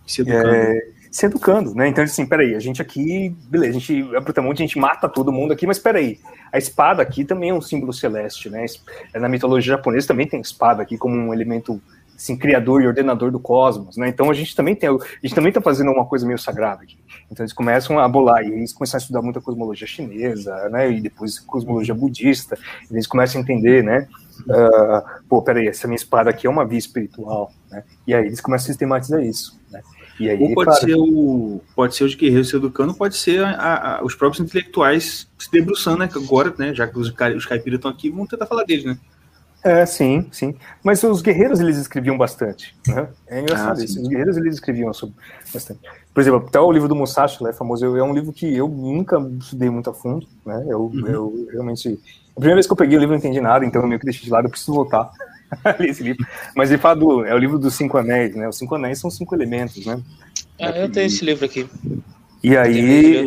se 0.06 0.22
educando. 0.22 0.54
É, 0.54 0.93
se 1.14 1.28
educando, 1.28 1.76
né? 1.76 1.88
Então, 1.88 2.04
assim, 2.04 2.26
peraí, 2.26 2.56
a 2.56 2.60
gente 2.60 2.82
aqui, 2.82 3.30
beleza, 3.48 3.78
a 3.78 3.80
gente, 3.80 4.04
a 4.16 4.52
a 4.52 4.56
gente 4.56 4.80
mata 4.80 5.08
todo 5.08 5.32
mundo 5.32 5.54
aqui, 5.54 5.68
mas 5.68 5.78
peraí, 5.78 6.20
a 6.52 6.58
espada 6.58 7.04
aqui 7.04 7.24
também 7.24 7.52
é 7.52 7.54
um 7.54 7.62
símbolo 7.62 7.94
celeste, 7.94 8.50
né? 8.50 8.66
Na 9.14 9.30
mitologia 9.30 9.76
japonesa 9.76 10.08
também 10.08 10.28
tem 10.28 10.42
espada 10.42 10.82
aqui 10.82 10.98
como 10.98 11.16
um 11.16 11.32
elemento, 11.32 11.80
assim, 12.16 12.36
criador 12.36 12.82
e 12.82 12.88
ordenador 12.88 13.30
do 13.30 13.40
cosmos, 13.40 13.96
né? 13.96 14.10
Então 14.10 14.32
a 14.32 14.34
gente 14.34 14.56
também 14.56 14.76
tem, 14.76 14.90
a 14.90 14.98
gente 15.22 15.36
também 15.36 15.52
tá 15.52 15.62
fazendo 15.62 15.92
uma 15.92 16.04
coisa 16.04 16.26
meio 16.26 16.40
sagrada 16.40 16.82
aqui. 16.82 16.98
Então 17.32 17.44
eles 17.44 17.54
começam 17.54 18.00
a 18.00 18.08
bolar, 18.08 18.44
e 18.44 18.52
eles 18.52 18.74
começam 18.74 18.98
a 18.98 19.02
estudar 19.02 19.22
muita 19.22 19.40
cosmologia 19.40 19.86
chinesa, 19.86 20.68
né? 20.70 20.92
E 20.92 21.00
depois 21.00 21.38
cosmologia 21.38 21.94
budista, 21.94 22.58
eles 22.90 23.06
começam 23.06 23.40
a 23.40 23.44
entender, 23.44 23.84
né? 23.84 24.08
Uh, 24.48 25.24
pô, 25.30 25.44
peraí, 25.44 25.68
essa 25.68 25.88
minha 25.88 25.96
espada 25.96 26.32
aqui 26.32 26.48
é 26.48 26.50
uma 26.50 26.66
via 26.66 26.80
espiritual, 26.80 27.52
né? 27.70 27.84
E 28.08 28.16
aí 28.16 28.26
eles 28.26 28.42
começam 28.42 28.66
a 28.66 28.68
sistematizar 28.70 29.22
isso, 29.22 29.62
aí, 30.22 30.40
Ou 30.40 30.54
pode, 30.54 30.66
claro, 30.66 30.86
ser 30.86 30.96
o, 30.96 31.62
pode 31.76 31.96
ser 31.96 32.04
os 32.04 32.16
guerreiros 32.16 32.50
se 32.50 32.56
educando, 32.56 32.94
pode 32.94 33.18
ser 33.18 33.44
a, 33.44 33.98
a, 33.98 34.04
os 34.04 34.14
próprios 34.16 34.46
intelectuais 34.46 35.28
se 35.38 35.52
debruçando, 35.52 35.98
né? 36.00 36.10
Agora, 36.16 36.54
né, 36.58 36.74
já 36.74 36.88
que 36.88 36.98
os, 36.98 37.10
os 37.36 37.46
caipiras 37.46 37.78
estão 37.78 37.92
aqui, 37.92 38.10
vamos 38.10 38.30
tentar 38.30 38.46
falar 38.46 38.64
deles, 38.64 38.86
né? 38.86 38.98
É, 39.64 39.86
sim, 39.86 40.28
sim. 40.30 40.54
Mas 40.84 41.02
os 41.04 41.22
guerreiros, 41.22 41.62
eles 41.62 41.78
escreviam 41.78 42.18
bastante. 42.18 42.76
Né? 42.86 43.08
É 43.28 43.40
engraçado 43.40 43.80
ah, 43.80 43.84
isso. 43.84 44.02
Os 44.02 44.08
guerreiros, 44.10 44.36
eles 44.36 44.56
escreviam 44.56 44.92
bastante. 45.54 45.80
Por 46.14 46.20
exemplo, 46.20 46.46
até 46.46 46.60
o 46.60 46.72
livro 46.72 46.90
do 46.90 46.96
Musashi, 46.96 47.48
é 47.48 47.54
famoso, 47.54 47.86
é 47.98 48.04
um 48.04 48.14
livro 48.14 48.34
que 48.34 48.54
eu 48.54 48.68
nunca 48.68 49.18
estudei 49.40 49.70
muito 49.70 49.90
a 49.90 49.94
fundo, 49.94 50.28
né? 50.46 50.66
Eu, 50.68 50.82
uhum. 50.82 51.08
eu 51.08 51.48
realmente... 51.52 51.98
A 52.32 52.40
primeira 52.40 52.56
vez 52.56 52.68
que 52.68 52.74
eu 52.74 52.78
peguei 52.78 52.98
o 52.98 53.00
livro, 53.00 53.16
eu 53.16 53.20
não 53.20 53.26
entendi 53.26 53.40
nada, 53.40 53.66
então 53.66 53.82
eu 53.82 53.88
meio 53.88 54.00
que 54.00 54.06
deixei 54.06 54.26
de 54.26 54.32
lado, 54.32 54.46
eu 54.46 54.50
preciso 54.50 54.74
voltar. 54.74 55.10
esse 55.82 56.04
livro. 56.04 56.26
Mas 56.56 56.72
ele 56.72 56.82
fala 56.82 56.96
do. 56.96 57.26
É 57.26 57.34
o 57.34 57.38
livro 57.38 57.60
dos 57.60 57.76
cinco 57.76 57.98
anéis, 57.98 58.36
né? 58.36 58.48
Os 58.48 58.58
cinco 58.58 58.76
anéis 58.76 59.00
são 59.00 59.10
cinco 59.10 59.36
elementos, 59.36 59.86
né? 59.86 60.02
Ah, 60.60 60.70
eu 60.72 60.92
tenho 60.92 61.08
esse 61.08 61.24
livro 61.26 61.46
aqui. 61.46 61.68
E 62.44 62.58
aí, 62.58 63.26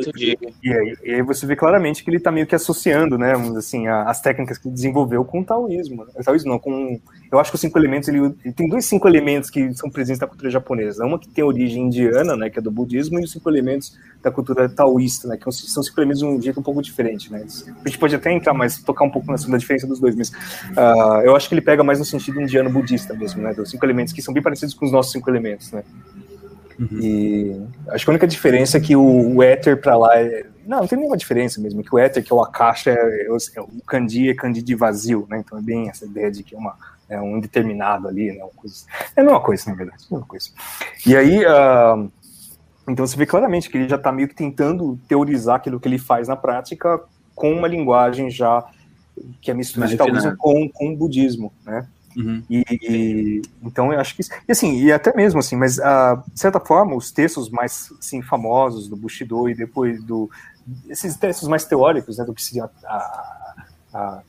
e 0.62 0.72
aí, 0.72 0.96
e 1.02 1.10
aí, 1.14 1.22
você 1.22 1.46
vê 1.46 1.56
claramente 1.56 2.04
que 2.04 2.10
ele 2.10 2.18
está 2.18 2.30
meio 2.30 2.46
que 2.46 2.54
associando, 2.54 3.16
né, 3.16 3.32
assim, 3.56 3.86
a, 3.86 4.02
as 4.02 4.20
técnicas 4.20 4.58
que 4.58 4.68
ele 4.68 4.74
desenvolveu 4.74 5.24
com 5.24 5.40
o 5.40 5.44
taoísmo. 5.44 6.04
Né? 6.04 6.12
Taoísmo 6.22 6.50
não, 6.50 6.58
com... 6.58 7.00
Eu 7.30 7.38
acho 7.38 7.50
que 7.50 7.56
os 7.56 7.60
cinco 7.60 7.78
elementos, 7.78 8.08
ele, 8.08 8.18
ele, 8.44 8.52
tem 8.52 8.68
dois 8.68 8.84
cinco 8.84 9.08
elementos 9.08 9.50
que 9.50 9.74
são 9.74 9.90
presentes 9.90 10.20
na 10.20 10.26
cultura 10.26 10.50
japonesa. 10.50 11.04
Uma 11.04 11.18
que 11.18 11.28
tem 11.28 11.42
origem 11.42 11.84
indiana, 11.84 12.36
né, 12.36 12.50
que 12.50 12.58
é 12.58 12.62
do 12.62 12.70
budismo, 12.70 13.18
e 13.18 13.24
os 13.24 13.32
cinco 13.32 13.48
elementos 13.50 13.96
da 14.22 14.30
cultura 14.30 14.68
taoísta, 14.68 15.28
né, 15.28 15.36
que 15.36 15.50
são 15.52 15.82
cinco 15.82 16.00
elementos 16.00 16.20
de 16.20 16.26
um 16.26 16.40
jeito 16.40 16.60
um 16.60 16.62
pouco 16.62 16.82
diferente, 16.82 17.30
né. 17.30 17.44
A 17.84 17.88
gente 17.88 17.98
pode 17.98 18.14
até 18.14 18.32
entrar 18.32 18.54
mais, 18.54 18.82
tocar 18.82 19.04
um 19.04 19.10
pouco 19.10 19.30
na 19.30 19.58
diferença 19.58 19.86
dos 19.86 20.00
dois, 20.00 20.14
mas 20.14 20.30
uh, 20.30 21.22
eu 21.24 21.34
acho 21.34 21.48
que 21.48 21.54
ele 21.54 21.62
pega 21.62 21.82
mais 21.82 21.98
no 21.98 22.04
sentido 22.04 22.40
indiano-budista 22.40 23.14
mesmo, 23.14 23.42
né, 23.42 23.52
dos 23.54 23.70
cinco 23.70 23.84
elementos, 23.84 24.12
que 24.12 24.22
são 24.22 24.32
bem 24.32 24.42
parecidos 24.42 24.74
com 24.74 24.84
os 24.84 24.92
nossos 24.92 25.12
cinco 25.12 25.30
elementos, 25.30 25.72
né. 25.72 25.82
Uhum. 26.78 27.00
E 27.00 27.62
acho 27.88 28.04
que 28.04 28.10
a 28.10 28.12
única 28.12 28.26
diferença 28.26 28.76
é 28.76 28.80
que 28.80 28.94
o, 28.94 29.36
o 29.36 29.42
éter 29.42 29.80
para 29.80 29.96
lá 29.96 30.18
é. 30.18 30.44
Não, 30.66 30.80
não 30.80 30.86
tem 30.86 30.98
nenhuma 30.98 31.16
diferença 31.16 31.60
mesmo, 31.60 31.82
que 31.82 31.94
o 31.94 31.98
éter, 31.98 32.22
que 32.22 32.32
é 32.32 32.36
o 32.36 32.42
Akasha, 32.42 32.90
é, 32.90 33.26
é, 33.26 33.60
o 33.60 33.68
Kandi 33.86 34.30
é 34.30 34.34
Kandi 34.34 34.62
de 34.62 34.74
vazio, 34.74 35.26
né? 35.30 35.38
Então 35.38 35.56
é 35.58 35.62
bem 35.62 35.88
essa 35.88 36.04
ideia 36.04 36.30
de 36.30 36.42
que 36.42 36.54
é, 36.54 36.58
uma, 36.58 36.76
é 37.08 37.20
um 37.20 37.36
indeterminado 37.36 38.08
ali, 38.08 38.32
né? 38.32 38.42
Uma 38.42 38.50
coisa, 38.50 38.84
é 39.14 39.20
a 39.20 39.24
mesma 39.24 39.40
coisa, 39.40 39.70
na 39.70 39.76
verdade, 39.76 40.02
é 40.02 40.06
a 40.06 40.14
mesma 40.14 40.26
coisa. 40.26 40.50
E 41.06 41.16
aí, 41.16 41.44
uh, 41.44 42.10
então 42.88 43.06
você 43.06 43.16
vê 43.16 43.26
claramente 43.26 43.68
que 43.68 43.78
ele 43.78 43.88
já 43.88 43.96
está 43.96 44.12
meio 44.12 44.28
que 44.28 44.34
tentando 44.34 44.98
teorizar 45.08 45.56
aquilo 45.56 45.80
que 45.80 45.88
ele 45.88 45.98
faz 45.98 46.28
na 46.28 46.36
prática 46.36 47.00
com 47.34 47.52
uma 47.52 47.68
linguagem 47.68 48.30
já 48.30 48.64
que 49.40 49.50
é 49.50 49.54
mistura 49.54 49.86
de 49.86 49.96
taoísmo 49.96 50.36
com, 50.36 50.68
com 50.68 50.92
o 50.92 50.96
budismo, 50.96 51.52
né? 51.64 51.86
Uhum. 52.16 52.42
E, 52.48 52.64
e, 52.70 53.42
então 53.62 53.92
eu 53.92 54.00
acho 54.00 54.16
que 54.16 54.22
e 54.48 54.52
assim 54.52 54.82
e 54.82 54.90
até 54.90 55.14
mesmo 55.14 55.38
assim, 55.38 55.54
mas 55.54 55.76
uh, 55.78 56.22
de 56.32 56.40
certa 56.40 56.58
forma 56.58 56.96
os 56.96 57.12
textos 57.12 57.50
mais 57.50 57.92
assim, 57.98 58.22
famosos 58.22 58.88
do 58.88 58.96
Bushido 58.96 59.48
e 59.50 59.54
depois 59.54 60.02
do 60.02 60.30
esses 60.88 61.14
textos 61.16 61.46
mais 61.46 61.64
teóricos, 61.64 62.16
né, 62.18 62.24
do 62.24 62.34
que 62.34 62.42
seria 62.42 62.70
a, 62.84 62.96
a 62.96 63.35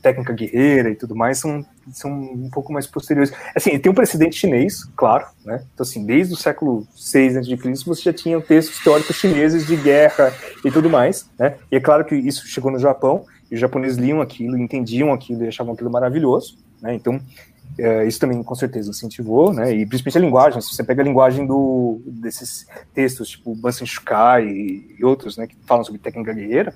técnica 0.02 0.32
guerreira 0.32 0.90
e 0.90 0.94
tudo 0.94 1.14
mais 1.14 1.38
são, 1.38 1.64
são 1.92 2.10
um 2.10 2.48
pouco 2.50 2.72
mais 2.72 2.86
posteriores. 2.86 3.32
Assim, 3.54 3.78
tem 3.78 3.90
um 3.90 3.94
precedente 3.94 4.36
chinês, 4.36 4.84
claro, 4.96 5.26
né? 5.44 5.62
Então, 5.74 5.84
assim, 5.84 6.04
desde 6.04 6.34
o 6.34 6.36
século 6.36 6.86
VI 7.12 7.38
a.C., 7.38 7.84
você 7.84 8.02
já 8.02 8.12
tinha 8.12 8.40
textos 8.40 8.82
teóricos 8.82 9.16
chineses 9.16 9.66
de 9.66 9.76
guerra 9.76 10.32
e 10.64 10.70
tudo 10.70 10.88
mais, 10.88 11.28
né? 11.38 11.56
E 11.70 11.76
é 11.76 11.80
claro 11.80 12.04
que 12.04 12.14
isso 12.14 12.46
chegou 12.46 12.70
no 12.70 12.78
Japão, 12.78 13.24
e 13.50 13.54
os 13.54 13.60
japoneses 13.60 13.96
liam 13.96 14.20
aquilo, 14.20 14.58
entendiam 14.58 15.12
aquilo 15.12 15.44
e 15.44 15.48
achavam 15.48 15.72
aquilo 15.72 15.90
maravilhoso, 15.90 16.58
né? 16.80 16.94
Então, 16.94 17.20
é, 17.78 18.06
isso 18.06 18.18
também 18.18 18.42
com 18.42 18.54
certeza 18.54 18.90
incentivou, 18.90 19.52
né? 19.52 19.72
E 19.72 19.86
principalmente 19.86 20.18
a 20.18 20.20
linguagem. 20.20 20.60
Se 20.60 20.74
você 20.74 20.82
pega 20.82 21.02
a 21.02 21.04
linguagem 21.04 21.46
do, 21.46 22.00
desses 22.04 22.66
textos, 22.92 23.30
tipo 23.30 23.54
Bansen 23.54 23.86
Shukai 23.86 24.48
e 24.48 24.98
outros, 25.02 25.36
né, 25.36 25.46
que 25.46 25.56
falam 25.66 25.84
sobre 25.84 26.00
técnica 26.00 26.32
guerreira, 26.32 26.74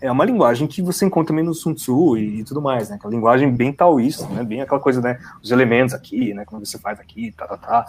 é 0.00 0.10
uma 0.10 0.24
linguagem 0.24 0.66
que 0.66 0.80
você 0.80 1.04
encontra 1.04 1.28
também 1.28 1.44
no 1.44 1.54
Sun 1.54 1.74
Tzu 1.74 2.16
e, 2.16 2.40
e, 2.40 2.44
tudo 2.44 2.60
mais, 2.60 2.88
né? 2.88 2.96
Aquela 2.96 3.12
linguagem 3.12 3.50
bem 3.52 3.72
taoísta, 3.72 4.26
né? 4.28 4.42
Bem 4.42 4.62
aquela 4.62 4.80
coisa, 4.80 5.00
né? 5.00 5.18
Os 5.42 5.50
elementos 5.50 5.94
aqui, 5.94 6.32
né? 6.32 6.44
Como 6.44 6.64
você 6.64 6.78
faz 6.78 6.98
aqui, 6.98 7.32
tá, 7.32 7.46
tá, 7.46 7.56
tá. 7.56 7.86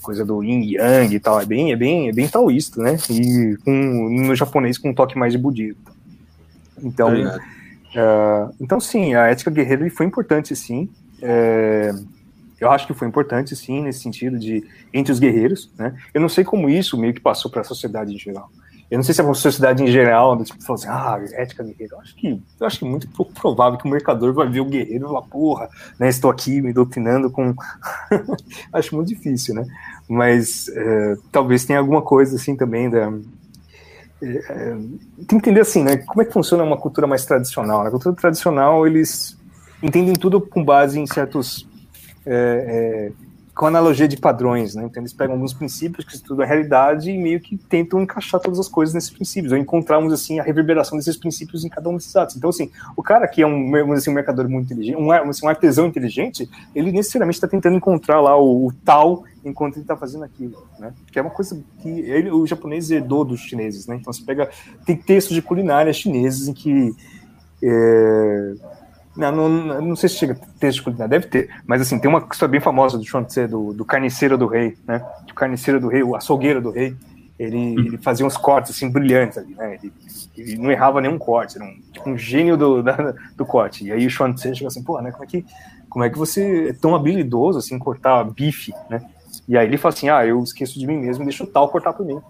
Coisa 0.00 0.24
do 0.24 0.42
yin 0.42 0.62
yang 0.62 1.14
e 1.14 1.20
tal. 1.20 1.40
É 1.40 1.44
bem, 1.44 1.72
é 1.72 1.76
bem, 1.76 2.08
é 2.08 2.12
bem 2.12 2.28
taoísta, 2.28 2.80
né? 2.82 2.96
E 3.10 3.56
com, 3.64 3.72
no 3.72 4.34
japonês 4.34 4.78
com 4.78 4.90
um 4.90 4.94
toque 4.94 5.18
mais 5.18 5.32
de 5.32 5.38
budismo. 5.38 5.82
Então, 6.82 7.12
uh, 7.12 8.54
então 8.60 8.80
sim, 8.80 9.14
a 9.14 9.26
ética 9.26 9.50
guerreira 9.50 9.88
foi 9.90 10.06
importante, 10.06 10.54
sim. 10.56 10.88
É, 11.20 11.92
eu 12.60 12.70
acho 12.70 12.86
que 12.86 12.94
foi 12.94 13.06
importante, 13.06 13.54
sim, 13.54 13.82
nesse 13.82 14.00
sentido 14.00 14.38
de 14.38 14.64
entre 14.92 15.12
os 15.12 15.18
guerreiros, 15.18 15.70
né? 15.78 15.94
Eu 16.12 16.20
não 16.20 16.28
sei 16.28 16.44
como 16.44 16.68
isso 16.68 16.98
meio 16.98 17.14
que 17.14 17.20
passou 17.20 17.50
para 17.50 17.60
a 17.60 17.64
sociedade 17.64 18.12
em 18.12 18.18
geral. 18.18 18.50
Eu 18.92 18.98
não 18.98 19.02
sei 19.02 19.14
se 19.14 19.22
a 19.22 19.34
sociedade 19.34 19.82
em 19.82 19.86
geral, 19.86 20.38
né, 20.38 20.44
tipo, 20.44 20.62
falou 20.62 20.78
assim, 20.78 20.86
ah, 20.86 21.18
ética 21.32 21.64
guerreira. 21.64 21.94
Eu 21.94 22.00
acho 22.00 22.14
que, 22.14 22.42
eu 22.60 22.66
acho 22.66 22.78
que 22.78 22.84
é 22.84 22.88
muito 22.90 23.08
pouco 23.08 23.32
provável 23.32 23.78
que 23.78 23.86
o 23.86 23.90
mercador 23.90 24.34
vai 24.34 24.46
ver 24.46 24.60
o 24.60 24.66
guerreiro 24.66 25.06
e 25.06 25.08
falar, 25.08 25.22
porra, 25.22 25.70
né, 25.98 26.10
estou 26.10 26.30
aqui 26.30 26.60
me 26.60 26.74
doutrinando 26.74 27.30
com. 27.30 27.54
acho 28.70 28.94
muito 28.94 29.08
difícil, 29.08 29.54
né? 29.54 29.64
Mas 30.06 30.68
é, 30.68 31.16
talvez 31.32 31.64
tenha 31.64 31.78
alguma 31.78 32.02
coisa 32.02 32.36
assim 32.36 32.54
também 32.54 32.90
da. 32.90 33.10
É, 34.22 34.76
tem 35.26 35.26
que 35.26 35.34
entender 35.36 35.62
assim, 35.62 35.82
né? 35.82 35.96
Como 35.96 36.20
é 36.20 36.26
que 36.26 36.32
funciona 36.34 36.62
uma 36.62 36.76
cultura 36.76 37.06
mais 37.06 37.24
tradicional? 37.24 37.82
Na 37.84 37.90
cultura 37.90 38.14
tradicional, 38.14 38.86
eles 38.86 39.38
entendem 39.82 40.12
tudo 40.12 40.38
com 40.38 40.62
base 40.62 41.00
em 41.00 41.06
certos 41.06 41.66
é, 42.26 43.10
com 43.54 43.66
analogia 43.66 44.08
de 44.08 44.16
padrões, 44.16 44.74
né? 44.74 44.84
Então 44.84 45.02
eles 45.02 45.12
pegam 45.12 45.34
alguns 45.34 45.52
princípios 45.52 46.06
que 46.06 46.14
estudam 46.14 46.44
a 46.44 46.48
realidade 46.48 47.10
e 47.10 47.18
meio 47.18 47.38
que 47.38 47.56
tentam 47.56 48.00
encaixar 48.00 48.40
todas 48.40 48.58
as 48.58 48.66
coisas 48.66 48.94
nesses 48.94 49.10
princípios, 49.10 49.52
ou 49.52 49.58
encontrarmos 49.58 50.12
assim 50.12 50.38
a 50.38 50.42
reverberação 50.42 50.96
desses 50.96 51.16
princípios 51.16 51.64
em 51.64 51.68
cada 51.68 51.88
um 51.88 51.96
desses 51.96 52.16
atos. 52.16 52.36
Então 52.36 52.48
assim, 52.48 52.70
o 52.96 53.02
cara 53.02 53.28
que 53.28 53.42
é 53.42 53.46
um, 53.46 53.92
assim, 53.92 54.10
um 54.10 54.14
mercador 54.14 54.48
muito 54.48 54.72
inteligente, 54.72 54.96
um, 54.96 55.10
assim, 55.12 55.44
um 55.44 55.48
artesão 55.48 55.86
inteligente, 55.86 56.48
ele 56.74 56.90
necessariamente 56.90 57.36
está 57.36 57.46
tentando 57.46 57.76
encontrar 57.76 58.20
lá 58.20 58.36
o, 58.36 58.68
o 58.68 58.72
tal 58.84 59.24
enquanto 59.44 59.74
ele 59.74 59.82
está 59.82 59.96
fazendo 59.96 60.24
aquilo, 60.24 60.66
né? 60.78 60.94
Que 61.10 61.18
é 61.18 61.22
uma 61.22 61.30
coisa 61.30 61.62
que 61.82 61.88
ele, 61.88 62.30
o 62.30 62.46
japonês 62.46 62.90
herdou 62.90 63.22
dos 63.22 63.40
chineses, 63.40 63.86
né? 63.86 63.96
Então 63.96 64.12
você 64.12 64.24
pega 64.24 64.48
tem 64.86 64.96
textos 64.96 65.34
de 65.34 65.42
culinária 65.42 65.92
chineses 65.92 66.48
em 66.48 66.54
que 66.54 66.94
é, 67.62 68.54
não, 69.16 69.32
não, 69.32 69.80
não 69.80 69.96
sei 69.96 70.08
se 70.08 70.16
chega 70.16 70.38
texto 70.58 70.78
de 70.78 70.84
culinária, 70.84 71.08
deve 71.08 71.26
ter, 71.26 71.50
mas 71.66 71.82
assim, 71.82 71.98
tem 71.98 72.08
uma 72.08 72.26
história 72.30 72.50
bem 72.50 72.60
famosa 72.60 72.96
do 72.96 73.04
Chuan 73.04 73.24
Tse, 73.24 73.46
do, 73.46 73.72
do 73.72 73.84
carniceiro 73.84 74.38
do 74.38 74.46
rei, 74.46 74.76
né? 74.86 75.04
O 75.30 75.34
carniceiro 75.34 75.78
do 75.78 75.88
rei, 75.88 76.02
o 76.02 76.16
açougueiro 76.16 76.62
do 76.62 76.70
rei, 76.70 76.96
ele, 77.38 77.74
ele 77.74 77.98
fazia 77.98 78.24
uns 78.24 78.36
cortes 78.36 78.70
assim 78.70 78.90
brilhantes 78.90 79.36
ali, 79.36 79.54
né? 79.54 79.78
Ele, 79.82 79.92
ele 80.36 80.56
não 80.56 80.70
errava 80.70 81.00
nenhum 81.00 81.18
corte, 81.18 81.56
era 81.56 81.64
um, 81.64 81.78
tipo, 81.92 82.08
um 82.08 82.16
gênio 82.16 82.56
do, 82.56 82.82
da, 82.82 83.14
do 83.36 83.44
corte. 83.44 83.84
E 83.84 83.92
aí 83.92 84.06
o 84.06 84.10
Chuan 84.10 84.32
Tse 84.32 84.54
chegou 84.54 84.68
assim, 84.68 84.82
pô, 84.82 85.00
né? 85.00 85.10
Como 85.10 85.24
é, 85.24 85.26
que, 85.26 85.44
como 85.88 86.04
é 86.04 86.10
que 86.10 86.18
você 86.18 86.70
é 86.70 86.72
tão 86.72 86.94
habilidoso 86.94 87.58
assim, 87.58 87.78
cortar 87.78 88.24
bife, 88.24 88.72
né? 88.88 89.02
E 89.46 89.56
aí 89.58 89.66
ele 89.66 89.76
fala 89.76 89.92
assim, 89.92 90.08
ah, 90.08 90.24
eu 90.24 90.42
esqueço 90.42 90.78
de 90.78 90.86
mim 90.86 90.98
mesmo, 90.98 91.24
deixa 91.24 91.44
o 91.44 91.46
tal 91.46 91.68
cortar 91.68 91.92
por 91.92 92.06
mim. 92.06 92.20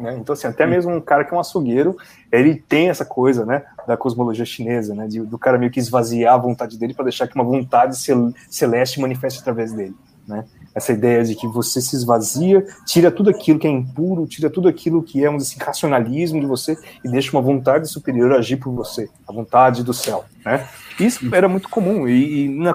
Né? 0.00 0.16
Então, 0.18 0.32
assim, 0.32 0.46
até 0.46 0.66
mesmo 0.66 0.92
um 0.92 1.00
cara 1.00 1.24
que 1.24 1.34
é 1.34 1.36
um 1.36 1.40
açougueiro, 1.40 1.96
ele 2.32 2.54
tem 2.54 2.88
essa 2.88 3.04
coisa, 3.04 3.44
né, 3.44 3.62
da 3.86 3.96
cosmologia 3.96 4.44
chinesa, 4.46 4.94
né, 4.94 5.06
de, 5.06 5.20
do 5.20 5.38
cara 5.38 5.58
meio 5.58 5.70
que 5.70 5.78
esvaziar 5.78 6.34
a 6.34 6.38
vontade 6.38 6.78
dele 6.78 6.94
para 6.94 7.04
deixar 7.04 7.28
que 7.28 7.34
uma 7.34 7.44
vontade 7.44 7.96
cel 7.98 8.32
celeste 8.48 9.00
manifeste 9.00 9.40
através 9.40 9.72
dele, 9.72 9.94
né? 10.26 10.44
Essa 10.72 10.92
ideia 10.92 11.24
de 11.24 11.34
que 11.34 11.48
você 11.48 11.80
se 11.80 11.96
esvazia, 11.96 12.64
tira 12.86 13.10
tudo 13.10 13.28
aquilo 13.28 13.58
que 13.58 13.66
é 13.66 13.70
impuro, 13.70 14.24
tira 14.26 14.48
tudo 14.48 14.68
aquilo 14.68 15.02
que 15.02 15.24
é 15.24 15.28
um 15.28 15.36
assim, 15.36 15.58
racionalismo 15.60 16.40
de 16.40 16.46
você 16.46 16.78
e 17.04 17.10
deixa 17.10 17.36
uma 17.36 17.42
vontade 17.42 17.88
superior 17.88 18.32
agir 18.32 18.56
por 18.56 18.72
você, 18.72 19.08
a 19.28 19.32
vontade 19.32 19.82
do 19.82 19.92
céu, 19.92 20.24
né? 20.44 20.66
Isso 20.98 21.34
era 21.34 21.48
muito 21.48 21.68
comum 21.68 22.06
e, 22.06 22.44
e 22.44 22.48
na, 22.48 22.74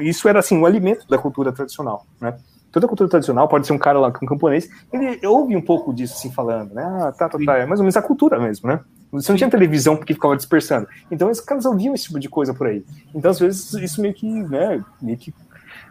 isso 0.00 0.28
era 0.28 0.38
assim 0.38 0.58
o 0.58 0.66
alimento 0.66 1.08
da 1.08 1.16
cultura 1.16 1.50
tradicional, 1.50 2.04
né? 2.20 2.36
Toda 2.70 2.86
a 2.86 2.88
cultura 2.88 3.08
tradicional, 3.08 3.48
pode 3.48 3.66
ser 3.66 3.72
um 3.72 3.78
cara 3.78 3.98
lá, 3.98 4.08
um 4.08 4.26
camponês, 4.26 4.68
ele 4.92 5.26
ouve 5.26 5.56
um 5.56 5.60
pouco 5.60 5.92
disso 5.92 6.14
assim 6.14 6.30
falando, 6.30 6.74
né? 6.74 6.82
Ah, 6.84 7.12
tá, 7.12 7.28
tá, 7.28 7.38
tá. 7.44 7.58
É 7.58 7.66
mais 7.66 7.80
ou 7.80 7.84
menos 7.84 7.96
a 7.96 8.02
cultura 8.02 8.38
mesmo, 8.38 8.68
né? 8.68 8.80
Você 9.12 9.32
não 9.32 9.36
tinha 9.36 9.50
televisão 9.50 9.96
porque 9.96 10.14
ficava 10.14 10.36
dispersando. 10.36 10.86
Então, 11.10 11.30
esses 11.30 11.44
caras 11.44 11.64
ouviam 11.64 11.94
esse 11.94 12.04
tipo 12.04 12.20
de 12.20 12.28
coisa 12.28 12.54
por 12.54 12.68
aí. 12.68 12.84
Então, 13.14 13.30
às 13.30 13.40
vezes, 13.40 13.72
isso 13.74 14.00
meio 14.00 14.14
que, 14.14 14.26
né, 14.26 14.84
meio 15.02 15.18
que 15.18 15.34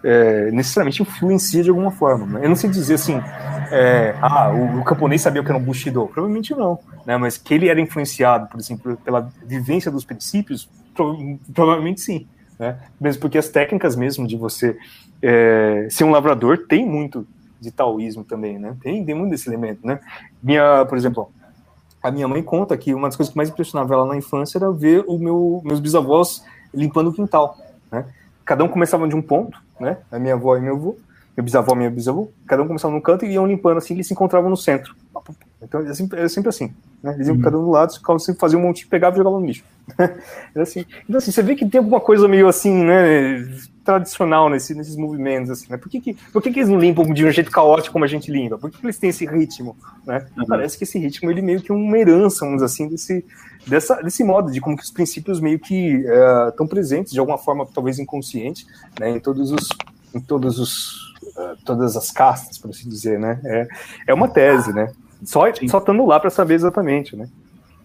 é, 0.03 0.49
necessariamente 0.51 1.01
influencia 1.01 1.63
de 1.63 1.69
alguma 1.69 1.91
forma. 1.91 2.25
Né? 2.25 2.45
Eu 2.45 2.49
não 2.49 2.55
sei 2.55 2.69
dizer 2.69 2.93
assim, 2.93 3.21
é, 3.71 4.15
ah, 4.21 4.49
o, 4.49 4.79
o, 4.79 4.83
camponês 4.83 5.21
sabia 5.21 5.41
o 5.41 5.43
que 5.43 5.51
era 5.51 5.57
um 5.57 5.63
Bushido. 5.63 6.07
Provavelmente 6.07 6.55
não. 6.55 6.79
Né? 7.05 7.17
Mas 7.17 7.37
que 7.37 7.53
ele 7.53 7.67
era 7.67 7.79
influenciado, 7.79 8.47
por 8.47 8.59
exemplo, 8.59 8.97
pela 9.03 9.29
vivência 9.45 9.91
dos 9.91 10.05
princípios, 10.05 10.69
provavelmente 11.53 12.01
sim. 12.01 12.27
Né? 12.59 12.77
Mesmo 12.99 13.21
porque 13.21 13.37
as 13.37 13.47
técnicas 13.47 13.95
mesmo 13.95 14.27
de 14.27 14.35
você 14.35 14.77
é, 15.21 15.87
ser 15.89 16.03
um 16.03 16.11
lavrador 16.11 16.65
tem 16.67 16.85
muito 16.85 17.25
de 17.59 17.71
taoísmo 17.71 18.23
também, 18.23 18.59
né? 18.59 18.75
Tem, 18.81 19.03
tem 19.03 19.15
muito 19.15 19.31
desse 19.31 19.49
elemento, 19.49 19.85
né? 19.85 19.99
Minha, 20.43 20.85
por 20.85 20.97
exemplo, 20.97 21.31
a 22.01 22.11
minha 22.11 22.27
mãe 22.27 22.41
conta 22.41 22.77
que 22.77 22.93
uma 22.93 23.07
das 23.07 23.15
coisas 23.15 23.31
que 23.31 23.37
mais 23.37 23.49
impressionava 23.49 23.93
ela 23.93 24.05
na 24.05 24.15
infância 24.15 24.57
era 24.57 24.71
ver 24.71 25.03
o 25.07 25.17
meu, 25.17 25.61
meus 25.65 25.79
bisavós 25.79 26.43
limpando 26.73 27.09
o 27.09 27.13
quintal, 27.13 27.57
né? 27.91 28.05
Cada 28.45 28.63
um 28.63 28.67
começava 28.67 29.07
de 29.07 29.15
um 29.15 29.21
ponto, 29.21 29.61
né? 29.79 29.97
A 30.11 30.17
minha 30.17 30.33
avó 30.33 30.55
e 30.57 30.61
meu 30.61 30.75
avô, 30.75 30.97
meu 31.35 31.43
bisavó 31.43 31.73
e 31.73 31.77
meu 31.77 31.91
bisavô, 31.91 32.29
cada 32.45 32.63
um 32.63 32.67
começava 32.67 32.93
num 32.93 33.01
canto 33.01 33.25
e 33.25 33.31
iam 33.31 33.45
limpando 33.45 33.77
assim, 33.77 33.93
eles 33.93 34.07
se 34.07 34.13
encontravam 34.13 34.49
no 34.49 34.57
centro. 34.57 34.95
Então 35.61 35.81
era 35.81 35.93
sempre, 35.93 36.19
era 36.19 36.29
sempre 36.29 36.49
assim, 36.49 36.73
né? 37.01 37.13
Eles 37.15 37.27
iam 37.27 37.35
uhum. 37.35 37.41
cada 37.41 37.57
um 37.57 37.63
do 37.63 37.71
lado, 37.71 37.93
sempre 38.19 38.39
faziam 38.39 38.61
um 38.61 38.63
monte, 38.65 38.87
pegava 38.87 39.15
e 39.15 39.17
jogava 39.17 39.39
no 39.39 39.45
lixo. 39.45 39.63
era 39.97 40.63
assim. 40.63 40.85
Então 41.03 41.17
assim, 41.17 41.31
você 41.31 41.41
vê 41.41 41.55
que 41.55 41.65
tem 41.65 41.79
alguma 41.79 41.99
coisa 41.99 42.27
meio 42.27 42.47
assim, 42.47 42.83
né? 42.83 43.45
tradicional 43.89 44.49
nesse, 44.49 44.75
nesses 44.75 44.95
movimentos, 44.95 45.49
assim, 45.49 45.65
né? 45.67 45.75
Por 45.75 45.89
que, 45.89 45.99
que, 45.99 46.13
por 46.31 46.43
que, 46.43 46.51
que 46.51 46.59
eles 46.59 46.69
não 46.69 46.79
limpam 46.79 47.11
de 47.11 47.25
um 47.25 47.31
jeito 47.31 47.49
caótico 47.49 47.93
como 47.93 48.05
a 48.05 48.07
gente 48.07 48.31
limpa? 48.31 48.55
Por 48.55 48.69
que, 48.69 48.77
que 48.77 48.85
eles 48.85 48.99
têm 48.99 49.09
esse 49.09 49.25
ritmo, 49.25 49.75
né? 50.05 50.27
Uhum. 50.37 50.45
Parece 50.45 50.77
que 50.77 50.83
esse 50.83 50.99
ritmo, 50.99 51.31
ele 51.31 51.41
meio 51.41 51.59
que 51.59 51.71
é 51.71 51.75
uma 51.75 51.97
herança, 51.97 52.45
vamos 52.45 52.61
assim, 52.61 52.87
desse, 52.87 53.25
dessa, 53.65 53.95
desse 53.95 54.23
modo, 54.23 54.51
de 54.51 54.61
como 54.61 54.77
que 54.77 54.83
os 54.83 54.91
princípios 54.91 55.39
meio 55.39 55.57
que 55.57 56.05
estão 56.49 56.67
é, 56.67 56.69
presentes, 56.69 57.11
de 57.11 57.19
alguma 57.19 57.39
forma, 57.39 57.65
talvez 57.65 57.97
inconsciente, 57.97 58.67
né? 58.99 59.09
Em 59.09 59.19
todos 59.19 59.51
os, 59.51 59.69
em 60.13 60.19
todos 60.19 60.59
os, 60.59 61.15
uh, 61.35 61.57
todas 61.65 61.97
as 61.97 62.11
castas, 62.11 62.59
por 62.59 62.69
assim 62.69 62.87
dizer, 62.87 63.19
né? 63.19 63.39
É, 63.43 63.67
é 64.09 64.13
uma 64.13 64.27
tese, 64.27 64.71
né? 64.71 64.91
Só, 65.23 65.45
só 65.67 65.77
estando 65.79 66.05
lá 66.05 66.19
para 66.19 66.29
saber 66.29 66.55
exatamente, 66.55 67.15
né? 67.15 67.27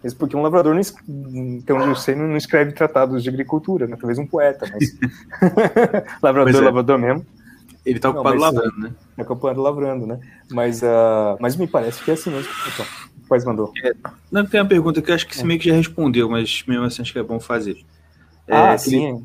Mesmo 0.03 0.18
porque 0.18 0.37
um 0.37 0.43
lavrador, 0.43 0.74
não, 0.74 0.82
então 1.09 1.80
eu 1.80 1.97
sei, 1.97 2.14
não 2.14 2.37
escreve 2.37 2.72
tratados 2.72 3.22
de 3.22 3.28
agricultura, 3.28 3.87
né? 3.87 3.97
Talvez 3.99 4.18
um 4.18 4.26
poeta, 4.26 4.66
mas. 4.70 4.97
lavrador, 6.22 6.55
é. 6.55 6.64
lavrador 6.64 6.99
mesmo. 6.99 7.26
Ele 7.85 7.97
está 7.97 8.11
ocupado 8.11 8.37
não, 8.37 8.43
lavrando, 8.43 8.78
né? 8.78 8.93
É 9.16 9.22
ocupado 9.22 9.62
lavrando, 9.62 10.07
né? 10.07 10.20
Mas, 10.51 10.82
uh, 10.82 11.37
mas 11.41 11.57
me 11.57 11.66
parece 11.66 12.03
que 12.03 12.11
é 12.11 12.14
assim 12.14 12.30
mesmo. 12.30 12.51
Então, 12.72 12.87
quais 13.28 13.45
mandou? 13.45 13.72
É, 13.82 13.95
não, 14.30 14.45
tem 14.47 14.61
uma 14.61 14.68
pergunta 14.68 15.03
que 15.03 15.11
eu 15.11 15.14
acho 15.14 15.26
que 15.26 15.37
você 15.37 15.43
é. 15.43 15.47
meio 15.47 15.61
que 15.61 15.68
já 15.68 15.74
respondeu, 15.74 16.28
mas 16.28 16.64
mesmo 16.66 16.85
assim 16.85 17.03
acho 17.03 17.12
que 17.12 17.18
é 17.18 17.22
bom 17.22 17.41
fazer. 17.41 17.76
É, 18.47 18.57
ah, 18.57 18.78
sim 18.78 19.07
ele 19.07 19.24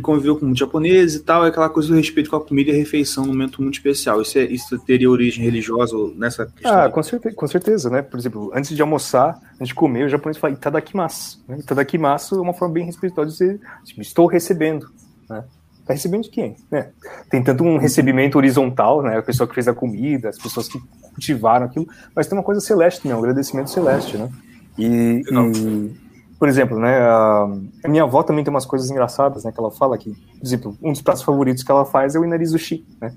conviveu 0.00 0.36
com 0.36 0.44
muitos 0.44 0.58
japoneses 0.58 1.20
e 1.20 1.22
tal, 1.22 1.44
é 1.44 1.48
aquela 1.48 1.68
coisa 1.68 1.88
do 1.88 1.94
respeito 1.94 2.28
com 2.28 2.36
a 2.36 2.40
comida 2.44 2.70
e 2.70 2.74
a 2.74 2.76
refeição 2.76 3.24
num 3.24 3.32
momento 3.32 3.62
muito 3.62 3.74
especial. 3.74 4.20
Isso, 4.20 4.36
é, 4.36 4.42
isso 4.44 4.78
teria 4.80 5.08
origem 5.08 5.44
religiosa 5.44 5.96
nessa 6.16 6.46
questão? 6.46 6.72
Ah, 6.72 6.90
com 6.90 7.02
certeza, 7.02 7.36
com 7.36 7.46
certeza, 7.46 7.90
né? 7.90 8.02
Por 8.02 8.18
exemplo, 8.18 8.50
antes 8.52 8.74
de 8.74 8.82
almoçar, 8.82 9.38
antes 9.54 9.68
de 9.68 9.74
comer, 9.74 10.06
o 10.06 10.08
japonês 10.08 10.38
fala 10.38 10.54
itadakimasu. 10.54 11.44
Né? 11.46 11.58
Itadakimasu 11.60 12.34
é 12.34 12.40
uma 12.40 12.52
forma 12.52 12.74
bem 12.74 12.84
respeitosa 12.84 13.30
de 13.30 13.32
dizer, 13.32 13.60
tipo, 13.84 14.02
estou 14.02 14.26
recebendo, 14.26 14.88
né? 15.30 15.44
Tá 15.86 15.92
recebendo 15.92 16.24
de 16.24 16.30
quem? 16.30 16.56
Né? 16.68 16.90
Tem 17.30 17.40
tanto 17.44 17.62
um 17.62 17.78
recebimento 17.78 18.36
horizontal, 18.36 19.02
né? 19.02 19.18
A 19.18 19.22
pessoa 19.22 19.46
que 19.46 19.54
fez 19.54 19.68
a 19.68 19.74
comida, 19.74 20.28
as 20.28 20.38
pessoas 20.38 20.66
que 20.66 20.80
cultivaram 21.14 21.66
aquilo, 21.66 21.86
mas 22.14 22.26
tem 22.26 22.36
uma 22.36 22.42
coisa 22.42 22.60
celeste 22.60 23.02
também, 23.02 23.16
um 23.16 23.20
agradecimento 23.20 23.70
celeste, 23.70 24.16
né? 24.16 24.28
E, 24.76 25.22
e 25.30 26.05
por 26.38 26.48
exemplo, 26.48 26.78
né, 26.78 27.00
a, 27.00 27.48
minha 27.88 28.02
avó 28.02 28.22
também 28.22 28.44
tem 28.44 28.52
umas 28.52 28.66
coisas 28.66 28.90
engraçadas, 28.90 29.44
né, 29.44 29.52
que 29.52 29.58
ela 29.58 29.70
fala 29.70 29.96
que, 29.96 30.10
por 30.10 30.44
exemplo, 30.46 30.78
um 30.82 30.92
dos 30.92 31.00
pratos 31.00 31.22
favoritos 31.22 31.62
que 31.62 31.70
ela 31.70 31.84
faz 31.84 32.14
é 32.14 32.18
o 32.18 32.24
inarizushi, 32.24 32.84
né? 33.00 33.14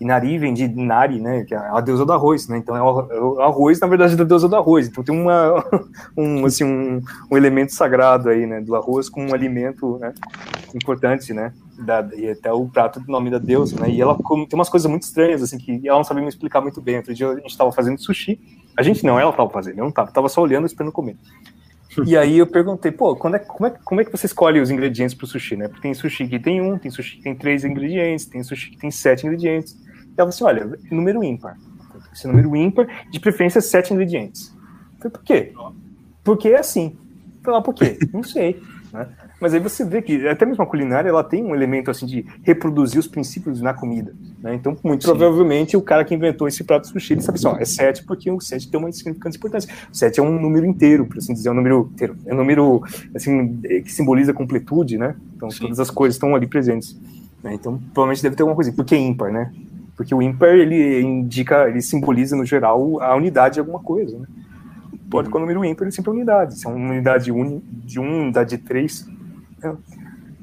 Nari 0.00 0.38
vem 0.38 0.54
de 0.54 0.68
Nari, 0.68 1.20
né, 1.20 1.44
que 1.44 1.54
é 1.54 1.58
a 1.58 1.80
deusa 1.80 2.06
do 2.06 2.12
arroz, 2.12 2.46
né, 2.46 2.56
então 2.56 2.76
é 2.76 2.80
o, 2.80 3.40
é 3.40 3.44
arroz, 3.44 3.80
na 3.80 3.88
verdade, 3.88 4.14
da 4.14 4.22
deusa 4.22 4.48
do 4.48 4.54
arroz, 4.54 4.86
então 4.86 5.02
tem 5.02 5.14
uma, 5.14 5.64
um, 6.16 6.46
assim, 6.46 6.62
um, 6.62 7.02
um, 7.30 7.36
elemento 7.36 7.74
sagrado 7.74 8.28
aí, 8.28 8.46
né, 8.46 8.60
do 8.60 8.76
arroz 8.76 9.08
com 9.08 9.26
um 9.26 9.34
alimento, 9.34 9.98
né, 9.98 10.14
importante, 10.72 11.32
né, 11.34 11.52
da, 11.84 12.08
e 12.16 12.30
até 12.30 12.52
o 12.52 12.66
prato 12.68 13.00
do 13.00 13.10
nome 13.10 13.28
da 13.28 13.38
deusa, 13.38 13.78
né, 13.80 13.90
e 13.90 14.00
ela 14.00 14.16
tem 14.16 14.48
umas 14.54 14.68
coisas 14.68 14.88
muito 14.88 15.02
estranhas, 15.02 15.42
assim, 15.42 15.58
que 15.58 15.86
ela 15.86 15.98
não 15.98 16.04
sabia 16.04 16.22
me 16.22 16.28
explicar 16.28 16.60
muito 16.60 16.80
bem, 16.80 16.98
outro 16.98 17.12
dia 17.12 17.28
a 17.30 17.34
gente 17.34 17.50
estava 17.50 17.72
fazendo 17.72 18.00
sushi, 18.00 18.40
a 18.76 18.82
gente 18.82 19.04
não, 19.04 19.18
ela 19.18 19.30
estava 19.30 19.50
fazendo, 19.50 19.78
eu 19.78 19.82
não 19.82 19.88
estava, 19.88 20.08
estava 20.08 20.28
só 20.28 20.40
olhando 20.40 20.66
esperando 20.66 20.92
comer. 20.92 21.16
E 22.06 22.16
aí 22.16 22.38
eu 22.38 22.46
perguntei, 22.46 22.92
pô, 22.92 23.16
quando 23.16 23.36
é, 23.36 23.38
como, 23.38 23.66
é, 23.66 23.70
como 23.84 24.00
é 24.00 24.04
que 24.04 24.12
você 24.12 24.26
escolhe 24.26 24.60
os 24.60 24.70
ingredientes 24.70 25.14
para 25.14 25.24
o 25.24 25.26
sushi, 25.26 25.56
né? 25.56 25.68
Porque 25.68 25.82
tem 25.82 25.94
sushi 25.94 26.28
que 26.28 26.38
tem 26.38 26.60
um, 26.60 26.78
tem 26.78 26.90
sushi 26.90 27.16
que 27.16 27.22
tem 27.22 27.34
três 27.34 27.64
ingredientes, 27.64 28.26
tem 28.26 28.42
sushi 28.42 28.70
que 28.70 28.78
tem 28.78 28.90
sete 28.90 29.26
ingredientes. 29.26 29.76
Ela 30.16 30.16
falou 30.16 30.28
assim: 30.28 30.44
olha, 30.44 30.78
número 30.90 31.24
ímpar. 31.24 31.56
Esse 32.12 32.26
número 32.26 32.54
ímpar, 32.54 32.86
de 33.10 33.18
preferência 33.20 33.60
sete 33.60 33.92
ingredientes. 33.92 34.54
Eu 35.02 35.10
falei, 35.10 35.12
por 35.12 35.22
quê? 35.24 35.52
Porque 36.22 36.48
é 36.48 36.58
assim. 36.58 36.96
Eu 37.38 37.44
falei, 37.44 37.60
ah, 37.60 37.62
por 37.62 37.74
quê? 37.74 37.98
Não 38.12 38.22
sei. 38.22 38.60
Né? 38.92 39.08
Mas 39.40 39.54
aí 39.54 39.60
você 39.60 39.84
vê 39.84 40.02
que 40.02 40.26
até 40.26 40.44
mesmo 40.44 40.62
a 40.62 40.66
culinária 40.66 41.08
ela 41.08 41.22
tem 41.22 41.44
um 41.44 41.54
elemento 41.54 41.90
assim 41.90 42.06
de 42.06 42.26
reproduzir 42.42 42.98
os 42.98 43.06
princípios 43.06 43.60
na 43.60 43.72
comida. 43.72 44.12
Né? 44.42 44.54
Então, 44.54 44.76
muito 44.82 45.04
Sim. 45.04 45.10
provavelmente, 45.10 45.76
o 45.76 45.82
cara 45.82 46.04
que 46.04 46.14
inventou 46.14 46.48
esse 46.48 46.64
prato 46.64 46.84
de 46.84 46.88
sushi, 46.88 47.14
ele 47.14 47.20
sabe 47.20 47.38
assim, 47.38 47.46
ó, 47.46 47.56
é 47.56 47.64
sete 47.64 48.04
porque 48.04 48.30
o 48.30 48.40
sete 48.40 48.68
tem 48.68 48.80
uma 48.80 48.90
significância 48.90 49.38
importante. 49.38 49.66
O 49.92 49.96
sete 49.96 50.18
é 50.18 50.22
um 50.22 50.40
número 50.40 50.66
inteiro, 50.66 51.06
por 51.06 51.18
assim 51.18 51.32
dizer, 51.32 51.50
é 51.50 51.52
um 51.52 51.54
número 51.54 51.88
inteiro. 51.94 52.16
É 52.26 52.34
um 52.34 52.36
número 52.36 52.82
assim, 53.14 53.58
que 53.84 53.92
simboliza 53.92 54.32
completude, 54.32 54.98
né? 54.98 55.14
Então, 55.36 55.50
Sim. 55.50 55.60
todas 55.60 55.78
as 55.78 55.90
coisas 55.90 56.16
estão 56.16 56.34
ali 56.34 56.46
presentes. 56.46 56.98
Né? 57.42 57.54
Então, 57.54 57.78
provavelmente 57.94 58.22
deve 58.22 58.34
ter 58.34 58.42
alguma 58.42 58.56
coisa. 58.56 58.72
Por 58.72 58.84
que 58.84 58.96
ímpar, 58.96 59.32
né? 59.32 59.52
Porque 59.96 60.14
o 60.14 60.22
ímpar, 60.22 60.50
ele 60.50 61.00
indica, 61.00 61.68
ele 61.68 61.82
simboliza, 61.82 62.36
no 62.36 62.44
geral, 62.44 63.00
a 63.00 63.14
unidade 63.16 63.54
de 63.54 63.60
alguma 63.60 63.80
coisa, 63.80 64.18
né? 64.18 64.26
Pode, 65.10 65.28
uhum. 65.28 65.32
com 65.32 65.38
o 65.38 65.40
número 65.40 65.64
ímpar, 65.64 65.84
ele 65.84 65.92
sempre 65.92 66.10
é 66.10 66.14
unidade. 66.14 66.58
Se 66.58 66.66
é 66.66 66.70
uma 66.70 66.90
unidade 66.90 67.32
uni, 67.32 67.62
de 67.84 67.98
um, 67.98 68.22
unidade 68.24 68.50
de 68.50 68.58
três, 68.58 69.08
é, 69.08 69.12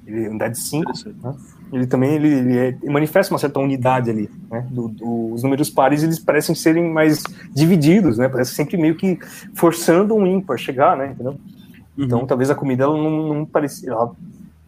ele, 0.05 0.29
unidade 0.29 0.55
de 0.55 0.61
cinco, 0.61 0.91
né? 1.23 1.35
ele 1.73 1.87
também 1.87 2.13
ele, 2.13 2.27
ele, 2.27 2.57
é, 2.57 2.67
ele, 2.81 2.91
manifesta 2.91 3.33
uma 3.33 3.39
certa 3.39 3.59
unidade 3.59 4.09
ali, 4.09 4.29
né? 4.49 4.67
Do, 4.69 4.87
do, 4.87 5.33
os 5.33 5.43
números 5.43 5.69
pares, 5.69 6.03
eles 6.03 6.19
parecem 6.19 6.53
serem 6.53 6.91
mais 6.91 7.23
divididos, 7.53 8.17
né? 8.17 8.29
Parece 8.29 8.53
sempre 8.53 8.77
meio 8.77 8.95
que 8.95 9.17
forçando 9.53 10.13
um 10.13 10.25
ímpar 10.25 10.57
chegar, 10.57 10.95
né? 10.95 11.11
Entendeu? 11.11 11.33
Uhum. 11.33 12.05
Então, 12.05 12.25
talvez 12.25 12.49
a 12.49 12.55
comida, 12.55 12.83
ela 12.83 12.97
não, 12.97 13.33
não 13.33 13.45
parecia... 13.45 13.91
Ela 13.91 14.11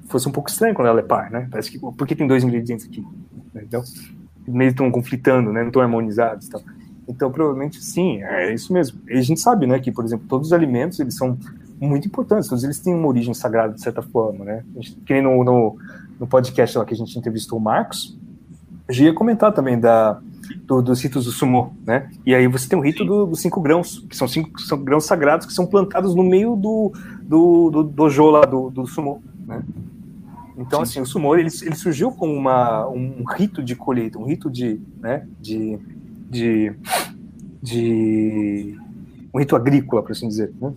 fosse 0.07 0.27
um 0.27 0.31
pouco 0.31 0.49
estranha 0.49 0.73
quando 0.73 0.87
ela 0.87 0.99
é 0.99 1.03
par, 1.03 1.29
né? 1.29 1.47
Parece 1.51 1.69
que, 1.69 1.77
por 1.77 2.07
que 2.07 2.15
tem 2.15 2.27
dois 2.27 2.43
ingredientes 2.43 2.85
aqui? 2.85 3.05
Então, 3.55 3.83
meio 4.47 4.69
estão 4.69 4.89
conflitando, 4.89 5.51
né? 5.51 5.61
Não 5.61 5.67
estão 5.67 5.81
harmonizados, 5.81 6.47
tal. 6.47 6.61
Então, 7.07 7.31
provavelmente, 7.31 7.83
sim, 7.83 8.21
é 8.23 8.53
isso 8.53 8.73
mesmo. 8.73 8.99
E 9.07 9.17
a 9.17 9.21
gente 9.21 9.39
sabe, 9.39 9.65
né, 9.65 9.79
que, 9.79 9.91
por 9.91 10.03
exemplo, 10.03 10.25
todos 10.27 10.47
os 10.47 10.53
alimentos, 10.53 10.99
eles 10.99 11.15
são 11.15 11.37
muito 11.79 12.07
importantes, 12.07 12.49
todos 12.49 12.63
eles 12.63 12.79
têm 12.79 12.95
uma 12.95 13.07
origem 13.07 13.33
sagrada, 13.33 13.73
de 13.73 13.81
certa 13.81 14.01
forma, 14.01 14.43
né? 14.43 14.63
A 14.75 14.81
gente, 14.81 14.95
que 15.05 15.13
nem 15.13 15.21
no, 15.21 15.43
no, 15.43 15.77
no, 16.19 16.27
podcast 16.27 16.77
lá 16.77 16.85
que 16.85 16.93
a 16.93 16.97
gente 16.97 17.17
entrevistou 17.17 17.59
o 17.59 17.61
Marcos, 17.61 18.17
eu 18.87 18.93
já 18.93 19.03
ia 19.03 19.13
comentar 19.13 19.53
também 19.53 19.79
da, 19.79 20.19
do, 20.65 20.81
dos 20.81 21.01
ritos 21.01 21.25
do 21.25 21.31
sumo, 21.31 21.77
né? 21.85 22.09
E 22.25 22.33
aí 22.33 22.47
você 22.47 22.67
tem 22.67 22.77
o 22.77 22.81
rito 22.81 23.05
do, 23.05 23.27
dos 23.27 23.41
cinco 23.41 23.61
grãos, 23.61 23.99
que 24.09 24.15
são 24.15 24.27
cinco 24.27 24.59
são 24.61 24.83
grãos 24.83 25.05
sagrados 25.05 25.45
que 25.45 25.53
são 25.53 25.67
plantados 25.67 26.15
no 26.15 26.23
meio 26.23 26.55
do, 26.55 26.91
do, 27.21 27.69
do 27.69 27.83
dojo 27.83 28.29
lá 28.29 28.41
do, 28.41 28.69
do 28.69 28.87
sumo, 28.87 29.21
né? 29.45 29.63
Então, 30.57 30.83
Sim. 30.83 30.91
assim, 30.91 31.01
o 31.01 31.05
sumo, 31.05 31.35
ele, 31.35 31.49
ele 31.61 31.75
surgiu 31.75 32.11
como 32.11 32.33
uma, 32.33 32.87
um 32.89 33.23
rito 33.23 33.61
de 33.61 33.75
colheita, 33.75 34.17
um 34.17 34.25
rito 34.25 34.49
de, 34.49 34.81
né, 34.99 35.27
de, 35.39 35.77
de, 36.27 36.73
de 37.61 38.75
um 39.31 39.37
rito 39.37 39.55
agrícola, 39.55 40.01
por 40.01 40.13
assim 40.13 40.27
dizer, 40.27 40.51
né? 40.59 40.73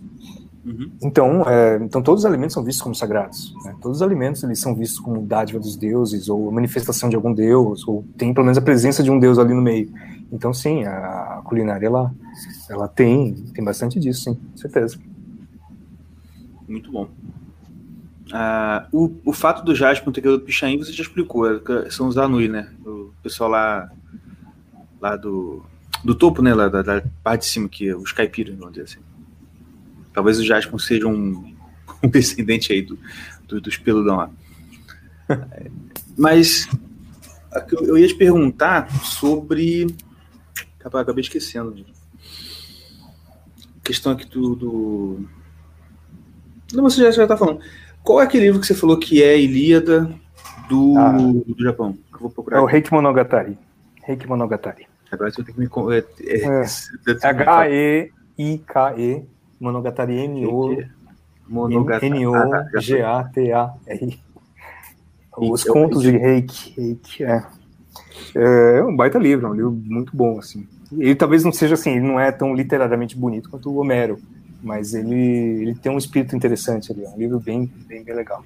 Uhum. 0.63 0.91
Então, 1.01 1.43
é, 1.49 1.77
então 1.77 2.03
todos 2.03 2.23
os 2.23 2.25
alimentos 2.25 2.53
são 2.53 2.63
vistos 2.63 2.83
como 2.83 2.93
sagrados. 2.93 3.53
Né? 3.65 3.75
Todos 3.81 3.97
os 3.97 4.01
alimentos 4.01 4.43
eles 4.43 4.59
são 4.59 4.75
vistos 4.75 4.99
como 4.99 5.21
dádiva 5.25 5.59
dos 5.59 5.75
deuses 5.75 6.29
ou 6.29 6.51
manifestação 6.51 7.09
de 7.09 7.15
algum 7.15 7.33
deus 7.33 7.87
ou 7.87 8.05
tem 8.17 8.33
pelo 8.33 8.45
menos 8.45 8.57
a 8.57 8.61
presença 8.61 9.01
de 9.01 9.09
um 9.09 9.19
deus 9.19 9.39
ali 9.39 9.53
no 9.53 9.61
meio. 9.61 9.91
Então, 10.31 10.53
sim, 10.53 10.83
a 10.85 11.41
culinária 11.43 11.87
ela, 11.87 12.13
ela 12.69 12.87
tem 12.87 13.33
tem 13.53 13.63
bastante 13.63 13.99
disso, 13.99 14.23
sim, 14.23 14.39
certeza. 14.55 14.97
Muito 16.67 16.91
bom. 16.91 17.09
Ah, 18.31 18.87
o, 18.93 19.11
o 19.25 19.33
fato 19.33 19.63
do 19.63 19.75
Jasper 19.75 20.13
ter 20.13 20.21
quedado 20.21 20.39
do 20.39 20.45
Pichain, 20.45 20.77
você 20.77 20.93
já 20.93 21.03
explicou, 21.03 21.53
é 21.53 21.89
são 21.89 22.07
os 22.07 22.17
Anui, 22.17 22.47
né? 22.47 22.71
O 22.85 23.11
pessoal 23.21 23.49
lá, 23.49 23.91
lá 25.01 25.17
do, 25.17 25.65
do 26.03 26.15
topo, 26.15 26.41
né? 26.41 26.53
Lá 26.53 26.69
da, 26.69 26.81
da 26.81 27.03
parte 27.21 27.41
de 27.41 27.47
cima, 27.47 27.67
que 27.67 27.93
os 27.93 28.13
caipiras, 28.13 28.55
vamos 28.55 28.73
dizer 28.73 28.85
assim. 28.85 29.10
Talvez 30.13 30.39
o 30.39 30.45
Jasper 30.45 30.79
seja 30.79 31.07
um, 31.07 31.55
um 32.03 32.09
descendente 32.09 32.73
aí 32.73 32.81
do, 32.81 32.97
do, 33.47 33.61
dos 33.61 33.77
peludão 33.77 34.17
lá. 34.17 34.29
Mas 36.17 36.67
eu 37.71 37.97
ia 37.97 38.07
te 38.07 38.15
perguntar 38.15 38.89
sobre. 39.03 39.87
Acabei 40.83 41.21
esquecendo. 41.21 41.85
A 43.77 43.83
questão 43.83 44.11
aqui 44.13 44.25
do. 44.25 44.55
do... 44.55 45.25
Não, 46.73 46.83
você 46.83 47.01
já, 47.01 47.11
já 47.11 47.27
tá 47.27 47.37
falando. 47.37 47.61
Qual 48.03 48.21
é 48.21 48.23
aquele 48.23 48.45
livro 48.45 48.59
que 48.59 48.67
você 48.67 48.73
falou 48.73 48.97
que 48.97 49.21
é 49.21 49.39
Ilíada 49.39 50.11
do, 50.67 50.97
ah, 50.97 51.11
do 51.11 51.63
Japão? 51.63 51.97
Eu 52.13 52.19
vou 52.19 52.29
procurar. 52.29 52.57
É 52.57 52.61
o 52.61 52.65
Reiki 52.65 52.91
Monogatari. 52.91 53.57
Reiki 54.03 54.27
Monogatari. 54.27 54.87
Agora 55.11 55.31
você 55.31 55.43
tem 55.43 55.53
que 55.53 55.59
me. 55.59 55.69
É, 55.93 56.03
é, 56.21 56.63
é. 56.63 57.27
H-E-I-K-E 57.27 58.11
Monogatari 59.61 60.17
M-O. 60.17 60.75
N-O-G-A-T-A-R. 62.01 64.19
Os 65.37 65.63
contos 65.63 66.01
de 66.01 66.11
Reiki. 66.11 66.73
Reiki 66.75 67.23
é. 67.23 67.43
é 68.35 68.83
um 68.83 68.95
baita 68.95 69.19
livro, 69.19 69.47
é 69.47 69.49
um 69.49 69.53
livro 69.53 69.71
muito 69.71 70.15
bom, 70.15 70.39
assim. 70.39 70.67
Ele 70.91 71.15
talvez 71.15 71.43
não 71.43 71.53
seja 71.53 71.75
assim, 71.75 71.91
ele 71.91 72.07
não 72.07 72.19
é 72.19 72.31
tão 72.31 72.53
literariamente 72.53 73.15
bonito 73.15 73.49
quanto 73.49 73.69
o 73.69 73.77
Homero, 73.77 74.19
mas 74.61 74.93
ele, 74.93 75.15
ele 75.15 75.75
tem 75.75 75.91
um 75.91 75.97
espírito 75.97 76.35
interessante 76.35 76.91
ali, 76.91 77.05
é 77.05 77.09
um 77.09 77.17
livro 77.17 77.39
bem, 77.39 77.71
bem, 77.87 78.03
bem 78.03 78.15
legal. 78.15 78.43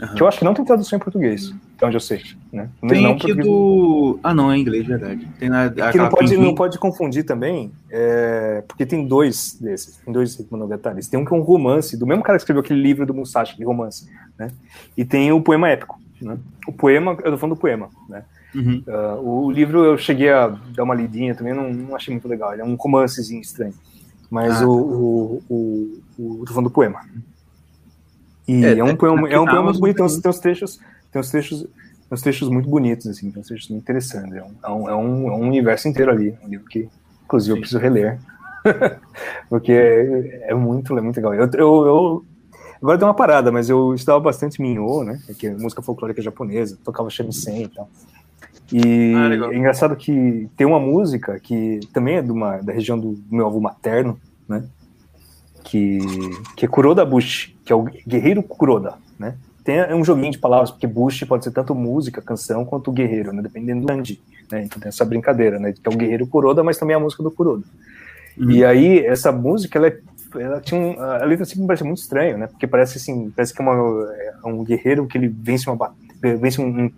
Uhum. 0.00 0.14
Que 0.14 0.22
eu 0.22 0.28
acho 0.28 0.38
que 0.38 0.44
não 0.44 0.52
tem 0.52 0.64
tradução 0.64 0.98
em 0.98 1.00
português, 1.00 1.54
até 1.76 1.86
onde 1.86 1.96
eu 1.96 2.00
sei. 2.00 2.22
Né? 2.52 2.68
Tem 2.86 3.02
não 3.02 3.12
aqui 3.12 3.32
do. 3.32 4.18
Ah, 4.22 4.34
não, 4.34 4.52
é 4.52 4.58
inglês, 4.58 4.86
verdade. 4.86 5.26
Tem 5.38 5.48
na, 5.48 5.70
que 5.70 5.96
não 5.96 6.08
pode, 6.10 6.36
não 6.36 6.54
pode 6.54 6.78
confundir 6.78 7.24
também, 7.24 7.72
é... 7.90 8.62
porque 8.68 8.84
tem 8.84 9.06
dois 9.06 9.58
desses, 9.58 9.96
tem 9.96 10.12
dois 10.12 10.36
Monogatari. 10.50 11.06
Tem 11.08 11.18
um 11.18 11.24
que 11.24 11.32
é 11.32 11.36
um 11.36 11.40
romance, 11.40 11.96
do 11.96 12.06
mesmo 12.06 12.22
cara 12.22 12.36
que 12.36 12.42
escreveu 12.42 12.60
aquele 12.60 12.80
livro 12.80 13.06
do 13.06 13.14
Musashi, 13.14 13.56
de 13.56 13.64
romance, 13.64 14.06
né? 14.38 14.50
E 14.96 15.04
tem 15.04 15.32
o 15.32 15.40
poema 15.40 15.70
épico. 15.70 15.98
Né? 16.20 16.36
O 16.66 16.72
poema, 16.72 17.12
eu 17.24 17.32
tô 17.32 17.38
falando 17.38 17.56
do 17.56 17.60
poema, 17.60 17.88
né? 18.08 18.22
Uhum. 18.54 18.82
Uh, 18.86 19.46
o 19.46 19.50
livro 19.50 19.84
eu 19.84 19.98
cheguei 19.98 20.30
a 20.30 20.48
dar 20.48 20.84
uma 20.84 20.94
lidinha 20.94 21.34
também, 21.34 21.52
não, 21.52 21.72
não 21.72 21.96
achei 21.96 22.12
muito 22.12 22.28
legal. 22.28 22.52
Ele 22.52 22.62
é 22.62 22.64
um 22.64 22.74
romancezinho 22.74 23.40
estranho. 23.40 23.74
Mas 24.30 24.62
ah, 24.62 24.66
o, 24.66 24.72
o, 24.72 25.42
o, 25.48 26.02
o, 26.18 26.44
tô 26.44 26.52
falando 26.52 26.68
do 26.68 26.72
poema. 26.72 27.00
E 28.46 28.64
é, 28.64 28.78
é 28.78 28.84
um 28.84 28.96
poema, 28.96 29.28
é 29.28 29.38
um 29.38 29.44
poema 29.44 29.64
muito 29.64 29.80
bonito, 29.80 29.96
tem 29.96 30.30
uns 30.30 30.38
trechos, 30.38 30.80
tem 31.10 31.20
uns 31.20 31.30
trechos, 31.30 31.66
uns 32.10 32.20
trechos 32.22 32.48
muito 32.48 32.68
bonitos, 32.68 33.06
assim, 33.06 33.30
tem 33.30 33.40
uns 33.40 33.48
trechos 33.48 33.68
muito 33.68 33.82
interessantes. 33.82 34.34
É 34.34 34.42
um, 34.42 34.54
é 34.62 34.70
um, 34.70 34.88
é 34.88 34.94
um, 34.94 35.28
é 35.30 35.36
universo 35.36 35.88
inteiro 35.88 36.10
ali, 36.10 36.34
um 36.44 36.48
livro 36.48 36.66
que, 36.66 36.88
inclusive, 37.24 37.52
Sim. 37.52 37.56
eu 37.56 37.60
preciso 37.60 37.80
reler. 37.80 38.18
Porque 39.50 39.72
é, 39.72 40.50
é, 40.50 40.54
muito, 40.54 40.96
é 40.96 41.00
muito 41.00 41.16
legal. 41.16 41.34
Eu, 41.34 41.50
eu, 41.54 41.86
eu, 41.86 42.24
agora 42.80 42.98
deu 42.98 43.08
uma 43.08 43.14
parada, 43.14 43.50
mas 43.50 43.68
eu 43.68 43.94
estudava 43.94 44.20
bastante 44.20 44.60
Minho, 44.60 45.04
né? 45.04 45.20
Que 45.38 45.48
é 45.48 45.54
música 45.54 45.82
folclórica 45.82 46.22
japonesa, 46.22 46.78
tocava 46.84 47.10
shamisen 47.10 47.64
e 47.64 47.68
tal. 47.68 47.88
E 48.72 49.14
ah, 49.14 49.52
é 49.52 49.56
engraçado 49.56 49.94
que 49.94 50.48
tem 50.56 50.66
uma 50.66 50.80
música 50.80 51.38
que 51.38 51.80
também 51.92 52.16
é 52.16 52.22
de 52.22 52.32
uma, 52.32 52.56
da 52.58 52.72
região 52.72 52.98
do 52.98 53.16
meu 53.30 53.46
avô 53.46 53.60
materno, 53.60 54.18
né? 54.48 54.64
Que, 55.68 55.98
que 56.56 56.64
é 56.64 56.68
Kuroda 56.68 57.04
Bushi, 57.04 57.56
que 57.64 57.72
é 57.72 57.76
o 57.76 57.82
guerreiro 58.06 58.40
Kuroda, 58.40 58.94
né? 59.18 59.34
Tem 59.64 59.78
é 59.78 59.92
um 59.92 60.04
joguinho 60.04 60.30
de 60.30 60.38
palavras, 60.38 60.70
porque 60.70 60.86
Bushi 60.86 61.26
pode 61.26 61.42
ser 61.42 61.50
tanto 61.50 61.74
música, 61.74 62.22
canção, 62.22 62.64
quanto 62.64 62.92
guerreiro, 62.92 63.32
né? 63.32 63.42
Dependendo 63.42 63.80
do 63.80 63.86
kanji, 63.88 64.20
né? 64.50 64.62
Então 64.62 64.80
tem 64.80 64.88
essa 64.88 65.04
brincadeira, 65.04 65.58
né? 65.58 65.72
Que 65.72 65.80
é 65.84 65.90
o 65.90 65.96
guerreiro 65.96 66.24
Kuroda, 66.28 66.62
mas 66.62 66.78
também 66.78 66.94
a 66.94 67.00
música 67.00 67.20
do 67.20 67.32
Kuroda. 67.32 67.64
Uhum. 68.38 68.50
E 68.52 68.64
aí, 68.64 69.04
essa 69.04 69.32
música, 69.32 69.76
ela, 69.76 69.88
é, 69.88 69.98
ela 70.36 70.60
tinha 70.60 70.80
um, 70.80 71.00
a 71.00 71.24
letra 71.24 71.44
sempre 71.44 71.62
me 71.62 71.66
parece 71.66 71.82
muito 71.82 71.98
estranho, 71.98 72.38
né? 72.38 72.46
Porque 72.46 72.68
parece 72.68 72.98
assim, 72.98 73.32
parece 73.34 73.52
que 73.52 73.60
é, 73.60 73.64
uma, 73.64 74.12
é 74.14 74.46
um 74.46 74.62
guerreiro 74.62 75.04
que 75.08 75.18
ele 75.18 75.26
vence 75.26 75.68
uma 75.68 75.92
vence 76.22 76.60
um, 76.60 76.90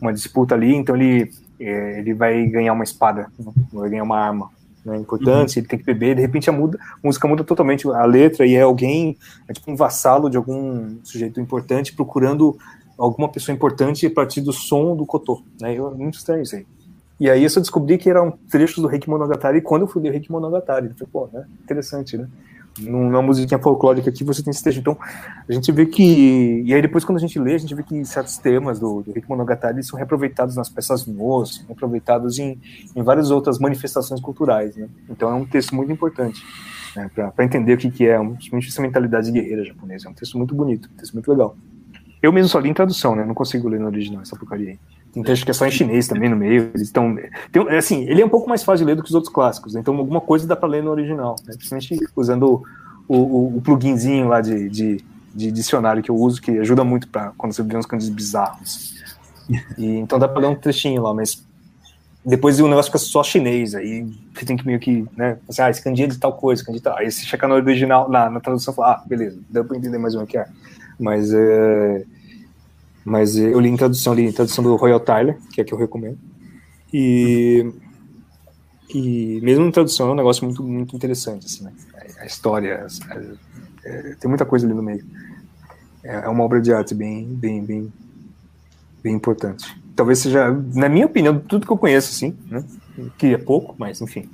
uma 0.00 0.12
disputa 0.12 0.54
ali, 0.54 0.74
então 0.74 0.96
ele, 0.96 1.30
é, 1.58 1.98
ele 1.98 2.14
vai 2.14 2.46
ganhar 2.46 2.72
uma 2.72 2.84
espada, 2.84 3.26
né? 3.38 3.52
vai 3.72 3.90
ganhar 3.90 4.04
uma 4.04 4.18
arma 4.18 4.50
né, 4.84 4.96
importante, 4.96 5.56
uhum. 5.56 5.60
ele 5.60 5.68
tem 5.68 5.78
que 5.78 5.84
beber, 5.84 6.16
de 6.16 6.20
repente 6.20 6.50
a, 6.50 6.52
muda, 6.52 6.78
a 6.80 7.06
música 7.06 7.28
muda 7.28 7.44
totalmente 7.44 7.88
a 7.88 8.04
letra 8.04 8.46
e 8.46 8.54
é 8.54 8.62
alguém, 8.62 9.16
é 9.48 9.52
tipo 9.52 9.70
um 9.70 9.76
vassalo 9.76 10.28
de 10.28 10.36
algum 10.36 10.96
sujeito 11.04 11.40
importante 11.40 11.94
procurando 11.94 12.56
alguma 12.98 13.28
pessoa 13.28 13.54
importante 13.54 14.06
a 14.06 14.10
partir 14.10 14.40
do 14.40 14.52
som 14.52 14.96
do 14.96 15.06
cotô, 15.06 15.42
né, 15.60 15.74
é 15.74 15.80
muito 15.80 16.18
estranho 16.18 16.42
isso 16.42 16.56
aí. 16.56 16.66
E 17.22 17.30
aí 17.30 17.44
eu 17.44 17.50
só 17.50 17.60
descobri 17.60 17.98
que 17.98 18.10
eram 18.10 18.36
trechos 18.50 18.82
do 18.82 18.88
Reiki 18.88 19.08
Monogatari 19.08 19.60
quando 19.60 19.82
eu 19.82 19.86
fui 19.86 20.02
ler 20.02 20.08
o 20.08 20.12
Reiki 20.12 20.32
Monogatari. 20.32 20.88
Eu 20.88 20.94
falei, 20.94 21.08
pô, 21.12 21.28
né? 21.32 21.46
Interessante, 21.62 22.18
né? 22.18 22.26
Numa 22.80 23.22
musiquinha 23.22 23.58
folclórica 23.58 24.10
aqui 24.10 24.24
você 24.24 24.42
tem 24.42 24.50
esse 24.50 24.62
texto. 24.62 24.78
Então, 24.78 24.96
a 25.48 25.52
gente 25.52 25.70
vê 25.72 25.86
que. 25.86 26.62
E 26.64 26.74
aí, 26.74 26.82
depois, 26.82 27.04
quando 27.04 27.18
a 27.18 27.20
gente 27.20 27.38
lê, 27.38 27.54
a 27.54 27.58
gente 27.58 27.74
vê 27.74 27.82
que 27.82 28.04
certos 28.04 28.38
temas 28.38 28.78
do, 28.78 29.02
do 29.02 29.12
Rick 29.12 29.28
Monogatari 29.28 29.82
são 29.82 29.96
reaproveitados 29.96 30.56
nas 30.56 30.68
peças 30.68 31.06
moças, 31.06 31.56
são 31.56 31.66
reaproveitados 31.66 32.38
em, 32.38 32.58
em 32.94 33.02
várias 33.02 33.30
outras 33.30 33.58
manifestações 33.58 34.20
culturais. 34.20 34.76
Né? 34.76 34.88
Então, 35.08 35.30
é 35.30 35.34
um 35.34 35.44
texto 35.44 35.74
muito 35.74 35.92
importante 35.92 36.42
né, 36.96 37.10
para 37.14 37.44
entender 37.44 37.74
o 37.74 37.78
que, 37.78 37.90
que 37.90 38.06
é, 38.06 38.18
principalmente 38.18 38.68
essa 38.68 38.82
mentalidade 38.82 39.30
guerreira 39.30 39.64
japonesa. 39.64 40.08
É 40.08 40.10
um 40.10 40.14
texto 40.14 40.38
muito 40.38 40.54
bonito, 40.54 40.88
um 40.92 40.96
texto 40.96 41.12
muito 41.12 41.30
legal. 41.30 41.56
Eu 42.22 42.32
mesmo 42.32 42.48
só 42.48 42.58
li 42.60 42.68
em 42.68 42.74
tradução, 42.74 43.16
né? 43.16 43.24
Não 43.24 43.34
consigo 43.34 43.68
ler 43.68 43.80
no 43.80 43.86
original 43.86 44.22
essa 44.22 44.36
porcaria 44.36 44.70
aí. 44.70 44.78
Tem 45.12 45.22
texto 45.22 45.44
que 45.44 45.50
é 45.50 45.54
só 45.54 45.66
em 45.66 45.70
chinês 45.70 46.08
também 46.08 46.28
no 46.28 46.36
meio. 46.36 46.70
Eles 46.74 46.82
estão. 46.88 47.16
É 47.68 47.76
assim, 47.76 48.02
ele 48.08 48.22
é 48.22 48.24
um 48.24 48.30
pouco 48.30 48.48
mais 48.48 48.64
fácil 48.64 48.86
de 48.86 48.90
ler 48.90 48.96
do 48.96 49.02
que 49.02 49.08
os 49.08 49.14
outros 49.14 49.32
clássicos, 49.32 49.74
né? 49.74 49.80
então 49.80 49.94
alguma 49.96 50.20
coisa 50.20 50.46
dá 50.46 50.56
para 50.56 50.68
ler 50.68 50.82
no 50.82 50.90
original, 50.90 51.36
né? 51.46 51.54
principalmente 51.54 51.98
usando 52.16 52.62
o, 53.06 53.16
o, 53.16 53.56
o 53.58 53.62
pluginzinho 53.62 54.28
lá 54.28 54.40
de, 54.40 54.70
de, 54.70 55.04
de, 55.34 55.52
dicionário 55.52 56.02
que 56.02 56.10
eu 56.10 56.16
uso, 56.16 56.40
que 56.40 56.58
ajuda 56.58 56.82
muito 56.82 57.08
para 57.08 57.32
quando 57.36 57.52
você 57.52 57.62
vê 57.62 57.76
uns 57.76 57.84
candidatos 57.84 58.14
bizarros. 58.14 58.94
E, 59.76 59.96
então 59.96 60.18
dá 60.18 60.26
para 60.26 60.40
ler 60.40 60.46
um 60.46 60.54
trechinho 60.54 61.02
lá, 61.02 61.12
mas 61.12 61.44
depois 62.24 62.58
o 62.60 62.68
negócio 62.68 62.90
fica 62.90 62.98
só 62.98 63.22
chinês, 63.22 63.74
aí 63.74 64.06
você 64.32 64.46
tem 64.46 64.56
que 64.56 64.64
meio 64.64 64.78
que, 64.78 65.04
né, 65.16 65.36
assim, 65.48 65.60
ah, 65.60 65.68
esse 65.68 65.82
candido 65.82 66.14
de 66.14 66.20
tal 66.20 66.32
coisa, 66.32 66.64
candido 66.64 66.80
de 66.80 66.84
tal. 66.84 66.96
Aí 66.96 67.10
você 67.10 67.26
checa 67.26 67.48
no 67.48 67.54
original, 67.54 68.08
na, 68.08 68.30
na 68.30 68.40
tradução, 68.40 68.72
fala, 68.72 68.92
ah, 68.92 69.04
beleza, 69.06 69.38
deu 69.50 69.64
para 69.64 69.76
entender 69.76 69.98
mais 69.98 70.14
ou 70.14 70.20
menos 70.20 70.30
o 70.30 70.32
que 70.32 70.38
é. 70.38 70.46
Mas 70.98 71.34
é, 71.34 72.04
mas 73.04 73.36
eu 73.36 73.58
li 73.60 73.68
em 73.68 73.76
tradução, 73.76 74.14
li 74.14 74.22
em 74.22 74.32
tradução 74.32 74.62
do 74.62 74.76
Royal 74.76 75.00
Tyler, 75.00 75.38
que 75.52 75.60
é 75.60 75.64
que 75.64 75.72
eu 75.72 75.78
recomendo. 75.78 76.18
E, 76.92 77.72
e 78.94 79.40
mesmo 79.42 79.64
em 79.64 79.70
tradução 79.70 80.08
é 80.08 80.12
um 80.12 80.16
negócio 80.16 80.44
muito, 80.44 80.62
muito 80.62 80.94
interessante, 80.94 81.46
assim, 81.46 81.64
né? 81.64 81.72
A 82.20 82.26
história, 82.26 82.86
é, 83.84 84.14
tem 84.20 84.28
muita 84.28 84.44
coisa 84.44 84.66
ali 84.66 84.74
no 84.74 84.82
meio. 84.82 85.04
É, 86.04 86.24
é 86.24 86.28
uma 86.28 86.44
obra 86.44 86.60
de 86.60 86.72
arte 86.72 86.94
bem, 86.94 87.26
bem, 87.26 87.64
bem, 87.64 87.92
bem 89.02 89.14
importante. 89.14 89.76
Talvez 89.96 90.20
seja, 90.20 90.50
na 90.74 90.88
minha 90.88 91.06
opinião, 91.06 91.38
tudo 91.38 91.66
que 91.66 91.72
eu 91.72 91.78
conheço, 91.78 92.10
assim, 92.10 92.36
né? 92.48 92.64
Que 93.18 93.34
é 93.34 93.38
pouco, 93.38 93.74
mas 93.78 94.00
enfim. 94.00 94.28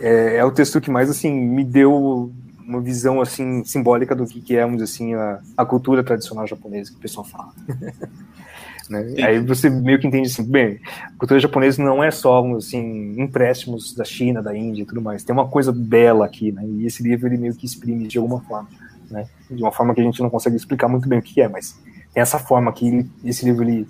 É, 0.00 0.36
é 0.36 0.44
o 0.44 0.50
texto 0.50 0.80
que 0.80 0.90
mais, 0.90 1.10
assim, 1.10 1.32
me 1.32 1.64
deu 1.64 2.32
uma 2.70 2.80
visão 2.80 3.20
assim 3.20 3.64
simbólica 3.64 4.14
do 4.14 4.24
que, 4.24 4.40
que 4.40 4.56
é, 4.56 4.64
vamos 4.64 4.80
assim, 4.80 5.14
a, 5.14 5.40
a 5.56 5.64
cultura 5.64 6.04
tradicional 6.04 6.46
japonesa 6.46 6.92
que 6.92 6.96
o 6.96 7.00
pessoal 7.00 7.26
fala. 7.26 7.52
né? 8.88 9.14
Aí 9.24 9.40
você 9.40 9.68
meio 9.68 9.98
que 9.98 10.06
entende 10.06 10.28
assim, 10.28 10.44
bem, 10.44 10.80
a 11.04 11.18
cultura 11.18 11.40
japonesa 11.40 11.82
não 11.82 12.02
é 12.02 12.12
só 12.12 12.44
assim 12.54 13.20
empréstimos 13.20 13.92
da 13.92 14.04
China, 14.04 14.40
da 14.40 14.56
Índia 14.56 14.82
e 14.82 14.86
tudo 14.86 15.02
mais. 15.02 15.24
Tem 15.24 15.34
uma 15.34 15.48
coisa 15.48 15.72
bela 15.72 16.24
aqui, 16.24 16.52
né? 16.52 16.64
E 16.64 16.86
esse 16.86 17.02
livro 17.02 17.26
ele 17.26 17.38
meio 17.38 17.56
que 17.56 17.66
exprime 17.66 18.06
de 18.06 18.18
alguma 18.18 18.40
forma, 18.40 18.68
né? 19.10 19.26
De 19.50 19.60
uma 19.60 19.72
forma 19.72 19.92
que 19.92 20.00
a 20.00 20.04
gente 20.04 20.22
não 20.22 20.30
consegue 20.30 20.54
explicar 20.54 20.86
muito 20.86 21.08
bem 21.08 21.18
o 21.18 21.22
que 21.22 21.40
é, 21.40 21.48
mas 21.48 21.76
tem 22.14 22.22
essa 22.22 22.38
forma 22.38 22.72
que 22.72 22.86
ele, 22.86 23.10
esse 23.24 23.44
livro 23.44 23.64
ele 23.64 23.86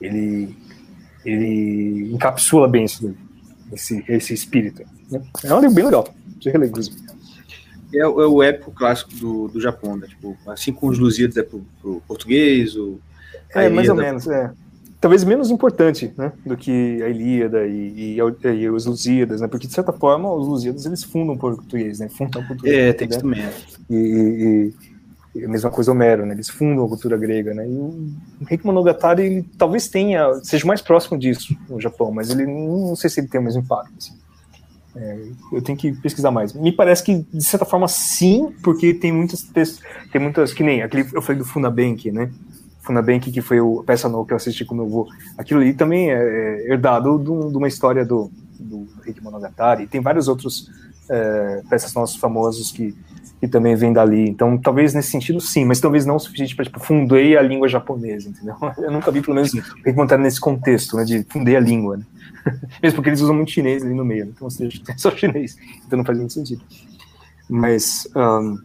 ele 0.00 0.56
ele 1.24 2.14
encapsula 2.14 2.68
bem 2.68 2.84
isso 2.84 3.14
esse, 3.72 4.04
esse 4.08 4.32
espírito. 4.32 4.82
Né? 5.10 5.20
É 5.44 5.52
um 5.52 5.60
livro 5.60 5.74
bem 5.74 5.84
legal. 5.84 6.08
Você 6.40 6.50
relê, 6.50 6.68
inclusive 6.68 7.15
é, 7.92 7.98
é 7.98 8.06
o 8.06 8.42
épico 8.42 8.70
clássico 8.70 9.14
do, 9.14 9.48
do 9.48 9.60
Japão, 9.60 9.96
né? 9.96 10.06
Tipo, 10.06 10.36
assim 10.46 10.72
como 10.72 10.92
os 10.92 10.98
Lusíadas 10.98 11.36
é 11.36 11.42
pro, 11.42 11.64
pro 11.80 12.02
português, 12.06 12.76
o, 12.76 12.98
é, 13.54 13.68
mais 13.68 13.88
ou 13.88 13.94
menos, 13.94 14.26
é. 14.26 14.50
Talvez 15.00 15.24
menos 15.24 15.50
importante, 15.50 16.12
né, 16.16 16.32
do 16.44 16.56
que 16.56 17.02
a 17.02 17.08
Ilíada 17.08 17.66
e, 17.66 18.16
e, 18.16 18.18
e, 18.18 18.70
os 18.70 18.86
Lusíadas, 18.86 19.40
né, 19.40 19.46
porque 19.46 19.66
de 19.66 19.72
certa 19.72 19.92
forma 19.92 20.32
os 20.32 20.48
Lusíadas 20.48 20.86
eles 20.86 21.04
fundam 21.04 21.34
o 21.34 21.38
português, 21.38 22.00
né, 22.00 22.08
fundam 22.08 22.42
a 22.42 22.46
cultura. 22.46 22.72
É, 22.74 22.92
tem 22.92 23.08
isso 23.08 23.20
também. 23.20 23.46
E, 23.90 24.72
e, 25.34 25.44
a 25.44 25.48
mesma 25.48 25.70
coisa 25.70 25.92
Homero, 25.92 26.24
né, 26.24 26.34
eles 26.34 26.48
fundam 26.48 26.84
a 26.84 26.88
cultura 26.88 27.16
grega, 27.16 27.52
né, 27.54 27.68
e 27.68 27.72
o 27.72 28.16
Reiki 28.46 28.64
Monogatari 28.64 29.22
ele 29.22 29.46
talvez 29.58 29.86
tenha, 29.86 30.32
seja 30.42 30.66
mais 30.66 30.80
próximo 30.80 31.18
disso 31.18 31.54
no 31.68 31.80
Japão, 31.80 32.10
mas 32.10 32.30
ele 32.30 32.46
não 32.46 32.96
sei 32.96 33.10
se 33.10 33.20
ele 33.20 33.28
tem 33.28 33.40
o 33.40 33.44
mesmo 33.44 33.60
impacto, 33.60 33.92
assim. 33.98 34.14
É, 34.96 35.18
eu 35.52 35.62
tenho 35.62 35.76
que 35.76 35.92
pesquisar 35.92 36.30
mais. 36.30 36.54
Me 36.54 36.72
parece 36.72 37.02
que, 37.04 37.26
de 37.32 37.44
certa 37.44 37.66
forma, 37.66 37.86
sim, 37.86 38.52
porque 38.62 38.94
tem 38.94 39.12
muitos 39.12 39.42
textos, 39.42 39.82
tem 40.10 40.20
muitas, 40.20 40.54
que 40.54 40.62
nem 40.62 40.82
aquele, 40.82 41.06
eu 41.12 41.20
falei 41.20 41.38
do 41.38 41.44
Funabank, 41.44 42.10
né? 42.10 42.30
Funabank, 42.80 43.30
que 43.30 43.42
foi 43.42 43.60
o, 43.60 43.80
a 43.80 43.84
peça 43.84 44.08
nova 44.08 44.26
que 44.26 44.32
eu 44.32 44.36
assisti 44.36 44.64
com 44.64 44.74
meu 44.74 44.86
avô. 44.86 45.08
Aquilo 45.36 45.60
ali 45.60 45.74
também 45.74 46.10
é, 46.10 46.14
é 46.14 46.72
herdado 46.72 47.18
de 47.18 47.56
uma 47.56 47.68
história 47.68 48.06
do, 48.06 48.30
do 48.58 48.86
Rick 49.02 49.22
Monogatari, 49.22 49.86
tem 49.86 50.00
vários 50.00 50.28
outros 50.28 50.70
é, 51.10 51.62
peças 51.68 51.92
nossos 51.92 52.16
famosos 52.16 52.72
que, 52.72 52.94
que 53.38 53.46
também 53.46 53.74
vêm 53.76 53.92
dali. 53.92 54.28
Então, 54.28 54.56
talvez 54.56 54.94
nesse 54.94 55.10
sentido, 55.10 55.40
sim, 55.40 55.64
mas 55.66 55.78
talvez 55.78 56.06
não 56.06 56.16
o 56.16 56.20
suficiente 56.20 56.56
para, 56.56 56.64
tipo, 56.64 56.80
fundei 56.80 57.36
a 57.36 57.42
língua 57.42 57.68
japonesa, 57.68 58.30
entendeu? 58.30 58.56
Eu 58.78 58.90
nunca 58.90 59.10
vi, 59.10 59.20
pelo 59.20 59.34
menos, 59.34 59.52
o 59.52 59.58
Rick 59.58 59.92
Monogatari 59.92 60.22
nesse 60.22 60.40
contexto, 60.40 60.96
né, 60.96 61.04
de 61.04 61.26
fundei 61.28 61.54
a 61.54 61.60
língua, 61.60 61.98
né? 61.98 62.04
Mesmo 62.82 62.96
porque 62.96 63.10
eles 63.10 63.20
usam 63.20 63.34
muito 63.34 63.50
chinês 63.50 63.82
ali 63.82 63.94
no 63.94 64.04
meio, 64.04 64.26
né? 64.26 64.32
então 64.34 64.48
você 64.48 64.68
é 64.88 64.96
só 64.96 65.10
chinês, 65.10 65.56
então 65.86 65.98
não 65.98 66.04
faz 66.04 66.18
muito 66.18 66.32
sentido. 66.32 66.62
Mas 67.48 68.08
um, 68.14 68.58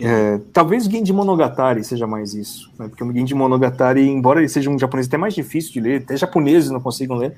é, 0.00 0.40
talvez 0.52 0.86
o 0.86 0.90
Genji 0.90 1.12
Monogatari 1.12 1.84
seja 1.84 2.06
mais 2.06 2.34
isso, 2.34 2.70
né? 2.78 2.88
porque 2.88 3.04
o 3.04 3.12
Genji 3.12 3.34
Monogatari, 3.34 4.08
embora 4.08 4.40
ele 4.40 4.48
seja 4.48 4.70
um 4.70 4.78
japonês 4.78 5.06
até 5.06 5.16
mais 5.16 5.34
difícil 5.34 5.72
de 5.72 5.80
ler, 5.80 6.02
até 6.02 6.16
japoneses 6.16 6.70
não 6.70 6.80
consigam 6.80 7.16
ler, 7.16 7.36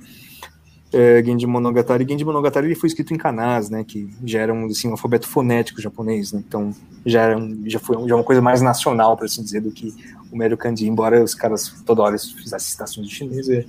é, 0.92 1.22
Genji 1.24 1.46
Monogatari. 1.46 2.06
Genji 2.08 2.24
Monogatari 2.24 2.68
ele 2.68 2.74
foi 2.74 2.86
escrito 2.86 3.12
em 3.12 3.18
kanás, 3.18 3.68
né, 3.68 3.84
que 3.84 4.08
já 4.24 4.40
era 4.40 4.54
um, 4.54 4.66
assim, 4.66 4.88
um 4.88 4.92
alfabeto 4.92 5.28
fonético 5.28 5.82
japonês, 5.82 6.32
né, 6.32 6.42
então 6.46 6.72
já, 7.04 7.22
era 7.22 7.36
um, 7.36 7.62
já 7.66 7.78
foi 7.78 7.96
já 8.08 8.14
uma 8.14 8.24
coisa 8.24 8.40
mais 8.40 8.62
nacional, 8.62 9.16
para 9.16 9.26
assim 9.26 9.42
dizer, 9.42 9.60
do 9.60 9.70
que 9.70 9.92
o 10.34 10.36
Mero 10.36 10.56
Kanji, 10.56 10.88
embora 10.88 11.22
os 11.22 11.32
caras 11.32 11.72
toda 11.86 12.02
hora 12.02 12.18
fizessem 12.18 12.70
citações 12.70 13.08
de 13.08 13.14
chinês, 13.14 13.48
é, 13.48 13.64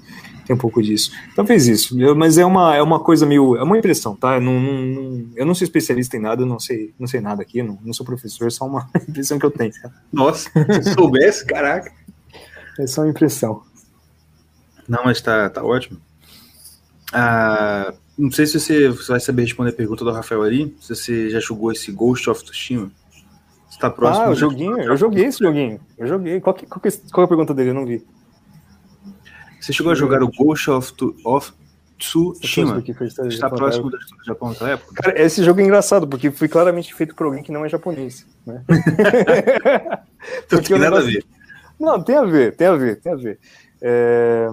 tem 0.46 0.56
um 0.56 0.60
pouco 0.60 0.82
disso. 0.82 1.12
Então 1.32 1.46
fez 1.46 1.68
isso, 1.68 2.00
eu, 2.02 2.16
mas 2.16 2.40
é 2.40 2.46
uma, 2.46 2.76
é 2.76 2.82
uma 2.82 3.00
coisa 3.00 3.24
meio, 3.26 3.56
é 3.56 3.64
uma 3.64 3.78
impressão, 3.78 4.16
tá? 4.16 4.40
Não, 4.40 4.60
não, 4.60 4.82
não, 4.82 5.30
eu 5.36 5.46
não 5.46 5.54
sou 5.54 5.64
especialista 5.64 6.18
em 6.18 6.20
nada, 6.20 6.44
não 6.44 6.60
sei, 6.60 6.92
não 7.00 7.08
sei 7.08 7.22
nada 7.22 7.44
aqui, 7.44 7.62
não, 7.62 7.78
não 7.84 7.94
sou 7.94 8.06
professor, 8.06 8.48
é 8.48 8.50
só 8.50 8.66
uma 8.66 8.90
impressão 9.08 9.38
que 9.38 9.46
eu 9.46 9.52
tenho. 9.52 9.72
Tá? 9.80 9.92
Nossa, 10.12 10.50
se 10.82 10.94
soubesse, 10.94 11.46
caraca. 11.46 11.92
É 12.80 12.88
só 12.88 13.02
uma 13.02 13.12
impressão. 13.12 13.62
Não, 14.88 15.04
mas 15.06 15.22
tá, 15.22 15.50
tá 15.50 15.64
ótimo. 15.64 16.00
Ah, 17.14 17.94
não 18.18 18.32
sei 18.32 18.48
se 18.48 18.60
você, 18.60 18.90
você, 18.90 19.12
vai 19.12 19.20
saber 19.20 19.44
responder 19.44 19.70
a 19.70 19.74
pergunta 19.74 20.04
do 20.04 20.12
Rafael 20.12 20.42
ali, 20.42 20.76
se 20.82 20.96
você 20.96 21.30
já 21.30 21.40
jogou 21.40 21.72
esse 21.72 21.92
Ghost 21.92 22.28
of 22.30 22.44
Tsushima. 22.44 22.92
Está 23.76 23.90
próximo. 23.90 24.26
Ah, 24.26 24.30
o 24.30 24.36
joguinho, 24.36 24.80
eu 24.80 24.96
joguei 24.96 25.26
esse 25.26 25.40
joguinho. 25.40 25.82
Eu 25.98 26.08
joguei. 26.08 26.40
Qual, 26.40 26.54
que, 26.54 26.66
qual, 26.66 26.80
que, 26.80 26.90
qual 27.12 27.24
é 27.24 27.26
a 27.26 27.28
pergunta 27.28 27.54
dele? 27.54 27.72
Eu 27.72 27.74
não 27.74 27.86
vi. 27.86 28.06
Você 29.60 29.74
chegou 29.74 29.92
a 29.92 29.96
jogar 29.96 30.24
o 30.24 30.32
Ghost 30.32 30.70
of, 30.72 30.94
of 31.26 31.52
Tsushima? 32.00 32.82
Está 33.28 33.50
próximo 33.50 33.90
do 33.90 33.98
Japão 34.26 34.50
naquela 34.50 34.70
época? 34.72 34.94
Cara, 34.94 35.22
esse 35.22 35.44
jogo 35.44 35.60
é 35.60 35.64
engraçado, 35.66 36.08
porque 36.08 36.32
foi 36.32 36.48
claramente 36.48 36.94
feito 36.94 37.14
por 37.14 37.26
alguém 37.26 37.44
que 37.44 37.52
não 37.52 37.66
é 37.66 37.70
japonês. 37.70 38.26
Né? 38.46 38.64
então, 40.46 40.62
tem 40.62 40.80
nada 40.80 40.92
negócio... 40.92 41.10
a 41.10 41.12
ver. 41.12 41.26
Não, 41.78 42.02
tem 42.02 42.16
a 42.16 42.24
ver, 42.24 42.56
tem 42.56 42.68
a 42.68 42.76
ver, 42.76 43.02
tem 43.02 43.12
a 43.12 43.16
ver. 43.18 43.40
É, 43.82 44.48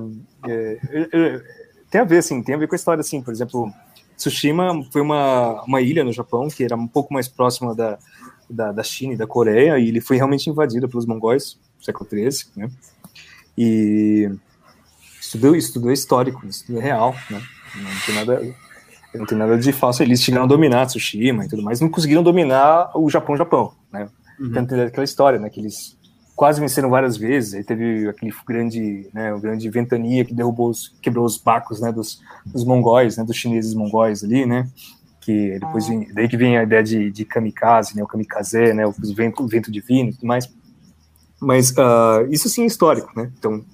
é, 0.48 0.78
é, 1.12 1.42
tem 1.88 2.00
a 2.00 2.04
ver, 2.04 2.18
assim, 2.18 2.42
tem 2.42 2.56
a 2.56 2.58
ver 2.58 2.66
com 2.66 2.74
a 2.74 2.76
história, 2.76 3.00
assim, 3.00 3.22
por 3.22 3.32
exemplo, 3.32 3.72
Tsushima 4.16 4.84
foi 4.90 5.00
uma, 5.00 5.62
uma 5.62 5.80
ilha 5.80 6.02
no 6.02 6.12
Japão 6.12 6.48
que 6.48 6.64
era 6.64 6.74
um 6.74 6.88
pouco 6.88 7.14
mais 7.14 7.28
próxima 7.28 7.72
da, 7.72 7.98
da, 8.52 8.72
da 8.72 8.82
China 8.82 9.14
e 9.14 9.16
da 9.16 9.26
Coreia, 9.26 9.78
e 9.78 9.88
ele 9.88 10.00
foi 10.00 10.16
realmente 10.16 10.48
invadido 10.48 10.88
pelos 10.88 11.06
mongóis 11.06 11.58
no 11.78 11.84
século 11.84 12.08
XIII, 12.08 12.50
né? 12.56 12.70
E 13.56 14.30
estudou, 15.20 15.54
estudou 15.56 15.92
histórico, 15.92 16.46
estudou 16.46 16.80
real, 16.80 17.14
né? 17.30 17.42
Não 17.74 18.00
tem 18.06 18.14
nada, 18.14 18.54
não 19.14 19.26
tem 19.26 19.38
nada 19.38 19.58
de 19.58 19.72
falso. 19.72 20.02
Eles 20.02 20.22
chegaram 20.22 20.44
a 20.44 20.48
dominar 20.48 20.86
Tsushima 20.86 21.44
e 21.44 21.48
tudo 21.48 21.62
mais, 21.62 21.80
não 21.80 21.88
conseguiram 21.88 22.22
dominar 22.22 22.90
o 22.94 23.08
Japão, 23.08 23.36
Japão, 23.36 23.72
né? 23.92 24.08
Uhum. 24.38 24.52
Tanto 24.52 24.74
aquela 24.74 25.04
história, 25.04 25.38
né? 25.38 25.48
Que 25.50 25.60
eles 25.60 25.96
quase 26.34 26.60
venceram 26.60 26.90
várias 26.90 27.16
vezes. 27.16 27.54
Aí 27.54 27.64
teve 27.64 28.08
aquele 28.08 28.32
grande, 28.46 29.08
né, 29.12 29.32
o 29.32 29.40
grande 29.40 29.68
ventania 29.70 30.24
que 30.24 30.34
derrubou, 30.34 30.70
os, 30.70 30.88
quebrou 31.00 31.24
os 31.24 31.36
barcos, 31.36 31.80
né, 31.80 31.92
dos, 31.92 32.20
dos 32.46 32.64
mongóis, 32.64 33.16
né, 33.16 33.24
dos 33.24 33.36
chineses 33.36 33.74
mongóis 33.74 34.24
ali, 34.24 34.46
né, 34.46 34.68
que 35.22 35.58
depois 35.58 35.86
vem, 35.86 36.12
daí 36.12 36.28
que 36.28 36.36
vem 36.36 36.58
a 36.58 36.64
ideia 36.64 36.82
de, 36.82 37.10
de 37.10 37.24
kamikaze, 37.24 37.96
né, 37.96 38.02
o 38.02 38.06
kamikaze, 38.06 38.74
né, 38.74 38.84
o 38.84 38.92
vento, 38.92 39.42
o 39.42 39.48
vento 39.48 39.70
divino 39.70 40.10
e 40.10 40.12
tudo 40.12 40.26
mais. 40.26 40.52
Mas 41.40 41.70
uh, 41.70 42.26
isso 42.28 42.48
sim 42.48 42.64
é 42.64 42.66
histórico, 42.66 43.10
né? 43.16 43.30
Então, 43.38 43.64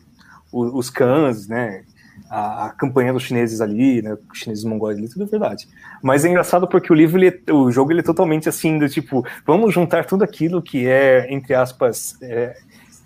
os, 0.52 0.90
cães, 0.90 1.48
né, 1.48 1.84
a, 2.30 2.66
a, 2.66 2.70
campanha 2.70 3.12
dos 3.12 3.22
chineses 3.22 3.60
ali, 3.60 4.02
né, 4.02 4.16
os 4.30 4.38
chineses 4.38 4.64
mongóis 4.64 4.98
ali, 4.98 5.08
tudo 5.08 5.24
é 5.24 5.26
verdade. 5.26 5.66
Mas 6.02 6.24
é 6.24 6.28
engraçado 6.28 6.68
porque 6.68 6.92
o 6.92 6.96
livro, 6.96 7.18
ele, 7.18 7.42
é, 7.46 7.52
o 7.52 7.70
jogo, 7.70 7.92
ele 7.92 8.00
é 8.00 8.04
totalmente 8.04 8.48
assim, 8.48 8.78
do 8.78 8.88
tipo, 8.88 9.26
vamos 9.46 9.72
juntar 9.72 10.04
tudo 10.04 10.24
aquilo 10.24 10.62
que 10.62 10.86
é, 10.86 11.32
entre 11.32 11.54
aspas, 11.54 12.16
é, 12.22 12.56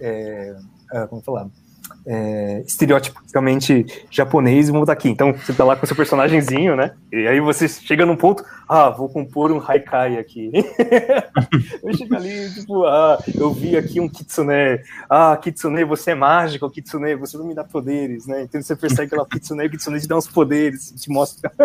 é, 0.01 0.57
é 0.93 1.07
como 1.07 1.23
falar, 1.23 1.49
é, 2.07 2.63
estereotipicamente 2.67 3.87
japonês 4.11 4.69
e 4.69 4.73
vamos 4.73 4.89
aqui. 4.89 5.09
Então 5.09 5.33
você 5.33 5.53
tá 5.53 5.65
lá 5.65 5.77
com 5.77 5.87
seu 5.87 5.97
personagemzinho, 5.97 6.77
né? 6.77 6.93
E 7.13 7.27
aí 7.27 7.41
você 7.41 7.69
chega 7.69 8.05
num 8.05 8.17
ponto, 8.17 8.45
ah, 8.69 8.91
vou 8.91 9.09
compor 9.09 9.53
um 9.53 9.63
haikai 9.65 10.19
aqui. 10.19 10.51
eu 11.83 11.95
chego 11.95 12.17
ali, 12.17 12.51
tipo, 12.55 12.85
ah, 12.85 13.19
eu 13.35 13.53
vi 13.53 13.77
aqui 13.77 14.01
um 14.01 14.09
kitsune. 14.09 14.81
Ah, 15.09 15.37
kitsune, 15.37 15.85
você 15.85 16.13
é 16.13 16.15
mágico, 16.15 16.71
kitsune, 16.71 17.15
você 17.15 17.37
vai 17.37 17.47
me 17.47 17.55
dar 17.55 17.65
poderes, 17.65 18.27
né? 18.27 18.43
Então 18.43 18.61
você 18.61 18.75
percebe 18.75 19.05
aquela 19.05 19.27
kitsune, 19.27 19.67
o 19.67 19.71
kitsune 19.71 20.01
te 20.01 20.09
dá 20.09 20.17
uns 20.17 20.29
poderes, 20.29 20.93
te 20.93 21.11
mostra. 21.11 21.51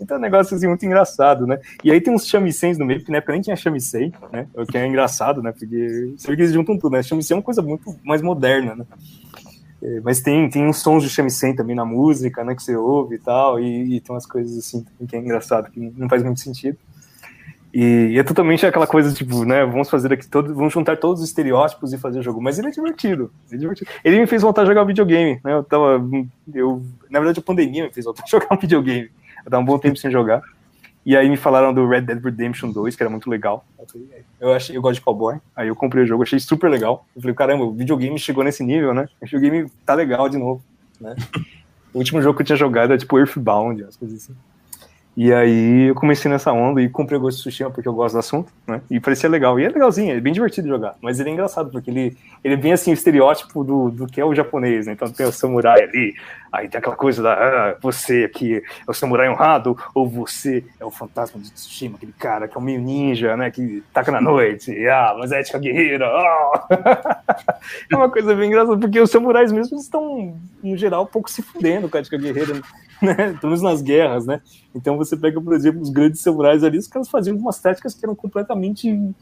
então 0.00 0.16
é 0.16 0.18
um 0.18 0.22
negócio 0.22 0.56
assim, 0.56 0.66
muito 0.66 0.84
engraçado, 0.84 1.46
né? 1.46 1.58
E 1.82 1.90
aí 1.90 2.00
tem 2.00 2.14
uns 2.14 2.26
chamisens 2.26 2.78
no 2.78 2.84
meio, 2.84 3.00
porque 3.00 3.12
na 3.12 3.18
época 3.18 3.32
nem 3.32 3.42
tinha 3.42 3.56
chamisei, 3.56 4.12
né? 4.32 4.46
O 4.54 4.66
que 4.66 4.78
é 4.78 4.86
engraçado, 4.86 5.42
né? 5.42 5.52
Porque 5.52 6.14
você 6.16 6.28
vê 6.28 6.36
que 6.36 6.42
eles 6.42 6.52
juntam 6.52 6.78
tudo, 6.78 6.92
né? 6.92 7.02
Chamisei 7.02 7.34
é 7.34 7.38
uma 7.38 7.42
coisa 7.42 7.62
muito 7.62 7.96
mais 8.04 8.22
moderna, 8.22 8.74
né? 8.74 8.84
É, 9.82 10.00
mas 10.00 10.20
tem, 10.20 10.48
tem 10.48 10.64
uns 10.66 10.78
sons 10.78 11.02
de 11.02 11.10
shamisen 11.10 11.56
também 11.56 11.74
na 11.74 11.84
música, 11.84 12.44
né, 12.44 12.54
que 12.54 12.62
você 12.62 12.76
ouve 12.76 13.16
e 13.16 13.18
tal, 13.18 13.58
e, 13.58 13.96
e, 13.96 14.00
tem 14.00 14.14
umas 14.14 14.26
coisas 14.26 14.56
assim 14.56 14.86
que 15.08 15.16
é 15.16 15.18
engraçado, 15.18 15.70
que 15.72 15.80
não 15.80 16.08
faz 16.08 16.22
muito 16.22 16.38
sentido. 16.38 16.78
E, 17.74 18.10
e, 18.12 18.18
é 18.18 18.22
totalmente 18.22 18.64
aquela 18.64 18.86
coisa, 18.86 19.12
tipo, 19.12 19.44
né, 19.44 19.66
vamos 19.66 19.90
fazer 19.90 20.12
aqui 20.12 20.28
todos, 20.28 20.54
vamos 20.54 20.72
juntar 20.72 20.98
todos 20.98 21.20
os 21.20 21.28
estereótipos 21.28 21.92
e 21.92 21.98
fazer 21.98 22.20
o 22.20 22.22
jogo, 22.22 22.40
mas 22.40 22.60
ele 22.60 22.68
é 22.68 22.70
divertido, 22.70 23.32
é 23.50 23.56
divertido. 23.56 23.90
Ele 24.04 24.20
me 24.20 24.26
fez 24.28 24.42
voltar 24.42 24.62
a 24.62 24.66
jogar 24.66 24.84
videogame, 24.84 25.40
né, 25.42 25.52
eu 25.52 25.64
tava, 25.64 26.00
eu, 26.54 26.80
na 27.10 27.18
verdade 27.18 27.40
a 27.40 27.42
pandemia 27.42 27.84
me 27.84 27.92
fez 27.92 28.04
voltar 28.04 28.22
a 28.22 28.26
jogar 28.30 28.54
um 28.54 28.58
videogame, 28.58 29.10
eu 29.44 29.50
tava 29.50 29.62
um 29.62 29.66
bom 29.66 29.78
tempo 29.80 29.96
sem 29.96 30.12
jogar, 30.12 30.42
e 31.04 31.16
aí 31.16 31.28
me 31.28 31.36
falaram 31.36 31.74
do 31.74 31.86
Red 31.86 32.02
Dead 32.02 32.22
Redemption 32.22 32.70
2, 32.70 32.94
que 32.94 33.02
era 33.02 33.10
muito 33.10 33.28
legal. 33.28 33.64
Eu 34.40 34.52
achei, 34.52 34.76
eu 34.76 34.82
gosto 34.82 34.94
de 34.94 35.00
cowboy. 35.00 35.38
Aí 35.54 35.68
eu 35.68 35.74
comprei 35.74 36.04
o 36.04 36.06
jogo, 36.06 36.22
achei 36.22 36.38
super 36.38 36.70
legal. 36.70 37.06
Eu 37.14 37.20
falei, 37.22 37.34
caramba, 37.34 37.64
o 37.64 37.72
videogame 37.72 38.18
chegou 38.18 38.44
nesse 38.44 38.62
nível, 38.62 38.94
né? 38.94 39.08
O 39.20 39.24
videogame 39.24 39.68
tá 39.84 39.94
legal 39.94 40.28
de 40.28 40.38
novo, 40.38 40.62
né? 41.00 41.16
o 41.92 41.98
último 41.98 42.22
jogo 42.22 42.36
que 42.36 42.42
eu 42.42 42.46
tinha 42.46 42.56
jogado 42.56 42.92
é 42.92 42.98
tipo 42.98 43.18
Earthbound, 43.18 43.82
as 43.84 43.96
coisas 43.96 44.22
assim. 44.22 44.36
E 45.14 45.30
aí 45.30 45.88
eu 45.88 45.94
comecei 45.94 46.30
nessa 46.30 46.52
onda 46.52 46.80
e 46.80 46.88
comprei 46.88 47.18
o 47.18 47.20
Ghost 47.20 47.40
of 47.40 47.48
Tsushima 47.48 47.70
porque 47.70 47.86
eu 47.86 47.92
gosto 47.92 48.14
do 48.14 48.18
assunto, 48.18 48.50
né? 48.66 48.80
E 48.90 48.98
parecia 48.98 49.28
legal. 49.28 49.60
E 49.60 49.64
é 49.64 49.68
legalzinho, 49.68 50.16
é 50.16 50.20
bem 50.20 50.32
divertido 50.32 50.68
jogar. 50.68 50.94
Mas 51.02 51.20
ele 51.20 51.28
é 51.28 51.32
engraçado, 51.32 51.70
porque 51.70 51.90
ele, 51.90 52.16
ele 52.42 52.54
é 52.54 52.56
bem 52.56 52.72
assim, 52.72 52.92
o 52.92 52.94
estereótipo 52.94 53.62
do, 53.62 53.90
do 53.90 54.06
que 54.06 54.20
é 54.20 54.24
o 54.24 54.34
japonês, 54.34 54.86
né? 54.86 54.94
Então 54.94 55.10
tem 55.10 55.26
o 55.26 55.32
samurai 55.32 55.82
ali, 55.82 56.14
aí 56.52 56.68
tem 56.68 56.78
aquela 56.78 56.94
coisa 56.94 57.22
da 57.22 57.32
ah, 57.32 57.76
você 57.80 58.24
aqui 58.24 58.56
é 58.56 58.90
o 58.90 58.92
samurai 58.92 59.28
honrado, 59.28 59.76
ou 59.94 60.06
você 60.06 60.64
é 60.78 60.84
o 60.84 60.90
fantasma 60.90 61.40
de 61.40 61.50
Tsushima, 61.50 61.96
aquele 61.96 62.12
cara 62.12 62.46
que 62.46 62.56
é 62.56 62.60
o 62.60 62.62
meio 62.62 62.80
ninja, 62.80 63.36
né? 63.36 63.50
Que 63.50 63.82
taca 63.92 64.12
na 64.12 64.20
noite, 64.20 64.70
ah, 64.86 65.16
mas 65.18 65.32
é 65.32 65.40
ética 65.40 65.58
guerreira. 65.58 66.06
Oh. 66.06 66.74
é 67.90 67.96
uma 67.96 68.10
coisa 68.10 68.34
bem 68.34 68.48
engraçada, 68.48 68.78
porque 68.78 69.00
os 69.00 69.10
samurais 69.10 69.50
mesmo 69.50 69.78
estão, 69.78 70.38
no 70.62 70.76
geral, 70.76 71.04
um 71.04 71.06
pouco 71.06 71.30
se 71.30 71.40
fudendo 71.40 71.88
com 71.88 71.96
a 71.96 72.00
ética 72.00 72.18
guerreira, 72.18 72.60
né? 73.00 73.14
Pelo 73.14 73.44
menos 73.44 73.62
nas 73.62 73.80
guerras, 73.80 74.26
né? 74.26 74.40
Então 74.74 74.96
você 74.98 75.16
pega, 75.16 75.40
por 75.40 75.54
exemplo, 75.54 75.80
os 75.80 75.90
grandes 75.90 76.20
samurais 76.20 76.62
ali, 76.62 76.76
os 76.76 76.86
caras 76.86 77.08
faziam 77.08 77.36
umas 77.36 77.58
táticas 77.58 77.94
que 77.94 78.04
eram 78.04 78.14
completamente 78.14 79.14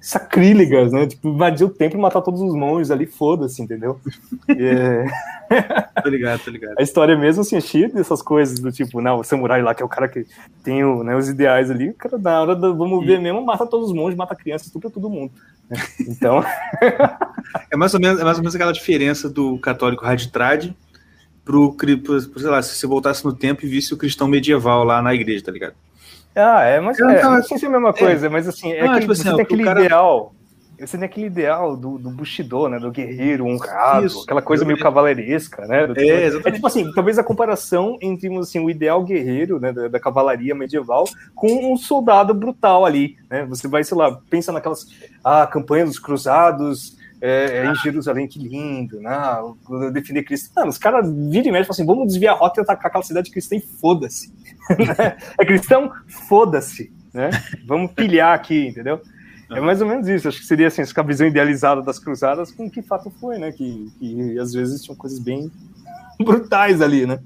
sacrílegas, 0.00 0.92
né? 0.92 1.06
Tipo, 1.06 1.28
invadir 1.28 1.66
o 1.66 1.70
templo 1.70 1.98
e 1.98 2.02
matar 2.02 2.22
todos 2.22 2.40
os 2.40 2.54
monges 2.54 2.90
ali, 2.90 3.06
foda-se, 3.06 3.60
entendeu? 3.62 4.00
É... 4.48 6.02
tô 6.02 6.08
ligado, 6.08 6.40
tô 6.44 6.50
ligado. 6.50 6.74
A 6.78 6.82
história 6.82 7.16
mesmo, 7.16 7.42
assim, 7.42 7.56
é 7.56 7.60
cheia 7.60 7.88
dessas 7.88 8.20
coisas, 8.20 8.58
do 8.58 8.72
tipo, 8.72 9.00
não, 9.00 9.20
o 9.20 9.24
samurai 9.24 9.62
lá, 9.62 9.74
que 9.74 9.82
é 9.82 9.86
o 9.86 9.88
cara 9.88 10.08
que 10.08 10.26
tem 10.64 10.84
o, 10.84 11.04
né, 11.04 11.14
os 11.14 11.28
ideais 11.28 11.70
ali, 11.70 11.90
o 11.90 11.94
cara, 11.94 12.18
na 12.18 12.40
hora 12.40 12.56
do 12.56 12.76
vamos 12.76 13.04
ver 13.06 13.20
mesmo, 13.20 13.44
mata 13.44 13.66
todos 13.66 13.90
os 13.90 13.94
monges, 13.94 14.16
mata 14.16 14.34
crianças, 14.34 14.66
estupra 14.66 14.90
todo 14.90 15.10
mundo. 15.10 15.32
Né? 15.70 15.78
Então... 16.00 16.42
é, 17.70 17.76
mais 17.76 17.94
ou 17.94 18.00
menos, 18.00 18.20
é 18.20 18.24
mais 18.24 18.38
ou 18.38 18.42
menos 18.42 18.54
aquela 18.56 18.72
diferença 18.72 19.28
do 19.28 19.58
católico 19.58 20.04
raditrade 20.04 20.76
pro, 21.44 21.74
pro, 21.74 22.20
sei 22.20 22.50
lá, 22.50 22.60
se 22.60 22.74
você 22.74 22.86
voltasse 22.86 23.24
no 23.24 23.32
tempo 23.32 23.64
e 23.64 23.68
visse 23.68 23.94
o 23.94 23.96
cristão 23.96 24.26
medieval 24.26 24.82
lá 24.82 25.00
na 25.00 25.14
igreja, 25.14 25.44
tá 25.44 25.52
ligado? 25.52 25.74
Ah, 26.36 26.62
é, 26.62 26.80
mas 26.80 27.00
é, 27.00 27.22
não 27.22 27.42
sei 27.42 27.58
se 27.58 27.64
é 27.64 27.68
a 27.68 27.70
mesma 27.70 27.94
coisa, 27.94 28.26
é. 28.26 28.28
mas 28.28 28.46
assim, 28.46 28.70
é 28.70 28.86
ah, 28.86 29.00
tipo 29.00 29.12
assim, 29.12 29.22
você 29.22 29.32
tem 29.34 29.40
aquele 29.40 29.64
cara... 29.64 29.80
ideal, 29.80 30.34
você 30.78 30.98
tem 30.98 31.06
aquele 31.06 31.26
ideal 31.26 31.74
do, 31.74 31.96
do 31.96 32.10
Bushido, 32.10 32.68
né, 32.68 32.78
do 32.78 32.90
guerreiro 32.90 33.46
honrado, 33.46 34.06
Isso, 34.06 34.22
aquela 34.22 34.42
coisa 34.42 34.64
meio 34.64 34.78
cavaleiresca, 34.78 35.66
né? 35.66 35.86
Tipo, 35.86 36.00
é, 36.00 36.24
exatamente. 36.24 36.48
é 36.48 36.52
tipo 36.52 36.66
assim, 36.66 36.92
talvez 36.92 37.18
a 37.18 37.24
comparação 37.24 37.96
entre 38.02 38.34
assim, 38.38 38.58
o 38.58 38.68
ideal 38.68 39.02
guerreiro, 39.02 39.58
né, 39.58 39.72
da, 39.72 39.88
da, 39.88 39.98
cavalaria 39.98 40.54
medieval 40.54 41.04
com 41.34 41.72
um 41.72 41.76
soldado 41.78 42.34
brutal 42.34 42.84
ali, 42.84 43.16
né? 43.30 43.46
Você 43.46 43.66
vai, 43.66 43.82
sei 43.82 43.96
lá, 43.96 44.20
pensa 44.28 44.52
naquelas 44.52 44.86
ah, 45.24 45.46
campanhas 45.46 45.88
dos 45.88 45.98
cruzados, 45.98 46.95
é, 47.20 47.58
é, 47.58 47.70
em 47.70 47.74
Jerusalém, 47.76 48.28
que 48.28 48.38
lindo, 48.38 49.00
né? 49.00 49.16
defender 49.92 50.22
Cristo. 50.22 50.50
Os 50.66 50.78
caras 50.78 51.10
viram 51.10 51.48
e 51.48 51.52
mexem 51.52 51.70
assim: 51.70 51.86
vamos 51.86 52.08
desviar 52.08 52.34
a 52.34 52.38
rota 52.38 52.60
e 52.60 52.62
atacar 52.62 52.86
aquela 52.86 53.04
cidade 53.04 53.30
cristã 53.30 53.56
e 53.56 53.60
foda-se. 53.60 54.32
Né? 54.68 55.16
é 55.38 55.44
cristão, 55.44 55.92
foda-se, 56.08 56.92
né? 57.14 57.30
Vamos 57.64 57.92
pilhar 57.92 58.34
aqui, 58.34 58.66
entendeu? 58.66 59.00
É 59.48 59.60
mais 59.60 59.80
ou 59.80 59.86
menos 59.86 60.08
isso. 60.08 60.26
Acho 60.26 60.40
que 60.40 60.44
seria 60.46 60.66
assim, 60.66 60.82
essa 60.82 61.02
visão 61.04 61.24
idealizada 61.26 61.80
das 61.82 62.00
cruzadas 62.00 62.50
com 62.50 62.68
que 62.68 62.82
fato 62.82 63.08
foi, 63.20 63.38
né? 63.38 63.52
Que, 63.52 63.88
que 63.98 64.38
às 64.40 64.52
vezes 64.52 64.82
tinham 64.82 64.96
coisas 64.96 65.20
bem 65.20 65.50
brutais 66.18 66.82
ali, 66.82 67.06
né? 67.06 67.20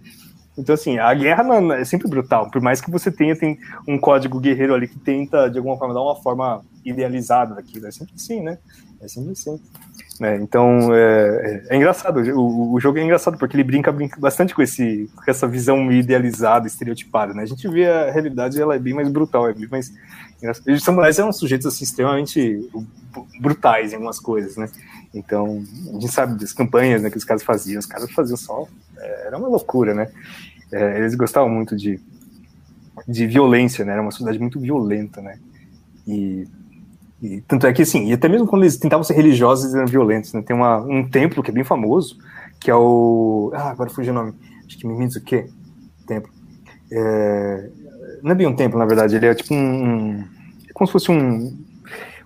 Então, 0.59 0.75
assim, 0.75 0.99
a 0.99 1.15
guerra 1.15 1.43
não, 1.43 1.73
é 1.73 1.85
sempre 1.85 2.09
brutal. 2.09 2.51
Por 2.51 2.61
mais 2.61 2.81
que 2.81 2.91
você 2.91 3.11
tenha 3.11 3.35
tem 3.35 3.59
um 3.89 3.99
código 3.99 4.39
guerreiro 4.39 4.75
ali 4.75 4.87
que 4.87 4.99
tenta, 4.99 5.49
de 5.49 5.57
alguma 5.57 5.79
forma, 5.79 5.95
dar 5.95 6.03
uma 6.03 6.17
forma 6.17 6.63
idealizada 6.85 7.55
daquilo. 7.55 7.87
É 7.87 7.91
sempre 7.91 8.15
assim, 8.15 8.43
né? 8.43 8.59
É 9.01 9.09
sempre 9.09 9.33
assim. 9.33 9.59
É, 10.21 10.37
então, 10.37 10.95
é, 10.95 11.65
é, 11.69 11.75
é 11.75 11.77
engraçado. 11.77 12.21
O, 12.39 12.75
o, 12.75 12.81
jogo 12.81 12.99
é 12.99 13.03
engraçado 13.03 13.39
porque 13.39 13.57
ele 13.57 13.65
brinca, 13.65 13.91
brinca 13.91 14.21
bastante 14.21 14.55
com, 14.55 14.61
esse, 14.61 15.09
com 15.17 15.31
essa 15.31 15.49
visão 15.49 15.91
idealizada, 15.91 16.67
estereotipada, 16.67 17.33
né? 17.33 17.43
A 17.43 17.47
gente 17.47 17.67
vê 17.69 17.87
a 17.87 18.11
realidade, 18.11 18.61
ela 18.61 18.77
é 18.77 18.79
bem 18.79 18.93
mais 18.93 19.09
brutal, 19.09 19.49
é 19.49 19.55
bem 19.55 19.67
mais... 19.69 19.91
Os 20.69 20.85
samurais 20.85 21.19
eram 21.19 21.33
sujeitos, 21.33 21.67
assim, 21.67 21.85
extremamente 21.85 22.71
brutais 23.41 23.93
em 23.93 23.95
algumas 23.95 24.21
coisas, 24.21 24.57
né? 24.57 24.69
Então, 25.15 25.65
a 25.89 25.93
gente 25.93 26.13
sabe 26.13 26.39
das 26.39 26.53
campanhas 26.53 27.03
né, 27.03 27.11
que 27.11 27.17
os 27.17 27.25
caras 27.25 27.43
faziam. 27.43 27.79
Os 27.79 27.87
caras 27.87 28.11
faziam 28.13 28.37
só... 28.37 28.67
É, 28.99 29.27
era 29.29 29.39
uma 29.39 29.49
loucura, 29.49 29.95
né? 29.95 30.11
É, 30.71 30.99
eles 30.99 31.15
gostavam 31.15 31.49
muito 31.49 31.75
de, 31.75 31.99
de 33.09 33.27
violência, 33.27 33.87
né? 33.87 33.93
Era 33.93 34.03
uma 34.03 34.11
sociedade 34.11 34.39
muito 34.39 34.61
violenta, 34.61 35.23
né? 35.23 35.39
E 36.07 36.47
e, 37.23 37.41
tanto 37.43 37.67
é 37.67 37.73
que, 37.73 37.83
assim, 37.83 38.07
e 38.07 38.13
até 38.13 38.29
mesmo 38.29 38.47
quando 38.47 38.63
eles 38.63 38.77
tentavam 38.77 39.05
ser 39.05 39.15
religiosos, 39.15 39.65
eles 39.65 39.77
eram 39.77 39.87
violentos, 39.87 40.33
né? 40.33 40.43
Tem 40.43 40.57
uma, 40.57 40.79
um 40.79 41.09
templo 41.09 41.43
que 41.43 41.51
é 41.51 41.55
bem 41.55 41.65
famoso, 41.65 42.17
que 42.59 42.71
é 42.71 42.75
o... 42.75 43.51
Ah, 43.55 43.71
agora 43.71 43.91
fugiu 43.91 44.13
o 44.13 44.17
nome. 44.17 44.33
Acho 44.67 44.79
que 44.79 44.87
Mimitsuke 44.87 45.47
Templo. 46.07 46.33
É, 46.91 47.71
não 48.23 48.33
é 48.33 48.35
bem 48.35 48.47
um 48.47 48.57
templo, 48.57 48.79
na 48.79 48.87
verdade, 48.87 49.17
ele 49.17 49.27
é 49.27 49.35
tipo 49.35 49.55
um... 49.55 50.25
É 50.69 50.73
como 50.73 50.87
se 50.87 50.93
fosse 50.93 51.11
um, 51.11 51.57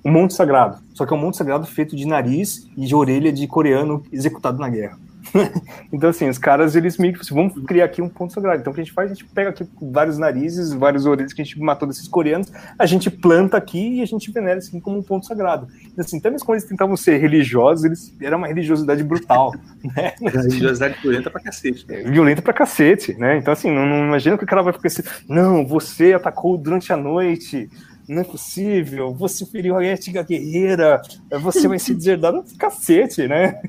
um 0.05 0.13
monte 0.13 0.35
sagrado. 0.35 0.79
Só 0.95 1.05
que 1.05 1.13
é 1.13 1.17
um 1.17 1.21
monte 1.21 1.37
sagrado 1.37 1.67
feito 1.67 1.97
de 1.97 2.07
nariz 2.07 2.69
e 2.77 2.87
de 2.87 2.95
orelha 2.95 3.33
de 3.33 3.47
coreano 3.47 4.03
executado 4.13 4.59
na 4.59 4.69
guerra. 4.69 4.99
então, 5.93 6.11
assim, 6.11 6.29
os 6.29 6.39
caras, 6.39 6.77
eles 6.77 6.99
meio 6.99 7.15
que 7.15 7.21
assim, 7.21 7.35
vamos 7.35 7.55
criar 7.65 7.87
aqui 7.87 8.03
um 8.03 8.09
ponto 8.09 8.33
sagrado. 8.33 8.61
Então, 8.61 8.73
o 8.73 8.75
que 8.75 8.81
a 8.81 8.85
gente 8.85 8.93
faz? 8.93 9.11
A 9.11 9.15
gente 9.15 9.25
pega 9.27 9.51
aqui 9.51 9.67
vários 9.81 10.19
narizes, 10.19 10.73
vários 10.73 11.07
orelhas 11.07 11.33
que 11.33 11.41
a 11.41 11.45
gente 11.45 11.59
matou 11.61 11.89
desses 11.89 12.09
coreanos, 12.09 12.53
a 12.79 12.87
gente 12.87 13.11
planta 13.11 13.57
aqui 13.57 13.99
e 13.99 14.03
a 14.03 14.07
gente 14.07 14.31
venera 14.31 14.59
isso 14.59 14.79
como 14.81 14.99
um 14.99 15.03
ponto 15.03 15.27
sagrado. 15.27 15.69
Então, 15.85 16.05
assim, 16.05 16.19
até 16.19 16.31
mesmo 16.31 16.47
quando 16.47 16.57
eles 16.57 16.69
tentavam 16.69 16.97
ser 16.97 17.17
religiosos, 17.19 17.85
eles 17.85 18.15
era 18.21 18.37
uma 18.37 18.47
religiosidade 18.47 19.03
brutal, 19.03 19.53
né? 19.97 20.15
religiosidade 20.21 20.97
violenta 21.01 21.31
pra 21.31 21.41
cacete. 21.41 21.87
É, 21.89 22.03
violenta 22.03 22.43
pra 22.43 22.53
cacete, 22.53 23.15
né? 23.15 23.39
Então, 23.39 23.53
assim, 23.53 23.71
não, 23.71 23.87
não 23.87 24.07
imagina 24.07 24.39
que 24.39 24.45
o 24.45 24.47
cara 24.47 24.63
vai 24.63 24.73
ficar 24.73 24.89
assim, 24.89 25.03
não, 25.29 25.67
você 25.67 26.13
atacou 26.13 26.57
durante 26.57 26.93
a 26.93 26.97
noite, 26.97 27.69
não 28.09 28.21
é 28.21 28.25
possível, 28.25 29.15
você 29.15 29.47
feriu 29.47 29.77
a 29.77 29.85
ética 29.85 30.23
guerreira, 30.23 31.01
você 31.41 31.67
vai 31.67 31.79
ser 31.79 31.95
deserdado 31.95 32.45
cacete, 32.59 33.27
né? 33.27 33.61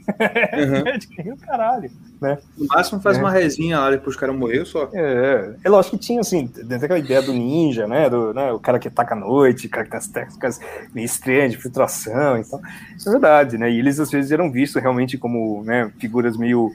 Uhum. 0.54 0.86
É 1.18 1.46
caralho, 1.46 1.90
né? 2.22 2.38
No 2.58 2.68
máximo 2.68 3.00
faz 3.00 3.18
é. 3.18 3.20
uma 3.20 3.32
resinha 3.32 3.80
lá 3.80 3.92
depois 3.92 4.16
o 4.16 4.20
cara 4.20 4.34
morreu 4.34 4.66
só. 4.66 4.90
É, 4.94 5.56
é 5.64 5.70
lógico 5.70 5.98
que 5.98 6.06
tinha, 6.06 6.20
assim, 6.20 6.46
dentro 6.46 6.80
daquela 6.80 7.00
ideia 7.00 7.22
do 7.22 7.34
ninja, 7.34 7.88
né? 7.88 8.10
Do, 8.10 8.34
né? 8.34 8.52
O 8.52 8.60
cara 8.60 8.78
que 8.80 8.88
ataca 8.88 9.16
à 9.16 9.18
noite, 9.18 9.68
o 9.68 9.70
cara 9.70 9.86
que 9.86 9.92
tem 9.92 9.98
as 9.98 10.08
técnicas 10.08 10.60
meio 10.94 11.06
estranhas 11.06 11.52
de 11.52 11.58
filtração, 11.58 12.38
então, 12.38 12.60
é 12.60 13.10
verdade, 13.10 13.58
né? 13.58 13.72
E 13.72 13.80
eles 13.80 14.00
às 14.00 14.12
vezes 14.12 14.32
eram 14.32 14.52
vistos 14.52 14.82
realmente 14.82 15.18
como 15.18 15.64
né, 15.64 15.92
figuras 16.00 16.38
meio 16.38 16.72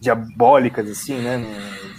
diabólicas, 0.00 0.90
assim, 0.90 1.18
né? 1.20 1.44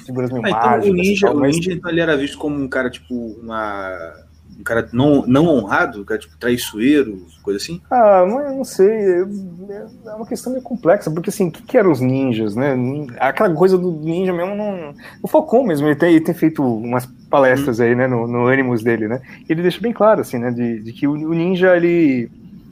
Figuras 0.06 0.30
meio 0.30 0.46
ah, 0.46 0.50
então 0.50 0.62
mágicas. 0.62 0.90
O 0.90 0.94
ninja, 0.94 1.28
tal, 1.28 1.36
mas... 1.38 1.56
o 1.56 1.58
ninja 1.58 1.74
então, 1.74 1.90
ele 1.92 2.02
era 2.02 2.18
visto 2.18 2.38
como 2.38 2.62
um 2.62 2.68
cara, 2.68 2.90
tipo, 2.90 3.16
uma 3.42 4.14
um 4.60 4.64
cara 4.64 4.88
não, 4.94 5.26
não 5.28 5.48
honrado, 5.48 6.02
um 6.02 6.06
cara 6.06 6.20
tipo 6.20 6.38
traiçoeiro, 6.38 7.26
coisa 7.42 7.58
assim? 7.58 7.82
Ah, 7.90 8.26
mas 8.26 8.56
não 8.56 8.64
sei. 8.64 8.88
É, 8.90 9.86
uma 10.16 10.26
questão 10.26 10.52
meio 10.52 10.64
complexa, 10.64 11.12
porque 11.12 11.30
assim, 11.30 11.48
o 11.48 11.52
que, 11.52 11.62
que 11.62 11.78
eram 11.78 11.92
os 11.92 12.00
ninjas, 12.00 12.56
né? 12.56 12.76
Aquela 13.20 13.54
coisa 13.54 13.78
do 13.78 13.92
ninja 13.92 14.34
mesmo 14.34 14.56
não. 14.56 14.94
O 15.22 15.28
Falcon 15.28 15.64
mesmo, 15.64 15.88
ele 15.88 15.96
tem, 15.96 16.12
ele 16.12 16.24
tem 16.24 16.34
feito 16.34 16.64
umas 16.64 17.06
palestras 17.30 17.80
hum. 17.80 17.84
aí, 17.84 17.96
né, 17.96 18.08
no, 18.08 18.28
no 18.28 18.46
ânimos 18.46 18.84
dele, 18.84 19.08
né? 19.08 19.22
Ele 19.50 19.62
deixa 19.62 19.82
bem 19.82 19.94
claro, 19.94 20.22
assim, 20.22 20.38
né, 20.38 20.52
de, 20.52 20.82
de 20.82 20.94
que 20.94 21.08
o, 21.08 21.12
o 21.12 21.34
ninja, 21.34 21.76
ele. 21.76 22.30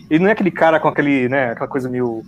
Ele 0.10 0.24
não 0.24 0.30
é 0.30 0.34
aquele 0.34 0.52
cara 0.52 0.78
com 0.78 0.90
aquele, 0.90 1.30
né, 1.30 1.52
aquela 1.52 1.70
coisa 1.70 1.90
meio 1.90 2.22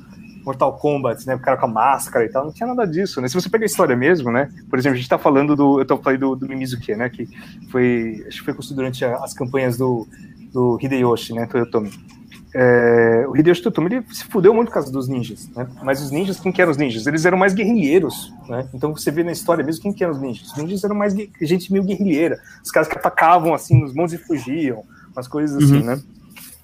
Mortal 0.43 0.73
Kombat, 0.77 1.25
né? 1.25 1.35
O 1.35 1.39
cara 1.39 1.57
com 1.57 1.65
a 1.65 1.69
máscara 1.69 2.25
e 2.25 2.29
tal, 2.29 2.45
não 2.45 2.51
tinha 2.51 2.67
nada 2.67 2.85
disso, 2.85 3.21
né? 3.21 3.27
Se 3.27 3.33
você 3.33 3.49
pega 3.49 3.63
a 3.63 3.67
história 3.67 3.95
mesmo, 3.95 4.31
né? 4.31 4.49
Por 4.69 4.77
exemplo, 4.77 4.95
a 4.95 4.97
gente 4.97 5.09
tá 5.09 5.17
falando 5.17 5.55
do. 5.55 5.79
Eu 5.79 5.85
tô 5.85 5.97
falando 5.97 6.19
do, 6.19 6.35
do 6.35 6.47
Mimizuki, 6.47 6.95
né? 6.95 7.09
Que 7.09 7.27
foi. 7.71 8.23
Acho 8.27 8.39
que 8.39 8.45
foi 8.45 8.53
construído 8.53 8.77
durante 8.77 9.05
as 9.05 9.33
campanhas 9.33 9.77
do, 9.77 10.07
do 10.51 10.77
Hideyoshi, 10.81 11.33
né? 11.33 11.45
Toyotomi. 11.45 11.91
É, 12.55 13.25
o 13.27 13.35
Hideyoshi 13.35 13.63
Toyotomi 13.63 13.95
ele 13.95 14.05
se 14.11 14.25
fudeu 14.25 14.53
muito 14.53 14.67
por 14.67 14.75
causa 14.75 14.91
dos 14.91 15.07
ninjas, 15.07 15.49
né? 15.55 15.67
Mas 15.81 16.01
os 16.01 16.11
ninjas, 16.11 16.39
quem 16.39 16.51
que 16.51 16.61
eram 16.61 16.71
os 16.71 16.77
ninjas? 16.77 17.07
Eles 17.07 17.25
eram 17.25 17.37
mais 17.37 17.53
guerrilheiros, 17.53 18.31
né? 18.47 18.67
Então 18.73 18.95
você 18.95 19.09
vê 19.09 19.23
na 19.23 19.31
história 19.31 19.63
mesmo 19.63 19.81
quem 19.81 19.93
que 19.93 20.03
eram 20.03 20.13
os 20.13 20.21
ninjas. 20.21 20.51
Os 20.51 20.57
ninjas 20.57 20.83
eram 20.83 20.95
mais 20.95 21.15
gente 21.41 21.71
meio 21.71 21.83
guerrilheira. 21.83 22.39
Os 22.63 22.69
caras 22.69 22.87
que 22.87 22.97
atacavam 22.97 23.53
assim 23.53 23.79
nos 23.79 23.93
montes 23.93 24.13
e 24.13 24.17
fugiam, 24.19 24.83
umas 25.11 25.27
coisas 25.27 25.63
assim, 25.63 25.77
uhum. 25.77 25.85
né? 25.85 26.01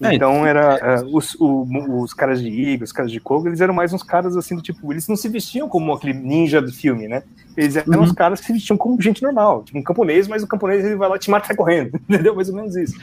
É, 0.02 0.16
então 0.16 0.46
era 0.46 1.04
uh, 1.04 1.16
os, 1.16 1.36
o, 1.36 1.68
os 2.02 2.14
caras 2.14 2.42
de 2.42 2.48
Iga, 2.48 2.86
os 2.86 2.92
caras 2.92 3.12
de 3.12 3.20
Koga, 3.20 3.50
eles 3.50 3.60
eram 3.60 3.74
mais 3.74 3.92
uns 3.92 4.02
caras 4.02 4.38
assim 4.38 4.56
do 4.56 4.62
tipo, 4.62 4.94
eles 4.94 5.08
não 5.10 5.16
se 5.18 5.28
vestiam 5.28 5.68
como 5.68 5.92
aquele 5.94 6.14
ninja 6.14 6.62
do 6.62 6.72
filme, 6.72 7.08
né? 7.08 7.22
Eles 7.58 7.76
eram 7.76 8.00
uhum. 8.00 8.06
uns 8.06 8.14
caras 8.14 8.40
que 8.40 8.46
se 8.46 8.54
vestiam 8.54 8.78
como 8.78 9.02
gente 9.02 9.22
normal, 9.22 9.64
tipo 9.64 9.78
um 9.78 9.84
camponês, 9.84 10.28
mas 10.28 10.42
o 10.42 10.48
camponês 10.48 10.86
ele 10.86 10.96
vai 10.96 11.10
lá 11.10 11.20
te 11.20 11.30
mata 11.30 11.48
sai 11.48 11.56
correndo, 11.56 12.00
entendeu? 12.08 12.34
Mais 12.34 12.48
ou 12.50 12.56
menos 12.56 12.78
isso. 12.78 12.98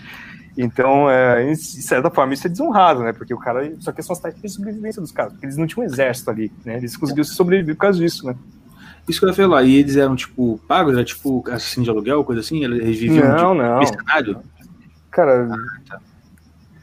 Então, 0.56 1.10
é, 1.10 1.50
de 1.50 1.56
certa 1.56 2.10
forma, 2.10 2.32
isso 2.32 2.46
é 2.46 2.50
desonrado, 2.50 3.02
né? 3.02 3.12
Porque 3.12 3.34
o 3.34 3.38
cara. 3.38 3.70
Só 3.78 3.92
que 3.92 4.02
são 4.02 4.14
as 4.14 4.20
táticas 4.20 4.50
de 4.50 4.56
sobrevivência 4.56 5.02
dos 5.02 5.12
caras, 5.12 5.32
porque 5.32 5.44
eles 5.44 5.58
não 5.58 5.66
tinham 5.66 5.84
um 5.84 5.90
exército 5.90 6.30
ali, 6.30 6.50
né? 6.64 6.78
Eles 6.78 6.96
conseguiram 6.96 7.24
sobreviver 7.24 7.74
por 7.74 7.82
causa 7.82 7.98
disso, 7.98 8.26
né? 8.26 8.34
Isso 9.06 9.20
que 9.20 9.26
eu 9.26 9.28
ia 9.28 9.34
falar, 9.34 9.62
e 9.64 9.76
eles 9.76 9.96
eram, 9.96 10.16
tipo, 10.16 10.58
pagos, 10.66 10.94
era 10.94 11.04
tipo 11.04 11.44
assassino 11.48 11.84
de 11.84 11.90
aluguel, 11.90 12.24
coisa 12.24 12.40
assim? 12.40 12.64
Eles 12.64 12.98
viviam 12.98 13.28
não, 13.28 13.52
de 13.52 13.62
não. 13.62 13.78
mercenário? 13.78 14.40
Cara, 15.10 15.46
ah, 15.52 15.80
tá 15.88 16.00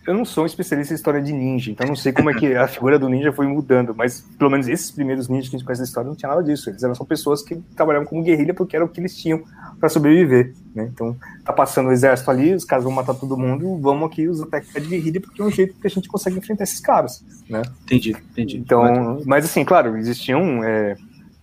eu 0.05 0.13
não 0.13 0.25
sou 0.25 0.43
um 0.43 0.47
especialista 0.47 0.93
em 0.93 0.95
história 0.95 1.21
de 1.21 1.31
ninja, 1.31 1.71
então 1.71 1.87
não 1.87 1.95
sei 1.95 2.11
como 2.11 2.29
é 2.29 2.33
que 2.33 2.53
a 2.55 2.67
figura 2.67 2.99
do 2.99 3.07
ninja 3.07 3.31
foi 3.31 3.47
mudando, 3.47 3.95
mas 3.95 4.21
pelo 4.37 4.49
menos 4.49 4.67
esses 4.67 4.91
primeiros 4.91 5.29
ninjas 5.29 5.49
que 5.49 5.55
a 5.55 5.59
gente 5.59 5.65
conhece 5.65 5.81
da 5.81 5.85
história 5.85 6.07
não 6.07 6.15
tinha 6.15 6.29
nada 6.29 6.43
disso. 6.43 6.69
Eles 6.69 6.83
eram 6.83 6.93
só 6.93 7.05
pessoas 7.05 7.41
que 7.41 7.55
trabalhavam 7.75 8.05
como 8.05 8.21
guerrilha 8.21 8.53
porque 8.53 8.75
era 8.75 8.83
o 8.83 8.89
que 8.89 8.99
eles 8.99 9.15
tinham 9.15 9.43
para 9.79 9.87
sobreviver. 9.87 10.53
Né? 10.75 10.89
Então, 10.93 11.15
tá 11.45 11.53
passando 11.53 11.87
o 11.87 11.91
exército 11.91 12.29
ali, 12.29 12.53
os 12.53 12.65
caras 12.65 12.83
vão 12.83 12.91
matar 12.91 13.13
todo 13.13 13.37
mundo, 13.37 13.79
vamos 13.79 14.11
aqui 14.11 14.27
usar 14.27 14.45
técnica 14.47 14.81
de 14.81 14.87
guerrilha 14.87 15.21
porque 15.21 15.41
é 15.41 15.45
um 15.45 15.51
jeito 15.51 15.75
que 15.79 15.87
a 15.87 15.89
gente 15.89 16.09
consegue 16.09 16.37
enfrentar 16.37 16.65
esses 16.65 16.81
caras. 16.81 17.23
Né? 17.49 17.61
Entendi, 17.83 18.15
entendi. 18.31 18.57
Então, 18.57 19.21
mas 19.25 19.45
assim, 19.45 19.63
claro, 19.63 19.97
existiam 19.97 20.61
é, 20.63 20.97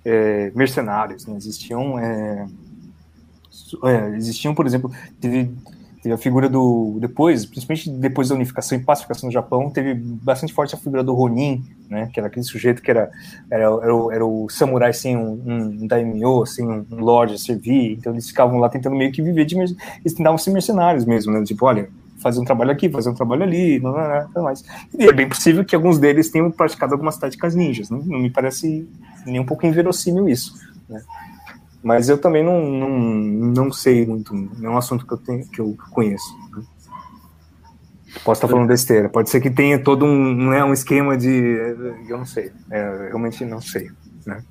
é, 0.05 0.53
mercenários, 0.55 1.27
né? 1.27 1.35
existiam. 1.37 1.99
É, 1.99 2.47
é 3.85 4.17
existiam, 4.17 4.55
por 4.55 4.67
exemplo, 4.67 4.91
teve 5.21 5.51
Teve 6.03 6.15
a 6.15 6.19
figura 6.19 6.49
do. 6.49 6.97
Depois, 6.99 7.45
principalmente 7.45 7.91
depois 7.91 8.31
da 8.31 8.35
unificação 8.35 8.79
e 8.79 8.83
pacificação 8.83 9.29
do 9.29 9.33
Japão, 9.33 9.71
teve 9.71 9.95
bastante 9.95 10.53
forte 10.53 10.75
a 10.75 10.79
figura 10.79 11.05
do 11.05 11.13
Ronin, 11.13 11.63
né? 11.91 12.09
Que 12.13 12.19
era 12.19 12.29
aquele 12.29 12.45
sujeito 12.45 12.81
que 12.81 12.91
era, 12.91 13.11
era, 13.51 13.65
era, 13.65 13.95
o, 13.95 14.13
era 14.13 14.25
o 14.25 14.49
samurai 14.49 14.95
sem 14.95 15.17
um, 15.17 15.43
um 15.47 15.87
daimyo, 15.87 16.47
sem 16.47 16.67
um, 16.67 16.87
um 16.91 17.01
lord 17.01 17.35
a 17.35 17.39
servir. 17.39 17.93
Então 17.99 18.13
eles 18.13 18.29
ficavam 18.29 18.59
lá 18.59 18.71
tentando 18.71 18.97
meio 18.97 19.13
que 19.13 19.21
viver 19.21 19.45
de. 19.45 19.57
Eles 19.57 20.15
tentavam 20.15 20.39
ser 20.39 20.51
mercenários 20.53 21.05
mesmo, 21.05 21.33
né? 21.33 21.45
Tipo, 21.45 21.67
olha, 21.67 21.91
fazer 22.21 22.41
um 22.41 22.45
trabalho 22.45 22.71
aqui, 22.71 22.89
fazer 22.89 23.11
um 23.11 23.15
trabalho 23.15 23.43
ali, 23.43 23.81
não, 23.81 23.93
não, 23.93 24.09
não, 24.09 24.31
não 24.37 24.43
mais. 24.45 24.65
E 24.99 25.05
é 25.05 25.13
bem 25.13 25.29
possível 25.29 25.65
que 25.65 25.75
alguns 25.75 25.99
deles 25.99 26.31
tenham 26.31 26.51
praticado 26.51 26.95
algumas 26.95 27.17
táticas 27.17 27.55
ninjas, 27.55 27.91
né? 27.91 28.01
não 28.05 28.21
me 28.21 28.31
parece 28.31 28.89
nem 29.27 29.41
um 29.41 29.45
pouco 29.45 29.67
inverossímil 29.67 30.29
isso. 30.29 30.55
Né? 30.89 31.03
Mas 31.83 32.09
eu 32.09 32.19
também 32.19 32.45
não, 32.45 32.61
não, 32.61 32.91
não 32.99 33.73
sei 33.73 34.07
muito, 34.07 34.35
não 34.35 34.73
é 34.73 34.75
um 34.75 34.79
assunto 34.79 35.07
que 35.07 35.13
eu, 35.13 35.19
tenho, 35.19 35.49
que 35.49 35.61
eu 35.61 35.77
conheço. 35.91 36.37
Né? 36.55 36.63
Posso 38.23 38.39
estar 38.39 38.49
falando 38.49 38.69
besteira, 38.69 39.09
pode 39.09 39.31
ser 39.31 39.41
que 39.41 39.51
tenha 39.51 39.83
todo 39.83 40.05
um, 40.05 40.51
né, 40.51 40.63
um 40.63 40.73
esquema 40.73 41.17
de. 41.17 41.29
Eu 42.09 42.19
não 42.19 42.27
sei, 42.27 42.53
é, 42.71 43.09
realmente 43.09 43.45
não 43.45 43.61
sei. 43.61 43.91
Né? 44.27 44.43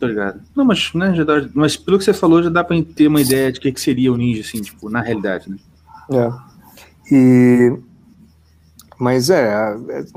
Tô 0.00 0.06
ligado. 0.06 0.40
Não, 0.56 0.64
mas, 0.64 0.92
né, 0.94 1.14
já 1.14 1.22
dá, 1.22 1.48
mas 1.54 1.76
pelo 1.76 1.98
que 1.98 2.04
você 2.04 2.12
falou, 2.12 2.42
já 2.42 2.50
dá 2.50 2.64
pra 2.64 2.76
ter 2.82 3.06
uma 3.06 3.20
ideia 3.20 3.52
de 3.52 3.58
o 3.58 3.62
que, 3.62 3.70
que 3.70 3.80
seria 3.80 4.12
o 4.12 4.16
ninja, 4.16 4.40
assim, 4.40 4.60
tipo, 4.60 4.90
na 4.90 5.00
realidade, 5.00 5.48
né? 5.48 5.56
É. 6.10 7.14
E. 7.14 7.78
Mas 8.98 9.30
é, 9.30 9.76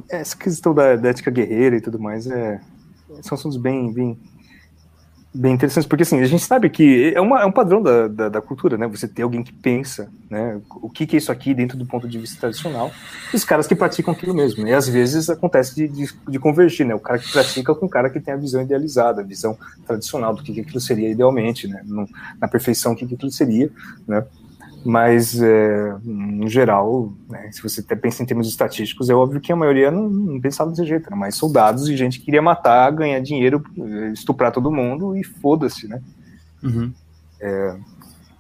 é 0.10 0.22
essa 0.22 0.36
questão 0.36 0.74
da, 0.74 0.96
da 0.96 1.10
ética 1.10 1.30
guerreira 1.30 1.76
e 1.76 1.82
tudo 1.82 2.00
mais 2.00 2.28
é, 2.28 2.62
são 3.22 3.36
assuntos 3.36 3.58
bem, 3.58 3.92
bem 3.92 4.18
bem 5.38 5.54
interessante, 5.54 5.88
porque 5.88 6.04
assim, 6.04 6.20
a 6.20 6.26
gente 6.26 6.44
sabe 6.44 6.70
que 6.70 7.14
é, 7.16 7.22
uma, 7.22 7.42
é 7.42 7.46
um 7.46 7.52
padrão 7.52 7.82
da, 7.82 8.08
da, 8.08 8.30
da, 8.30 8.42
cultura, 8.42 8.78
né? 8.78 8.88
Você 8.88 9.08
ter 9.08 9.22
alguém 9.22 9.44
que 9.44 9.54
pensa, 9.54 10.10
né? 10.30 10.60
O 10.70 10.90
que, 10.90 11.06
que, 11.06 11.16
é 11.16 11.20
isso 11.20 11.32
aqui 11.32 11.54
dentro 11.54 11.78
do 11.78 11.86
ponto 11.86 12.08
de 12.08 12.18
vista 12.18 12.40
tradicional, 12.40 12.92
e 13.32 13.36
os 13.36 13.46
caras 13.46 13.68
que 13.68 13.76
praticam 13.76 14.14
aquilo 14.14 14.34
mesmo. 14.34 14.64
Né? 14.64 14.72
E 14.72 14.74
às 14.74 14.88
vezes 14.88 15.30
acontece 15.30 15.76
de, 15.76 15.88
de, 15.88 16.14
de, 16.28 16.40
convergir, 16.40 16.86
né? 16.86 16.96
O 16.96 17.00
cara 17.00 17.20
que 17.20 17.32
pratica 17.32 17.76
com 17.76 17.86
o 17.86 17.90
cara 17.90 18.10
que 18.10 18.20
tem 18.20 18.34
a 18.34 18.38
visão 18.38 18.62
idealizada, 18.62 19.22
a 19.22 19.26
visão 19.26 19.58
tradicional 19.86 20.36
do 20.36 20.42
que, 20.42 20.54
que 20.54 20.62
aquilo 20.62 20.82
seria 20.82 21.10
idealmente, 21.10 21.68
né? 21.68 21.82
No, 21.86 22.08
na 22.42 22.48
perfeição, 22.48 22.94
o 22.94 22.96
que, 22.96 23.06
que 23.06 23.16
aquilo 23.16 23.32
seria, 23.32 23.70
né? 24.08 24.24
Mas, 24.86 25.42
é, 25.42 25.96
no 26.04 26.48
geral, 26.48 27.12
né, 27.30 27.50
se 27.52 27.62
você 27.62 27.82
até 27.82 27.96
pensa 27.96 28.24
em 28.24 28.26
termos 28.26 28.48
estatísticos, 28.48 29.10
é 29.10 29.14
óbvio 29.14 29.42
que 29.42 29.52
a 29.52 29.56
maioria 29.56 29.92
não, 29.92 30.10
não 30.10 30.40
pensava 30.40 30.70
desse 30.70 30.86
jeito, 30.86 31.08
era 31.08 31.16
mais 31.16 31.36
soldados 31.36 31.90
e 31.90 31.98
gente 31.98 32.20
que 32.20 32.26
queria 32.26 32.42
matar, 32.42 32.92
ganhar 32.92 33.20
dinheiro, 33.20 33.64
estuprar 34.14 34.52
todo 34.52 34.72
mundo 34.72 35.18
e 35.18 35.24
foda-se, 35.24 35.88
né? 35.88 36.02
Uhum. 36.64 36.94
É, 37.40 37.76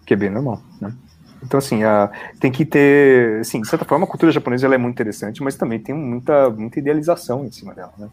que 0.05 0.13
é 0.13 0.17
bem 0.17 0.29
normal, 0.29 0.61
né? 0.79 0.93
Então, 1.43 1.57
assim, 1.57 1.83
a, 1.83 2.09
tem 2.39 2.51
que 2.51 2.65
ter, 2.65 3.41
assim, 3.41 3.61
de 3.61 3.67
certa 3.67 3.85
forma, 3.85 4.05
a 4.05 4.09
cultura 4.09 4.31
japonesa 4.31 4.65
ela 4.65 4.75
é 4.75 4.77
muito 4.77 4.95
interessante, 4.95 5.43
mas 5.43 5.55
também 5.55 5.79
tem 5.79 5.93
muita, 5.93 6.49
muita 6.49 6.79
idealização 6.79 7.45
em 7.45 7.51
cima 7.51 7.75
dela, 7.75 7.93
né? 7.97 8.07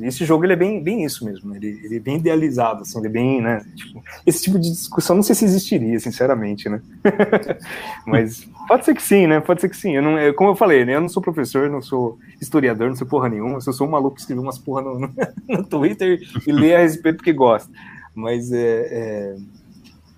E 0.00 0.06
esse 0.06 0.24
jogo 0.24 0.44
ele 0.44 0.52
é 0.52 0.56
bem, 0.56 0.82
bem 0.82 1.04
isso 1.04 1.24
mesmo, 1.24 1.50
né? 1.50 1.56
ele, 1.56 1.80
ele 1.84 1.96
é 1.96 2.00
bem 2.00 2.16
idealizado, 2.16 2.82
assim, 2.82 2.98
ele 2.98 3.08
é 3.08 3.10
bem, 3.10 3.42
né? 3.42 3.64
Tipo, 3.74 4.02
esse 4.24 4.42
tipo 4.42 4.58
de 4.58 4.70
discussão 4.70 5.16
não 5.16 5.22
sei 5.22 5.34
se 5.34 5.44
existiria, 5.44 5.98
sinceramente, 5.98 6.68
né? 6.68 6.80
Mas 8.06 8.48
pode 8.68 8.84
ser 8.84 8.94
que 8.94 9.02
sim, 9.02 9.26
né? 9.26 9.40
Pode 9.40 9.60
ser 9.60 9.68
que 9.68 9.76
sim. 9.76 9.96
Eu 9.96 10.02
não, 10.02 10.16
como 10.34 10.50
eu 10.50 10.56
falei, 10.56 10.84
né? 10.84 10.94
Eu 10.94 11.00
não 11.00 11.08
sou 11.08 11.22
professor, 11.22 11.68
não 11.68 11.82
sou 11.82 12.18
historiador, 12.40 12.88
não 12.88 12.96
sou 12.96 13.06
porra 13.06 13.28
nenhuma, 13.28 13.58
eu 13.64 13.72
sou 13.72 13.86
um 13.86 13.90
maluco 13.90 14.14
que 14.14 14.20
escreveu 14.20 14.42
umas 14.42 14.58
porra 14.58 14.82
no, 14.82 14.98
no, 15.00 15.14
no 15.48 15.64
Twitter 15.64 16.20
e 16.46 16.52
lê 16.52 16.74
a 16.74 16.80
respeito 16.80 17.16
porque 17.16 17.32
gosta. 17.32 17.70
Mas 18.14 18.52
é, 18.52 18.88
é 18.90 19.36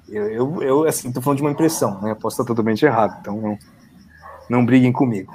eu, 0.09 0.28
eu, 0.28 0.62
eu, 0.62 0.84
assim, 0.84 1.10
tô 1.10 1.20
falando 1.20 1.38
de 1.38 1.43
uma 1.43 1.51
impressão, 1.51 2.01
né? 2.01 2.14
Posso 2.14 2.40
estar 2.40 2.44
totalmente 2.44 2.84
errado, 2.84 3.18
então 3.20 3.40
não, 3.40 3.59
não 4.48 4.64
briguem 4.64 4.93
comigo. 4.93 5.34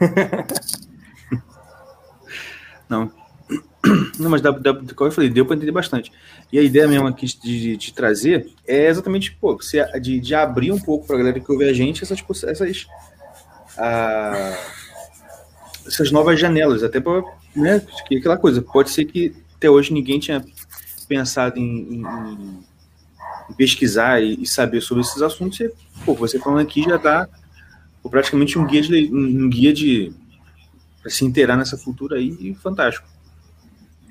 Não. 2.90 3.10
Não, 4.18 4.28
mas 4.28 4.42
da, 4.42 4.50
da, 4.50 4.74
como 4.74 5.08
eu 5.08 5.12
falei, 5.12 5.30
deu 5.30 5.46
para 5.46 5.56
entender 5.56 5.72
bastante. 5.72 6.12
E 6.52 6.58
a 6.58 6.62
ideia 6.62 6.86
mesmo 6.86 7.06
aqui 7.06 7.24
de, 7.26 7.76
de 7.76 7.92
trazer 7.94 8.50
é 8.66 8.88
exatamente, 8.88 9.32
pô, 9.32 9.56
você, 9.56 9.82
de, 10.00 10.20
de 10.20 10.34
abrir 10.34 10.70
um 10.70 10.78
pouco 10.78 11.06
para 11.06 11.16
a 11.16 11.18
galera 11.20 11.40
que 11.40 11.50
ouve 11.50 11.64
a 11.64 11.72
gente 11.72 12.02
essas, 12.02 12.22
essas, 12.44 12.86
a, 13.78 14.58
essas 15.86 16.10
novas 16.10 16.38
janelas, 16.38 16.82
até 16.82 17.00
para, 17.00 17.22
né, 17.56 17.82
aquela 18.14 18.36
coisa, 18.36 18.60
pode 18.60 18.90
ser 18.90 19.06
que 19.06 19.34
até 19.56 19.70
hoje 19.70 19.92
ninguém 19.92 20.18
tinha 20.18 20.44
pensado 21.08 21.58
em, 21.58 21.94
em, 21.94 22.04
em 23.50 23.54
pesquisar 23.56 24.22
e, 24.22 24.42
e, 24.42 24.46
saber 24.46 24.80
sobre 24.80 25.02
esses 25.02 25.22
assuntos, 25.22 25.58
e, 25.60 25.72
pô, 26.04 26.14
você 26.14 26.38
falando 26.38 26.60
aqui 26.60 26.82
já 26.82 26.98
dá 26.98 27.28
praticamente 28.10 28.58
um 28.58 28.66
guia 28.66 28.82
de, 28.82 29.10
um 29.12 29.48
guia 29.48 29.72
de 29.72 30.12
para 31.00 31.10
se 31.10 31.24
inteirar 31.24 31.56
nessa 31.56 31.76
cultura 31.76 32.16
aí, 32.16 32.54
fantástico. 32.54 33.06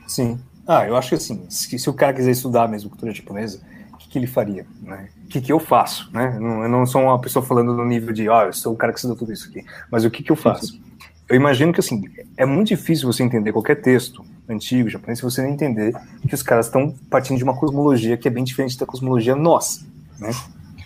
Sim. 0.08 0.40
Ah, 0.68 0.88
eu 0.88 0.96
acho 0.96 1.10
que 1.10 1.16
assim, 1.16 1.46
se, 1.50 1.78
se 1.78 1.90
o 1.90 1.94
cara 1.94 2.14
quiser 2.14 2.32
estudar 2.32 2.68
mesmo 2.68 2.90
cultura 2.90 3.14
japonesa, 3.14 3.60
o 3.94 3.98
que, 3.98 4.10
que 4.10 4.18
ele 4.18 4.28
faria? 4.28 4.66
Né? 4.82 5.10
O 5.26 5.28
que, 5.28 5.42
que 5.42 5.52
eu 5.52 5.60
faço? 5.60 6.10
Né? 6.12 6.34
Eu, 6.36 6.42
não, 6.42 6.64
eu 6.64 6.70
não 6.70 6.86
sou 6.86 7.02
uma 7.02 7.20
pessoa 7.20 7.46
falando 7.46 7.74
no 7.74 7.86
nível 7.86 8.14
de, 8.14 8.28
ó, 8.30 8.42
oh, 8.44 8.46
eu 8.48 8.54
sou 8.54 8.74
o 8.74 8.78
cara 8.78 8.92
que 8.94 9.00
estudou 9.00 9.18
tudo 9.18 9.34
isso 9.34 9.50
aqui, 9.50 9.66
mas 9.92 10.06
o 10.06 10.12
que, 10.12 10.24
que 10.24 10.32
eu 10.32 10.36
faço? 10.36 10.80
Eu 11.28 11.36
imagino 11.36 11.72
que 11.72 11.80
assim, 11.80 12.04
é 12.36 12.46
muito 12.46 12.70
difícil 12.70 13.12
você 13.12 13.24
entender 13.24 13.52
qualquer 13.54 13.82
texto 13.82 14.26
antigo 14.48 14.90
japonês 14.90 15.20
se 15.20 15.24
você 15.24 15.44
não 15.44 15.50
entender 15.50 15.94
que 16.28 16.34
os 16.34 16.42
caras 16.42 16.66
estão 16.66 16.96
partindo 17.10 17.38
de 17.38 17.44
uma 17.44 17.56
cosmologia 17.56 18.18
que 18.18 18.28
é 18.28 18.32
bem 18.32 18.44
diferente 18.44 18.78
da 18.80 18.86
cosmologia 18.86 19.36
nossa, 19.36 19.86
né? 20.18 20.32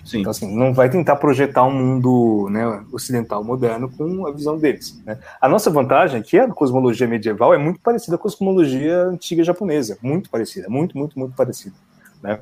Sim. 0.05 0.19
Então, 0.19 0.31
assim, 0.31 0.53
não 0.53 0.73
vai 0.73 0.89
tentar 0.89 1.15
projetar 1.15 1.63
um 1.63 1.71
mundo 1.71 2.49
né, 2.49 2.83
ocidental 2.91 3.43
moderno 3.43 3.89
com 3.89 4.27
a 4.27 4.31
visão 4.31 4.57
deles. 4.57 5.01
Né? 5.05 5.17
A 5.39 5.47
nossa 5.47 5.69
vantagem 5.69 6.19
é 6.19 6.23
que 6.23 6.37
a 6.37 6.47
cosmologia 6.49 7.07
medieval 7.07 7.53
é 7.53 7.57
muito 7.57 7.79
parecida 7.79 8.17
com 8.17 8.27
a 8.27 8.31
cosmologia 8.31 9.03
antiga 9.03 9.43
japonesa. 9.43 9.97
Muito 10.01 10.29
parecida, 10.29 10.67
muito, 10.69 10.97
muito, 10.97 11.17
muito 11.17 11.33
parecida. 11.35 11.75
Né? 12.21 12.39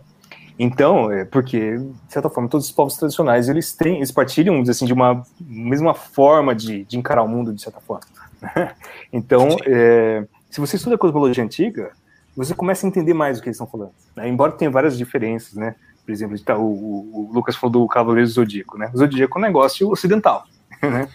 Então, 0.58 1.12
é 1.12 1.24
porque, 1.24 1.78
de 1.78 2.14
certa 2.14 2.30
forma, 2.30 2.50
todos 2.50 2.66
os 2.66 2.72
povos 2.72 2.96
tradicionais, 2.98 3.48
eles 3.48 3.74
têm, 3.74 3.98
eles 3.98 4.12
partilham, 4.12 4.62
assim, 4.62 4.86
de 4.86 4.94
uma 4.94 5.24
mesma 5.40 5.94
forma 5.94 6.56
de, 6.56 6.84
de 6.86 6.98
encarar 6.98 7.24
o 7.24 7.28
mundo, 7.28 7.54
de 7.54 7.62
certa 7.62 7.80
forma. 7.80 8.06
Né? 8.42 8.74
Então, 9.14 9.50
é, 9.66 10.26
se 10.50 10.60
você 10.60 10.76
estuda 10.76 10.96
a 10.96 10.98
cosmologia 10.98 11.44
antiga, 11.44 11.92
você 12.36 12.56
começa 12.56 12.86
a 12.86 12.90
entender 12.90 13.14
mais 13.14 13.38
o 13.38 13.42
que 13.42 13.50
eles 13.50 13.56
estão 13.56 13.68
falando. 13.68 13.92
Né? 14.16 14.28
Embora 14.28 14.52
tenha 14.52 14.72
várias 14.72 14.98
diferenças, 14.98 15.54
né? 15.54 15.76
Por 16.06 16.12
exemplo, 16.12 16.38
tá, 16.40 16.58
o, 16.58 16.64
o, 16.64 17.32
Lucas 17.34 17.56
falou 17.56 17.82
do 17.82 17.88
Cavaleiro 17.88 18.28
do 18.28 18.34
Zodíaco, 18.34 18.78
né? 18.78 18.90
O 18.94 18.98
Zodíaco 18.98 19.38
é 19.38 19.40
um 19.40 19.46
negócio 19.46 19.90
ocidental, 19.90 20.44
né? 20.82 21.08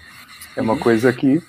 É 0.56 0.62
uma 0.62 0.78
coisa 0.78 1.12
que 1.12 1.42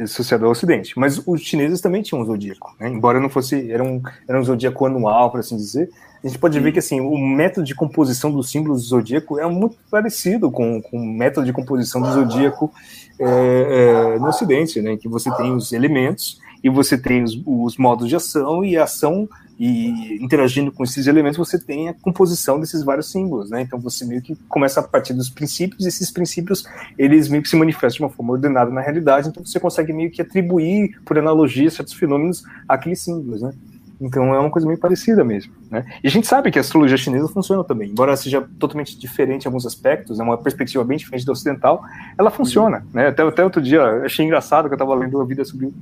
associado 0.00 0.44
ao 0.44 0.52
Ocidente. 0.52 0.98
Mas 0.98 1.20
os 1.26 1.40
chineses 1.40 1.80
também 1.80 2.02
tinham 2.02 2.22
um 2.22 2.24
zodíaco, 2.24 2.74
né? 2.78 2.88
embora 2.88 3.18
não 3.18 3.28
fosse, 3.28 3.70
era 3.70 3.82
um, 3.82 4.00
era 4.28 4.38
um 4.38 4.44
zodíaco 4.44 4.86
anual, 4.86 5.30
por 5.30 5.40
assim 5.40 5.56
dizer. 5.56 5.90
A 6.22 6.26
gente 6.26 6.38
pode 6.38 6.56
Sim. 6.56 6.62
ver 6.62 6.72
que 6.72 6.78
assim, 6.78 7.00
o 7.00 7.16
método 7.16 7.64
de 7.64 7.74
composição 7.74 8.30
dos 8.30 8.50
símbolos 8.50 8.82
do 8.82 8.88
zodíaco 8.88 9.38
é 9.38 9.46
muito 9.46 9.76
parecido 9.90 10.50
com, 10.50 10.82
com 10.82 10.98
o 10.98 11.04
método 11.04 11.46
de 11.46 11.52
composição 11.52 12.00
do 12.00 12.12
zodíaco 12.12 12.72
é, 13.18 14.14
é, 14.14 14.18
no 14.18 14.28
Ocidente, 14.28 14.80
né? 14.80 14.96
que 14.96 15.08
você 15.08 15.30
tem 15.36 15.52
os 15.54 15.72
elementos 15.72 16.40
e 16.62 16.68
você 16.68 16.98
tem 16.98 17.22
os, 17.22 17.40
os 17.46 17.76
modos 17.76 18.08
de 18.08 18.16
ação 18.16 18.64
e 18.64 18.76
a 18.76 18.84
ação 18.84 19.28
e 19.58 20.22
interagindo 20.22 20.70
com 20.70 20.84
esses 20.84 21.06
elementos 21.06 21.36
você 21.36 21.58
tem 21.58 21.88
a 21.88 21.94
composição 21.94 22.60
desses 22.60 22.84
vários 22.84 23.10
símbolos, 23.10 23.50
né? 23.50 23.62
Então 23.62 23.78
você 23.78 24.04
meio 24.04 24.22
que 24.22 24.36
começa 24.48 24.80
a 24.80 24.82
partir 24.82 25.14
dos 25.14 25.28
princípios 25.28 25.84
e 25.84 25.88
esses 25.88 26.10
princípios 26.10 26.64
eles 26.96 27.28
meio 27.28 27.42
que 27.42 27.48
se 27.48 27.56
manifestam 27.56 27.98
de 27.98 28.02
uma 28.04 28.10
forma 28.10 28.32
ordenada 28.32 28.70
na 28.70 28.80
realidade, 28.80 29.28
então 29.28 29.44
você 29.44 29.58
consegue 29.58 29.92
meio 29.92 30.10
que 30.10 30.22
atribuir 30.22 31.00
por 31.04 31.18
analogia 31.18 31.70
certos 31.70 31.94
fenômenos 31.94 32.44
àqueles 32.68 33.00
símbolos, 33.00 33.42
né? 33.42 33.52
Então 34.00 34.32
é 34.34 34.38
uma 34.38 34.50
coisa 34.50 34.66
meio 34.66 34.78
parecida 34.78 35.24
mesmo. 35.24 35.52
Né? 35.70 35.84
E 36.02 36.06
a 36.06 36.10
gente 36.10 36.26
sabe 36.26 36.50
que 36.50 36.58
a 36.58 36.60
astrologia 36.60 36.96
chinesa 36.96 37.28
funciona 37.28 37.64
também, 37.64 37.90
embora 37.90 38.16
seja 38.16 38.46
totalmente 38.58 38.98
diferente 38.98 39.44
em 39.44 39.48
alguns 39.48 39.66
aspectos, 39.66 40.20
é 40.20 40.22
uma 40.22 40.38
perspectiva 40.38 40.84
bem 40.84 40.96
diferente 40.96 41.26
da 41.26 41.32
ocidental, 41.32 41.82
ela 42.16 42.30
funciona. 42.30 42.86
Né? 42.92 43.08
Até, 43.08 43.22
até 43.22 43.44
outro 43.44 43.60
dia, 43.60 43.82
achei 44.04 44.24
engraçado 44.24 44.68
que 44.68 44.74
eu 44.74 44.76
estava 44.76 44.94
lendo 44.94 45.16
uma 45.16 45.26
vida 45.26 45.44
sobre. 45.44 45.72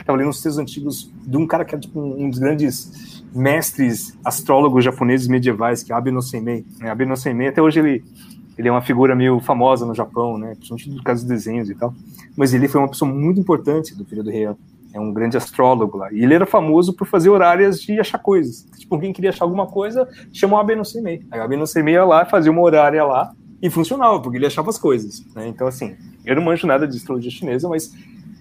Estava 0.00 0.18
lendo 0.18 0.28
uns 0.28 0.40
textos 0.40 0.58
antigos 0.58 1.12
de 1.26 1.36
um 1.36 1.46
cara 1.46 1.64
que 1.64 1.74
é 1.74 1.78
tipo, 1.78 2.00
um 2.00 2.30
dos 2.30 2.38
grandes 2.38 3.24
mestres 3.34 4.16
astrólogos 4.24 4.84
japoneses 4.84 5.26
medievais, 5.26 5.82
que 5.82 5.92
é 5.92 5.96
Abe 5.96 6.10
no 6.10 6.22
Seimei. 6.22 6.64
Né? 6.78 6.90
Abe 6.90 7.04
no 7.04 7.14
até 7.48 7.60
hoje 7.60 7.80
ele, 7.80 8.04
ele 8.56 8.68
é 8.68 8.70
uma 8.70 8.82
figura 8.82 9.14
meio 9.16 9.40
famosa 9.40 9.84
no 9.84 9.94
Japão, 9.94 10.38
né? 10.38 10.54
principalmente 10.54 10.90
no 10.90 11.02
caso 11.02 11.22
dos 11.22 11.28
desenhos 11.28 11.68
e 11.68 11.74
tal. 11.74 11.92
Mas 12.36 12.54
ele 12.54 12.68
foi 12.68 12.80
uma 12.80 12.88
pessoa 12.88 13.10
muito 13.10 13.40
importante 13.40 13.94
do 13.94 14.04
período 14.04 14.30
Heian 14.30 14.56
é 14.96 15.00
um 15.00 15.12
grande 15.12 15.36
astrólogo 15.36 15.98
lá. 15.98 16.12
E 16.12 16.22
ele 16.22 16.34
era 16.34 16.46
famoso 16.46 16.92
por 16.94 17.06
fazer 17.06 17.28
horárias 17.28 17.80
de 17.80 17.98
achar 18.00 18.18
coisas. 18.18 18.66
Tipo, 18.78 18.94
alguém 18.94 19.12
queria 19.12 19.30
achar 19.30 19.44
alguma 19.44 19.66
coisa, 19.66 20.08
chamou 20.32 20.58
a 20.58 20.62
Abenocemei. 20.62 21.22
Aí 21.30 21.40
a 21.40 21.44
Abenocemei 21.44 21.94
ia 21.94 22.04
lá, 22.04 22.24
fazia 22.24 22.50
uma 22.50 22.62
horária 22.62 23.04
lá, 23.04 23.32
e 23.60 23.70
funcionava, 23.70 24.20
porque 24.20 24.38
ele 24.38 24.46
achava 24.46 24.70
as 24.70 24.78
coisas. 24.78 25.24
Né? 25.34 25.48
Então, 25.48 25.66
assim, 25.66 25.96
eu 26.24 26.36
não 26.36 26.42
manjo 26.42 26.66
nada 26.66 26.86
de 26.86 26.96
astrologia 26.96 27.30
chinesa, 27.30 27.68
mas 27.68 27.92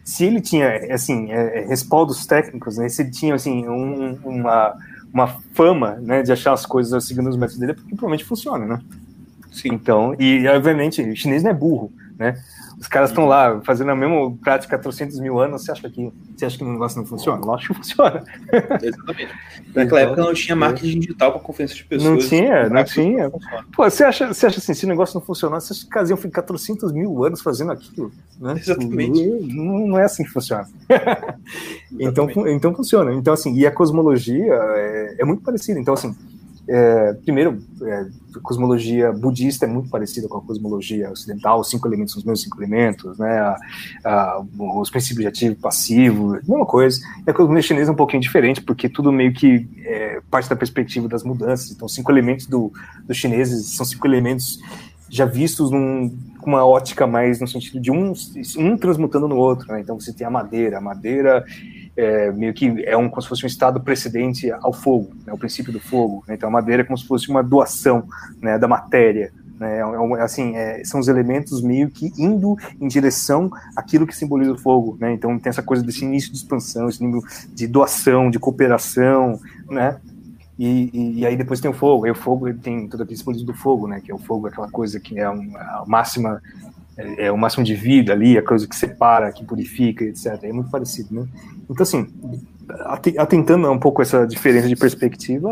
se 0.03 0.26
ele 0.26 0.41
tinha, 0.41 0.94
assim, 0.94 1.32
é, 1.32 1.60
é, 1.60 1.68
respaldos 1.68 2.26
técnicos, 2.26 2.77
né? 2.77 2.88
Se 2.90 3.02
ele 3.02 3.11
tinha, 3.11 3.34
assim, 3.34 3.68
um, 3.68 4.18
uma, 4.23 4.76
uma 5.11 5.27
fama, 5.53 5.94
né, 6.02 6.22
de 6.22 6.32
achar 6.32 6.53
as 6.53 6.65
coisas 6.65 7.07
seguindo 7.07 7.27
os 7.27 7.38
métodos 7.38 7.57
dele, 7.57 7.72
é 7.72 7.76
porque 7.76 7.90
provavelmente 7.90 8.23
funciona, 8.23 8.65
né? 8.65 8.82
Sim. 9.52 9.69
Então, 9.72 10.15
e 10.19 10.48
obviamente, 10.48 11.02
o 11.02 11.15
chinês 11.15 11.41
não 11.41 11.49
é 11.49 11.53
burro, 11.53 11.91
né? 12.19 12.36
Os 12.86 12.88
caras 12.88 13.10
estão 13.10 13.26
lá 13.26 13.60
fazendo 13.64 13.90
a 13.90 13.95
mesma 13.95 14.38
prática 14.38 14.76
há 14.76 14.80
300 14.80 15.20
mil 15.20 15.40
anos. 15.40 15.64
Você 15.64 15.72
acha 15.72 15.90
que 15.90 16.14
você 16.38 16.45
acha 16.45 16.56
que 16.56 16.64
o 16.64 16.72
negócio 16.72 16.99
não 16.99 17.06
funciona? 17.07 17.44
Lógico 17.44 17.74
que 17.74 17.80
funciona. 17.80 18.24
Exatamente. 18.80 19.34
Naquela 19.74 19.84
então, 19.84 19.98
época 19.98 20.22
não 20.22 20.34
tinha 20.36 20.56
marketing 20.56 20.99
digital 20.99 21.32
para 21.32 21.41
confiança 21.41 21.74
de 21.74 21.84
pessoas. 21.84 22.12
Não 22.12 22.20
tinha, 22.20 22.70
não 22.70 22.84
tinha. 22.84 23.32
Pô, 23.76 23.90
você 23.90 24.03
acha, 24.03 24.28
você 24.28 24.45
acha 24.45 24.60
assim, 24.60 24.76
se 24.76 24.86
o 24.86 24.88
negócio 24.88 25.20
não 25.20 25.26
funcionar, 25.26 25.60
você 25.62 25.74
acha 25.74 25.84
que 25.84 25.90
caras 25.90 26.12
iam 26.12 26.18
ficar 26.18 26.44
300 26.44 26.91
mil 26.91 27.24
anos 27.26 27.41
fazendo 27.41 27.72
aquilo? 27.72 28.12
Né? 28.40 28.53
Exatamente. 28.56 29.26
Não, 29.26 29.88
não, 29.88 29.98
é 29.98 30.03
assim 30.03 30.24
que 30.24 30.30
funciona. 30.30 30.70
então, 31.99 32.30
então 32.45 32.76
funciona. 32.76 33.16
Então, 33.16 33.34
assim, 33.34 33.52
e 33.56 33.66
a 33.66 33.72
cosmologia 33.72 34.53
é, 34.53 35.16
é 35.22 35.26
muito 35.26 35.41
parecida. 35.41 35.80
Então, 35.80 35.95
assim, 35.95 36.16
é, 36.68 37.14
primeiro, 37.14 37.60
é, 37.84 38.08
a 38.36 38.40
cosmologia 38.42 39.12
budista 39.12 39.66
é 39.66 39.68
muito 39.68 39.90
parecida 39.90 40.28
com 40.28 40.38
a 40.38 40.42
cosmologia 40.42 41.12
ocidental, 41.12 41.60
os 41.60 41.70
cinco 41.70 41.88
elementos 41.88 42.14
são 42.14 42.20
os 42.20 42.26
mesmos 42.26 42.42
cinco 42.42 42.60
elementos, 42.60 43.18
né, 43.18 43.40
a, 43.40 43.58
a, 44.04 44.44
os 44.58 44.90
princípios 44.90 45.22
de 45.22 45.28
ativo 45.28 45.54
e 45.54 45.56
passivo, 45.56 46.40
mesma 46.48 46.66
coisa. 46.66 47.00
E 47.26 47.30
a 47.30 47.34
cosmologia 47.34 47.68
chinesa 47.68 47.92
é 47.92 47.94
um 47.94 47.98
pouquinho 47.98 48.22
diferente, 48.22 48.62
porque 48.62 48.90
tudo 48.90 49.12
meio 49.12 49.34
que 49.34 49.68
é, 49.84 50.22
parte 50.30 50.50
da 50.50 50.56
perspectiva 50.56 51.08
das 51.08 51.24
mudanças. 51.24 51.72
Então, 51.72 51.88
cinco 51.88 52.12
elementos 52.12 52.48
do, 52.48 52.72
dos 53.06 53.18
chineses 53.18 53.76
são 53.76 53.86
cinco 53.86 54.08
elementos 54.08 54.60
já 55.08 55.26
vistos 55.26 55.72
num, 55.72 56.18
com 56.40 56.50
uma 56.50 56.66
ótica 56.66 57.06
mais 57.06 57.40
no 57.40 57.48
sentido 57.48 57.80
de 57.80 57.92
um, 57.92 58.14
um 58.58 58.78
transmutando 58.78 59.28
no 59.28 59.36
outro. 59.36 59.72
Né? 59.72 59.82
Então, 59.82 60.00
você 60.00 60.12
tem 60.12 60.26
a 60.26 60.32
madeira, 60.32 60.80
a 60.80 60.82
madeira 60.82 61.46
é, 61.98 62.32
meio 62.32 62.54
que 62.54 62.84
é 62.86 62.98
um, 62.98 63.10
como 63.10 63.22
se 63.22 63.30
fosse 63.30 63.44
um 63.46 63.48
estado 63.48 63.80
precedente 63.80 64.52
ao 64.52 64.74
fogo, 64.74 65.12
né, 65.26 65.32
o 65.32 65.38
princípio 65.38 65.72
do 65.72 65.80
fogo. 65.80 66.24
Né, 66.28 66.36
então 66.36 66.50
a 66.50 66.52
madeira 66.52 66.82
é 66.82 66.86
como 66.86 66.98
se 66.98 67.08
fosse 67.08 67.30
uma 67.30 67.42
doação 67.42 68.08
né, 68.42 68.58
da 68.58 68.68
matéria. 68.68 69.32
Né, 69.60 69.80
é, 69.80 69.82
é 69.82 70.22
assim, 70.22 70.56
é, 70.56 70.84
são 70.84 71.00
os 71.00 71.08
elementos 71.08 71.62
meio 71.62 71.90
que 71.90 72.12
indo 72.18 72.58
em 72.80 72.88
direção 72.88 73.50
àquilo 73.76 74.06
que 74.06 74.16
simboliza 74.16 74.52
o 74.52 74.58
fogo. 74.58 74.98
Né, 75.00 75.14
então 75.14 75.38
tem 75.40 75.50
essa 75.50 75.64
coisa 75.64 75.84
desse 75.84 76.04
início 76.04 76.32
de 76.32 76.38
expansão, 76.38 76.90
esse 76.90 77.04
nível 77.04 77.22
de 77.54 77.68
doação, 77.68 78.30
de 78.30 78.40
cooperação, 78.40 79.40
né? 79.70 80.00
E, 80.58 80.90
e, 80.94 81.20
e, 81.20 81.26
aí 81.26 81.36
depois 81.36 81.60
tem 81.60 81.70
o 81.70 81.74
fogo, 81.74 82.06
aí 82.06 82.12
o 82.12 82.16
fogo 82.16 82.54
tem 82.54 82.88
todo 82.88 83.04
aquele 83.04 83.18
simbolismo 83.18 83.48
do 83.48 83.54
fogo, 83.54 83.88
né? 83.88 84.00
Que 84.00 84.10
é 84.10 84.16
o 84.16 84.18
fogo, 84.18 84.48
aquela 84.48 84.72
coisa 84.72 85.02
que 85.02 85.20
é 85.20 85.30
uma, 85.30 85.60
a 85.60 85.84
máxima 85.86 86.42
é, 86.98 87.28
é, 87.28 87.32
o 87.32 87.38
máximo 87.38 87.64
de 87.64 87.76
vida 87.76 88.14
ali, 88.14 88.38
a 88.38 88.42
coisa 88.42 88.68
que 88.68 88.76
separa, 88.76 89.32
que 89.32 89.44
purifica, 89.44 90.04
etc. 90.04 90.44
É 90.44 90.52
muito 90.52 90.70
parecido, 90.70 91.14
né? 91.14 91.28
Então, 91.70 91.84
assim, 91.84 92.08
atentando 93.18 93.70
um 93.72 93.80
pouco 93.80 94.02
essa 94.02 94.26
diferença 94.26 94.68
de 94.68 94.76
perspectiva, 94.76 95.50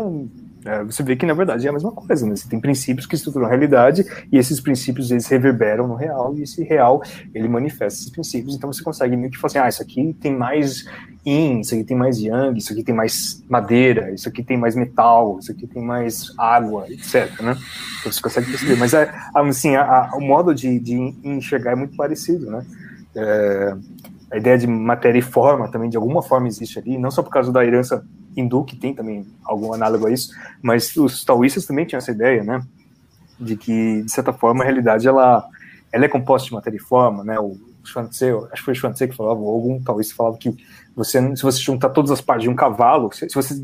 você 0.86 1.02
vê 1.02 1.14
que 1.14 1.26
na 1.26 1.34
verdade 1.34 1.66
é 1.66 1.70
a 1.70 1.72
mesma 1.72 1.92
coisa, 1.92 2.26
né? 2.26 2.34
Você 2.34 2.48
tem 2.48 2.58
princípios 2.58 3.06
que 3.06 3.14
estruturam 3.14 3.46
a 3.46 3.48
realidade 3.48 4.04
e 4.32 4.38
esses 4.38 4.60
princípios 4.60 5.10
eles 5.10 5.26
reverberam 5.26 5.86
no 5.86 5.94
real 5.94 6.34
e 6.36 6.42
esse 6.42 6.62
real 6.62 7.02
ele 7.34 7.48
manifesta 7.48 8.00
esses 8.00 8.10
princípios. 8.10 8.54
Então 8.54 8.72
você 8.72 8.82
consegue 8.82 9.14
meio 9.16 9.30
que 9.30 9.36
falar 9.36 9.48
assim, 9.48 9.58
ah, 9.58 9.68
isso 9.68 9.82
aqui 9.82 10.16
tem 10.18 10.34
mais 10.34 10.84
yin, 11.26 11.60
isso 11.60 11.74
aqui 11.74 11.84
tem 11.84 11.96
mais 11.96 12.18
yang, 12.18 12.58
isso 12.58 12.72
aqui 12.72 12.82
tem 12.82 12.94
mais 12.94 13.42
madeira, 13.48 14.10
isso 14.12 14.28
aqui 14.28 14.42
tem 14.42 14.56
mais 14.56 14.74
metal, 14.74 15.38
isso 15.38 15.52
aqui 15.52 15.66
tem 15.66 15.82
mais 15.82 16.32
água, 16.38 16.86
etc. 16.90 17.40
Né? 17.42 17.56
Então 18.00 18.12
você 18.12 18.20
consegue 18.20 18.48
perceber. 18.48 18.76
Mas 18.76 18.94
é, 18.94 19.12
assim, 19.34 19.76
a, 19.76 19.82
a, 19.82 20.16
o 20.16 20.20
modo 20.20 20.54
de, 20.54 20.78
de 20.78 20.94
enxergar 21.22 21.72
é 21.72 21.76
muito 21.76 21.96
parecido, 21.96 22.50
né? 22.50 22.64
É, 23.16 23.76
a 24.30 24.36
ideia 24.36 24.58
de 24.58 24.66
matéria 24.66 25.18
e 25.18 25.22
forma 25.22 25.70
também 25.70 25.88
de 25.88 25.96
alguma 25.96 26.22
forma 26.22 26.48
existe 26.48 26.78
ali, 26.78 26.98
não 26.98 27.10
só 27.10 27.22
por 27.22 27.30
causa 27.30 27.52
da 27.52 27.64
herança 27.64 28.04
hindu, 28.36 28.64
que 28.64 28.76
tem 28.76 28.94
também 28.94 29.26
algum 29.44 29.72
análogo 29.72 30.06
a 30.06 30.10
isso, 30.10 30.32
mas 30.62 30.96
os 30.96 31.24
taoístas 31.24 31.66
também 31.66 31.84
tinham 31.84 31.98
essa 31.98 32.10
ideia, 32.10 32.42
né? 32.42 32.62
De 33.38 33.56
que, 33.56 34.02
de 34.02 34.10
certa 34.10 34.32
forma, 34.32 34.62
a 34.62 34.64
realidade 34.64 35.06
ela, 35.06 35.44
ela 35.92 36.04
é 36.04 36.08
composta 36.08 36.48
de 36.48 36.54
matéria 36.54 36.76
e 36.76 36.80
forma, 36.80 37.24
né? 37.24 37.38
O 37.38 37.56
Xuanzé, 37.84 38.30
acho 38.30 38.50
que 38.50 38.62
foi 38.62 38.72
o 38.72 38.76
Xuanzé 38.76 39.06
que 39.06 39.16
falava, 39.16 39.40
ou 39.40 39.50
algum 39.50 39.82
taoísta 39.82 40.14
falava 40.14 40.38
que 40.38 40.54
você, 40.96 41.36
se 41.36 41.42
você 41.42 41.60
juntar 41.60 41.90
todas 41.90 42.10
as 42.10 42.20
partes 42.20 42.44
de 42.44 42.50
um 42.50 42.54
cavalo, 42.54 43.12
se, 43.12 43.28
se 43.28 43.34
você 43.34 43.54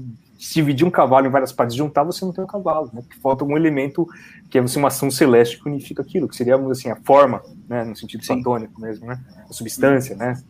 dividir 0.41 0.87
um 0.87 0.91
cavalo 0.91 1.27
em 1.27 1.31
várias 1.31 1.53
partes 1.53 1.75
e 1.75 1.79
juntar, 1.79 2.03
você 2.03 2.25
não 2.25 2.33
tem 2.33 2.43
um 2.43 2.47
cavalo, 2.47 2.91
né? 2.95 3.03
Porque 3.03 3.21
falta 3.21 3.45
um 3.45 3.57
elemento 3.57 4.09
que 4.49 4.59
é 4.59 4.61
uma 4.61 4.89
ação 4.89 5.11
celeste 5.11 5.61
que 5.61 5.69
unifica 5.69 6.03
aquilo, 6.03 6.27
que 6.27 6.35
seria, 6.35 6.57
assim, 6.57 6.91
a 6.91 6.97
forma, 6.97 7.43
né? 7.69 7.85
No 7.85 7.95
sentido 7.95 8.27
platônico 8.27 8.81
mesmo, 8.81 9.07
né? 9.07 9.21
A 9.49 9.53
substância, 9.53 10.17
né? 10.17 10.41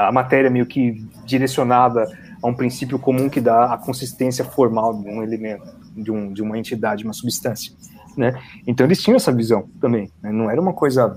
A 0.00 0.10
matéria 0.10 0.50
meio 0.50 0.66
que 0.66 1.06
direcionada 1.26 2.06
a 2.42 2.46
um 2.46 2.54
princípio 2.54 2.98
comum 2.98 3.28
que 3.28 3.40
dá 3.40 3.72
a 3.72 3.78
consistência 3.78 4.44
formal 4.44 4.94
de 5.02 5.08
um 5.08 5.22
elemento, 5.22 5.64
de, 5.96 6.10
um, 6.10 6.32
de 6.32 6.42
uma 6.42 6.58
entidade, 6.58 7.04
uma 7.04 7.12
substância. 7.12 7.72
Né? 8.16 8.34
Então 8.66 8.86
eles 8.86 9.02
tinham 9.02 9.16
essa 9.16 9.32
visão 9.32 9.68
também. 9.80 10.10
Né? 10.22 10.32
Não 10.32 10.50
era 10.50 10.60
uma 10.60 10.72
coisa 10.72 11.16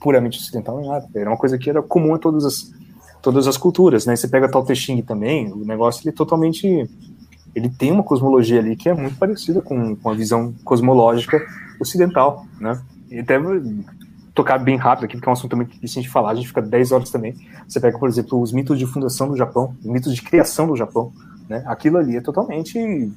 puramente 0.00 0.38
ocidental 0.38 0.80
nada. 0.84 1.06
Era 1.14 1.30
uma 1.30 1.36
coisa 1.36 1.58
que 1.58 1.68
era 1.68 1.82
comum 1.82 2.14
a 2.14 2.18
todas 2.18 2.44
as, 2.44 2.72
todas 3.20 3.46
as 3.46 3.56
culturas. 3.56 4.06
Né? 4.06 4.16
Você 4.16 4.28
pega 4.28 4.50
Tao 4.50 4.64
Te 4.64 4.74
Ching 4.74 5.02
também, 5.02 5.52
o 5.52 5.64
negócio 5.64 6.02
ele 6.02 6.10
é 6.10 6.12
totalmente. 6.12 6.88
Ele 7.54 7.68
tem 7.68 7.90
uma 7.90 8.02
cosmologia 8.02 8.60
ali 8.60 8.76
que 8.76 8.88
é 8.88 8.94
muito 8.94 9.16
parecida 9.16 9.60
com, 9.60 9.96
com 9.96 10.10
a 10.10 10.14
visão 10.14 10.54
cosmológica 10.64 11.40
ocidental. 11.80 12.46
Né? 12.60 12.80
E 13.10 13.18
até 13.18 13.38
tocar 14.38 14.58
bem 14.58 14.76
rápido 14.76 15.06
aqui, 15.06 15.16
porque 15.16 15.28
é 15.28 15.30
um 15.30 15.32
assunto 15.32 15.56
muito 15.56 15.72
difícil 15.72 16.00
de 16.00 16.08
falar, 16.08 16.30
a 16.30 16.34
gente 16.36 16.46
fica 16.46 16.62
10 16.62 16.92
horas 16.92 17.10
também. 17.10 17.34
Você 17.66 17.80
pega, 17.80 17.98
por 17.98 18.08
exemplo, 18.08 18.40
os 18.40 18.52
mitos 18.52 18.78
de 18.78 18.86
fundação 18.86 19.28
do 19.28 19.36
Japão, 19.36 19.74
os 19.80 19.86
mitos 19.86 20.14
de 20.14 20.22
criação 20.22 20.68
do 20.68 20.76
Japão, 20.76 21.12
né? 21.48 21.64
Aquilo 21.66 21.98
ali 21.98 22.16
é 22.16 22.20
totalmente 22.20 23.10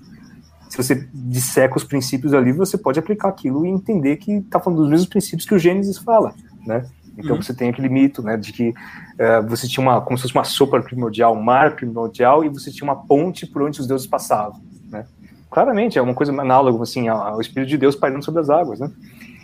se 0.68 0.77
você 0.77 1.07
disseca 1.14 1.77
os 1.77 1.84
princípios 1.84 2.34
ali, 2.34 2.52
você 2.53 2.77
pode 2.77 2.98
aplicar 2.98 3.27
aquilo 3.27 3.65
e 3.65 3.69
entender 3.69 4.15
que 4.18 4.31
está 4.38 4.60
falando 4.60 4.80
dos 4.80 4.89
mesmos 4.89 5.10
princípios 5.10 5.45
que 5.45 5.53
o 5.53 5.60
Gênesis 5.60 5.98
fala, 5.98 6.34
né? 6.65 6.85
Então 7.18 7.35
uhum. 7.35 7.41
você 7.41 7.53
tem 7.53 7.69
aquele 7.69 7.89
mito, 7.89 8.23
né, 8.23 8.38
de 8.38 8.53
que 8.53 8.69
uh, 8.69 9.48
você 9.48 9.68
tinha 9.68 9.85
uma, 9.85 9.99
como 9.99 10.18
se 10.18 10.23
fosse 10.23 10.34
uma 10.34 10.45
sopa 10.45 10.81
primordial, 10.81 11.35
um 11.35 11.43
mar 11.43 11.76
primordial, 11.76 12.43
e 12.43 12.49
você 12.49 12.72
tinha 12.72 12.89
uma 12.89 12.95
ponte 12.95 13.45
por 13.45 13.61
onde 13.61 13.81
os 13.81 13.85
deuses 13.85 14.07
passavam, 14.07 14.61
né? 14.89 15.06
Claramente 15.52 15.99
é 15.99 16.02
uma 16.02 16.14
coisa 16.14 16.31
análoga, 16.31 16.81
assim, 16.81 17.10
ao 17.10 17.41
Espírito 17.41 17.68
de 17.68 17.77
Deus 17.77 17.93
pairando 17.93 18.23
sobre 18.23 18.39
as 18.39 18.49
águas, 18.49 18.80
né? 18.80 18.89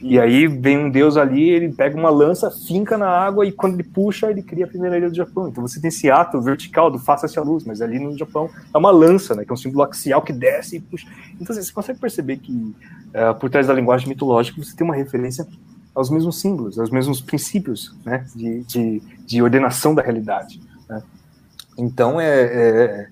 E 0.02 0.20
aí 0.20 0.48
vem 0.48 0.78
um 0.78 0.90
deus 0.90 1.18
ali, 1.18 1.50
ele 1.50 1.74
pega 1.74 1.98
uma 1.98 2.10
lança, 2.10 2.52
finca 2.52 2.98
na 2.98 3.10
água 3.10 3.46
e 3.46 3.52
quando 3.52 3.74
ele 3.74 3.84
puxa, 3.84 4.30
ele 4.30 4.44
cria 4.44 4.66
a 4.66 4.68
primeira 4.68 4.98
ilha 4.98 5.10
do 5.10 5.16
Japão. 5.16 5.48
Então 5.48 5.66
você 5.66 5.82
tem 5.82 5.88
esse 5.88 6.10
ato 6.10 6.40
vertical 6.42 6.92
do 6.92 7.00
faça-se 7.00 7.40
a 7.40 7.42
luz, 7.42 7.64
mas 7.64 7.82
ali 7.82 7.98
no 7.98 8.16
Japão 8.18 8.50
é 8.74 8.78
uma 8.78 8.92
lança, 8.92 9.34
né, 9.34 9.44
que 9.44 9.52
é 9.52 9.54
um 9.54 9.58
símbolo 9.58 9.84
axial 9.84 10.22
que 10.22 10.32
desce 10.32 10.78
e 10.78 10.80
puxa. 10.80 11.08
Então 11.42 11.56
assim, 11.56 11.66
você 11.66 11.74
consegue 11.74 12.00
perceber 12.00 12.38
que 12.38 12.52
uh, 12.52 13.34
por 13.40 13.50
trás 13.50 13.68
da 13.68 13.74
linguagem 13.74 14.08
mitológica 14.08 14.64
você 14.64 14.76
tem 14.76 14.86
uma 14.86 14.96
referência 14.96 15.48
aos 15.96 16.12
mesmos 16.12 16.40
símbolos, 16.40 16.78
aos 16.78 16.92
mesmos 16.92 17.20
princípios 17.20 17.96
né, 18.06 18.24
de, 18.36 18.64
de, 18.66 19.02
de 19.26 19.42
ordenação 19.42 19.96
da 19.96 20.04
realidade. 20.04 20.62
Né? 20.88 21.02
Então, 21.76 22.22
é, 22.22 22.42
é, 22.44 23.10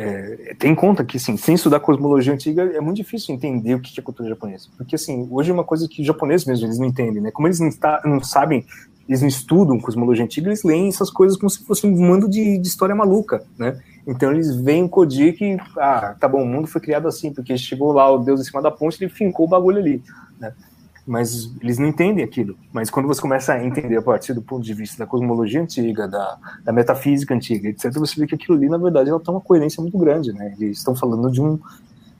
é, 0.00 0.54
tem 0.56 0.70
em 0.70 0.74
conta 0.76 1.04
que, 1.04 1.16
assim, 1.16 1.36
sem 1.36 1.56
estudar 1.56 1.80
cosmologia 1.80 2.32
antiga, 2.32 2.62
é 2.62 2.80
muito 2.80 2.98
difícil 2.98 3.34
entender 3.34 3.74
o 3.74 3.80
que 3.80 3.98
é 3.98 4.02
cultura 4.02 4.28
japonesa. 4.28 4.68
Porque, 4.76 4.94
assim, 4.94 5.26
hoje 5.28 5.50
é 5.50 5.52
uma 5.52 5.64
coisa 5.64 5.88
que 5.88 6.02
os 6.02 6.06
japoneses 6.06 6.46
mesmo, 6.46 6.66
eles 6.66 6.78
não 6.78 6.86
entendem, 6.86 7.20
né? 7.20 7.32
Como 7.32 7.48
eles 7.48 7.58
não, 7.58 7.66
está, 7.66 8.00
não 8.04 8.22
sabem, 8.22 8.64
eles 9.08 9.22
não 9.22 9.26
estudam 9.26 9.80
cosmologia 9.80 10.24
antiga, 10.24 10.50
eles 10.50 10.62
leem 10.62 10.86
essas 10.86 11.10
coisas 11.10 11.36
como 11.36 11.50
se 11.50 11.64
fosse 11.64 11.84
um 11.84 12.00
mando 12.00 12.28
de, 12.28 12.58
de 12.58 12.68
história 12.68 12.94
maluca, 12.94 13.42
né? 13.58 13.76
Então 14.06 14.30
eles 14.30 14.54
veem 14.54 14.84
o 14.84 14.88
Kodi 14.88 15.32
que, 15.32 15.56
ah, 15.76 16.14
tá 16.20 16.28
bom, 16.28 16.44
o 16.44 16.46
mundo 16.46 16.68
foi 16.68 16.80
criado 16.80 17.08
assim, 17.08 17.34
porque 17.34 17.58
chegou 17.58 17.90
lá 17.90 18.08
o 18.08 18.18
Deus 18.18 18.40
em 18.40 18.44
cima 18.44 18.62
da 18.62 18.70
ponte, 18.70 19.02
ele 19.02 19.10
fincou 19.10 19.46
o 19.46 19.48
bagulho 19.48 19.78
ali, 19.78 20.00
né? 20.38 20.54
Mas 21.08 21.50
eles 21.62 21.78
não 21.78 21.86
entendem 21.86 22.22
aquilo. 22.22 22.54
Mas 22.70 22.90
quando 22.90 23.06
você 23.06 23.20
começa 23.20 23.54
a 23.54 23.64
entender 23.64 23.96
a 23.96 24.02
partir 24.02 24.34
do 24.34 24.42
ponto 24.42 24.62
de 24.62 24.74
vista 24.74 24.98
da 24.98 25.06
cosmologia 25.06 25.62
antiga, 25.62 26.06
da, 26.06 26.36
da 26.62 26.70
metafísica 26.70 27.34
antiga, 27.34 27.70
etc., 27.70 27.90
você 27.94 28.20
vê 28.20 28.26
que 28.26 28.34
aquilo 28.34 28.58
ali, 28.58 28.68
na 28.68 28.76
verdade, 28.76 29.08
ela 29.08 29.18
tem 29.18 29.32
uma 29.32 29.40
coerência 29.40 29.80
muito 29.80 29.96
grande, 29.96 30.34
né? 30.34 30.54
Eles 30.60 30.78
estão 30.78 30.94
falando 30.94 31.30
de 31.30 31.40
um, 31.40 31.58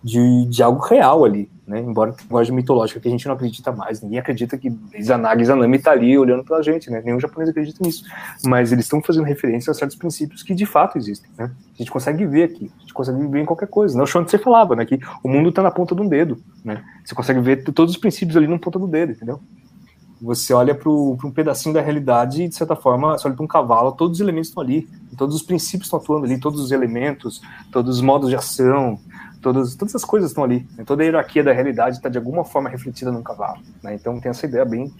de, 0.03 0.47
de 0.47 0.63
algo 0.63 0.81
real 0.81 1.25
ali, 1.25 1.51
né? 1.67 1.81
Embora 1.81 2.13
a 2.13 2.23
linguagem 2.23 2.55
mitológica 2.55 3.01
que 3.01 3.09
a 3.09 3.11
gente 3.11 3.27
não 3.27 3.35
acredita 3.35 3.73
mais, 3.73 4.01
ninguém 4.01 4.19
acredita 4.19 4.57
que 4.57 4.73
Izanagi 4.95 5.43
Izanami 5.43 5.77
está 5.77 5.91
ali 5.91 6.17
olhando 6.17 6.45
para 6.45 6.59
a 6.59 6.63
gente, 6.63 6.91
né? 6.91 7.03
Nenhum 7.05 7.19
japonês 7.19 7.51
acredita 7.51 7.85
nisso. 7.85 8.05
Mas 8.45 8.71
eles 8.71 8.85
estão 8.85 9.03
fazendo 9.03 9.25
referência 9.25 9.71
a 9.71 9.75
certos 9.75 9.97
princípios 9.97 10.43
que 10.43 10.55
de 10.55 10.67
fato 10.67 10.97
existem, 10.97 11.31
né? 11.37 11.51
A 11.75 11.79
gente 11.79 11.91
consegue 11.91 12.25
ver 12.27 12.45
aqui, 12.45 12.71
a 12.77 12.81
gente 12.81 12.95
consegue 12.95 13.27
ver 13.27 13.41
em 13.41 13.45
qualquer 13.45 13.69
coisa. 13.69 13.97
Não, 13.97 14.05
o 14.05 14.25
que 14.25 14.31
você 14.31 14.39
falava, 14.39 14.77
né? 14.77 14.87
Que 14.87 15.01
o 15.23 15.29
mundo 15.29 15.49
está 15.49 15.63
na 15.63 15.71
ponta 15.71 15.95
de 15.95 16.01
um 16.01 16.09
dedo, 16.09 16.39
né? 16.65 16.83
Você 17.05 17.15
consegue 17.15 17.41
ver 17.41 17.65
todos 17.65 17.95
os 17.95 18.01
princípios 18.01 18.37
ali 18.37 18.47
na 18.47 18.59
ponta 18.59 18.79
do 18.79 18.87
dedo, 18.87 19.13
entendeu? 19.13 19.41
Você 20.21 20.53
olha 20.53 20.75
para 20.75 20.91
um 20.91 21.31
pedacinho 21.33 21.73
da 21.73 21.81
realidade 21.81 22.43
e, 22.43 22.49
de 22.49 22.55
certa 22.55 22.75
forma, 22.75 23.17
você 23.17 23.29
olha 23.29 23.37
para 23.37 23.45
um 23.45 23.49
cavalo, 23.49 23.93
todos 23.93 24.19
os 24.19 24.21
elementos 24.21 24.49
estão 24.49 24.63
ali, 24.63 24.89
todos 25.17 25.37
os 25.37 25.43
princípios 25.43 25.85
estão 25.85 26.01
atuando 26.01 26.25
ali, 26.25 26.41
todos 26.41 26.61
os 26.61 26.73
elementos, 26.73 27.41
todos 27.71 27.97
os 27.97 28.03
modos 28.03 28.29
de 28.29 28.35
ação, 28.35 28.99
todas, 29.41 29.75
todas 29.75 29.95
as 29.95 30.05
coisas 30.05 30.31
estão 30.31 30.45
ali. 30.45 30.67
Né? 30.77 30.85
Toda 30.85 31.03
a 31.03 31.07
hierarquia 31.07 31.43
da 31.43 31.53
realidade 31.53 31.97
está 31.97 32.09
de 32.09 32.19
alguma 32.19 32.45
forma 32.45 32.69
refletida 32.69 33.11
num 33.11 33.23
cavalo. 33.23 33.61
Né? 33.83 33.95
Então 33.95 34.21
tem 34.21 34.31
essa 34.31 34.47
ideia 34.47 34.65
bem, 34.65 34.93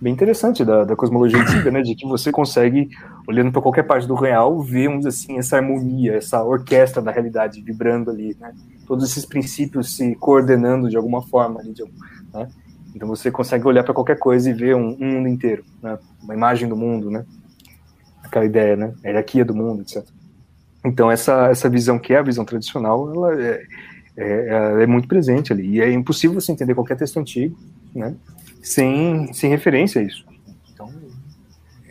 bem 0.00 0.12
interessante 0.12 0.64
da, 0.64 0.84
da 0.84 0.96
cosmologia 0.96 1.40
antiga, 1.40 1.70
né? 1.70 1.82
de 1.82 1.94
que 1.94 2.06
você 2.06 2.30
consegue, 2.30 2.88
olhando 3.26 3.52
para 3.52 3.62
qualquer 3.62 3.84
parte 3.84 4.06
do 4.06 4.14
real, 4.14 4.60
ver 4.60 4.88
vamos 4.88 5.06
assim, 5.06 5.38
essa 5.38 5.56
harmonia, 5.56 6.14
essa 6.14 6.42
orquestra 6.42 7.02
da 7.02 7.10
realidade 7.10 7.60
vibrando 7.60 8.10
ali. 8.10 8.36
Né? 8.38 8.52
Todos 8.86 9.08
esses 9.08 9.24
princípios 9.24 9.96
se 9.96 10.14
coordenando 10.16 10.88
de 10.88 10.96
alguma 10.96 11.22
forma. 11.22 11.60
Ali, 11.60 11.72
de, 11.72 11.84
né? 12.32 12.48
Então 12.94 13.06
você 13.06 13.30
consegue 13.30 13.66
olhar 13.66 13.84
para 13.84 13.94
qualquer 13.94 14.18
coisa 14.18 14.50
e 14.50 14.52
ver 14.52 14.74
um, 14.74 14.96
um 15.00 15.12
mundo 15.12 15.28
inteiro, 15.28 15.64
né? 15.80 15.96
uma 16.22 16.34
imagem 16.34 16.68
do 16.68 16.76
mundo, 16.76 17.10
né? 17.10 17.24
aquela 18.22 18.44
ideia, 18.44 18.76
né? 18.76 18.92
a 19.04 19.08
hierarquia 19.08 19.44
do 19.44 19.54
mundo, 19.54 19.82
etc. 19.82 20.04
Então, 20.84 21.10
essa, 21.10 21.48
essa 21.48 21.68
visão 21.68 21.98
que 21.98 22.12
é 22.12 22.18
a 22.18 22.22
visão 22.22 22.44
tradicional, 22.44 23.12
ela 23.12 23.42
é, 23.42 23.62
é, 24.16 24.82
é, 24.82 24.86
muito 24.86 25.06
presente 25.06 25.52
ali. 25.52 25.76
E 25.76 25.80
é 25.80 25.90
impossível 25.92 26.40
você 26.40 26.52
entender 26.52 26.74
qualquer 26.74 26.96
texto 26.96 27.18
antigo 27.18 27.56
né, 27.94 28.14
sem, 28.62 29.32
sem 29.32 29.50
referência 29.50 30.00
a 30.00 30.04
isso. 30.04 30.24
Então, 30.72 30.90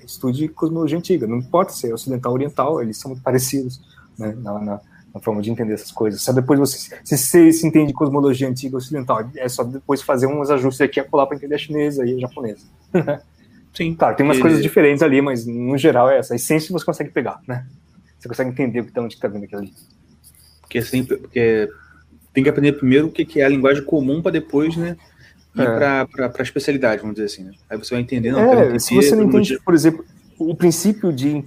estude 0.03 0.47
cosmologia 0.47 0.97
antiga. 0.97 1.27
Não 1.27 1.37
importa 1.37 1.71
se 1.71 1.89
é 1.89 1.93
ocidental 1.93 2.31
ou 2.31 2.37
oriental, 2.37 2.81
eles 2.81 2.97
são 2.97 3.11
muito 3.11 3.23
parecidos 3.23 3.79
né, 4.17 4.35
na, 4.37 4.59
na, 4.59 4.81
na, 5.13 5.19
forma 5.21 5.41
de 5.41 5.51
entender 5.51 5.73
essas 5.73 5.91
coisas. 5.91 6.21
Só 6.21 6.33
depois 6.33 6.59
você, 6.59 6.95
se 7.03 7.17
você 7.17 7.51
se 7.51 7.67
entende 7.67 7.93
cosmologia 7.93 8.49
antiga 8.49 8.75
ou 8.75 8.79
ocidental, 8.79 9.29
é 9.35 9.47
só 9.47 9.63
depois 9.63 10.01
fazer 10.01 10.25
uns 10.25 10.49
ajustes 10.49 10.81
aqui 10.81 10.99
a 10.99 11.03
colar 11.03 11.27
para 11.27 11.37
entender 11.37 11.55
a 11.55 11.59
chinesa 11.59 12.03
e 12.05 12.15
a 12.15 12.19
japonesa. 12.19 12.65
Sim. 13.71 13.93
Claro, 13.93 14.15
tem 14.15 14.25
umas 14.25 14.39
coisas 14.39 14.63
diferentes 14.63 15.03
ali, 15.03 15.21
mas 15.21 15.45
no 15.45 15.77
geral 15.77 16.09
é 16.09 16.17
essa. 16.17 16.33
A 16.33 16.35
essência 16.35 16.73
você 16.73 16.83
consegue 16.83 17.11
pegar, 17.11 17.39
né? 17.47 17.67
Você 18.19 18.27
consegue 18.27 18.49
entender 18.49 18.81
o 18.81 18.85
que 18.85 18.91
tá, 18.91 19.05
está 19.07 19.27
vindo 19.27 19.45
aquilo 19.45 19.61
ali. 19.61 19.73
Porque, 20.61 20.81
sempre, 20.81 21.17
porque 21.17 21.69
tem 22.33 22.43
que 22.43 22.49
aprender 22.49 22.73
primeiro 22.73 23.07
o 23.07 23.11
que 23.11 23.41
é 23.41 23.45
a 23.45 23.49
linguagem 23.49 23.83
comum 23.83 24.21
para 24.21 24.31
depois, 24.31 24.75
né? 24.75 24.97
Ir 25.55 25.61
é. 25.61 26.05
para 26.05 26.07
a 26.37 26.41
especialidade, 26.41 27.01
vamos 27.01 27.15
dizer 27.15 27.25
assim. 27.25 27.43
Né? 27.43 27.53
Aí 27.69 27.77
você 27.77 27.93
vai 27.95 28.01
entender. 28.01 28.31
Não, 28.31 28.53
é, 28.53 28.77
se 28.77 28.93
você 28.93 29.15
não 29.15 29.23
entende, 29.23 29.59
por 29.65 29.73
exemplo, 29.73 30.05
o 30.39 30.55
princípio 30.55 31.11
de 31.11 31.43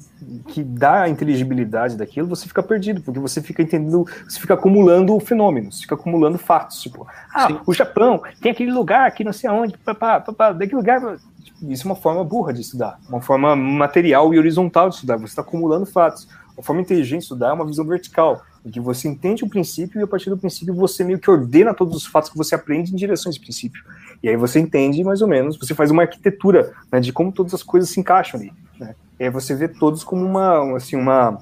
que 0.48 0.62
dá 0.62 1.02
a 1.02 1.08
inteligibilidade 1.08 1.96
daquilo, 1.96 2.28
você 2.28 2.46
fica 2.46 2.62
perdido, 2.62 3.00
porque 3.00 3.18
você 3.18 3.40
fica 3.40 3.62
entendendo, 3.62 4.04
você 4.28 4.38
fica 4.38 4.54
acumulando 4.54 5.18
fenômenos, 5.18 5.80
fica 5.80 5.94
acumulando 5.94 6.36
fatos, 6.36 6.82
tipo, 6.82 7.06
ah, 7.32 7.46
Sim. 7.46 7.60
o 7.66 7.72
Japão 7.72 8.22
tem 8.40 8.52
aquele 8.52 8.70
lugar 8.70 9.06
aqui 9.06 9.24
não 9.24 9.32
sei 9.32 9.48
aonde, 9.48 9.78
papá, 9.78 10.20
papá, 10.20 10.52
daquele 10.52 10.76
lugar, 10.76 11.16
isso 11.62 11.88
é 11.88 11.90
uma 11.90 11.96
forma 11.96 12.22
burra 12.22 12.52
de 12.52 12.60
estudar, 12.60 13.00
uma 13.08 13.22
forma 13.22 13.56
material 13.56 14.34
e 14.34 14.38
horizontal 14.38 14.90
de 14.90 14.96
estudar, 14.96 15.16
você 15.16 15.24
está 15.26 15.42
acumulando 15.42 15.86
fatos. 15.86 16.28
Forma 16.62 16.80
inteligente 16.80 17.18
de 17.18 17.24
estudar 17.24 17.48
é 17.48 17.52
uma 17.52 17.66
visão 17.66 17.84
vertical, 17.84 18.42
em 18.64 18.70
que 18.70 18.80
você 18.80 19.08
entende 19.08 19.44
o 19.44 19.48
princípio 19.48 20.00
e 20.00 20.04
a 20.04 20.06
partir 20.06 20.30
do 20.30 20.38
princípio 20.38 20.74
você 20.74 21.02
meio 21.04 21.18
que 21.18 21.30
ordena 21.30 21.74
todos 21.74 21.96
os 21.96 22.06
fatos 22.06 22.30
que 22.30 22.36
você 22.36 22.54
aprende 22.54 22.92
em 22.92 22.96
direção 22.96 23.28
a 23.28 23.30
esse 23.30 23.40
princípio. 23.40 23.82
E 24.22 24.28
aí 24.28 24.36
você 24.36 24.60
entende 24.60 25.02
mais 25.02 25.20
ou 25.20 25.28
menos, 25.28 25.58
você 25.58 25.74
faz 25.74 25.90
uma 25.90 26.02
arquitetura 26.02 26.72
né, 26.90 27.00
de 27.00 27.12
como 27.12 27.32
todas 27.32 27.52
as 27.54 27.62
coisas 27.62 27.90
se 27.90 27.98
encaixam 27.98 28.40
ali. 28.40 28.52
Né? 28.78 28.94
E 29.18 29.24
aí 29.24 29.30
você 29.30 29.54
vê 29.54 29.66
todos 29.66 30.04
como 30.04 30.24
uma, 30.24 30.76
assim, 30.76 30.96
uma, 30.96 31.38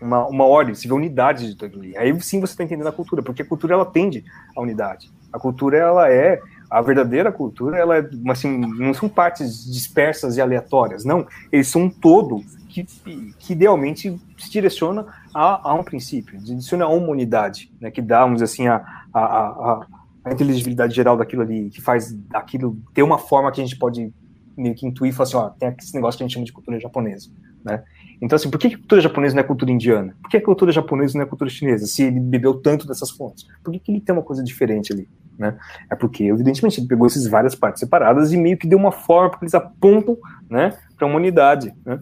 uma, 0.00 0.26
uma 0.26 0.44
ordem, 0.44 0.74
você 0.74 0.88
vê 0.88 0.94
unidade 0.94 1.46
de 1.46 1.54
tudo 1.54 1.78
ali. 1.78 1.96
Aí 1.96 2.20
sim 2.20 2.40
você 2.40 2.54
está 2.54 2.64
entendendo 2.64 2.88
a 2.88 2.92
cultura, 2.92 3.22
porque 3.22 3.42
a 3.42 3.46
cultura 3.46 3.74
ela 3.74 3.86
tende 3.86 4.24
à 4.56 4.60
unidade. 4.60 5.10
A 5.32 5.38
cultura 5.38 5.78
ela 5.78 6.10
é 6.10 6.40
a 6.68 6.80
verdadeira 6.80 7.30
cultura, 7.30 7.76
ela 7.76 7.98
é 7.98 8.10
assim, 8.30 8.56
não 8.58 8.94
são 8.94 9.06
partes 9.08 9.70
dispersas 9.70 10.36
e 10.36 10.40
aleatórias, 10.40 11.04
não. 11.04 11.26
Eles 11.52 11.68
são 11.68 11.82
um 11.82 11.90
todo 11.90 12.42
que, 12.72 12.86
que 13.38 13.52
idealmente 13.52 14.18
se 14.38 14.50
direciona 14.50 15.06
a, 15.34 15.70
a 15.70 15.74
um 15.74 15.84
princípio, 15.84 16.40
se 16.40 16.46
direciona 16.46 16.86
a 16.86 16.88
uma 16.88 17.08
unidade, 17.08 17.70
né, 17.78 17.90
que 17.90 18.00
dá, 18.00 18.22
vamos 18.22 18.40
dizer 18.40 18.52
assim, 18.52 18.66
a, 18.66 18.76
a, 19.12 19.20
a, 19.20 19.86
a 20.24 20.32
inteligibilidade 20.32 20.94
geral 20.94 21.16
daquilo 21.16 21.42
ali, 21.42 21.68
que 21.68 21.82
faz 21.82 22.16
aquilo 22.32 22.78
ter 22.94 23.02
uma 23.02 23.18
forma 23.18 23.52
que 23.52 23.60
a 23.60 23.64
gente 23.64 23.78
pode 23.78 24.12
meio 24.56 24.74
que 24.74 24.86
intuir 24.86 25.10
e 25.10 25.12
falar 25.12 25.28
assim, 25.28 25.36
ó, 25.36 25.48
tem 25.50 25.74
esse 25.78 25.94
negócio 25.94 26.16
que 26.16 26.24
a 26.24 26.26
gente 26.26 26.34
chama 26.34 26.46
de 26.46 26.52
cultura 26.52 26.80
japonesa, 26.80 27.30
né? 27.64 27.82
Então, 28.20 28.36
assim, 28.36 28.48
por 28.48 28.58
que 28.58 28.68
a 28.68 28.78
cultura 28.78 29.00
japonesa 29.00 29.34
não 29.34 29.40
é 29.40 29.44
cultura 29.44 29.70
indiana? 29.72 30.14
Por 30.22 30.30
que 30.30 30.36
a 30.36 30.42
cultura 30.42 30.70
japonesa 30.70 31.18
não 31.18 31.24
é 31.24 31.28
cultura 31.28 31.50
chinesa? 31.50 31.86
Se 31.86 32.04
ele 32.04 32.20
bebeu 32.20 32.54
tanto 32.54 32.86
dessas 32.86 33.10
fontes, 33.10 33.46
por 33.64 33.72
que, 33.72 33.80
que 33.80 33.90
ele 33.90 34.00
tem 34.00 34.14
uma 34.14 34.22
coisa 34.22 34.44
diferente 34.44 34.92
ali? 34.92 35.08
Né? 35.36 35.58
É 35.90 35.96
porque, 35.96 36.24
evidentemente, 36.24 36.78
ele 36.78 36.86
pegou 36.86 37.06
essas 37.06 37.26
várias 37.26 37.56
partes 37.56 37.80
separadas 37.80 38.32
e 38.32 38.36
meio 38.36 38.56
que 38.56 38.68
deu 38.68 38.78
uma 38.78 38.92
forma, 38.92 39.30
porque 39.30 39.44
eles 39.44 39.54
apontam 39.54 40.16
né, 40.48 40.76
para 40.96 41.06
uma 41.06 41.16
unidade. 41.16 41.74
Né? 41.84 41.98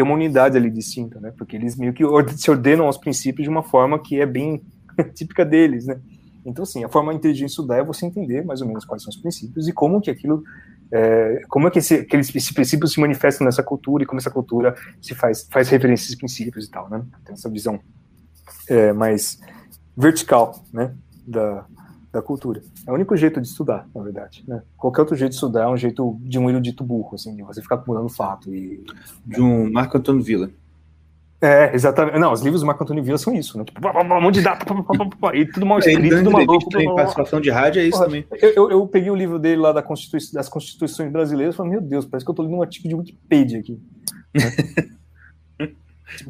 Tem 0.00 0.04
uma 0.06 0.14
unidade 0.14 0.56
ali 0.56 0.70
distinta, 0.70 1.20
né? 1.20 1.30
porque 1.36 1.54
eles 1.54 1.76
meio 1.76 1.92
que 1.92 2.02
se 2.34 2.50
ordenam 2.50 2.86
aos 2.86 2.96
princípios 2.96 3.44
de 3.44 3.50
uma 3.50 3.62
forma 3.62 3.98
que 4.02 4.18
é 4.18 4.24
bem 4.24 4.64
típica 5.14 5.44
deles. 5.44 5.84
Né? 5.84 6.00
Então, 6.42 6.62
assim, 6.62 6.82
a 6.82 6.88
forma 6.88 7.12
inteligente 7.12 7.48
de 7.48 7.50
estudar 7.50 7.76
é 7.76 7.84
você 7.84 8.06
entender 8.06 8.42
mais 8.42 8.62
ou 8.62 8.66
menos 8.66 8.86
quais 8.86 9.02
são 9.02 9.10
os 9.10 9.18
princípios 9.18 9.68
e 9.68 9.74
como 9.74 10.00
que 10.00 10.10
aquilo 10.10 10.42
é, 10.90 11.42
como 11.50 11.68
é 11.68 11.70
que 11.70 11.80
esse, 11.80 11.96
aqueles 11.96 12.30
princípios 12.30 12.92
se 12.92 12.98
manifestam 12.98 13.44
nessa 13.44 13.62
cultura 13.62 14.02
e 14.02 14.06
como 14.06 14.18
essa 14.18 14.30
cultura 14.30 14.74
se 15.02 15.14
faz, 15.14 15.46
faz 15.52 15.68
referência 15.68 16.04
a 16.04 16.06
esses 16.06 16.16
princípios 16.16 16.66
e 16.66 16.70
tal, 16.70 16.88
né? 16.88 17.04
Tem 17.22 17.34
essa 17.34 17.50
visão 17.50 17.78
é, 18.70 18.90
mais 18.94 19.38
vertical, 19.94 20.64
né, 20.72 20.94
da, 21.28 21.66
da 22.12 22.20
cultura. 22.20 22.62
É 22.86 22.90
o 22.90 22.94
único 22.94 23.16
jeito 23.16 23.40
de 23.40 23.46
estudar, 23.46 23.88
na 23.94 24.02
verdade. 24.02 24.44
Né? 24.46 24.62
Qualquer 24.76 25.02
outro 25.02 25.16
jeito 25.16 25.30
de 25.30 25.36
estudar 25.36 25.64
é 25.64 25.68
um 25.68 25.76
jeito 25.76 26.18
de 26.20 26.38
um 26.38 26.50
erudito 26.50 26.82
burro, 26.82 27.14
assim, 27.14 27.36
de 27.36 27.42
você 27.42 27.62
ficar 27.62 27.76
acumulando 27.76 28.08
fato. 28.08 28.52
E, 28.54 28.84
de 29.24 29.40
um 29.40 29.70
Marco 29.70 29.96
Antônio 29.96 30.22
Villa. 30.22 30.50
É, 31.42 31.74
exatamente. 31.74 32.18
Não, 32.18 32.32
os 32.32 32.42
livros 32.42 32.60
do 32.60 32.66
Marco 32.66 32.82
Antônio 32.82 33.02
Villa 33.02 33.16
são 33.16 33.34
isso, 33.34 33.56
né? 33.56 33.64
Tipo, 33.64 33.80
um 33.88 34.20
monte 34.20 34.34
de 34.34 34.42
data, 34.42 34.66
e 35.32 35.46
tudo 35.46 35.64
mal 35.64 35.78
é, 35.78 35.80
escrito, 35.80 36.16
tudo 36.18 36.30
maluco. 36.30 36.68
Tem 36.68 36.94
participação 36.94 37.40
de 37.40 37.48
rádio, 37.48 37.80
é 37.80 37.86
isso 37.86 37.98
também. 37.98 38.26
Eu, 38.32 38.50
eu, 38.50 38.70
eu, 38.70 38.86
peguei 38.86 39.10
o 39.10 39.16
livro 39.16 39.38
dele 39.38 39.62
lá 39.62 39.72
da 39.72 39.82
Constitui 39.82 40.20
das 40.34 40.50
Constituições 40.50 41.10
Brasileiras 41.10 41.54
e 41.54 41.56
falei, 41.56 41.72
meu 41.72 41.80
Deus, 41.80 42.04
parece 42.04 42.26
que 42.26 42.30
eu 42.30 42.34
tô 42.34 42.42
lendo 42.42 42.56
um 42.56 42.62
artigo 42.62 42.86
de 42.88 42.94
Wikipedia 42.94 43.58
aqui. 43.58 43.80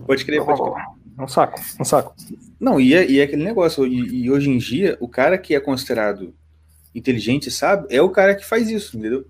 pode 0.06 0.24
crer, 0.24 0.44
pode 0.44 0.62
crer. 0.62 0.99
É 1.20 1.24
um 1.24 1.28
saco, 1.28 1.60
um 1.78 1.84
saco. 1.84 2.14
Não, 2.58 2.80
e 2.80 2.94
é, 2.94 3.08
e 3.08 3.20
é 3.20 3.24
aquele 3.24 3.44
negócio, 3.44 3.86
e, 3.86 4.24
e 4.24 4.30
hoje 4.30 4.48
em 4.48 4.56
dia, 4.56 4.96
o 5.00 5.06
cara 5.06 5.36
que 5.36 5.54
é 5.54 5.60
considerado 5.60 6.32
inteligente, 6.94 7.50
sabe, 7.50 7.86
é 7.90 8.00
o 8.00 8.08
cara 8.08 8.34
que 8.34 8.44
faz 8.44 8.70
isso, 8.70 8.96
entendeu? 8.96 9.26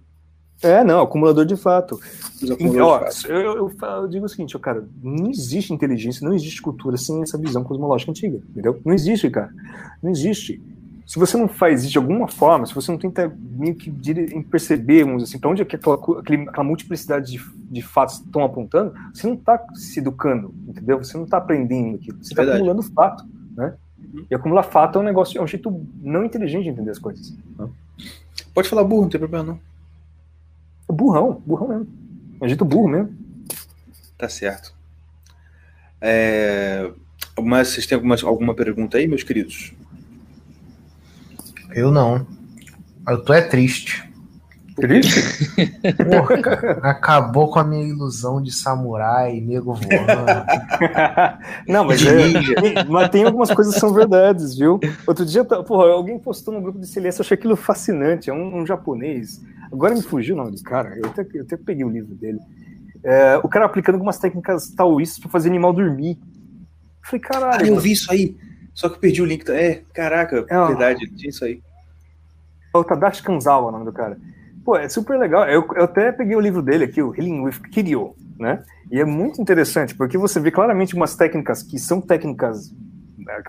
É, 0.62 0.84
não, 0.84 1.00
acumulador 1.00 1.44
de 1.44 1.56
fato. 1.56 1.98
Ó, 2.80 3.00
eu, 3.28 3.40
eu, 3.40 3.72
eu, 3.80 4.08
digo 4.08 4.26
o 4.26 4.28
seguinte, 4.28 4.58
cara, 4.58 4.86
não 5.02 5.30
existe 5.30 5.72
inteligência, 5.72 6.24
não 6.24 6.34
existe 6.34 6.62
cultura 6.62 6.96
sem 6.96 7.22
essa 7.22 7.38
visão 7.38 7.64
cosmológica 7.64 8.10
antiga, 8.10 8.40
entendeu? 8.50 8.80
Não 8.84 8.92
existe, 8.92 9.28
cara. 9.30 9.50
Não 10.02 10.10
existe. 10.10 10.62
Se 11.10 11.18
você 11.18 11.36
não 11.36 11.48
faz 11.48 11.82
isso 11.82 11.90
de 11.90 11.98
alguma 11.98 12.28
forma, 12.28 12.64
se 12.64 12.72
você 12.72 12.88
não 12.88 12.96
tenta 12.96 13.36
meio 13.36 13.74
que 13.74 13.90
perceber, 14.48 15.02
vamos 15.02 15.24
assim, 15.24 15.40
para 15.40 15.50
onde 15.50 15.60
aquela, 15.60 15.96
aquela 15.96 16.62
multiplicidade 16.62 17.32
de, 17.32 17.44
de 17.68 17.82
fatos 17.82 18.20
estão 18.20 18.44
apontando, 18.44 18.94
você 19.12 19.26
não 19.26 19.34
está 19.34 19.60
se 19.74 19.98
educando, 19.98 20.54
entendeu? 20.68 20.98
Você 20.98 21.16
não 21.16 21.24
está 21.24 21.38
aprendendo 21.38 21.96
aquilo, 21.96 22.16
você 22.22 22.32
está 22.32 22.44
acumulando 22.44 22.80
fato, 22.84 23.24
né? 23.56 23.74
Uhum. 23.98 24.24
E 24.30 24.34
acumular 24.36 24.62
fato 24.62 25.00
é 25.00 25.02
um 25.02 25.04
negócio, 25.04 25.36
é 25.36 25.42
um 25.42 25.48
jeito 25.48 25.84
não 26.00 26.24
inteligente 26.24 26.62
de 26.62 26.68
entender 26.68 26.92
as 26.92 26.98
coisas. 27.00 27.36
Pode 28.54 28.68
falar 28.68 28.84
burro, 28.84 29.02
não 29.02 29.08
tem 29.08 29.18
problema 29.18 29.58
não. 30.88 30.94
burrão, 30.94 31.42
burrão 31.44 31.66
mesmo. 31.66 31.88
É 32.40 32.44
um 32.44 32.48
jeito 32.48 32.64
burro 32.64 32.86
mesmo. 32.86 33.12
Tá 34.16 34.28
certo. 34.28 34.72
É... 36.00 36.88
Mas 37.42 37.66
vocês 37.66 37.84
têm 37.84 37.96
alguma, 37.96 38.14
alguma 38.22 38.54
pergunta 38.54 38.96
aí, 38.96 39.08
meus 39.08 39.24
queridos? 39.24 39.74
Eu 41.72 41.90
não. 41.90 42.26
Eu 43.08 43.24
tô 43.24 43.32
é 43.32 43.42
triste. 43.42 44.08
Triste? 44.76 45.20
Porra, 46.10 46.40
cara, 46.40 46.72
acabou 46.82 47.50
com 47.50 47.58
a 47.58 47.64
minha 47.64 47.86
ilusão 47.86 48.40
de 48.40 48.52
samurai, 48.52 49.40
nego 49.40 49.74
voando. 49.74 50.44
não, 51.68 51.84
mas, 51.84 52.00
é, 52.06 52.84
mas 52.88 53.08
tem 53.10 53.24
algumas 53.24 53.52
coisas 53.52 53.74
que 53.74 53.80
são 53.80 53.92
verdades, 53.92 54.56
viu? 54.56 54.80
Outro 55.06 55.26
dia, 55.26 55.44
porra, 55.44 55.90
alguém 55.90 56.18
postou 56.18 56.54
no 56.54 56.62
grupo 56.62 56.78
de 56.78 56.86
silêncio, 56.86 57.20
eu 57.20 57.24
achei 57.24 57.34
aquilo 57.34 57.56
fascinante. 57.56 58.30
É 58.30 58.32
um, 58.32 58.60
um 58.60 58.66
japonês. 58.66 59.40
Agora 59.72 59.94
me 59.94 60.02
fugiu 60.02 60.34
o 60.34 60.38
nome 60.38 60.52
do 60.52 60.62
cara, 60.62 60.96
eu 60.96 61.06
até, 61.06 61.26
eu 61.34 61.42
até 61.42 61.56
peguei 61.56 61.84
o 61.84 61.90
livro 61.90 62.14
dele. 62.14 62.38
É, 63.04 63.38
o 63.42 63.48
cara 63.48 63.64
aplicando 63.66 63.94
algumas 63.94 64.18
técnicas 64.18 64.70
taoístas 64.70 65.18
para 65.18 65.30
fazer 65.30 65.48
animal 65.48 65.72
dormir. 65.72 66.18
Eu 66.18 67.08
falei, 67.08 67.20
caralho. 67.20 67.64
Ah, 67.64 67.68
eu 67.68 67.78
vi 67.78 67.92
isso 67.92 68.10
aí. 68.10 68.36
Só 68.80 68.88
que 68.88 68.94
eu 68.94 68.98
perdi 69.00 69.20
o 69.20 69.26
link. 69.26 69.46
É, 69.50 69.82
caraca, 69.92 70.46
é 70.48 70.66
verdade, 70.66 71.06
tinha 71.14 71.28
isso 71.28 71.44
aí. 71.44 71.60
É 72.74 72.78
o 72.78 72.82
Tadashi 72.82 73.22
Kanzawa, 73.22 73.68
o 73.68 73.70
nome 73.70 73.84
do 73.84 73.92
cara. 73.92 74.16
Pô, 74.64 74.74
é 74.74 74.88
super 74.88 75.18
legal. 75.18 75.46
Eu, 75.46 75.68
eu 75.76 75.84
até 75.84 76.10
peguei 76.10 76.34
o 76.34 76.40
livro 76.40 76.62
dele 76.62 76.84
aqui, 76.84 77.02
o 77.02 77.14
Healing 77.14 77.42
with 77.42 77.60
Kiryu, 77.70 78.14
né? 78.38 78.64
E 78.90 78.98
é 78.98 79.04
muito 79.04 79.38
interessante, 79.38 79.94
porque 79.94 80.16
você 80.16 80.40
vê 80.40 80.50
claramente 80.50 80.94
umas 80.94 81.14
técnicas 81.14 81.62
que 81.62 81.78
são 81.78 82.00
técnicas 82.00 82.74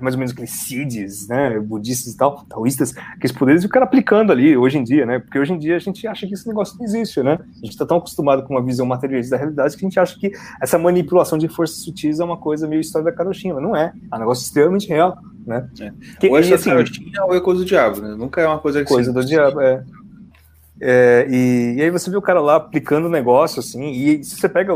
mais 0.02 0.16
ou 0.16 0.20
menos 0.20 0.32
aqueles 0.32 0.52
sids, 0.52 1.28
né, 1.28 1.60
budistas 1.60 2.14
e 2.14 2.18
tal, 2.18 2.46
taoístas, 2.48 2.94
aqueles 3.16 3.32
poderes, 3.32 3.64
e 3.64 3.66
o 3.66 3.70
cara 3.70 3.86
aplicando 3.86 4.32
ali 4.32 4.56
hoje 4.56 4.78
em 4.78 4.84
dia, 4.84 5.06
né, 5.06 5.20
porque 5.20 5.40
hoje 5.40 5.54
em 5.54 5.58
dia 5.58 5.76
a 5.76 5.80
gente 5.80 6.08
acha 6.08 6.28
que 6.28 6.34
esse 6.34 6.48
negócio 6.48 6.78
não 6.78 6.86
existe, 6.86 7.22
né, 7.22 7.34
a 7.34 7.66
gente 7.66 7.72
está 7.72 7.86
tão 7.86 7.98
acostumado 7.98 8.44
com 8.44 8.54
uma 8.54 8.64
visão 8.64 8.86
materialista 8.86 9.36
da 9.36 9.38
realidade 9.38 9.76
que 9.76 9.86
a 9.86 9.90
gente 9.90 10.00
acha 10.00 10.20
que 10.20 10.32
essa 10.62 10.78
manipulação 10.78 11.38
de 11.38 11.48
forças 11.48 11.84
sutis 11.84 12.20
é 12.20 12.24
uma 12.24 12.38
coisa 12.38 12.68
meio 12.68 12.82
história 12.82 13.06
da 13.06 13.12
carochinha, 13.12 13.54
mas 13.54 13.64
não 13.64 13.76
é, 13.76 13.94
é 14.12 14.16
um 14.16 14.20
negócio 14.20 14.44
extremamente 14.44 14.88
real, 14.88 15.18
né. 15.46 15.68
É. 15.80 15.92
Que, 16.20 16.30
ou 16.30 16.38
é 16.38 16.42
e, 16.42 16.54
assim, 16.54 16.70
carochinha 16.70 17.24
ou 17.26 17.36
é 17.36 17.42
coisa 17.42 17.62
do 17.62 17.66
diabo, 17.66 18.02
né, 18.02 18.16
nunca 18.16 18.42
é 18.42 18.48
uma 18.48 18.60
coisa 18.60 18.84
que 18.84 18.92
Coisa 18.92 19.14
do 19.14 19.24
diabo, 19.24 19.62
é. 19.62 19.84
É, 20.84 21.28
e, 21.30 21.76
e, 21.78 21.82
aí 21.84 21.92
você 21.92 22.10
vê 22.10 22.18
o 22.18 22.22
cara 22.22 22.42
lá 22.42 22.56
aplicando 22.56 23.06
o 23.06 23.10
negócio, 23.10 23.60
assim, 23.60 23.92
e 23.92 24.24
se 24.24 24.36
você 24.36 24.50
pega, 24.50 24.74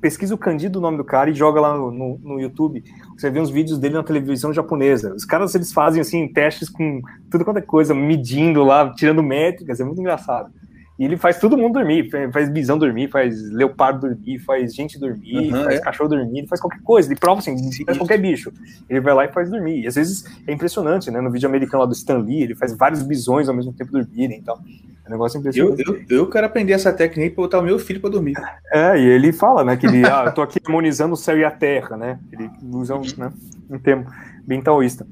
pesquisa 0.00 0.32
o 0.32 0.38
Candido, 0.38 0.78
o 0.78 0.80
nome 0.80 0.96
do 0.96 1.02
cara, 1.02 1.28
e 1.28 1.34
joga 1.34 1.60
lá 1.60 1.76
no, 1.76 1.90
no, 1.90 2.18
no, 2.22 2.40
YouTube, 2.40 2.84
você 3.18 3.28
vê 3.30 3.40
uns 3.40 3.50
vídeos 3.50 3.76
dele 3.76 3.94
na 3.94 4.04
televisão 4.04 4.52
japonesa. 4.52 5.12
Os 5.12 5.24
caras, 5.24 5.52
eles 5.56 5.72
fazem, 5.72 6.00
assim, 6.00 6.28
testes 6.28 6.68
com 6.68 7.02
tudo 7.28 7.44
quanto 7.44 7.58
é 7.58 7.62
coisa, 7.62 7.92
medindo 7.92 8.62
lá, 8.62 8.94
tirando 8.94 9.24
métricas, 9.24 9.80
é 9.80 9.84
muito 9.84 10.00
engraçado. 10.00 10.52
E 10.96 11.04
ele 11.04 11.16
faz 11.16 11.40
todo 11.40 11.56
mundo 11.56 11.74
dormir, 11.74 12.08
faz 12.32 12.48
bisão 12.48 12.78
dormir, 12.78 13.08
faz 13.08 13.50
leopardo 13.50 14.08
dormir, 14.08 14.38
faz 14.38 14.72
gente 14.72 14.96
dormir, 14.98 15.52
uhum, 15.52 15.64
faz 15.64 15.80
é. 15.80 15.80
cachorro 15.80 16.08
dormir, 16.08 16.38
ele 16.38 16.46
faz 16.46 16.60
qualquer 16.60 16.80
coisa, 16.82 17.08
ele 17.08 17.18
prova 17.18 17.40
assim, 17.40 17.56
faz 17.84 17.98
qualquer 17.98 18.18
bicho. 18.18 18.52
Ele 18.88 19.00
vai 19.00 19.12
lá 19.12 19.24
e 19.24 19.32
faz 19.32 19.50
dormir. 19.50 19.82
E 19.82 19.86
às 19.88 19.96
vezes 19.96 20.24
é 20.46 20.52
impressionante, 20.52 21.10
né? 21.10 21.20
No 21.20 21.32
vídeo 21.32 21.48
americano 21.48 21.82
lá 21.82 21.86
do 21.86 21.94
Stan 21.94 22.18
Lee, 22.18 22.42
ele 22.42 22.54
faz 22.54 22.76
vários 22.76 23.02
bisões 23.02 23.48
ao 23.48 23.54
mesmo 23.54 23.72
tempo 23.72 23.90
dormirem 23.90 24.38
e 24.38 24.42
tal. 24.42 24.60
É 25.04 25.08
um 25.08 25.10
negócio 25.10 25.38
impressionante. 25.38 25.82
Eu, 25.84 25.94
eu, 25.94 26.18
eu 26.18 26.30
quero 26.30 26.46
aprender 26.46 26.72
essa 26.72 26.92
técnica 26.92 27.34
para 27.34 27.42
botar 27.42 27.58
o 27.58 27.62
meu 27.62 27.78
filho 27.78 28.00
para 28.00 28.10
dormir. 28.10 28.34
É, 28.72 28.96
e 28.96 29.04
ele 29.04 29.32
fala, 29.32 29.64
né, 29.64 29.76
que 29.76 29.86
ele, 29.86 30.06
ah, 30.06 30.24
eu 30.26 30.32
tô 30.32 30.42
aqui 30.42 30.60
harmonizando 30.64 31.14
o 31.14 31.16
céu 31.16 31.36
e 31.36 31.44
a 31.44 31.50
terra, 31.50 31.96
né? 31.96 32.20
Ele 32.32 32.48
usa 32.72 32.94
um, 32.94 33.02
né, 33.18 33.32
um 33.68 33.78
termo 33.78 34.06
bem 34.46 34.62
taoísta. 34.62 35.04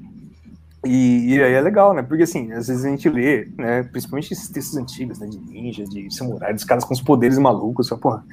E, 0.85 1.33
e, 1.33 1.41
aí 1.41 1.53
é 1.53 1.61
legal, 1.61 1.93
né? 1.93 2.01
Porque 2.01 2.23
assim, 2.23 2.51
às 2.51 2.67
vezes 2.67 2.83
a 2.83 2.89
gente 2.89 3.07
lê, 3.09 3.47
né? 3.57 3.83
Principalmente 3.83 4.33
esses 4.33 4.49
textos 4.49 4.75
antigos, 4.77 5.19
né? 5.19 5.27
De 5.27 5.39
ninja, 5.39 5.85
de 5.85 6.13
samurai, 6.13 6.53
dos 6.53 6.65
caras 6.65 6.83
com 6.83 6.93
os 6.93 7.01
poderes 7.01 7.37
malucos. 7.37 7.87
Só, 7.87 7.95
porra, 7.95 8.23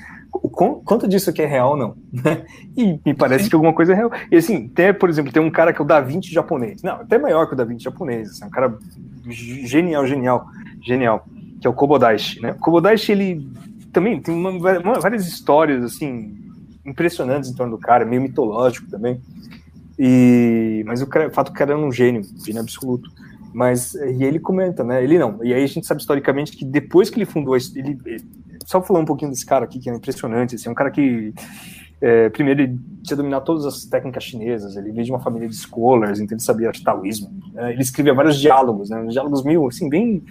quanto 0.85 1.07
disso 1.07 1.31
aqui 1.31 1.43
é 1.43 1.47
real 1.47 1.77
não? 1.77 1.97
Né? 2.13 2.45
E 2.77 2.99
me 3.07 3.15
parece 3.15 3.45
Sim. 3.45 3.51
que 3.51 3.55
alguma 3.55 3.73
coisa 3.73 3.93
é 3.93 3.97
real. 3.97 4.11
E 4.31 4.37
assim, 4.37 4.69
tem, 4.69 4.93
por 4.93 5.09
exemplo, 5.09 5.33
tem 5.33 5.41
um 5.41 5.51
cara 5.51 5.73
que 5.73 5.81
é 5.81 5.85
o 5.85 5.87
Da 5.87 6.01
Vinci 6.01 6.33
japonês. 6.33 6.83
Não, 6.83 6.95
até 6.95 7.19
maior 7.19 7.47
que 7.47 7.55
o 7.55 7.57
Da 7.57 7.65
Vinci 7.65 7.85
japonês. 7.85 8.31
Assim, 8.31 8.45
um 8.45 8.51
cara 8.51 8.77
genial, 9.29 10.07
genial, 10.07 10.47
genial. 10.83 11.27
Que 11.61 11.67
é 11.67 11.71
o 11.71 11.75
Kobodaishi, 11.75 12.41
né? 12.41 12.53
O 12.53 12.59
Kobodaishi, 12.59 13.13
ele 13.13 13.49
também 13.93 14.21
tem 14.21 14.35
uma, 14.35 14.51
uma, 14.51 14.99
várias 14.99 15.27
histórias, 15.27 15.85
assim, 15.85 16.37
impressionantes 16.85 17.51
em 17.51 17.55
torno 17.55 17.77
do 17.77 17.81
cara, 17.81 18.05
meio 18.05 18.23
mitológico 18.23 18.91
também. 18.91 19.21
E, 20.03 20.83
mas 20.87 21.03
o, 21.03 21.07
fato 21.31 21.53
é 21.53 21.55
que 21.55 21.63
era 21.63 21.77
um 21.77 21.93
gênio, 21.93 22.23
gênio 22.43 22.63
absoluto. 22.63 23.11
Mas, 23.53 23.95
e 23.95 24.25
ele 24.25 24.41
comenta, 24.41 24.83
né? 24.83 25.05
Ele 25.05 25.19
não. 25.19 25.45
E 25.45 25.53
aí 25.53 25.63
a 25.63 25.67
gente 25.67 25.87
sabe 25.87 26.01
historicamente 26.01 26.57
que 26.57 26.65
depois 26.65 27.11
que 27.11 27.19
ele 27.19 27.27
fundou, 27.27 27.55
ele, 27.55 27.99
só 28.65 28.81
falar 28.81 29.01
um 29.01 29.05
pouquinho 29.05 29.31
desse 29.31 29.45
cara 29.45 29.67
aqui, 29.67 29.79
que 29.79 29.91
é 29.91 29.95
impressionante, 29.95 30.55
assim, 30.55 30.69
é 30.69 30.73
um 30.73 30.75
cara 30.75 30.91
que 30.91 31.35
é, 32.01 32.31
primeiro, 32.31 32.63
ele 32.63 32.79
tinha 33.03 33.17
dominado 33.17 33.45
todas 33.45 33.67
as 33.67 33.85
técnicas 33.85 34.25
chinesas, 34.25 34.75
ele 34.75 34.91
veio 34.91 35.05
de 35.05 35.13
uma 35.13 35.21
família 35.21 35.47
de 35.47 35.55
scholars, 35.55 36.19
então 36.19 36.35
ele 36.35 36.43
sabia 36.43 36.73
taoísmo. 36.83 37.31
Né? 37.53 37.73
Ele 37.73 37.83
escrevia 37.83 38.15
vários 38.15 38.39
diálogos, 38.41 38.89
né? 38.89 39.05
diálogos 39.09 39.45
meio, 39.45 39.67
assim, 39.69 39.89
bem 39.89 40.23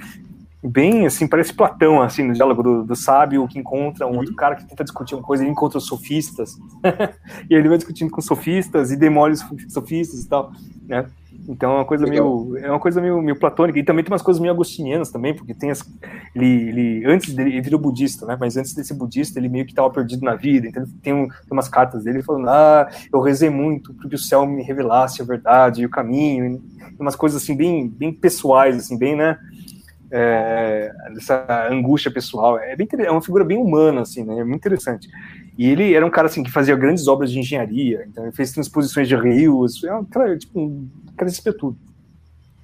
bem 0.64 1.06
assim, 1.06 1.28
parece 1.28 1.54
Platão, 1.54 2.02
assim, 2.02 2.24
no 2.24 2.34
diálogo 2.34 2.62
do, 2.62 2.84
do 2.84 2.96
sábio 2.96 3.48
que 3.48 3.58
encontra 3.58 4.06
um 4.06 4.18
outro 4.18 4.36
cara 4.36 4.56
que 4.56 4.66
tenta 4.66 4.84
discutir 4.84 5.16
uma 5.16 5.24
coisa, 5.24 5.44
ele 5.44 5.52
encontra 5.52 5.78
os 5.78 5.86
sofistas, 5.86 6.58
e 7.50 7.56
ele 7.56 7.70
vai 7.70 7.78
discutindo 7.78 8.12
com 8.12 8.22
sofistas 8.22 8.92
e 8.92 8.98
demole 8.98 9.34
os 9.34 9.46
sofistas 9.70 10.24
e 10.24 10.28
tal, 10.28 10.52
né? 10.88 11.06
Então 11.48 11.72
é 11.72 11.76
uma 11.78 11.86
coisa 11.86 12.06
Legal. 12.06 12.46
meio 12.46 12.58
é 12.64 12.70
uma 12.70 12.80
coisa 12.80 13.02
meio, 13.02 13.20
meio 13.22 13.40
platônica 13.40 13.80
e 13.80 13.84
também 13.84 14.04
tem 14.04 14.12
umas 14.12 14.22
coisas 14.22 14.40
meio 14.40 14.54
agostinianas 14.54 15.10
também, 15.10 15.34
porque 15.34 15.54
tem 15.54 15.72
as 15.72 15.84
ele, 16.36 16.70
ele 16.70 17.06
antes 17.08 17.34
dele 17.34 17.50
ele 17.50 17.62
virou 17.62 17.80
budista, 17.80 18.26
né? 18.28 18.38
Mas 18.40 18.56
antes 18.56 18.74
de 18.76 18.84
ser 18.84 18.94
budista, 18.94 19.40
ele 19.40 19.50
meio 19.50 19.66
que 19.66 19.72
estava 19.72 19.90
perdido 19.90 20.24
na 20.24 20.36
vida, 20.36 20.68
então 20.68 20.84
tem, 21.02 21.12
um, 21.12 21.28
tem 21.28 21.52
umas 21.52 21.68
cartas 21.68 22.04
dele 22.04 22.22
falando: 22.22 22.50
"Ah, 22.50 22.88
eu 23.12 23.20
rezei 23.20 23.50
muito 23.50 23.94
para 23.96 24.08
que 24.08 24.16
o 24.16 24.20
céu 24.20 24.46
me 24.46 24.62
revelasse 24.62 25.22
a 25.24 25.26
verdade 25.26 25.82
e 25.82 25.86
o 25.88 25.90
caminho", 25.90 26.62
e 26.92 27.02
umas 27.02 27.16
coisas 27.16 27.42
assim 27.42 27.56
bem 27.56 27.88
bem 27.88 28.14
pessoais 28.14 28.78
assim, 28.78 28.98
bem, 28.98 29.16
né? 29.16 29.40
É, 30.12 30.92
dessa 31.14 31.68
angústia 31.70 32.12
pessoal. 32.12 32.58
É, 32.58 32.76
bem, 32.76 32.88
é 33.00 33.12
uma 33.12 33.22
figura 33.22 33.44
bem 33.44 33.58
humana, 33.58 34.02
assim, 34.02 34.24
né? 34.24 34.40
É 34.40 34.44
muito 34.44 34.60
interessante. 34.60 35.08
E 35.58 35.68
ele 35.68 35.94
era 35.94 36.06
um 36.06 36.10
cara 36.10 36.28
assim 36.28 36.42
que 36.42 36.52
fazia 36.52 36.76
grandes 36.76 37.08
obras 37.08 37.32
de 37.32 37.40
engenharia, 37.40 38.06
então 38.08 38.24
ele 38.24 38.32
fez 38.32 38.52
transposições 38.52 39.08
de 39.08 39.16
rios, 39.16 39.84
é 39.84 39.94
um 39.94 40.06
cara, 40.06 40.38
tipo, 40.38 40.60
um 40.60 40.88
cara 41.18 41.30
tudo. 41.58 41.78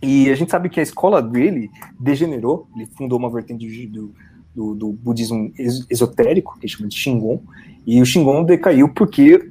E 0.02 0.30
a 0.30 0.36
gente 0.36 0.52
sabe 0.52 0.70
que 0.70 0.80
a 0.80 0.84
escola 0.84 1.22
dele 1.22 1.70
degenerou, 2.00 2.68
ele 2.76 2.86
fundou 2.86 3.18
uma 3.18 3.30
vertente 3.30 3.88
do, 3.88 4.14
do, 4.56 4.76
do 4.76 4.92
budismo 4.94 5.52
esotérico, 5.90 6.58
que 6.60 6.68
chama 6.68 6.88
de 6.88 6.96
Shingon, 6.96 7.42
e 7.86 8.02
o 8.02 8.06
Shingon 8.06 8.44
decaiu 8.44 8.90
porque 8.90 9.50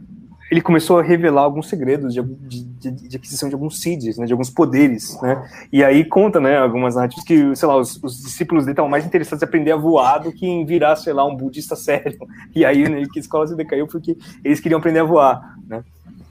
ele 0.54 0.60
começou 0.60 1.00
a 1.00 1.02
revelar 1.02 1.42
alguns 1.42 1.68
segredos 1.68 2.14
de, 2.14 2.22
de, 2.22 2.90
de 3.08 3.16
aquisição 3.16 3.48
de 3.48 3.56
alguns 3.56 3.80
seeds, 3.80 4.16
né, 4.16 4.24
de 4.24 4.32
alguns 4.32 4.50
poderes, 4.50 5.20
né, 5.20 5.44
e 5.72 5.82
aí 5.82 6.04
conta, 6.04 6.38
né, 6.38 6.56
algumas 6.56 6.94
narrativas 6.94 7.24
que, 7.24 7.56
sei 7.56 7.66
lá, 7.66 7.76
os, 7.76 8.00
os 8.00 8.22
discípulos 8.22 8.64
dele 8.64 8.74
estavam 8.74 8.88
mais 8.88 9.04
interessados 9.04 9.42
em 9.42 9.46
aprender 9.46 9.72
a 9.72 9.76
voar 9.76 10.18
do 10.18 10.32
que 10.32 10.46
em 10.46 10.64
virar, 10.64 10.94
sei 10.94 11.12
lá, 11.12 11.26
um 11.26 11.34
budista 11.34 11.74
sério, 11.76 12.16
e 12.54 12.64
aí, 12.64 12.88
né, 12.88 13.02
que 13.12 13.18
a 13.18 13.20
escola 13.20 13.48
se 13.48 13.56
decaiu 13.56 13.88
porque 13.88 14.16
eles 14.44 14.60
queriam 14.60 14.78
aprender 14.78 15.00
a 15.00 15.04
voar, 15.04 15.56
né, 15.66 15.82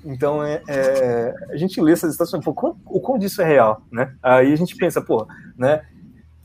então, 0.06 0.44
é, 0.44 0.62
é, 0.68 1.34
a 1.50 1.58
gente 1.58 1.80
lê 1.82 1.94
essas 1.94 2.16
e 2.16 2.18
fala, 2.18 2.76
o 2.86 3.00
quão 3.00 3.18
disso 3.18 3.42
é 3.42 3.46
real, 3.46 3.82
né? 3.90 4.14
Aí 4.22 4.52
a 4.52 4.56
gente 4.58 4.76
pensa, 4.76 5.02
pô, 5.02 5.26
né? 5.58 5.82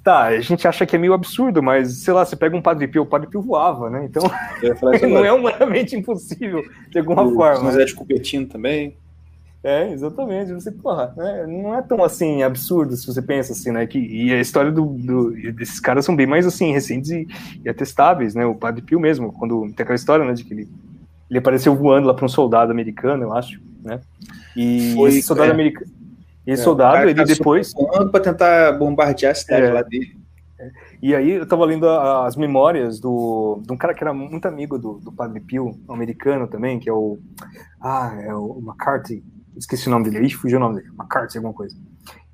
Tá, 0.08 0.22
a 0.28 0.40
gente 0.40 0.66
acha 0.66 0.86
que 0.86 0.96
é 0.96 0.98
meio 0.98 1.12
absurdo, 1.12 1.62
mas 1.62 1.98
sei 1.98 2.14
lá, 2.14 2.24
você 2.24 2.34
pega 2.34 2.56
um 2.56 2.62
Padre 2.62 2.88
Pio, 2.88 3.02
o 3.02 3.06
Padre 3.06 3.28
Pio 3.28 3.42
voava, 3.42 3.90
né? 3.90 4.06
Então 4.06 4.22
não 5.06 5.22
é 5.22 5.30
humanamente 5.30 5.94
impossível 5.94 6.64
de 6.88 6.98
alguma 6.98 7.24
o 7.24 7.34
forma. 7.34 7.70
José 7.70 7.84
de 7.84 7.94
Cupertino 7.94 8.46
também. 8.46 8.96
É, 9.62 9.92
exatamente. 9.92 10.54
Você, 10.54 10.72
porra, 10.72 11.12
né? 11.14 11.44
não 11.46 11.74
é 11.74 11.82
tão 11.82 12.02
assim 12.02 12.42
absurdo 12.42 12.96
se 12.96 13.06
você 13.06 13.20
pensa 13.20 13.52
assim, 13.52 13.70
né? 13.70 13.86
Que, 13.86 13.98
e 13.98 14.32
a 14.32 14.40
história 14.40 14.72
do, 14.72 14.86
do 14.86 15.32
desses 15.52 15.78
caras 15.78 16.06
são 16.06 16.16
bem 16.16 16.26
mais 16.26 16.46
assim, 16.46 16.72
recentes 16.72 17.10
e, 17.10 17.28
e, 17.62 17.68
atestáveis, 17.68 18.34
né? 18.34 18.46
O 18.46 18.54
Padre 18.54 18.80
Pio 18.80 18.98
mesmo, 18.98 19.30
quando 19.30 19.60
tem 19.76 19.84
aquela 19.84 19.94
história, 19.94 20.24
né, 20.24 20.32
de 20.32 20.42
que 20.42 20.54
ele, 20.54 20.68
ele 21.28 21.38
apareceu 21.38 21.76
voando 21.76 22.06
lá 22.06 22.14
para 22.14 22.24
um 22.24 22.30
soldado 22.30 22.72
americano, 22.72 23.24
eu 23.24 23.34
acho, 23.34 23.60
né? 23.84 24.00
E 24.56 24.94
Foi, 24.94 25.10
esse 25.10 25.20
soldado 25.20 25.50
é. 25.50 25.52
americano 25.52 25.97
e 26.48 26.52
é, 26.52 26.56
soldado, 26.56 27.02
ele 27.02 27.14
tá 27.14 27.24
depois. 27.24 27.74
para 28.10 28.20
tentar 28.20 28.72
bombardear 28.72 29.32
a 29.32 29.34
cidade 29.34 29.66
é, 29.66 29.70
lá 29.70 29.82
dele. 29.82 30.16
E 31.02 31.14
aí 31.14 31.32
eu 31.32 31.42
estava 31.42 31.62
lendo 31.66 31.86
as 31.86 32.36
memórias 32.36 32.98
do, 32.98 33.60
de 33.66 33.70
um 33.70 33.76
cara 33.76 33.92
que 33.92 34.02
era 34.02 34.14
muito 34.14 34.48
amigo 34.48 34.78
do, 34.78 34.94
do 34.94 35.12
Padre 35.12 35.40
Pio, 35.40 35.78
americano 35.86 36.48
também, 36.48 36.80
que 36.80 36.88
é 36.88 36.92
o. 36.92 37.18
Ah, 37.78 38.18
é 38.22 38.34
o 38.34 38.60
McCarthy. 38.60 39.22
Esqueci 39.58 39.88
o 39.88 39.90
nome 39.90 40.04
dele, 40.04 40.24
aí 40.24 40.30
fugiu 40.30 40.56
o 40.56 40.60
nome 40.60 40.76
dele. 40.76 40.88
McCarthy, 40.98 41.36
alguma 41.36 41.52
coisa. 41.52 41.76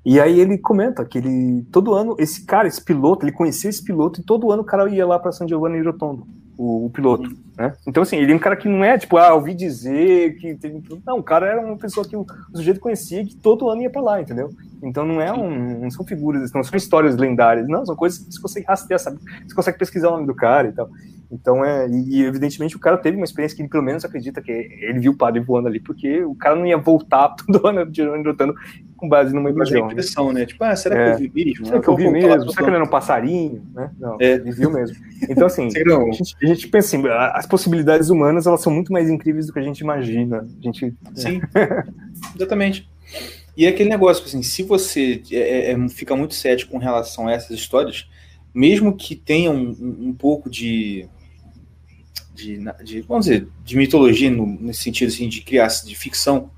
E 0.05 0.17
aí 0.17 0.39
ele 0.39 0.57
comenta 0.59 1.03
que 1.03 1.17
ele, 1.17 1.67
todo 1.69 1.93
ano, 1.93 2.15
esse 2.17 2.45
cara, 2.45 2.69
esse 2.69 2.81
piloto, 2.81 3.25
ele 3.25 3.33
conhecia 3.33 3.69
esse 3.69 3.83
piloto 3.83 4.21
e 4.21 4.23
todo 4.23 4.49
ano 4.49 4.61
o 4.61 4.65
cara 4.65 4.89
ia 4.89 5.05
lá 5.05 5.19
para 5.19 5.33
San 5.33 5.45
Giovanni 5.45 5.81
Rotondo, 5.81 6.25
o, 6.57 6.85
o 6.85 6.89
piloto, 6.89 7.29
né? 7.57 7.73
Então, 7.87 8.03
assim, 8.03 8.17
ele 8.17 8.31
é 8.31 8.35
um 8.35 8.39
cara 8.39 8.55
que 8.55 8.67
não 8.67 8.83
é, 8.83 8.97
tipo, 8.97 9.17
ah, 9.17 9.33
ouvi 9.33 9.53
dizer 9.53 10.35
que... 10.37 10.55
Tem... 10.55 10.81
Não, 11.05 11.19
o 11.19 11.23
cara 11.23 11.47
era 11.47 11.61
uma 11.61 11.77
pessoa 11.77 12.07
que 12.07 12.15
o, 12.15 12.25
o 12.53 12.57
sujeito 12.57 12.79
conhecia 12.79 13.25
que 13.25 13.35
todo 13.35 13.69
ano 13.69 13.81
ia 13.81 13.89
para 13.89 14.01
lá, 14.01 14.21
entendeu? 14.21 14.49
Então 14.83 15.05
não 15.05 15.19
é 15.21 15.31
um, 15.31 15.81
não 15.81 15.91
são 15.91 16.05
figuras, 16.05 16.51
não 16.53 16.63
são 16.63 16.77
histórias 16.77 17.15
lendárias, 17.15 17.67
não, 17.67 17.85
são 17.85 17.95
coisas 17.95 18.19
que 18.19 18.31
você 18.31 18.41
consegue 18.41 18.65
rastrear, 18.67 18.99
sabe? 18.99 19.19
Você 19.47 19.55
consegue 19.55 19.77
pesquisar 19.77 20.09
o 20.09 20.11
nome 20.11 20.27
do 20.27 20.35
cara 20.35 20.67
e 20.67 20.71
tal. 20.71 20.89
Então 21.31 21.63
é, 21.65 21.87
e, 21.89 22.23
evidentemente 22.23 22.75
o 22.75 22.79
cara 22.79 22.97
teve 22.97 23.17
uma 23.17 23.25
experiência 23.25 23.55
que 23.55 23.61
ele 23.63 23.69
pelo 23.69 23.83
menos 23.83 24.05
acredita 24.05 24.41
que 24.41 24.51
ele 24.51 24.99
viu 24.99 25.11
o 25.13 25.17
padre 25.17 25.39
voando 25.41 25.67
ali, 25.67 25.79
porque 25.79 26.23
o 26.23 26.35
cara 26.35 26.55
não 26.55 26.65
ia 26.65 26.77
voltar 26.77 27.29
todo 27.45 27.65
ano 27.67 27.85
derrotando 27.85 28.53
com 28.95 29.09
base 29.09 29.33
numa 29.33 29.49
ilusão. 29.49 29.81
Mas 29.81 29.89
é 29.89 29.91
impressão, 29.91 30.31
né? 30.31 30.45
Tipo, 30.45 30.63
ah, 30.63 30.75
será 30.75 30.95
que 30.95 31.01
É. 31.01 31.13
eu 31.13 31.17
vi 31.17 31.31
mesmo? 31.45 31.65
Será 31.65 31.79
que 31.81 31.87
eu 31.87 31.95
vi 31.95 32.09
mesmo? 32.09 32.49
Será 32.51 32.63
que 32.63 32.69
ele 32.69 32.75
era 32.75 32.85
um 32.85 32.89
passarinho? 32.89 33.61
Né? 33.73 33.91
Não, 33.99 34.17
É. 34.21 34.33
ele 34.33 34.51
viu 34.51 34.71
mesmo. 34.71 34.95
Então, 35.29 35.47
assim, 35.47 35.67
a 35.75 36.11
gente, 36.11 36.35
a 36.41 36.45
gente 36.45 36.67
pensa 36.67 36.95
assim, 36.97 37.07
as 37.33 37.45
possibilidades 37.45 38.09
humanas, 38.09 38.47
elas 38.47 38.61
são 38.61 38.71
muito 38.73 38.93
mais 38.93 39.09
incríveis 39.09 39.47
do 39.47 39.53
que 39.53 39.59
a 39.59 39.63
gente 39.63 39.79
imagina. 39.79 40.47
A 40.59 40.61
gente, 40.63 40.93
Sim, 41.13 41.41
exatamente. 42.35 42.87
E 43.57 43.65
é 43.65 43.69
aquele 43.69 43.89
negócio, 43.89 44.25
assim, 44.25 44.41
se 44.43 44.63
você 44.63 45.21
é, 45.31 45.71
é, 45.71 45.89
fica 45.89 46.15
muito 46.15 46.33
cético 46.33 46.71
com 46.71 46.77
relação 46.77 47.27
a 47.27 47.31
essas 47.31 47.51
histórias, 47.51 48.07
mesmo 48.53 48.95
que 48.95 49.15
tenha 49.15 49.51
um, 49.51 49.71
um- 49.71 50.07
um 50.09 50.13
pouco 50.13 50.49
de, 50.49 51.07
de, 52.35 52.59
de, 52.83 53.01
vamos 53.01 53.25
dizer, 53.25 53.47
de 53.63 53.77
mitologia 53.77 54.29
no, 54.29 54.45
nesse 54.45 54.83
sentido 54.83 55.07
assim, 55.07 55.29
de 55.29 55.41
criação, 55.41 55.87
de 55.87 55.95
ficção, 55.95 56.51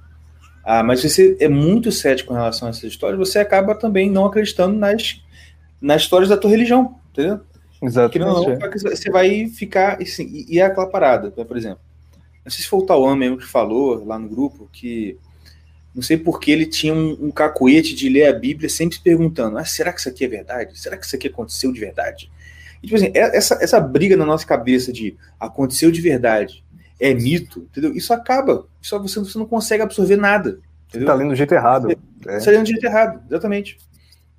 ah, 0.66 0.84
mas 0.84 1.02
você 1.02 1.38
é 1.40 1.48
muito 1.48 1.92
cético 1.92 2.30
com 2.30 2.34
relação 2.34 2.68
a 2.68 2.72
essas 2.72 2.84
histórias, 2.84 3.18
você 3.18 3.40
acaba 3.40 3.74
também 3.74 4.10
não 4.10 4.26
acreditando 4.26 4.76
nas, 4.78 5.22
nas 5.80 6.02
histórias 6.02 6.28
da 6.28 6.36
tua 6.36 6.50
religião, 6.50 7.00
entendeu? 7.12 7.40
Exatamente. 7.82 8.20
não, 8.20 8.44
você 8.82 9.10
vai 9.10 9.48
ficar. 9.48 10.02
Assim, 10.02 10.24
e, 10.26 10.56
e 10.56 10.60
é 10.60 10.64
aquela 10.64 10.88
parada, 10.88 11.32
né, 11.38 11.44
por 11.44 11.56
exemplo. 11.56 11.80
Não 12.44 12.52
sei 12.52 12.64
se 12.64 12.70
foi 12.70 12.80
o 12.80 12.86
Tauan 12.86 13.16
mesmo 13.16 13.38
que 13.38 13.46
falou 13.46 14.04
lá 14.06 14.18
no 14.18 14.28
grupo 14.28 14.68
que. 14.72 15.18
Não 15.94 16.02
sei 16.02 16.18
porque 16.18 16.52
ele 16.52 16.66
tinha 16.66 16.94
um, 16.94 17.18
um 17.28 17.32
cacuete 17.32 17.96
de 17.96 18.10
ler 18.10 18.28
a 18.28 18.34
Bíblia 18.34 18.70
sempre 18.70 18.98
se 18.98 19.02
perguntando: 19.02 19.58
ah, 19.58 19.66
será 19.66 19.94
que 19.94 20.00
isso 20.00 20.10
aqui 20.10 20.26
é 20.26 20.28
verdade? 20.28 20.80
Será 20.80 20.98
que 20.98 21.06
isso 21.06 21.16
aqui 21.16 21.28
aconteceu 21.28 21.72
de 21.72 21.80
verdade? 21.80 22.32
E, 22.82 22.88
tipo 22.88 22.96
assim, 22.96 23.12
é- 23.14 23.38
essa, 23.38 23.58
essa 23.62 23.80
briga 23.80 24.16
na 24.16 24.26
nossa 24.26 24.46
cabeça 24.46 24.92
de 24.92 25.18
aconteceu 25.40 25.92
de 25.92 26.02
verdade, 26.02 26.64
é 27.00 27.14
mito, 27.14 27.68
entendeu? 27.72 27.96
Isso 27.96 28.14
acaba. 28.14 28.68
Só 28.82 29.00
você, 29.00 29.20
você 29.20 29.38
não 29.38 29.46
consegue 29.46 29.84
absorver 29.84 30.18
nada. 30.18 30.60
Você 30.88 30.98
Entendeu? 30.98 31.08
tá 31.08 31.14
lendo 31.14 31.30
do 31.30 31.36
jeito 31.36 31.54
errado. 31.54 31.92
É. 31.92 31.96
Você 32.40 32.46
tá 32.46 32.52
lendo 32.52 32.64
do 32.64 32.70
jeito 32.70 32.86
errado, 32.86 33.22
exatamente. 33.30 33.78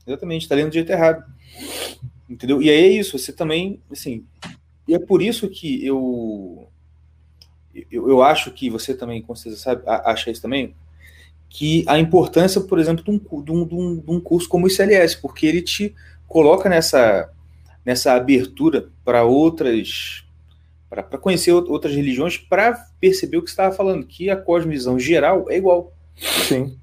Exatamente, 0.07 0.49
tá 0.49 0.55
lendo 0.55 0.69
do 0.69 0.75
jeito 0.75 0.91
errado. 0.91 1.25
Entendeu? 2.29 2.63
E 2.63 2.71
aí 2.71 2.77
é 2.77 2.89
isso, 2.89 3.19
você 3.19 3.33
também, 3.33 3.81
assim, 3.91 4.25
e 4.87 4.95
é 4.95 4.99
por 4.99 5.23
isso 5.23 5.49
que 5.49 5.85
eu 5.85 6.69
eu, 7.91 8.09
eu 8.09 8.23
acho 8.23 8.51
que 8.51 8.71
você 8.71 8.95
também, 8.95 9.23
com 9.23 9.35
certeza, 9.37 9.63
sabe, 9.63 9.83
acha 9.87 10.31
isso 10.31 10.43
também, 10.43 10.75
que 11.49 11.85
a 11.87 11.99
importância, 11.99 12.61
por 12.61 12.79
exemplo, 12.79 13.05
um, 13.07 13.43
de 13.43 13.53
um, 13.53 13.67
de 13.67 13.75
um, 13.75 13.97
de 14.01 14.11
um 14.11 14.21
curso 14.21 14.49
como 14.49 14.67
o 14.67 14.69
ICLS, 14.69 15.17
porque 15.21 15.47
ele 15.47 15.63
te 15.63 15.95
coloca 16.27 16.69
nessa, 16.69 17.31
nessa 17.89 18.13
abertura 18.13 18.91
para 19.03 19.25
outras, 19.25 20.23
para 20.91 21.03
conhecer 21.17 21.53
out- 21.53 21.71
outras 21.71 21.95
religiões, 21.95 22.37
para 22.37 22.75
perceber 23.01 23.39
o 23.39 23.43
que 23.43 23.49
você 23.49 23.55
estava 23.55 23.75
falando, 23.75 24.05
que 24.05 24.29
a 24.29 24.37
cosmovisão 24.37 24.99
geral 24.99 25.47
é 25.49 25.57
igual. 25.57 25.91
Sim. 26.15 26.77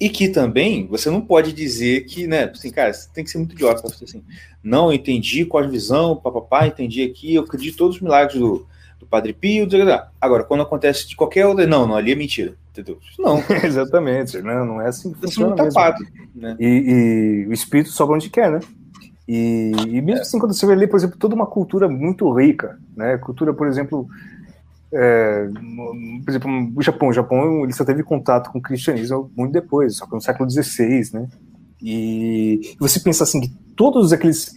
E 0.00 0.08
que 0.08 0.28
também 0.28 0.84
você 0.88 1.08
não 1.10 1.20
pode 1.20 1.52
dizer 1.52 2.06
que, 2.06 2.26
né, 2.26 2.50
assim, 2.52 2.72
cara, 2.72 2.92
você 2.92 3.08
tem 3.14 3.22
que 3.22 3.30
ser 3.30 3.38
muito 3.38 3.52
idiota 3.52 3.82
pra 3.82 3.88
você 3.88 4.02
assim. 4.02 4.24
Não, 4.60 4.88
eu 4.88 4.94
entendi 4.94 5.44
qual 5.44 5.62
a 5.62 5.66
visão, 5.68 6.16
papapá, 6.16 6.66
entendi 6.66 7.04
aqui, 7.04 7.36
eu 7.36 7.42
acredito 7.44 7.74
em 7.74 7.78
todos 7.78 7.94
os 7.94 8.02
milagres 8.02 8.36
do, 8.40 8.66
do 8.98 9.06
Padre 9.06 9.32
Pio, 9.32 9.64
blá, 9.68 9.78
blá, 9.78 9.84
blá. 9.84 10.12
agora, 10.20 10.42
quando 10.42 10.64
acontece 10.64 11.06
de 11.08 11.14
qualquer 11.14 11.46
outra, 11.46 11.68
não, 11.68 11.86
não, 11.86 11.94
ali 11.94 12.10
é 12.10 12.16
mentira, 12.16 12.56
entendeu? 12.72 12.98
Não, 13.16 13.40
Exatamente. 13.62 14.42
Não, 14.42 14.66
não 14.66 14.80
é 14.80 14.88
assim 14.88 15.12
que 15.12 15.20
funciona 15.20 15.54
tá 15.54 15.62
mesmo. 15.62 15.80
pato, 15.80 16.02
né? 16.34 16.56
E, 16.58 17.44
e 17.44 17.46
o 17.46 17.52
espírito 17.52 17.90
sobra 17.90 18.16
onde 18.16 18.28
quer, 18.28 18.50
né? 18.50 18.58
E, 19.28 19.72
e 19.88 20.00
mesmo 20.00 20.22
assim, 20.22 20.38
quando 20.38 20.54
você 20.54 20.66
vai 20.66 20.76
ler, 20.76 20.86
por 20.86 20.96
exemplo, 20.96 21.18
toda 21.18 21.34
uma 21.34 21.46
cultura 21.46 21.88
muito 21.88 22.30
rica, 22.32 22.78
né? 22.96 23.18
Cultura, 23.18 23.52
por 23.52 23.66
exemplo, 23.66 24.06
é, 24.92 25.48
por 26.24 26.30
exemplo, 26.30 26.72
o 26.74 26.82
Japão. 26.82 27.08
O 27.08 27.12
Japão 27.12 27.64
ele 27.64 27.72
só 27.72 27.84
teve 27.84 28.02
contato 28.02 28.50
com 28.50 28.58
o 28.58 28.62
cristianismo 28.62 29.30
muito 29.36 29.52
depois, 29.52 29.96
só 29.96 30.06
que 30.06 30.14
no 30.14 30.20
século 30.20 30.48
XVI, 30.48 31.10
né? 31.12 31.28
E 31.82 32.74
você 32.78 32.98
pensa 33.00 33.24
assim 33.24 33.40
que 33.40 33.52
todos 33.76 34.12
aqueles, 34.12 34.54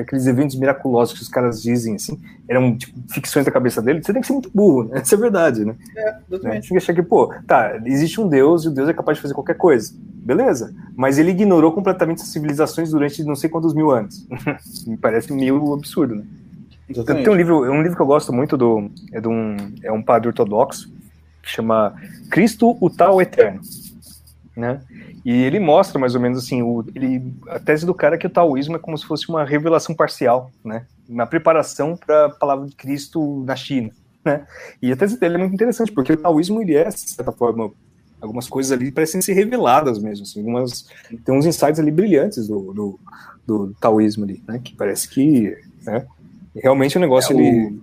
aqueles 0.00 0.26
eventos 0.26 0.54
miraculosos 0.56 1.16
que 1.16 1.22
os 1.22 1.28
caras 1.28 1.62
dizem 1.62 1.94
assim 1.94 2.20
eram 2.46 2.76
tipo, 2.76 2.92
ficções 3.10 3.46
da 3.46 3.50
cabeça 3.50 3.80
dele, 3.80 4.02
você 4.02 4.12
tem 4.12 4.20
que 4.20 4.26
ser 4.26 4.34
muito 4.34 4.50
burro, 4.54 4.84
né? 4.84 5.00
Isso 5.04 5.14
é 5.14 5.18
verdade, 5.18 5.64
né? 5.64 5.74
É, 5.96 6.04
né? 6.04 6.20
Você 6.28 6.38
tem 6.38 6.60
que 6.60 6.76
achar 6.76 6.94
que, 6.94 7.02
pô, 7.02 7.32
tá, 7.46 7.80
existe 7.84 8.20
um 8.20 8.28
Deus 8.28 8.64
e 8.64 8.68
o 8.68 8.70
Deus 8.70 8.88
é 8.88 8.92
capaz 8.92 9.16
de 9.16 9.22
fazer 9.22 9.34
qualquer 9.34 9.56
coisa. 9.56 9.92
Beleza. 10.28 10.74
Mas 10.94 11.18
ele 11.18 11.30
ignorou 11.30 11.72
completamente 11.72 12.22
as 12.22 12.28
civilizações 12.28 12.90
durante 12.90 13.24
não 13.24 13.34
sei 13.34 13.48
quantos 13.48 13.72
mil 13.72 13.90
anos. 13.90 14.26
Me 14.86 14.96
parece 14.96 15.32
meio 15.32 15.72
absurdo, 15.72 16.16
né? 16.16 16.24
exatamente. 16.88 17.24
Tem 17.24 17.32
um 17.32 17.36
livro, 17.36 17.64
é 17.64 17.70
um 17.70 17.82
livro 17.82 17.96
que 17.96 18.02
eu 18.02 18.06
gosto 18.06 18.32
muito 18.32 18.56
do. 18.56 18.90
É, 19.12 19.20
de 19.20 19.28
um, 19.28 19.56
é 19.82 19.92
um 19.92 20.02
padre 20.02 20.28
ortodoxo 20.28 20.92
que 21.42 21.50
chama 21.50 21.94
Cristo, 22.30 22.76
o 22.80 22.90
Tal 22.90 23.20
Eterno. 23.22 23.60
Né? 24.56 24.80
E 25.24 25.32
ele 25.32 25.58
mostra 25.58 25.98
mais 25.98 26.14
ou 26.14 26.20
menos 26.20 26.38
assim, 26.44 26.62
o, 26.62 26.84
ele, 26.94 27.32
a 27.48 27.58
tese 27.58 27.84
do 27.84 27.94
cara 27.94 28.14
é 28.14 28.18
que 28.18 28.26
o 28.26 28.30
taoísmo 28.30 28.76
é 28.76 28.78
como 28.78 28.96
se 28.96 29.04
fosse 29.04 29.28
uma 29.28 29.44
revelação 29.44 29.94
parcial, 29.94 30.50
né? 30.64 30.86
Uma 31.08 31.26
preparação 31.26 31.96
para 31.96 32.26
a 32.26 32.30
palavra 32.30 32.66
de 32.66 32.74
Cristo 32.74 33.42
na 33.44 33.56
China, 33.56 33.90
né? 34.24 34.46
E 34.80 34.92
a 34.92 34.96
tese 34.96 35.18
dele 35.18 35.34
é 35.34 35.38
muito 35.38 35.54
interessante, 35.54 35.92
porque 35.92 36.12
o 36.12 36.16
taoísmo 36.16 36.60
ele 36.62 36.74
é, 36.76 36.88
de 36.88 37.00
certa 37.00 37.32
forma, 37.32 37.70
algumas 38.20 38.48
coisas 38.48 38.72
ali 38.72 38.90
parecem 38.90 39.20
ser 39.20 39.32
reveladas 39.34 39.98
mesmo, 39.98 40.24
assim, 40.24 40.40
algumas, 40.40 40.86
tem 41.24 41.34
uns 41.34 41.46
insights 41.46 41.78
ali 41.80 41.90
brilhantes 41.90 42.48
do, 42.48 42.72
do, 42.72 43.00
do 43.46 43.74
taoísmo 43.80 44.24
ali, 44.24 44.42
né? 44.46 44.60
Que 44.62 44.74
parece 44.76 45.08
que, 45.08 45.56
né? 45.84 46.06
Realmente 46.54 46.96
o 46.96 47.00
negócio 47.00 47.32
É, 47.32 47.36
o- 47.36 47.38
ele 47.38 47.82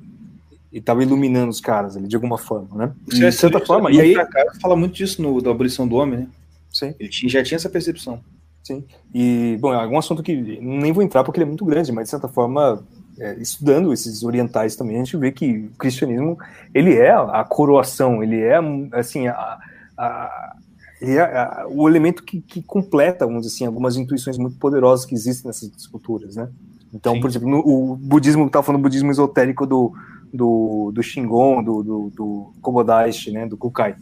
estava 0.74 1.02
iluminando 1.04 1.50
os 1.50 1.62
caras 1.62 1.96
ali 1.96 2.08
de 2.08 2.16
alguma 2.16 2.38
forma, 2.38 2.76
né? 2.76 2.92
Você- 3.08 3.30
de 3.30 3.32
certa 3.36 3.60
forma, 3.60 3.90
você- 3.90 3.98
e 3.98 4.02
aí 4.02 4.14
cá, 4.26 4.46
fala 4.62 4.76
muito 4.76 4.94
disso 4.96 5.22
no, 5.22 5.42
da 5.42 5.52
abolição 5.52 5.88
do 5.88 5.96
homem, 5.96 6.20
né? 6.20 6.28
Sim. 6.76 6.94
Ele 7.00 7.08
tinha- 7.10 7.30
já 7.30 7.42
tinha 7.44 7.56
essa 7.56 7.70
percepção. 7.70 8.20
Sim. 8.64 8.84
E, 9.14 9.58
bom, 9.62 9.72
é 9.74 9.78
algum 9.78 9.98
assunto 9.98 10.22
que 10.22 10.36
nem 10.60 10.92
vou 10.92 11.04
entrar 11.04 11.24
porque 11.24 11.40
ele 11.40 11.46
é 11.46 11.48
muito 11.48 11.64
grande, 11.64 11.92
mas 11.92 12.06
de 12.06 12.10
certa 12.10 12.28
forma, 12.28 12.84
é, 13.18 13.36
estudando 13.40 13.94
esses 13.94 14.24
orientais 14.24 14.76
também, 14.76 14.96
a 14.98 15.04
gente 15.04 15.16
vê 15.16 15.32
que 15.32 15.70
o 15.74 15.78
cristianismo, 15.78 16.38
ele 16.74 16.94
é 16.96 17.12
a 17.14 17.46
coroação, 17.48 18.22
ele 18.22 18.42
é, 18.42 18.60
assim, 18.92 19.28
a, 19.28 19.58
a- 19.98 20.56
ele 21.00 21.14
é 21.14 21.22
a- 21.22 21.66
o 21.70 21.88
elemento 21.88 22.24
que, 22.24 22.42
que 22.42 22.62
completa, 22.64 23.26
vamos 23.26 23.44
dizer 23.44 23.56
assim, 23.56 23.66
algumas 23.68 23.96
intuições 23.98 24.38
muito 24.38 24.58
poderosas 24.58 25.06
que 25.06 25.14
existem 25.16 25.48
nessas 25.48 25.88
culturas, 25.88 26.36
né? 26.36 26.50
Então, 26.94 27.14
Sim. 27.14 27.22
por 27.22 27.30
exemplo, 27.30 27.48
no, 27.50 27.60
o 27.60 27.96
budismo, 27.96 28.48
estava 28.48 28.64
falando 28.64 28.82
do 28.82 28.84
budismo 28.84 29.12
esotérico 29.12 29.66
do, 29.68 29.94
do, 30.34 30.92
do 30.94 31.04
Shingon, 31.04 31.62
do, 31.64 31.84
do, 31.84 32.10
do 32.16 32.54
Kobodaishi, 32.62 33.32
né, 33.32 33.46
do 33.46 33.56
Kukai. 33.58 33.96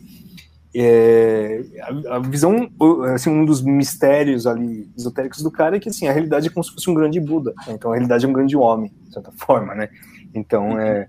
É, 0.76 1.64
a, 2.10 2.16
a 2.16 2.20
visão, 2.20 2.68
assim, 3.14 3.30
um 3.30 3.45
dos 3.45 3.62
mistérios 3.62 4.48
ali 4.48 4.90
esotéricos 4.98 5.44
do 5.44 5.52
cara 5.52 5.76
é 5.76 5.80
que 5.80 5.90
assim, 5.90 6.08
a 6.08 6.12
realidade 6.12 6.48
é 6.48 6.50
como 6.50 6.64
se 6.64 6.74
fosse 6.74 6.90
um 6.90 6.95
grande 6.95 7.20
Buda. 7.20 7.54
Então 7.70 7.91
a 7.91 7.95
realidade 7.95 8.26
é 8.26 8.28
um 8.28 8.34
grande 8.34 8.58
homem, 8.58 8.91
de 9.06 9.14
certa 9.14 9.32
forma, 9.34 9.76
né? 9.76 9.90
Então 10.34 10.80
é, 10.80 11.08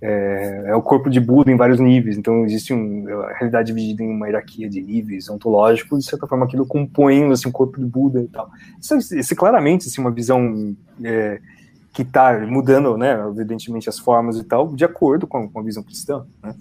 é, 0.00 0.64
é 0.68 0.74
o 0.74 0.80
corpo 0.80 1.10
de 1.10 1.20
Buda 1.20 1.52
em 1.52 1.56
vários 1.56 1.78
níveis. 1.78 2.16
Então 2.16 2.44
existe 2.46 2.72
um, 2.72 3.06
a 3.24 3.34
realidade 3.34 3.66
dividida 3.66 4.02
em 4.02 4.10
uma 4.10 4.26
hierarquia 4.26 4.68
de 4.68 4.80
níveis 4.80 5.28
ontológicos, 5.28 6.04
de 6.04 6.10
certa 6.10 6.26
forma 6.26 6.46
aquilo 6.46 6.66
compõendo 6.66 7.34
assim, 7.34 7.50
o 7.50 7.52
corpo 7.52 7.78
de 7.78 7.84
Buda 7.84 8.20
e 8.22 8.28
tal. 8.28 8.50
Isso, 8.80 8.94
é- 8.94 9.20
isso 9.20 9.34
é 9.34 9.36
claramente 9.36 9.88
assim, 9.88 10.00
uma 10.00 10.10
visão 10.10 10.74
é, 11.04 11.38
que 11.92 12.00
está 12.00 12.38
mudando, 12.46 12.96
né? 12.96 13.12
Evidentemente 13.28 13.90
as 13.90 13.98
formas 13.98 14.38
e 14.38 14.44
tal, 14.44 14.74
de 14.74 14.86
acordo 14.86 15.26
com, 15.26 15.46
com 15.48 15.60
a 15.60 15.62
visão 15.62 15.82
cristã, 15.82 16.24
né? 16.42 16.54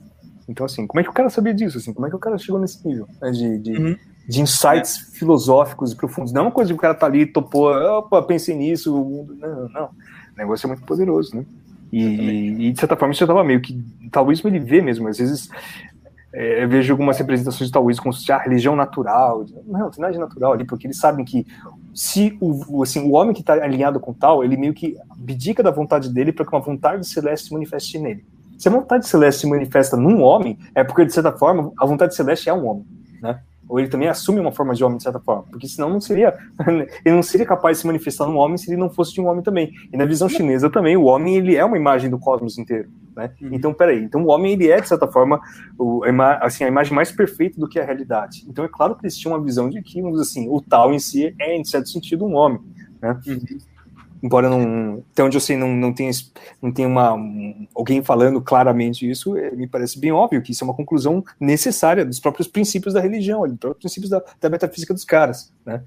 Então, 0.51 0.65
assim, 0.65 0.85
como 0.85 0.99
é 0.99 1.03
que 1.03 1.09
o 1.09 1.13
cara 1.13 1.29
sabia 1.29 1.53
disso? 1.53 1.77
Assim, 1.77 1.93
como 1.93 2.05
é 2.05 2.09
que 2.09 2.15
o 2.15 2.19
cara 2.19 2.37
chegou 2.37 2.59
nesse 2.59 2.85
nível 2.85 3.07
né, 3.21 3.31
de, 3.31 3.57
de, 3.57 3.77
Uhum. 3.77 3.95
de 4.27 4.41
insights 4.41 4.97
filosóficos 5.13 5.93
e 5.93 5.95
profundos? 5.95 6.31
Não 6.33 6.41
é 6.41 6.45
uma 6.45 6.51
coisa 6.51 6.71
que 6.71 6.77
o 6.77 6.81
cara 6.81 6.93
tá 6.93 7.05
ali, 7.05 7.25
topou, 7.25 7.71
opa, 7.73 8.21
pensei 8.21 8.55
nisso. 8.55 8.93
o 9.01 9.05
mundo- 9.05 9.35
Não, 9.39 9.69
não. 9.69 9.85
O 9.85 10.37
negócio 10.37 10.65
é 10.65 10.69
muito 10.69 10.83
poderoso, 10.83 11.35
né? 11.35 11.45
E, 11.91 12.67
e, 12.67 12.71
de 12.71 12.79
certa 12.79 12.95
forma, 12.95 13.11
isso 13.11 13.19
já 13.19 13.27
tava 13.27 13.43
meio 13.43 13.61
que. 13.61 13.77
Taoísmo 14.11 14.49
ele 14.49 14.59
vê 14.59 14.81
mesmo. 14.81 15.07
Às 15.09 15.17
vezes 15.17 15.49
é, 16.33 16.63
eu 16.63 16.69
vejo 16.69 16.93
algumas 16.93 17.17
representações 17.17 17.67
de 17.69 17.73
taoísmo 17.73 18.03
como 18.03 18.13
se 18.13 18.19
fosse 18.21 18.31
a 18.31 18.37
religião 18.37 18.75
natural. 18.75 19.45
Não, 19.67 19.79
não 19.81 19.89
tem 19.91 19.99
nada 20.01 20.13
de 20.13 20.19
natural 20.19 20.53
ali, 20.53 20.63
porque 20.65 20.87
eles 20.87 20.97
sabem 20.97 21.25
que 21.25 21.45
se 21.93 22.37
o, 22.39 22.77
o- 22.79 22.83
assim, 22.83 23.01
o 23.01 23.11
homem 23.11 23.33
que 23.33 23.41
está 23.41 23.53
alinhado 23.53 23.99
com 23.99 24.13
tal, 24.13 24.41
ele 24.43 24.55
meio 24.55 24.73
que 24.73 24.97
abdica 25.09 25.61
da 25.61 25.71
vontade 25.71 26.07
dele 26.13 26.31
para 26.31 26.45
que 26.45 26.53
uma 26.55 26.61
vontade 26.61 27.05
celeste 27.05 27.47
se 27.47 27.53
manifeste 27.53 27.99
nele. 27.99 28.23
Se 28.61 28.67
a 28.67 28.71
vontade 28.71 29.07
celeste 29.07 29.41
se 29.41 29.47
manifesta 29.47 29.97
num 29.97 30.21
homem, 30.21 30.55
é 30.75 30.83
porque, 30.83 31.03
de 31.03 31.11
certa 31.11 31.31
forma, 31.31 31.71
a 31.79 31.83
vontade 31.83 32.13
celeste 32.13 32.47
é 32.47 32.53
um 32.53 32.67
homem, 32.67 32.85
né? 33.19 33.39
ou 33.67 33.79
ele 33.79 33.87
também 33.87 34.07
assume 34.07 34.39
uma 34.39 34.51
forma 34.51 34.75
de 34.75 34.83
homem 34.83 34.97
de 34.97 35.03
certa 35.03 35.19
forma, 35.19 35.43
porque 35.49 35.67
senão 35.67 35.89
não 35.89 35.99
seria, 35.99 36.37
ele 37.03 37.15
não 37.15 37.23
seria 37.23 37.45
capaz 37.45 37.77
de 37.77 37.81
se 37.81 37.87
manifestar 37.87 38.27
no 38.27 38.35
homem 38.37 38.57
se 38.57 38.69
ele 38.69 38.79
não 38.79 38.87
fosse 38.87 39.13
de 39.13 39.19
um 39.19 39.25
homem 39.25 39.41
também. 39.41 39.71
E 39.91 39.97
na 39.97 40.05
visão 40.05 40.29
chinesa 40.29 40.69
também, 40.69 40.95
o 40.95 41.05
homem 41.05 41.37
ele 41.37 41.55
é 41.55 41.65
uma 41.65 41.75
imagem 41.75 42.07
do 42.07 42.19
cosmos 42.19 42.59
inteiro, 42.59 42.87
né? 43.15 43.31
Uhum. 43.41 43.49
Então, 43.51 43.73
peraí, 43.73 44.03
então 44.03 44.23
o 44.23 44.27
homem 44.27 44.51
ele 44.51 44.69
é 44.69 44.79
de 44.79 44.87
certa 44.87 45.07
forma 45.07 45.41
o, 45.79 46.03
a, 46.03 46.45
assim, 46.45 46.63
a 46.63 46.67
imagem 46.67 46.93
mais 46.93 47.11
perfeita 47.11 47.59
do 47.59 47.67
que 47.67 47.79
a 47.79 47.83
realidade. 47.83 48.45
Então 48.47 48.63
é 48.63 48.69
claro 48.71 48.95
que 48.95 49.03
eles 49.03 49.17
tinham 49.17 49.35
uma 49.35 49.43
visão 49.43 49.71
de 49.71 49.81
que, 49.81 49.99
assim, 50.19 50.47
o 50.47 50.61
tal 50.61 50.93
em 50.93 50.99
si 50.99 51.33
é 51.39 51.57
em 51.57 51.63
certo 51.63 51.89
sentido 51.89 52.25
um 52.25 52.35
homem, 52.35 52.59
né? 53.01 53.17
Uhum 53.25 53.70
embora 54.21 54.49
não, 54.49 55.03
até 55.11 55.23
onde 55.23 55.35
eu 55.35 55.41
sei, 55.41 55.57
não, 55.57 55.69
não 55.69 55.93
tenha, 55.93 56.11
não 56.61 56.71
tenha 56.71 56.87
uma, 56.87 57.13
um, 57.13 57.67
alguém 57.75 58.03
falando 58.03 58.41
claramente 58.41 59.09
isso, 59.09 59.35
é, 59.35 59.51
me 59.51 59.67
parece 59.67 59.99
bem 59.99 60.11
óbvio 60.11 60.41
que 60.41 60.51
isso 60.51 60.63
é 60.63 60.67
uma 60.67 60.75
conclusão 60.75 61.23
necessária 61.39 62.05
dos 62.05 62.19
próprios 62.19 62.47
princípios 62.47 62.93
da 62.93 63.01
religião, 63.01 63.47
dos 63.47 63.57
próprios 63.57 63.79
princípios 63.81 64.09
da, 64.09 64.21
da 64.39 64.49
metafísica 64.49 64.93
dos 64.93 65.05
caras, 65.05 65.51
né? 65.65 65.83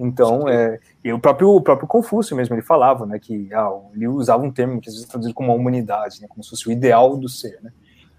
Então, 0.00 0.48
é, 0.48 0.78
e 1.02 1.12
o 1.12 1.18
próprio, 1.18 1.50
o 1.50 1.60
próprio 1.60 1.88
Confúcio 1.88 2.36
mesmo, 2.36 2.54
ele 2.54 2.62
falava, 2.62 3.04
né, 3.04 3.18
que 3.18 3.52
ah, 3.52 3.68
ele 3.92 4.06
usava 4.06 4.44
um 4.44 4.50
termo 4.50 4.80
que 4.80 4.88
às 4.88 4.94
vezes 4.94 5.08
é 5.08 5.10
traduzido 5.10 5.34
como 5.34 5.50
a 5.50 5.54
humanidade, 5.56 6.20
né, 6.20 6.28
como 6.28 6.42
se 6.44 6.50
fosse 6.50 6.68
o 6.68 6.72
ideal 6.72 7.16
do 7.16 7.28
ser, 7.28 7.58
né, 7.60 7.72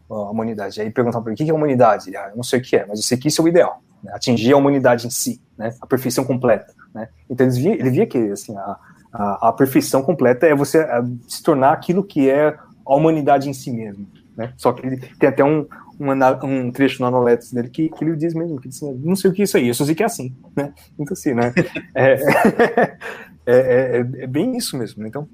a 0.10 0.30
humanidade. 0.30 0.82
Aí 0.82 0.92
perguntava 0.92 1.24
para 1.24 1.32
ele, 1.32 1.42
o 1.42 1.46
que 1.46 1.50
é 1.50 1.54
a 1.54 1.56
humanidade? 1.56 2.14
Ah, 2.18 2.28
eu 2.32 2.36
não 2.36 2.44
sei 2.44 2.60
o 2.60 2.62
que 2.62 2.76
é, 2.76 2.86
mas 2.86 3.00
eu 3.00 3.06
sei 3.06 3.18
que 3.18 3.30
isso 3.30 3.42
é 3.42 3.46
o 3.46 3.48
ideal, 3.48 3.82
né, 4.04 4.12
atingir 4.14 4.52
a 4.52 4.58
humanidade 4.58 5.08
em 5.08 5.10
si, 5.10 5.42
né, 5.58 5.74
a 5.80 5.88
perfeição 5.88 6.26
completa, 6.26 6.74
né. 6.94 7.08
Então 7.30 7.48
ele 7.48 7.56
via, 7.56 7.74
ele 7.74 7.90
via 7.90 8.06
que, 8.06 8.18
assim, 8.30 8.54
a, 8.58 8.78
a, 9.12 9.50
a 9.50 9.54
perfeição 9.54 10.02
completa 10.02 10.48
é 10.48 10.56
você 10.56 10.80
é, 10.80 11.02
se 11.28 11.42
tornar 11.44 11.72
aquilo 11.72 12.04
que 12.04 12.30
é 12.30 12.58
a 12.86 12.96
humanidade 12.96 13.50
em 13.50 13.54
si 13.54 13.72
mesmo. 13.72 14.08
Né? 14.36 14.54
Só 14.58 14.72
que 14.72 14.86
ele 14.86 14.98
tem 14.98 15.30
até 15.30 15.44
um, 15.44 15.68
um, 16.00 16.12
um 16.46 16.72
trecho 16.72 17.02
no 17.02 17.08
Anoletos 17.08 17.52
dele 17.52 17.70
que, 17.70 17.90
que 17.90 18.04
ele 18.04 18.16
diz 18.16 18.34
mesmo, 18.34 18.60
que 18.60 18.70
diz 18.70 18.82
não 18.82 19.16
sei 19.16 19.30
o 19.30 19.34
que 19.34 19.42
é 19.42 19.46
isso 19.46 19.58
aí, 19.58 19.68
eu 19.68 19.74
só 19.74 19.84
sei 19.84 19.96
que 19.96 20.04
é 20.04 20.06
assim, 20.06 20.36
né? 20.56 20.74
Então 20.98 21.14
assim, 21.14 21.34
né? 21.34 21.54
É, 21.94 22.14
é, 23.46 23.56
é, 23.56 23.98
é 23.98 24.28
bem 24.28 24.56
isso 24.56 24.78
mesmo, 24.78 25.06
então... 25.06 25.28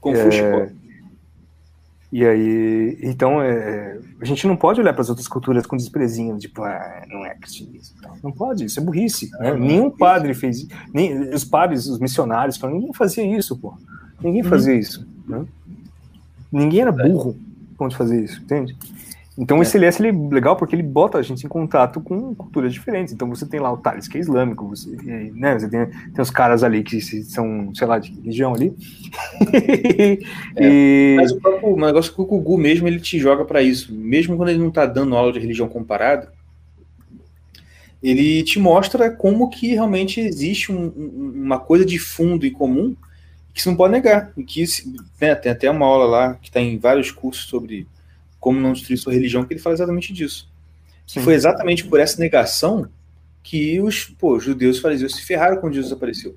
Confúcio, 0.00 0.44
é, 0.44 0.72
e 2.12 2.26
aí, 2.26 2.98
então, 3.00 3.40
é, 3.40 3.98
a 4.20 4.24
gente 4.26 4.46
não 4.46 4.54
pode 4.54 4.78
olhar 4.78 4.92
para 4.92 5.00
as 5.00 5.08
outras 5.08 5.26
culturas 5.26 5.64
com 5.64 5.78
desprezinho, 5.78 6.36
tipo, 6.36 6.62
ah, 6.62 7.04
não 7.08 7.24
é 7.24 7.34
cristianismo. 7.34 7.96
Não 8.22 8.30
pode, 8.30 8.66
isso 8.66 8.78
é 8.78 8.82
burrice. 8.82 9.30
Né? 9.40 9.54
Nenhum 9.54 9.90
padre 9.90 10.34
fez 10.34 10.68
nem 10.92 11.30
os 11.32 11.42
padres, 11.42 11.86
os 11.86 11.98
missionários, 11.98 12.60
ninguém 12.60 12.92
fazia 12.92 13.24
isso, 13.24 13.56
pô. 13.56 13.72
Ninguém 14.22 14.42
fazia 14.42 14.74
uhum. 14.74 14.78
isso. 14.78 15.08
Né? 15.26 15.46
Ninguém 16.52 16.82
era 16.82 16.92
burro 16.92 17.34
quando 17.78 17.96
fazer 17.96 18.22
isso, 18.22 18.42
entende? 18.42 18.76
Então 19.36 19.58
é. 19.58 19.62
esse 19.62 19.76
LS 19.78 20.02
ele 20.02 20.08
é 20.08 20.34
legal 20.34 20.56
porque 20.56 20.74
ele 20.74 20.82
bota 20.82 21.18
a 21.18 21.22
gente 21.22 21.44
em 21.44 21.48
contato 21.48 22.00
com 22.00 22.34
culturas 22.34 22.72
diferentes. 22.72 23.14
Então 23.14 23.28
você 23.28 23.46
tem 23.46 23.60
lá 23.60 23.72
o 23.72 23.78
Thales, 23.78 24.06
que 24.06 24.18
é 24.18 24.20
islâmico, 24.20 24.68
você, 24.68 24.90
né, 25.34 25.58
você 25.58 25.68
tem, 25.68 25.86
tem 25.86 26.22
os 26.22 26.30
caras 26.30 26.62
ali 26.62 26.82
que 26.82 27.00
são, 27.00 27.74
sei 27.74 27.86
lá, 27.86 27.98
de 27.98 28.12
religião 28.12 28.54
ali. 28.54 28.74
é, 30.56 30.66
e... 30.68 31.16
Mas 31.16 31.32
o 31.32 31.40
próprio 31.40 31.76
negócio 31.76 32.12
que 32.12 32.20
o 32.20 32.26
Gugu 32.26 32.58
mesmo 32.58 32.86
ele 32.86 33.00
te 33.00 33.18
joga 33.18 33.44
para 33.44 33.62
isso. 33.62 33.94
Mesmo 33.94 34.36
quando 34.36 34.50
ele 34.50 34.58
não 34.58 34.70
tá 34.70 34.84
dando 34.84 35.16
aula 35.16 35.32
de 35.32 35.40
religião 35.40 35.68
comparada, 35.68 36.30
ele 38.02 38.42
te 38.42 38.58
mostra 38.58 39.10
como 39.10 39.48
que 39.48 39.68
realmente 39.68 40.20
existe 40.20 40.70
um, 40.70 40.88
uma 40.88 41.58
coisa 41.58 41.86
de 41.86 41.98
fundo 41.98 42.44
e 42.44 42.50
comum 42.50 42.94
que 43.54 43.62
você 43.62 43.68
não 43.68 43.76
pode 43.76 43.92
negar. 43.92 44.32
E 44.36 44.42
que 44.42 44.64
né, 45.20 45.34
tem 45.34 45.52
até 45.52 45.70
uma 45.70 45.86
aula 45.86 46.04
lá 46.04 46.34
que 46.34 46.48
está 46.48 46.60
em 46.60 46.78
vários 46.78 47.10
cursos 47.10 47.46
sobre 47.46 47.86
como 48.42 48.60
não 48.60 48.72
destruir 48.72 48.98
sua 48.98 49.12
religião, 49.12 49.44
que 49.44 49.54
ele 49.54 49.60
fala 49.60 49.74
exatamente 49.74 50.12
disso. 50.12 50.50
Que 51.06 51.20
foi 51.20 51.34
exatamente 51.34 51.84
por 51.86 52.00
essa 52.00 52.20
negação 52.20 52.88
que 53.40 53.80
os 53.80 54.04
pô, 54.04 54.36
judeus 54.40 54.80
fariseus 54.80 55.14
se 55.14 55.22
ferraram 55.22 55.58
quando 55.58 55.74
Jesus 55.74 55.92
apareceu. 55.92 56.34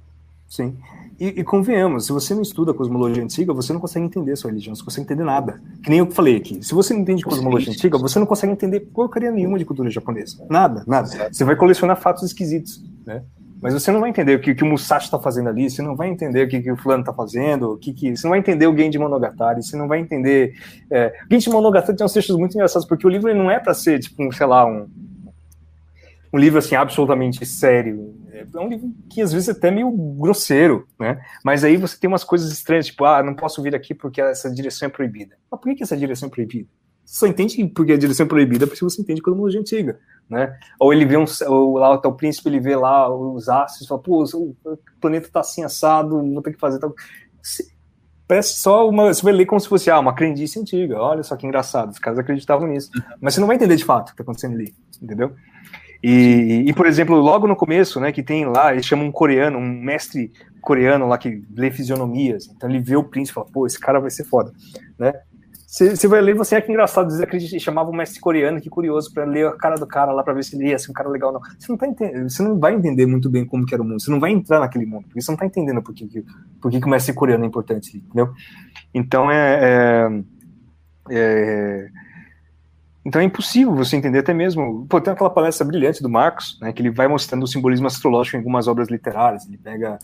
Sim. 0.48 0.78
E, 1.20 1.28
e, 1.28 1.44
convenhamos, 1.44 2.06
se 2.06 2.12
você 2.12 2.36
não 2.36 2.44
estuda 2.44 2.72
a 2.72 2.74
cosmologia 2.76 3.24
antiga, 3.24 3.54
você 3.54 3.74
não 3.74 3.80
consegue 3.80 4.06
entender 4.06 4.36
sua 4.36 4.52
religião, 4.52 4.76
você 4.76 4.82
não 4.82 4.86
consegue 4.86 5.06
entender 5.06 5.24
nada. 5.24 5.60
Que 5.82 5.90
nem 5.90 5.98
eu 5.98 6.12
falei 6.12 6.36
aqui. 6.36 6.64
Se 6.64 6.76
você 6.76 6.94
não 6.94 7.02
entende 7.02 7.24
cosmologia 7.24 7.74
antiga, 7.74 7.98
você 7.98 8.20
não 8.20 8.28
consegue 8.28 8.54
entender 8.54 8.82
porcaria 8.82 9.32
nenhuma 9.32 9.58
de 9.58 9.66
cultura 9.66 9.90
japonesa. 9.90 10.46
Nada, 10.48 10.84
nada. 10.86 11.08
Você 11.32 11.44
vai 11.44 11.56
colecionar 11.56 12.00
fatos 12.00 12.22
esquisitos, 12.22 12.84
né? 13.04 13.24
Mas 13.62 13.74
você 13.74 13.92
não 13.92 14.00
vai 14.00 14.10
entender 14.10 14.36
o 14.36 14.40
que, 14.40 14.54
que 14.54 14.64
o 14.64 14.68
Musashi 14.68 15.06
está 15.06 15.20
fazendo 15.20 15.50
ali, 15.50 15.70
você 15.70 15.82
não 15.82 15.96
vai 15.96 16.10
entender 16.10 16.46
o 16.46 16.50
que, 16.50 16.62
que 16.62 16.72
o 16.72 16.78
fulano 16.78 17.02
está 17.02 17.14
fazendo, 17.14 17.74
o 17.74 17.78
que, 17.78 17.94
que, 17.94 18.16
você 18.16 18.28
não 18.28 18.32
vai 18.32 18.40
entender 18.40 18.68
o 18.68 18.78
Genji 18.78 19.00
Monogatari, 19.00 19.64
você 19.64 19.78
não 19.78 19.88
vai 19.88 20.00
entender... 20.00 20.54
É, 20.92 21.14
Genji 21.32 21.50
Monogatari 21.50 21.98
tem 21.98 22.06
uns 22.06 22.14
textos 22.14 22.38
muito 22.38 22.54
engraçados, 22.54 22.88
porque 22.88 23.08
o 23.08 23.10
livro 23.10 23.34
não 23.34 23.50
é 23.50 23.60
para 23.60 23.74
ser, 23.74 24.00
tipo, 24.00 24.24
um, 24.24 24.32
sei 24.32 24.46
lá, 24.46 24.66
um, 24.66 24.88
um 26.34 26.38
livro, 26.38 26.60
assim, 26.60 26.76
absolutamente 26.76 27.46
sério. 27.46 28.14
É 28.34 28.60
um 28.60 28.68
livro 28.68 28.92
que, 29.10 29.22
às 29.22 29.32
vezes, 29.32 29.48
é 29.48 29.52
até 29.54 29.72
meio 29.72 29.90
grosseiro, 29.90 30.86
né? 31.00 31.22
Mas 31.44 31.64
aí 31.64 31.78
você 31.78 31.98
tem 31.98 32.10
umas 32.10 32.26
coisas 32.26 32.52
estranhas, 32.52 32.88
tipo, 32.88 33.06
ah, 33.06 33.24
não 33.24 33.34
posso 33.34 33.62
vir 33.62 33.74
aqui 33.74 33.94
porque 33.94 34.20
essa 34.20 34.52
direção 34.52 34.88
é 34.88 34.90
proibida. 34.90 35.38
Mas 35.50 35.62
por 35.62 35.70
que, 35.70 35.76
que 35.76 35.84
essa 35.84 35.96
direção 35.96 36.28
é 36.28 36.30
proibida? 36.30 36.68
Você 37.06 37.20
só 37.20 37.28
entende 37.28 37.66
porque 37.68 37.94
a 37.94 37.98
direção 37.98 38.26
é 38.26 38.30
proibida 38.30 38.66
porque 38.66 38.84
você 38.84 39.02
entende 39.02 39.22
cronologia 39.22 39.60
antiga 39.60 40.00
né? 40.30 40.58
Ou 40.80 40.94
ele 40.94 41.06
vê 41.06 41.18
um, 41.18 41.26
ou 41.48 41.78
lá 41.78 41.98
tá 41.98 42.10
o 42.10 42.14
príncipe, 42.14 42.50
ele 42.50 42.60
vê 42.60 42.76
lá 42.76 43.14
os 43.14 43.48
astros, 43.48 43.88
fala, 43.88 44.02
pô, 44.02 44.24
o 44.24 44.78
planeta 45.00 45.30
tá 45.32 45.40
assim 45.40 45.64
assado, 45.64 46.22
vou 46.34 46.42
ter 46.42 46.54
que 46.54 46.60
fazer 46.60 46.80
tal. 46.80 46.94
Parece 48.28 48.56
só 48.60 48.90
uma. 48.90 49.14
Você 49.14 49.22
vai 49.22 49.34
ler 49.34 49.46
como 49.46 49.60
se 49.60 49.68
fosse 49.68 49.90
ah, 49.92 50.00
uma 50.00 50.16
crendice 50.16 50.60
antiga. 50.60 51.00
Olha 51.00 51.22
só 51.22 51.36
que 51.36 51.46
engraçado, 51.46 51.92
os 51.92 52.00
caras 52.00 52.18
acreditavam 52.18 52.68
nisso. 52.68 52.90
Mas 53.22 53.36
você 53.36 53.40
não 53.40 53.48
vai 53.48 53.56
entender 53.56 53.76
de 53.76 53.86
fato 53.86 54.10
o 54.10 54.12
que 54.12 54.18
tá 54.18 54.24
acontecendo 54.24 54.56
ali, 54.56 54.74
entendeu? 55.02 55.34
E, 56.04 56.66
e, 56.68 56.74
por 56.74 56.86
exemplo, 56.86 57.16
logo 57.16 57.48
no 57.48 57.56
começo, 57.56 58.00
né, 58.00 58.12
que 58.12 58.22
tem 58.22 58.46
lá, 58.46 58.74
eles 58.74 58.86
chamam 58.86 59.08
um 59.08 59.12
coreano, 59.12 59.58
um 59.58 59.82
mestre 59.82 60.32
coreano 60.62 61.08
lá 61.08 61.18
que 61.18 61.44
lê 61.56 61.72
fisionomias. 61.72 62.48
Então 62.48 62.70
ele 62.70 62.80
vê 62.80 62.96
o 62.96 63.04
príncipe 63.04 63.32
e 63.32 63.36
fala, 63.36 63.48
pô, 63.52 63.66
esse 63.66 63.80
cara 63.80 64.00
vai 64.00 64.12
ser 64.12 64.24
foda, 64.24 64.52
né? 64.98 65.14
Você 65.76 66.08
vai 66.08 66.22
ler, 66.22 66.34
você 66.34 66.56
é 66.56 66.62
que 66.62 66.72
engraçado 66.72 67.08
dizer 67.08 67.28
que 67.28 67.60
chamava 67.60 67.90
o 67.90 67.94
mestre 67.94 68.22
coreano, 68.22 68.62
que 68.62 68.70
curioso, 68.70 69.14
para 69.14 69.26
ler 69.26 69.46
a 69.48 69.58
cara 69.58 69.76
do 69.76 69.86
cara 69.86 70.14
lá, 70.14 70.24
para 70.24 70.34
ver 70.34 70.42
se 70.42 70.56
ele 70.56 70.70
ia 70.70 70.80
ser 70.80 70.90
um 70.90 70.94
cara 70.94 71.10
legal 71.10 71.34
ou 71.34 71.34
não. 71.34 71.42
Você 71.60 71.70
não, 71.70 71.78
tá 71.78 71.86
entendendo, 71.86 72.30
você 72.30 72.42
não 72.42 72.58
vai 72.58 72.74
entender 72.74 73.06
muito 73.06 73.30
bem 73.30 73.46
como 73.46 73.66
que 73.66 73.74
era 73.74 73.84
o 73.84 73.86
mundo, 73.86 74.00
você 74.00 74.10
não 74.10 74.20
vai 74.22 74.32
entrar 74.32 74.62
naquele 74.62 74.86
mundo, 74.86 75.04
porque 75.04 75.20
você 75.20 75.30
não 75.30 75.38
tá 75.38 75.46
entendendo 75.46 75.84
por 75.84 75.94
que, 75.94 76.24
por 76.62 76.72
que, 76.72 76.80
que 76.80 76.88
o 76.88 76.90
mestre 76.90 77.14
coreano 77.14 77.44
é 77.44 77.48
importante, 77.48 77.98
entendeu? 77.98 78.32
Então 78.94 79.30
é, 79.30 79.60
é, 79.62 80.24
é 81.12 81.90
então 83.06 83.22
é 83.22 83.26
impossível 83.26 83.76
você 83.76 83.98
entender 83.98 84.20
até 84.20 84.34
mesmo. 84.34 84.88
Pô, 84.88 85.00
tem 85.00 85.14
aquela 85.14 85.30
palestra 85.30 85.68
brilhante 85.68 86.02
do 86.02 86.10
Marcos, 86.10 86.58
né, 86.60 86.74
que 86.74 86.82
ele 86.82 86.90
vai 86.90 87.08
mostrando 87.08 87.44
o 87.44 87.48
simbolismo 87.48 87.86
astrológico 87.86 88.38
em 88.38 88.40
algumas 88.40 88.68
obras 88.68 88.90
literárias. 88.90 89.46
Ele 89.46 89.58
pega, 89.58 90.00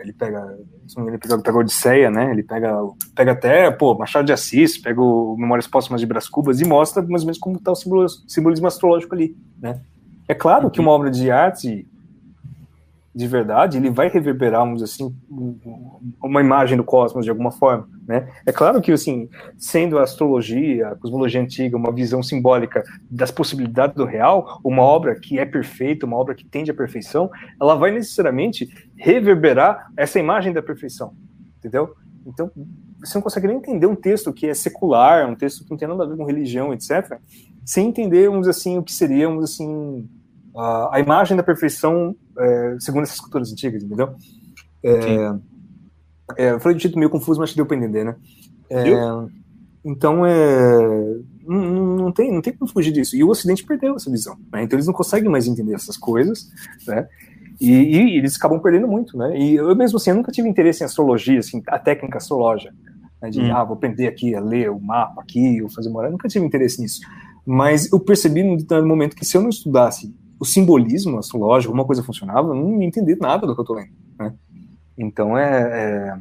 ele 0.00 0.12
pega, 0.12 0.58
ele 0.96 1.18
pega, 1.18 1.38
pega 1.38 1.58
Odisseia, 1.58 2.10
né? 2.10 2.30
Ele 2.30 2.42
pega, 2.42 2.76
pega 3.14 3.32
até, 3.32 3.70
pô, 3.70 3.94
Machado 3.94 4.26
de 4.26 4.32
Assis, 4.32 4.78
pega 4.78 5.00
o 5.00 5.36
Memórias 5.36 5.66
Póstumas 5.66 6.00
de 6.00 6.06
Brás 6.06 6.28
Cubas 6.28 6.60
e 6.60 6.64
mostra 6.64 7.02
mais 7.02 7.22
ou 7.22 7.26
menos 7.26 7.38
como 7.38 7.56
está 7.56 7.72
o 7.72 7.76
simbolismo, 7.76 8.22
simbolismo 8.28 8.66
astrológico 8.66 9.14
ali, 9.14 9.36
né? 9.60 9.80
É 10.28 10.34
claro 10.34 10.70
que 10.70 10.80
uma 10.80 10.92
obra 10.92 11.10
de 11.10 11.30
arte 11.30 11.86
de 13.14 13.26
verdade, 13.26 13.76
ele 13.76 13.90
vai 13.90 14.08
reverberar, 14.08 14.66
assim, 14.82 15.14
uma 16.22 16.40
imagem 16.40 16.78
do 16.78 16.84
cosmos 16.84 17.24
de 17.24 17.30
alguma 17.30 17.50
forma, 17.50 17.86
né? 18.08 18.26
É 18.46 18.52
claro 18.52 18.80
que, 18.80 18.90
assim, 18.90 19.28
sendo 19.58 19.98
a 19.98 20.02
astrologia, 20.02 20.88
a 20.88 20.96
cosmologia 20.96 21.40
antiga, 21.40 21.76
uma 21.76 21.92
visão 21.92 22.22
simbólica 22.22 22.82
das 23.10 23.30
possibilidades 23.30 23.94
do 23.94 24.06
real, 24.06 24.58
uma 24.64 24.82
obra 24.82 25.14
que 25.14 25.38
é 25.38 25.44
perfeita, 25.44 26.06
uma 26.06 26.16
obra 26.16 26.34
que 26.34 26.44
tende 26.44 26.70
à 26.70 26.74
perfeição, 26.74 27.30
ela 27.60 27.74
vai 27.74 27.90
necessariamente 27.90 28.66
reverberar 29.02 29.90
essa 29.96 30.20
imagem 30.20 30.52
da 30.52 30.62
perfeição, 30.62 31.12
entendeu? 31.58 31.94
Então, 32.24 32.50
você 33.00 33.14
não 33.16 33.22
consegue 33.22 33.48
nem 33.48 33.56
entender 33.56 33.86
um 33.86 33.96
texto 33.96 34.32
que 34.32 34.46
é 34.46 34.54
secular, 34.54 35.28
um 35.28 35.34
texto 35.34 35.64
que 35.64 35.70
não 35.70 35.76
tem 35.76 35.88
nada 35.88 36.04
a 36.04 36.06
ver 36.06 36.16
com 36.16 36.24
religião, 36.24 36.72
etc., 36.72 37.18
sem 37.64 37.88
entender, 37.88 38.28
vamos 38.28 38.46
assim, 38.46 38.78
o 38.78 38.82
que 38.82 38.92
seria, 38.92 39.28
vamos 39.28 39.44
assim, 39.44 40.08
a, 40.56 40.96
a 40.96 41.00
imagem 41.00 41.36
da 41.36 41.42
perfeição 41.42 42.14
é, 42.38 42.76
segundo 42.78 43.02
essas 43.02 43.18
culturas 43.18 43.52
antigas, 43.52 43.82
entendeu? 43.82 44.14
É, 44.84 45.34
é, 46.36 46.50
eu 46.52 46.60
falei 46.60 46.76
de 46.76 46.84
jeito 46.84 46.98
meio 46.98 47.10
confuso, 47.10 47.40
mas 47.40 47.54
deu 47.54 47.66
para 47.66 47.76
entender, 47.76 48.04
né? 48.04 48.16
É, 48.70 48.84
então, 49.84 50.24
é, 50.24 51.18
não, 51.44 51.96
não, 51.96 52.12
tem, 52.12 52.32
não 52.32 52.40
tem 52.40 52.52
como 52.52 52.70
fugir 52.70 52.92
disso. 52.92 53.16
E 53.16 53.24
o 53.24 53.28
Ocidente 53.28 53.64
perdeu 53.64 53.96
essa 53.96 54.08
visão, 54.08 54.38
né? 54.52 54.62
Então 54.62 54.76
eles 54.76 54.86
não 54.86 54.94
conseguem 54.94 55.28
mais 55.28 55.48
entender 55.48 55.74
essas 55.74 55.96
coisas, 55.96 56.48
né? 56.86 57.08
E, 57.62 57.70
e, 57.70 58.18
eles 58.18 58.36
acabam 58.36 58.60
perdendo 58.60 58.88
muito, 58.88 59.16
né? 59.16 59.38
E 59.38 59.54
eu 59.54 59.74
mesmo 59.76 59.96
assim, 59.96 60.10
eu 60.10 60.16
nunca 60.16 60.32
tive 60.32 60.48
interesse 60.48 60.82
em 60.82 60.86
astrologia, 60.86 61.38
assim, 61.38 61.62
a 61.68 61.78
técnica 61.78 62.18
astrológica, 62.18 62.74
né? 63.20 63.30
de, 63.30 63.40
hum. 63.40 63.54
ah, 63.54 63.62
vou 63.62 63.74
aprender 63.74 64.08
aqui 64.08 64.34
a 64.34 64.40
ler 64.40 64.70
o 64.70 64.80
mapa 64.80 65.22
aqui, 65.22 65.62
ou 65.62 65.70
fazer 65.70 65.88
morar, 65.88 66.08
eu 66.08 66.12
nunca 66.12 66.28
tive 66.28 66.44
interesse 66.44 66.80
nisso. 66.82 67.00
Mas 67.46 67.90
eu 67.92 68.00
percebi 68.00 68.42
num 68.42 68.56
determinado 68.56 68.88
momento 68.88 69.16
que 69.16 69.24
se 69.24 69.36
eu 69.36 69.42
não 69.42 69.48
estudasse 69.48 70.12
o 70.40 70.44
simbolismo 70.44 71.18
astrológico, 71.18 71.72
uma 71.72 71.84
coisa 71.84 72.02
funcionava, 72.02 72.48
eu 72.48 72.54
não 72.54 72.82
entendi 72.82 73.14
nada 73.14 73.46
do 73.46 73.54
que 73.54 73.60
eu 73.60 73.64
tô 73.64 73.74
lendo, 73.74 73.92
né? 74.18 74.34
Então 74.98 75.38
é, 75.38 75.60
é, 75.62 76.18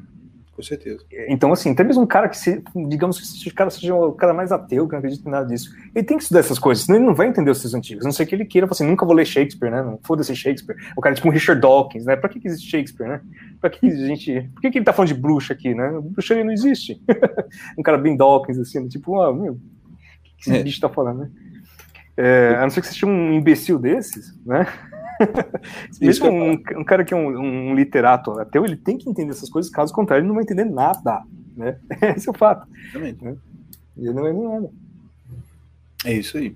Com 0.54 0.62
certeza. 0.62 1.00
Então, 1.30 1.54
assim, 1.54 1.72
até 1.72 1.84
mesmo 1.84 2.04
um 2.04 2.08
cara 2.08 2.28
que, 2.28 2.38
se, 2.38 2.62
digamos 2.88 3.18
que 3.18 3.24
esse 3.24 3.50
cara 3.52 3.70
seja 3.70 3.96
o 3.96 4.12
cara 4.12 4.34
mais 4.34 4.52
ateu, 4.52 4.86
que 4.86 4.92
não 4.92 5.00
acredita 5.00 5.28
em 5.28 5.32
nada 5.32 5.48
disso, 5.48 5.74
ele 5.96 6.06
tem 6.06 6.18
que 6.18 6.24
estudar 6.24 6.42
essas 6.42 6.60
coisas, 6.60 6.84
senão 6.84 7.00
ele 7.00 7.06
não 7.06 7.16
vai 7.16 7.28
entender 7.28 7.50
os 7.50 7.60
seus 7.60 7.74
antigos. 7.74 8.04
A 8.04 8.08
não 8.08 8.12
sei 8.12 8.26
que 8.26 8.36
ele 8.36 8.44
queira, 8.44 8.68
assim, 8.70 8.86
nunca 8.86 9.06
vou 9.06 9.16
ler 9.16 9.26
Shakespeare, 9.26 9.72
né? 9.72 9.82
Não 9.82 9.98
foda-se 10.04 10.36
Shakespeare. 10.36 10.76
O 10.96 11.02
cara 11.02 11.14
é 11.14 11.16
tipo 11.16 11.30
um 11.30 11.32
Richard 11.32 11.62
Dawkins, 11.62 12.06
né? 12.06 12.18
Pra 12.18 12.28
que, 12.28 12.40
que 12.40 12.48
existe 12.48 12.70
Shakespeare, 12.70 13.08
né? 13.08 13.22
Pra 13.62 13.70
que 13.70 13.86
a 13.88 14.08
gente. 14.08 14.50
Por 14.54 14.62
que, 14.62 14.72
que 14.72 14.78
ele 14.78 14.86
tá 14.86 14.92
falando 14.92 15.08
de 15.08 15.20
bruxa 15.20 15.54
aqui, 15.54 15.74
né? 15.74 15.90
Bruxaria 16.04 16.44
não 16.44 16.52
existe. 16.52 17.02
um 17.78 17.82
cara 17.82 17.98
bem 17.98 18.18
Dawkins, 18.18 18.60
assim, 18.60 18.88
tipo, 18.90 19.22
ah, 19.22 19.34
meu, 19.34 19.54
o 19.54 19.58
que, 20.24 20.36
que 20.36 20.42
esse 20.50 20.60
é. 20.60 20.64
bicho 20.64 20.82
tá 20.82 20.90
falando, 20.90 21.22
né? 21.22 21.32
É, 22.18 22.56
a 22.58 22.62
não 22.62 22.70
ser 22.70 22.82
que 22.82 22.88
você 22.88 22.94
seja 22.94 23.06
um 23.06 23.34
imbecil 23.34 23.80
desses, 23.80 24.38
né? 24.46 24.68
Mesmo 26.02 26.30
um, 26.30 26.52
um, 26.52 26.84
cara 26.84 27.04
que 27.04 27.14
é 27.14 27.18
um, 27.18 27.40
um, 27.40 27.76
literato 27.76 28.40
ateu, 28.40 28.66
ele 28.66 28.76
tem 28.76 28.98
que 28.98 29.10
entender 29.10 29.32
essas 29.32 29.50
coisas, 29.50 29.72
caso 29.72 29.94
contrário, 29.94 30.22
ele 30.22 30.28
não 30.28 30.36
vai 30.36 30.44
entender 30.44 30.66
nada. 30.66 31.24
Né? 31.56 31.78
Esse 32.16 32.28
é 32.28 32.32
o 32.32 32.38
fato. 32.38 32.68
Exatamente. 32.90 33.24
Né? 33.24 33.36
Ele 33.98 34.14
não 34.14 34.28
entender 34.28 34.48
nada. 34.48 34.70
É 36.06 36.14
isso 36.14 36.38
aí. 36.38 36.56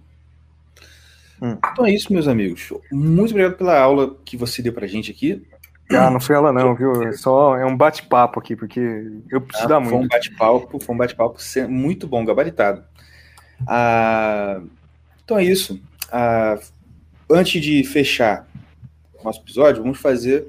Hum. 1.42 1.58
Então 1.72 1.86
é 1.86 1.92
isso, 1.92 2.12
meus 2.12 2.28
amigos. 2.28 2.72
Muito 2.92 3.32
obrigado 3.32 3.58
pela 3.58 3.80
aula 3.80 4.16
que 4.24 4.38
você 4.38 4.62
deu 4.62 4.74
pra 4.74 4.88
gente 4.88 5.12
aqui. 5.12 5.46
Ah, 5.92 6.10
não 6.10 6.20
foi 6.20 6.36
aula 6.36 6.52
não, 6.52 6.74
viu? 6.76 7.04
É 7.04 7.12
só 7.14 7.56
é 7.58 7.66
um 7.66 7.78
bate-papo 7.78 8.40
aqui, 8.40 8.56
porque 8.56 8.80
eu 9.30 9.42
preciso 9.42 9.68
ah, 9.68 9.70
dar 9.70 9.80
muito. 9.80 9.92
Foi 9.92 10.00
um 10.00 10.08
bate-papo, 10.08 10.80
foi 10.80 10.96
um 10.96 10.98
bate-papo 10.98 11.38
muito 11.70 12.08
bom, 12.08 12.26
gabaritado. 12.26 12.84
Ah, 13.68 14.62
então 15.24 15.38
é 15.38 15.44
isso. 15.44 15.80
Ah, 16.12 16.58
antes 17.30 17.62
de 17.62 17.84
fechar 17.84 18.48
nosso 19.26 19.42
episódio, 19.42 19.82
vamos 19.82 19.98
fazer 19.98 20.44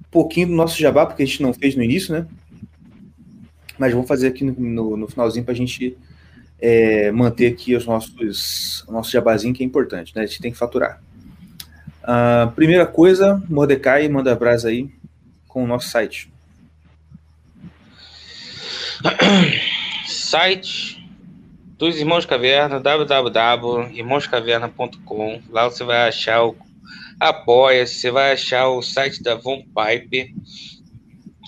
um 0.00 0.10
pouquinho 0.10 0.48
do 0.48 0.54
nosso 0.54 0.78
jabá, 0.78 1.06
porque 1.06 1.22
a 1.22 1.26
gente 1.26 1.42
não 1.42 1.54
fez 1.54 1.76
no 1.76 1.82
início, 1.82 2.12
né? 2.12 2.26
Mas 3.78 3.92
vamos 3.92 4.08
fazer 4.08 4.28
aqui 4.28 4.44
no, 4.44 4.52
no, 4.52 4.96
no 4.96 5.08
finalzinho 5.08 5.44
para 5.44 5.54
a 5.54 5.56
gente 5.56 5.96
é, 6.58 7.10
manter 7.12 7.52
aqui 7.52 7.74
os 7.74 7.86
nossos, 7.86 8.84
o 8.88 8.92
nosso 8.92 9.10
jabazinho, 9.10 9.54
que 9.54 9.62
é 9.62 9.66
importante, 9.66 10.12
né? 10.14 10.22
A 10.22 10.26
gente 10.26 10.40
tem 10.40 10.50
que 10.50 10.58
faturar. 10.58 11.00
Uh, 12.02 12.50
primeira 12.52 12.86
coisa, 12.86 13.42
Mordecai, 13.48 14.08
manda 14.08 14.34
brasa 14.34 14.68
aí 14.68 14.90
com 15.48 15.64
o 15.64 15.66
nosso 15.66 15.88
site. 15.88 16.30
Site 20.06 21.05
dos 21.76 21.96
Irmãos 21.96 22.24
Caverna, 22.24 22.80
www.irmãoscaverna.com. 22.80 25.42
Lá 25.50 25.68
você 25.68 25.84
vai 25.84 26.08
achar 26.08 26.42
o 26.44 26.56
Apoia, 27.20 27.86
você 27.86 28.10
vai 28.10 28.32
achar 28.32 28.68
o 28.68 28.80
site 28.82 29.22
da 29.22 29.34
Von 29.34 29.62
Pipe, 29.62 30.34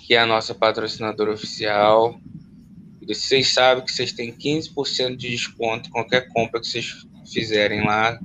que 0.07 0.13
é 0.15 0.19
a 0.19 0.27
nossa 0.27 0.55
patrocinadora 0.55 1.33
oficial. 1.33 2.21
E 3.01 3.15
vocês 3.15 3.49
sabem 3.53 3.83
que 3.85 3.93
vocês 3.93 4.13
têm 4.13 4.33
15% 4.33 5.17
de 5.17 5.31
desconto 5.31 5.89
em 5.89 5.93
qualquer 5.93 6.29
compra 6.29 6.61
que 6.61 6.67
vocês 6.67 7.07
fizerem 7.33 7.83
lá. 7.85 8.19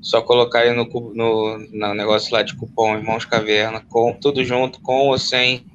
Só 0.00 0.22
colocarem 0.22 0.74
no, 0.74 0.86
no, 1.14 1.58
no 1.58 1.94
negócio 1.94 2.32
lá 2.32 2.42
de 2.42 2.56
cupom 2.56 2.96
Irmãos 2.96 3.26
Caverna, 3.26 3.80
com 3.80 4.14
tudo 4.14 4.44
junto, 4.44 4.80
com 4.80 5.08
ou 5.08 5.18
sem 5.18 5.66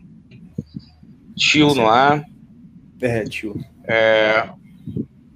tio 1.35 1.75
no 1.75 1.87
ar. 1.87 2.23
É, 2.99 3.23
tio. 3.25 3.63
É. 3.83 4.49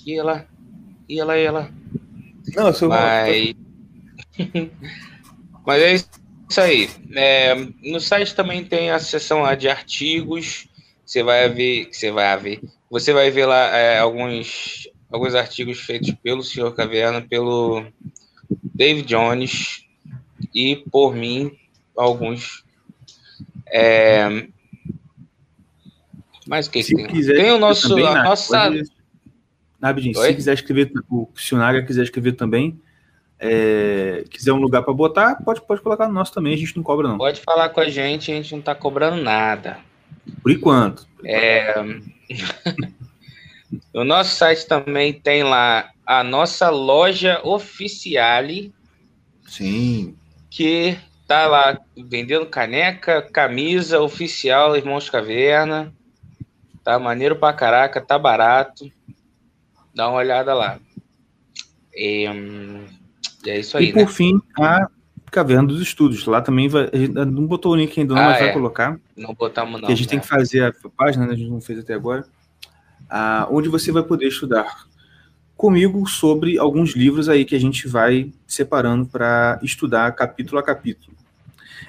E 0.05 0.17
ela? 0.17 0.47
E 1.07 1.19
ela, 1.19 1.37
e 1.37 1.43
ela? 1.43 1.71
Não, 2.55 2.67
eu 2.67 2.73
sou 2.73 2.89
Mas... 2.89 3.55
Mas 5.65 5.81
é 5.81 5.93
isso 5.93 6.61
aí. 6.61 6.89
É, 7.13 7.55
no 7.83 7.99
site 7.99 8.35
também 8.35 8.63
tem 8.63 8.89
a 8.89 8.99
seção 8.99 9.41
lá 9.41 9.55
de 9.55 9.69
artigos. 9.69 10.67
Você 11.05 11.21
vai 11.23 11.47
ver, 11.49 11.89
você 11.91 12.11
vai 12.11 12.37
ver, 12.37 12.61
você 12.89 13.13
vai 13.13 13.29
ver 13.29 13.45
lá 13.45 13.75
é, 13.75 13.99
alguns 13.99 14.89
alguns 15.11 15.35
artigos 15.35 15.79
feitos 15.81 16.11
pelo 16.23 16.41
Senhor 16.41 16.73
Caverna, 16.73 17.21
pelo 17.21 17.85
David 18.73 19.07
Jones 19.07 19.85
e 20.55 20.77
por 20.89 21.13
mim 21.13 21.51
alguns. 21.95 22.63
É, 23.67 24.47
mas 26.47 26.67
o 26.67 26.71
que, 26.71 26.83
se 26.83 26.95
tem? 26.95 27.07
Tem 27.07 27.51
o 27.51 27.59
nosso 27.59 27.95
a 28.05 28.23
nossa. 28.23 28.69
Pode... 28.69 29.00
se 30.13 30.35
quiser 30.35 30.53
escrever, 30.53 30.91
o, 31.09 31.27
se 31.35 31.55
o 31.55 31.57
Naga 31.57 31.83
quiser 31.83 32.03
escrever 32.03 32.33
também, 32.33 32.79
é, 33.39 34.23
quiser 34.29 34.53
um 34.53 34.57
lugar 34.57 34.83
para 34.83 34.93
botar, 34.93 35.35
pode, 35.43 35.61
pode 35.61 35.81
colocar 35.81 36.07
no 36.07 36.13
nosso 36.13 36.33
também, 36.33 36.53
a 36.53 36.57
gente 36.57 36.75
não 36.75 36.83
cobra 36.83 37.07
não. 37.07 37.17
Pode 37.17 37.41
falar 37.41 37.69
com 37.69 37.79
a 37.79 37.89
gente, 37.89 38.31
a 38.31 38.35
gente 38.35 38.51
não 38.51 38.59
está 38.59 38.75
cobrando 38.75 39.21
nada. 39.21 39.79
Por 40.43 40.51
enquanto. 40.51 41.07
É... 41.25 41.73
no 43.93 44.03
nosso 44.03 44.35
site 44.35 44.67
também 44.67 45.11
tem 45.11 45.43
lá 45.43 45.89
a 46.05 46.23
nossa 46.23 46.69
loja 46.69 47.41
oficiale. 47.43 48.71
Sim. 49.47 50.15
Que 50.49 50.97
tá 51.27 51.47
lá 51.47 51.79
vendendo 51.97 52.45
caneca, 52.45 53.21
camisa 53.21 54.01
oficial 54.01 54.75
Irmãos 54.75 55.09
Caverna. 55.09 55.93
Tá 56.83 56.99
maneiro 56.99 57.35
pra 57.35 57.53
caraca, 57.53 58.01
tá 58.01 58.19
barato. 58.19 58.91
Dá 59.93 60.07
uma 60.07 60.18
olhada 60.18 60.53
lá. 60.53 60.80
E, 61.93 62.30
hum, 62.30 62.85
é 63.45 63.59
isso 63.59 63.77
aí. 63.77 63.89
E 63.89 63.93
por 63.93 64.05
né? 64.05 64.07
fim, 64.07 64.41
a 64.59 64.88
Caverna 65.31 65.68
dos 65.68 65.81
Estudos. 65.81 66.26
Lá 66.26 66.41
também 66.41 66.68
vai. 66.68 66.89
A 66.91 66.97
gente 66.97 67.13
não 67.13 67.47
botou 67.47 67.72
o 67.72 67.76
link 67.76 67.97
ainda, 67.99 68.13
não, 68.13 68.22
ah, 68.22 68.26
mas 68.26 68.38
é. 68.38 68.43
vai 68.45 68.53
colocar. 68.53 68.99
Não 69.15 69.34
botamos, 69.34 69.80
não. 69.80 69.88
Que 69.88 69.93
a 69.93 69.95
gente 69.95 70.07
né? 70.07 70.11
tem 70.11 70.19
que 70.19 70.27
fazer 70.27 70.63
a 70.65 70.89
página, 70.89 71.26
né? 71.26 71.34
a 71.34 71.35
gente 71.35 71.49
não 71.49 71.61
fez 71.61 71.80
até 71.80 71.93
agora. 71.93 72.26
Ah, 73.09 73.47
onde 73.49 73.69
você 73.69 73.91
vai 73.91 74.03
poder 74.03 74.27
estudar 74.27 74.85
comigo 75.55 76.07
sobre 76.07 76.57
alguns 76.57 76.95
livros 76.95 77.30
aí 77.30 77.45
que 77.45 77.55
a 77.55 77.59
gente 77.59 77.88
vai 77.88 78.31
separando 78.47 79.05
para 79.05 79.59
estudar 79.61 80.11
capítulo 80.13 80.59
a 80.59 80.63
capítulo. 80.63 81.15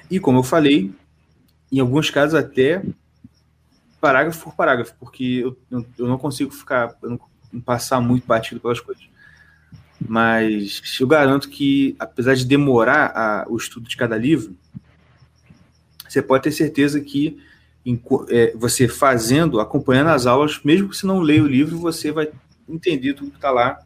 E 0.09 0.19
como 0.19 0.39
eu 0.39 0.43
falei, 0.43 0.93
em 1.71 1.79
alguns 1.79 2.09
casos 2.09 2.35
até 2.35 2.83
parágrafo 3.99 4.43
por 4.43 4.55
parágrafo, 4.55 4.93
porque 4.99 5.41
eu, 5.43 5.57
eu 5.97 6.07
não 6.07 6.17
consigo 6.17 6.51
ficar, 6.51 6.93
não, 7.01 7.19
passar 7.61 7.99
muito 8.01 8.25
batido 8.25 8.59
pelas 8.59 8.79
coisas. 8.79 9.03
Mas 10.05 10.81
eu 10.99 11.07
garanto 11.07 11.49
que, 11.49 11.95
apesar 11.97 12.35
de 12.35 12.45
demorar 12.45 13.11
a, 13.15 13.45
o 13.47 13.57
estudo 13.57 13.87
de 13.87 13.95
cada 13.95 14.17
livro, 14.17 14.55
você 16.07 16.21
pode 16.21 16.43
ter 16.43 16.51
certeza 16.51 16.99
que 16.99 17.39
em, 17.85 17.99
é, 18.29 18.53
você 18.55 18.87
fazendo, 18.87 19.59
acompanhando 19.59 20.09
as 20.09 20.25
aulas, 20.25 20.59
mesmo 20.63 20.89
que 20.89 20.97
você 20.97 21.07
não 21.07 21.19
leia 21.19 21.43
o 21.43 21.47
livro, 21.47 21.77
você 21.77 22.11
vai 22.11 22.29
entender 22.67 23.13
tudo 23.13 23.31
que 23.31 23.37
está 23.37 23.51
lá 23.51 23.79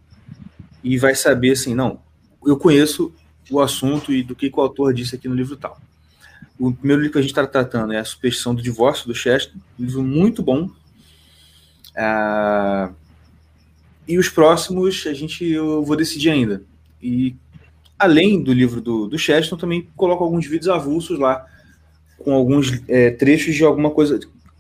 e 0.84 0.98
vai 0.98 1.16
saber 1.16 1.52
assim, 1.52 1.74
não, 1.74 2.00
eu 2.46 2.58
conheço 2.58 3.14
o 3.50 3.60
assunto 3.60 4.12
e 4.12 4.24
do 4.24 4.36
que, 4.36 4.50
que 4.50 4.60
o 4.60 4.62
autor 4.62 4.94
disse 4.94 5.16
aqui 5.16 5.28
no 5.28 5.36
livro 5.36 5.56
tal. 5.56 5.80
O 6.60 6.74
primeiro 6.74 7.02
livro 7.02 7.14
que 7.14 7.20
a 7.20 7.22
gente 7.22 7.32
está 7.32 7.46
tratando 7.46 7.94
é 7.94 8.00
A 8.00 8.06
Superstição 8.06 8.54
do 8.54 8.62
Divórcio, 8.62 9.08
do 9.08 9.14
Chester, 9.16 9.56
um 9.80 9.84
livro 9.84 10.04
muito 10.04 10.42
bom. 10.42 10.70
Ah, 11.96 12.92
e 14.08 14.18
os 14.18 14.30
próximos 14.30 15.06
a 15.08 15.14
gente 15.14 15.46
eu 15.46 15.84
vou 15.84 15.96
decidir 15.96 16.30
ainda. 16.30 16.64
E 17.02 17.36
além 18.00 18.42
do 18.42 18.54
livro 18.54 18.80
do, 18.80 19.08
do 19.08 19.18
Cheston, 19.18 19.58
também 19.58 19.88
coloco 19.96 20.24
alguns 20.24 20.46
vídeos 20.46 20.70
avulsos 20.70 21.20
lá, 21.20 21.46
com 22.18 22.34
alguns 22.34 22.82
é, 22.88 23.12
trechos 23.12 23.56
de 23.56 23.64
alguma 23.64 23.92
coisa, 23.92 24.20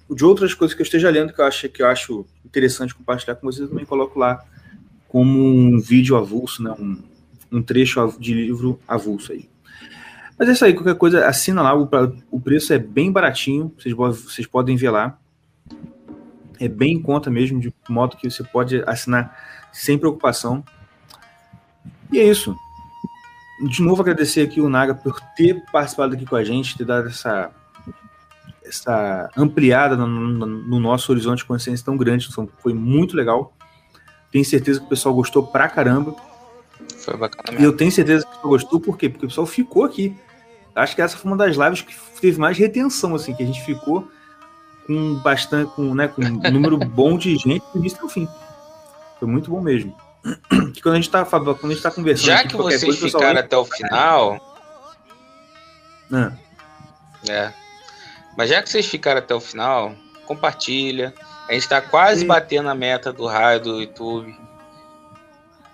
de 0.09 0.25
outras 0.25 0.53
coisas 0.53 0.75
que 0.75 0.81
eu 0.81 0.85
esteja 0.85 1.09
lendo 1.09 1.33
que 1.33 1.39
eu 1.39 1.45
acho, 1.45 1.69
que 1.69 1.81
eu 1.81 1.87
acho 1.87 2.25
interessante 2.45 2.93
compartilhar 2.93 3.35
com 3.35 3.47
vocês, 3.47 3.61
eu 3.61 3.69
também 3.69 3.85
coloco 3.85 4.19
lá 4.19 4.43
como 5.07 5.39
um 5.39 5.79
vídeo 5.79 6.17
avulso, 6.17 6.61
né, 6.61 6.75
um, 6.77 7.01
um 7.51 7.61
trecho 7.61 8.15
de 8.19 8.33
livro 8.33 8.79
avulso 8.87 9.31
aí. 9.31 9.47
Mas 10.37 10.49
é 10.49 10.51
isso 10.51 10.65
aí, 10.65 10.73
qualquer 10.73 10.95
coisa, 10.95 11.25
assina 11.25 11.61
lá, 11.61 11.75
o, 11.75 11.89
o 12.29 12.39
preço 12.39 12.73
é 12.73 12.77
bem 12.77 13.11
baratinho, 13.11 13.73
vocês, 13.77 13.95
vocês 13.95 14.45
podem 14.45 14.75
ver 14.75 14.91
lá 14.91 15.17
é 16.59 16.67
bem 16.67 16.93
em 16.93 17.01
conta 17.01 17.29
mesmo, 17.29 17.59
de 17.59 17.73
modo 17.89 18.17
que 18.17 18.29
você 18.29 18.43
pode 18.43 18.83
assinar 18.85 19.35
sem 19.71 19.97
preocupação. 19.97 20.63
E 22.11 22.19
é 22.19 22.23
isso. 22.23 22.55
De 23.69 23.81
novo, 23.81 24.01
agradecer 24.01 24.41
aqui 24.41 24.61
o 24.61 24.69
Naga 24.69 24.93
por 24.93 25.19
ter 25.35 25.63
participado 25.71 26.13
aqui 26.13 26.25
com 26.25 26.35
a 26.35 26.43
gente, 26.43 26.77
ter 26.77 26.85
dado 26.85 27.07
essa, 27.07 27.51
essa 28.63 29.29
ampliada 29.35 29.95
no, 29.95 30.07
no, 30.07 30.45
no 30.45 30.79
nosso 30.79 31.11
horizonte 31.11 31.39
de 31.39 31.45
consciência 31.45 31.85
tão 31.85 31.97
grande. 31.97 32.29
Foi 32.59 32.73
muito 32.73 33.15
legal. 33.15 33.53
Tenho 34.31 34.45
certeza 34.45 34.79
que 34.79 34.85
o 34.85 34.89
pessoal 34.89 35.15
gostou 35.15 35.47
pra 35.47 35.67
caramba. 35.67 36.15
Foi 36.99 37.17
bacana 37.17 37.43
mesmo. 37.51 37.61
E 37.61 37.63
eu 37.63 37.75
tenho 37.75 37.91
certeza 37.91 38.23
que 38.25 38.29
o 38.29 38.35
pessoal 38.35 38.49
gostou, 38.49 38.79
por 38.79 38.97
quê? 38.97 39.09
Porque 39.09 39.25
o 39.25 39.29
pessoal 39.29 39.47
ficou 39.47 39.83
aqui. 39.83 40.15
Acho 40.75 40.95
que 40.95 41.01
essa 41.01 41.17
foi 41.17 41.31
uma 41.31 41.37
das 41.37 41.55
lives 41.55 41.81
que 41.81 41.95
teve 42.21 42.39
mais 42.39 42.57
retenção, 42.57 43.15
assim, 43.15 43.33
que 43.33 43.41
a 43.41 43.45
gente 43.45 43.63
ficou 43.63 44.07
com 44.87 45.15
bastante, 45.15 45.71
com, 45.73 45.93
né, 45.93 46.07
com 46.07 46.21
um 46.21 46.51
número 46.51 46.77
bom 46.87 47.17
de 47.17 47.35
gente 47.35 47.63
do 47.73 47.79
início 47.79 48.01
ao 48.01 48.09
fim. 48.09 48.27
Foi 49.19 49.27
muito 49.27 49.51
bom 49.51 49.61
mesmo. 49.61 49.95
Que 50.73 50.81
quando 50.81 50.95
a 50.95 50.97
gente 50.97 51.09
tá, 51.09 51.25
quando 51.25 51.65
a 51.65 51.69
gente 51.69 51.81
tá 51.81 51.91
conversando. 51.91 52.25
Já 52.25 52.43
que 52.43 52.55
vocês 52.55 52.83
coisa, 52.83 53.17
ficaram 53.17 53.39
até 53.39 53.57
o 53.57 53.65
final. 53.65 54.57
Ah. 56.13 56.31
É. 57.27 57.51
Mas 58.37 58.49
já 58.49 58.61
que 58.61 58.69
vocês 58.69 58.85
ficaram 58.85 59.19
até 59.19 59.33
o 59.33 59.39
final, 59.39 59.93
compartilha. 60.25 61.13
A 61.49 61.53
gente 61.53 61.67
tá 61.67 61.81
quase 61.81 62.21
Sim. 62.21 62.27
batendo 62.27 62.69
a 62.69 62.75
meta 62.75 63.11
do 63.11 63.25
raio 63.25 63.61
do 63.61 63.81
YouTube. 63.81 64.35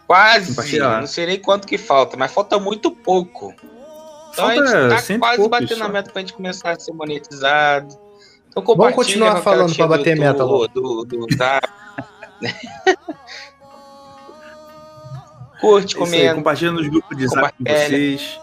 Quase. 0.07 0.79
Não 0.79 1.07
sei 1.07 1.25
nem 1.25 1.39
quanto 1.39 1.67
que 1.67 1.77
falta, 1.77 2.15
mas 2.15 2.31
falta 2.31 2.59
muito 2.59 2.91
pouco. 2.91 3.53
Então 4.31 4.47
a 4.47 4.55
Falta 4.55 4.65
gente 4.65 4.89
tá 4.89 5.19
quase 5.19 5.37
poucos 5.37 5.47
batendo 5.47 5.77
só. 5.79 5.85
a 5.85 5.89
meta 5.89 6.11
pra 6.11 6.21
gente 6.21 6.33
começar 6.33 6.71
a 6.71 6.79
ser 6.79 6.91
monetizado. 6.93 7.95
Então 8.53 8.61
compartilha 8.61 8.95
continuar 8.95 9.35
com 9.37 9.41
falando 9.41 9.73
tia 9.73 9.87
pra 9.87 9.97
do 9.97 9.99
bater 9.99 10.15
meta 10.19 10.43
logo. 10.43 10.67
Do, 10.67 11.03
do, 11.05 11.27
tá? 11.35 11.59
Curte, 15.59 15.95
É 15.95 15.97
Isso 15.97 16.03
aí, 16.03 16.11
comenta. 16.11 16.35
compartilha 16.35 16.71
nos 16.71 16.87
grupos 16.87 17.17
de 17.17 17.27
zap 17.27 17.51
de 17.57 17.57
Compartilha. 17.57 17.87
vocês. 17.87 18.39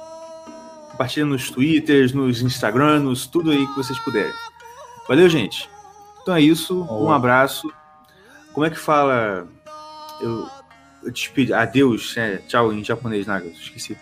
Compartilha 0.90 1.26
nos 1.26 1.50
Twitters, 1.50 2.12
nos 2.12 2.42
Instagram, 2.42 3.00
nos 3.00 3.26
tudo 3.26 3.52
aí 3.52 3.66
que 3.66 3.76
vocês 3.76 3.98
puderem. 4.00 4.32
Valeu, 5.06 5.28
gente. 5.28 5.70
Então 6.22 6.34
é 6.34 6.40
isso. 6.40 6.82
Um 6.90 7.10
abraço. 7.12 7.70
Como 8.52 8.66
é 8.66 8.70
que 8.70 8.78
fala? 8.78 9.46
Eu, 10.20 10.46
eu 11.04 11.10
despedir. 11.12 11.54
Adeus, 11.54 12.16
né? 12.16 12.38
Tchau 12.48 12.72
em 12.72 12.82
japonês, 12.82 13.26
Nagas. 13.28 13.52
Esqueci. 13.52 13.96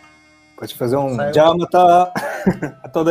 Pode 0.57 0.75
fazer 0.75 0.97
um 0.97 1.15
Saiu. 1.15 1.35
Jamata 1.35 2.13
Atode. 2.83 3.11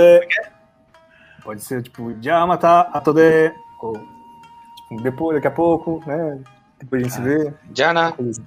Pode 1.48 1.64
ser 1.64 1.82
tipo 1.82 2.14
Jamata 2.22 2.82
Atode. 2.92 3.54
Ou, 3.82 3.94
tipo, 3.94 5.02
depois, 5.02 5.36
daqui 5.38 5.48
a 5.48 5.52
pouco, 5.52 6.04
né? 6.06 6.40
Depois 6.78 7.02
a 7.02 7.06
gente 7.06 7.16
se 7.16 7.22
vê. 7.22 7.48
Assim. 7.48 8.44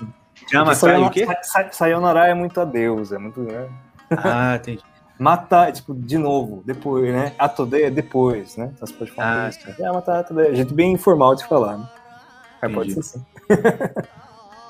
Chama 0.51 0.65
Porque 0.67 0.77
sai 0.77 1.01
o 1.03 1.11
quê? 1.11 1.21
Sayonara- 1.25 1.43
Sa- 1.43 1.73
Sayonara 1.73 2.27
é 2.29 2.35
muito 2.35 2.61
adeus, 2.61 3.11
é 3.11 3.17
muito. 3.17 3.41
Né? 3.41 3.69
Ah, 4.11 4.57
entendi. 4.57 4.83
Mata 5.19 5.69
é 5.69 5.73
tipo 5.73 5.95
de 5.95 6.19
novo, 6.19 6.63
depois, 6.67 7.11
né? 7.11 7.33
Atode 7.39 7.83
é 7.83 7.91
depois, 7.91 8.57
né? 8.59 8.71
Então 8.75 8.87
você 8.87 8.93
pode 8.95 9.11
falar 9.13 9.45
Ah, 9.47 9.49
isso. 9.49 9.61
Atode. 10.11 10.41
É 10.43 10.55
jeito 10.55 10.75
bem 10.75 10.93
informal 10.93 11.35
de 11.35 11.47
falar, 11.47 11.79
né? 11.79 11.89
Mas 12.61 12.73
pode 12.75 12.93
ser 12.93 13.01
assim. 13.01 13.27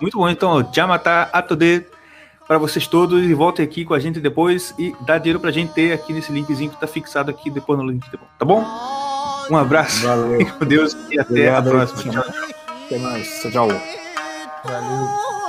Muito 0.01 0.17
bom. 0.17 0.29
Então, 0.29 0.73
Jamata 0.73 1.23
Atode 1.33 1.85
para 2.51 2.59
vocês 2.59 2.85
todos 2.89 3.23
e 3.23 3.33
voltem 3.33 3.65
aqui 3.65 3.85
com 3.85 3.95
a 3.95 4.01
gente 4.01 4.19
depois 4.19 4.75
e 4.77 4.93
dá 5.03 5.19
dinheiro 5.19 5.39
pra 5.39 5.53
gente 5.53 5.73
ter 5.73 5.93
aqui 5.93 6.13
nesse 6.13 6.33
linkzinho 6.33 6.69
que 6.69 6.81
tá 6.81 6.87
fixado 6.89 7.31
aqui 7.31 7.49
depois 7.49 7.79
no 7.79 7.89
link. 7.89 8.05
Tá 8.11 8.45
bom? 8.45 8.67
Um 9.49 9.57
abraço. 9.57 10.05
Valeu. 10.05 10.45
Com 10.59 10.65
Deus 10.65 10.97
e 11.13 11.21
até 11.21 11.31
Obrigado 11.31 11.69
a 11.69 11.71
próxima. 11.71 12.13
tchau. 12.13 12.25
Tchau. 12.25 12.45
Até 12.87 12.99
mais. 12.99 13.29
Tchau, 13.41 13.51
tchau. 13.53 13.69
Valeu.「 14.65 15.40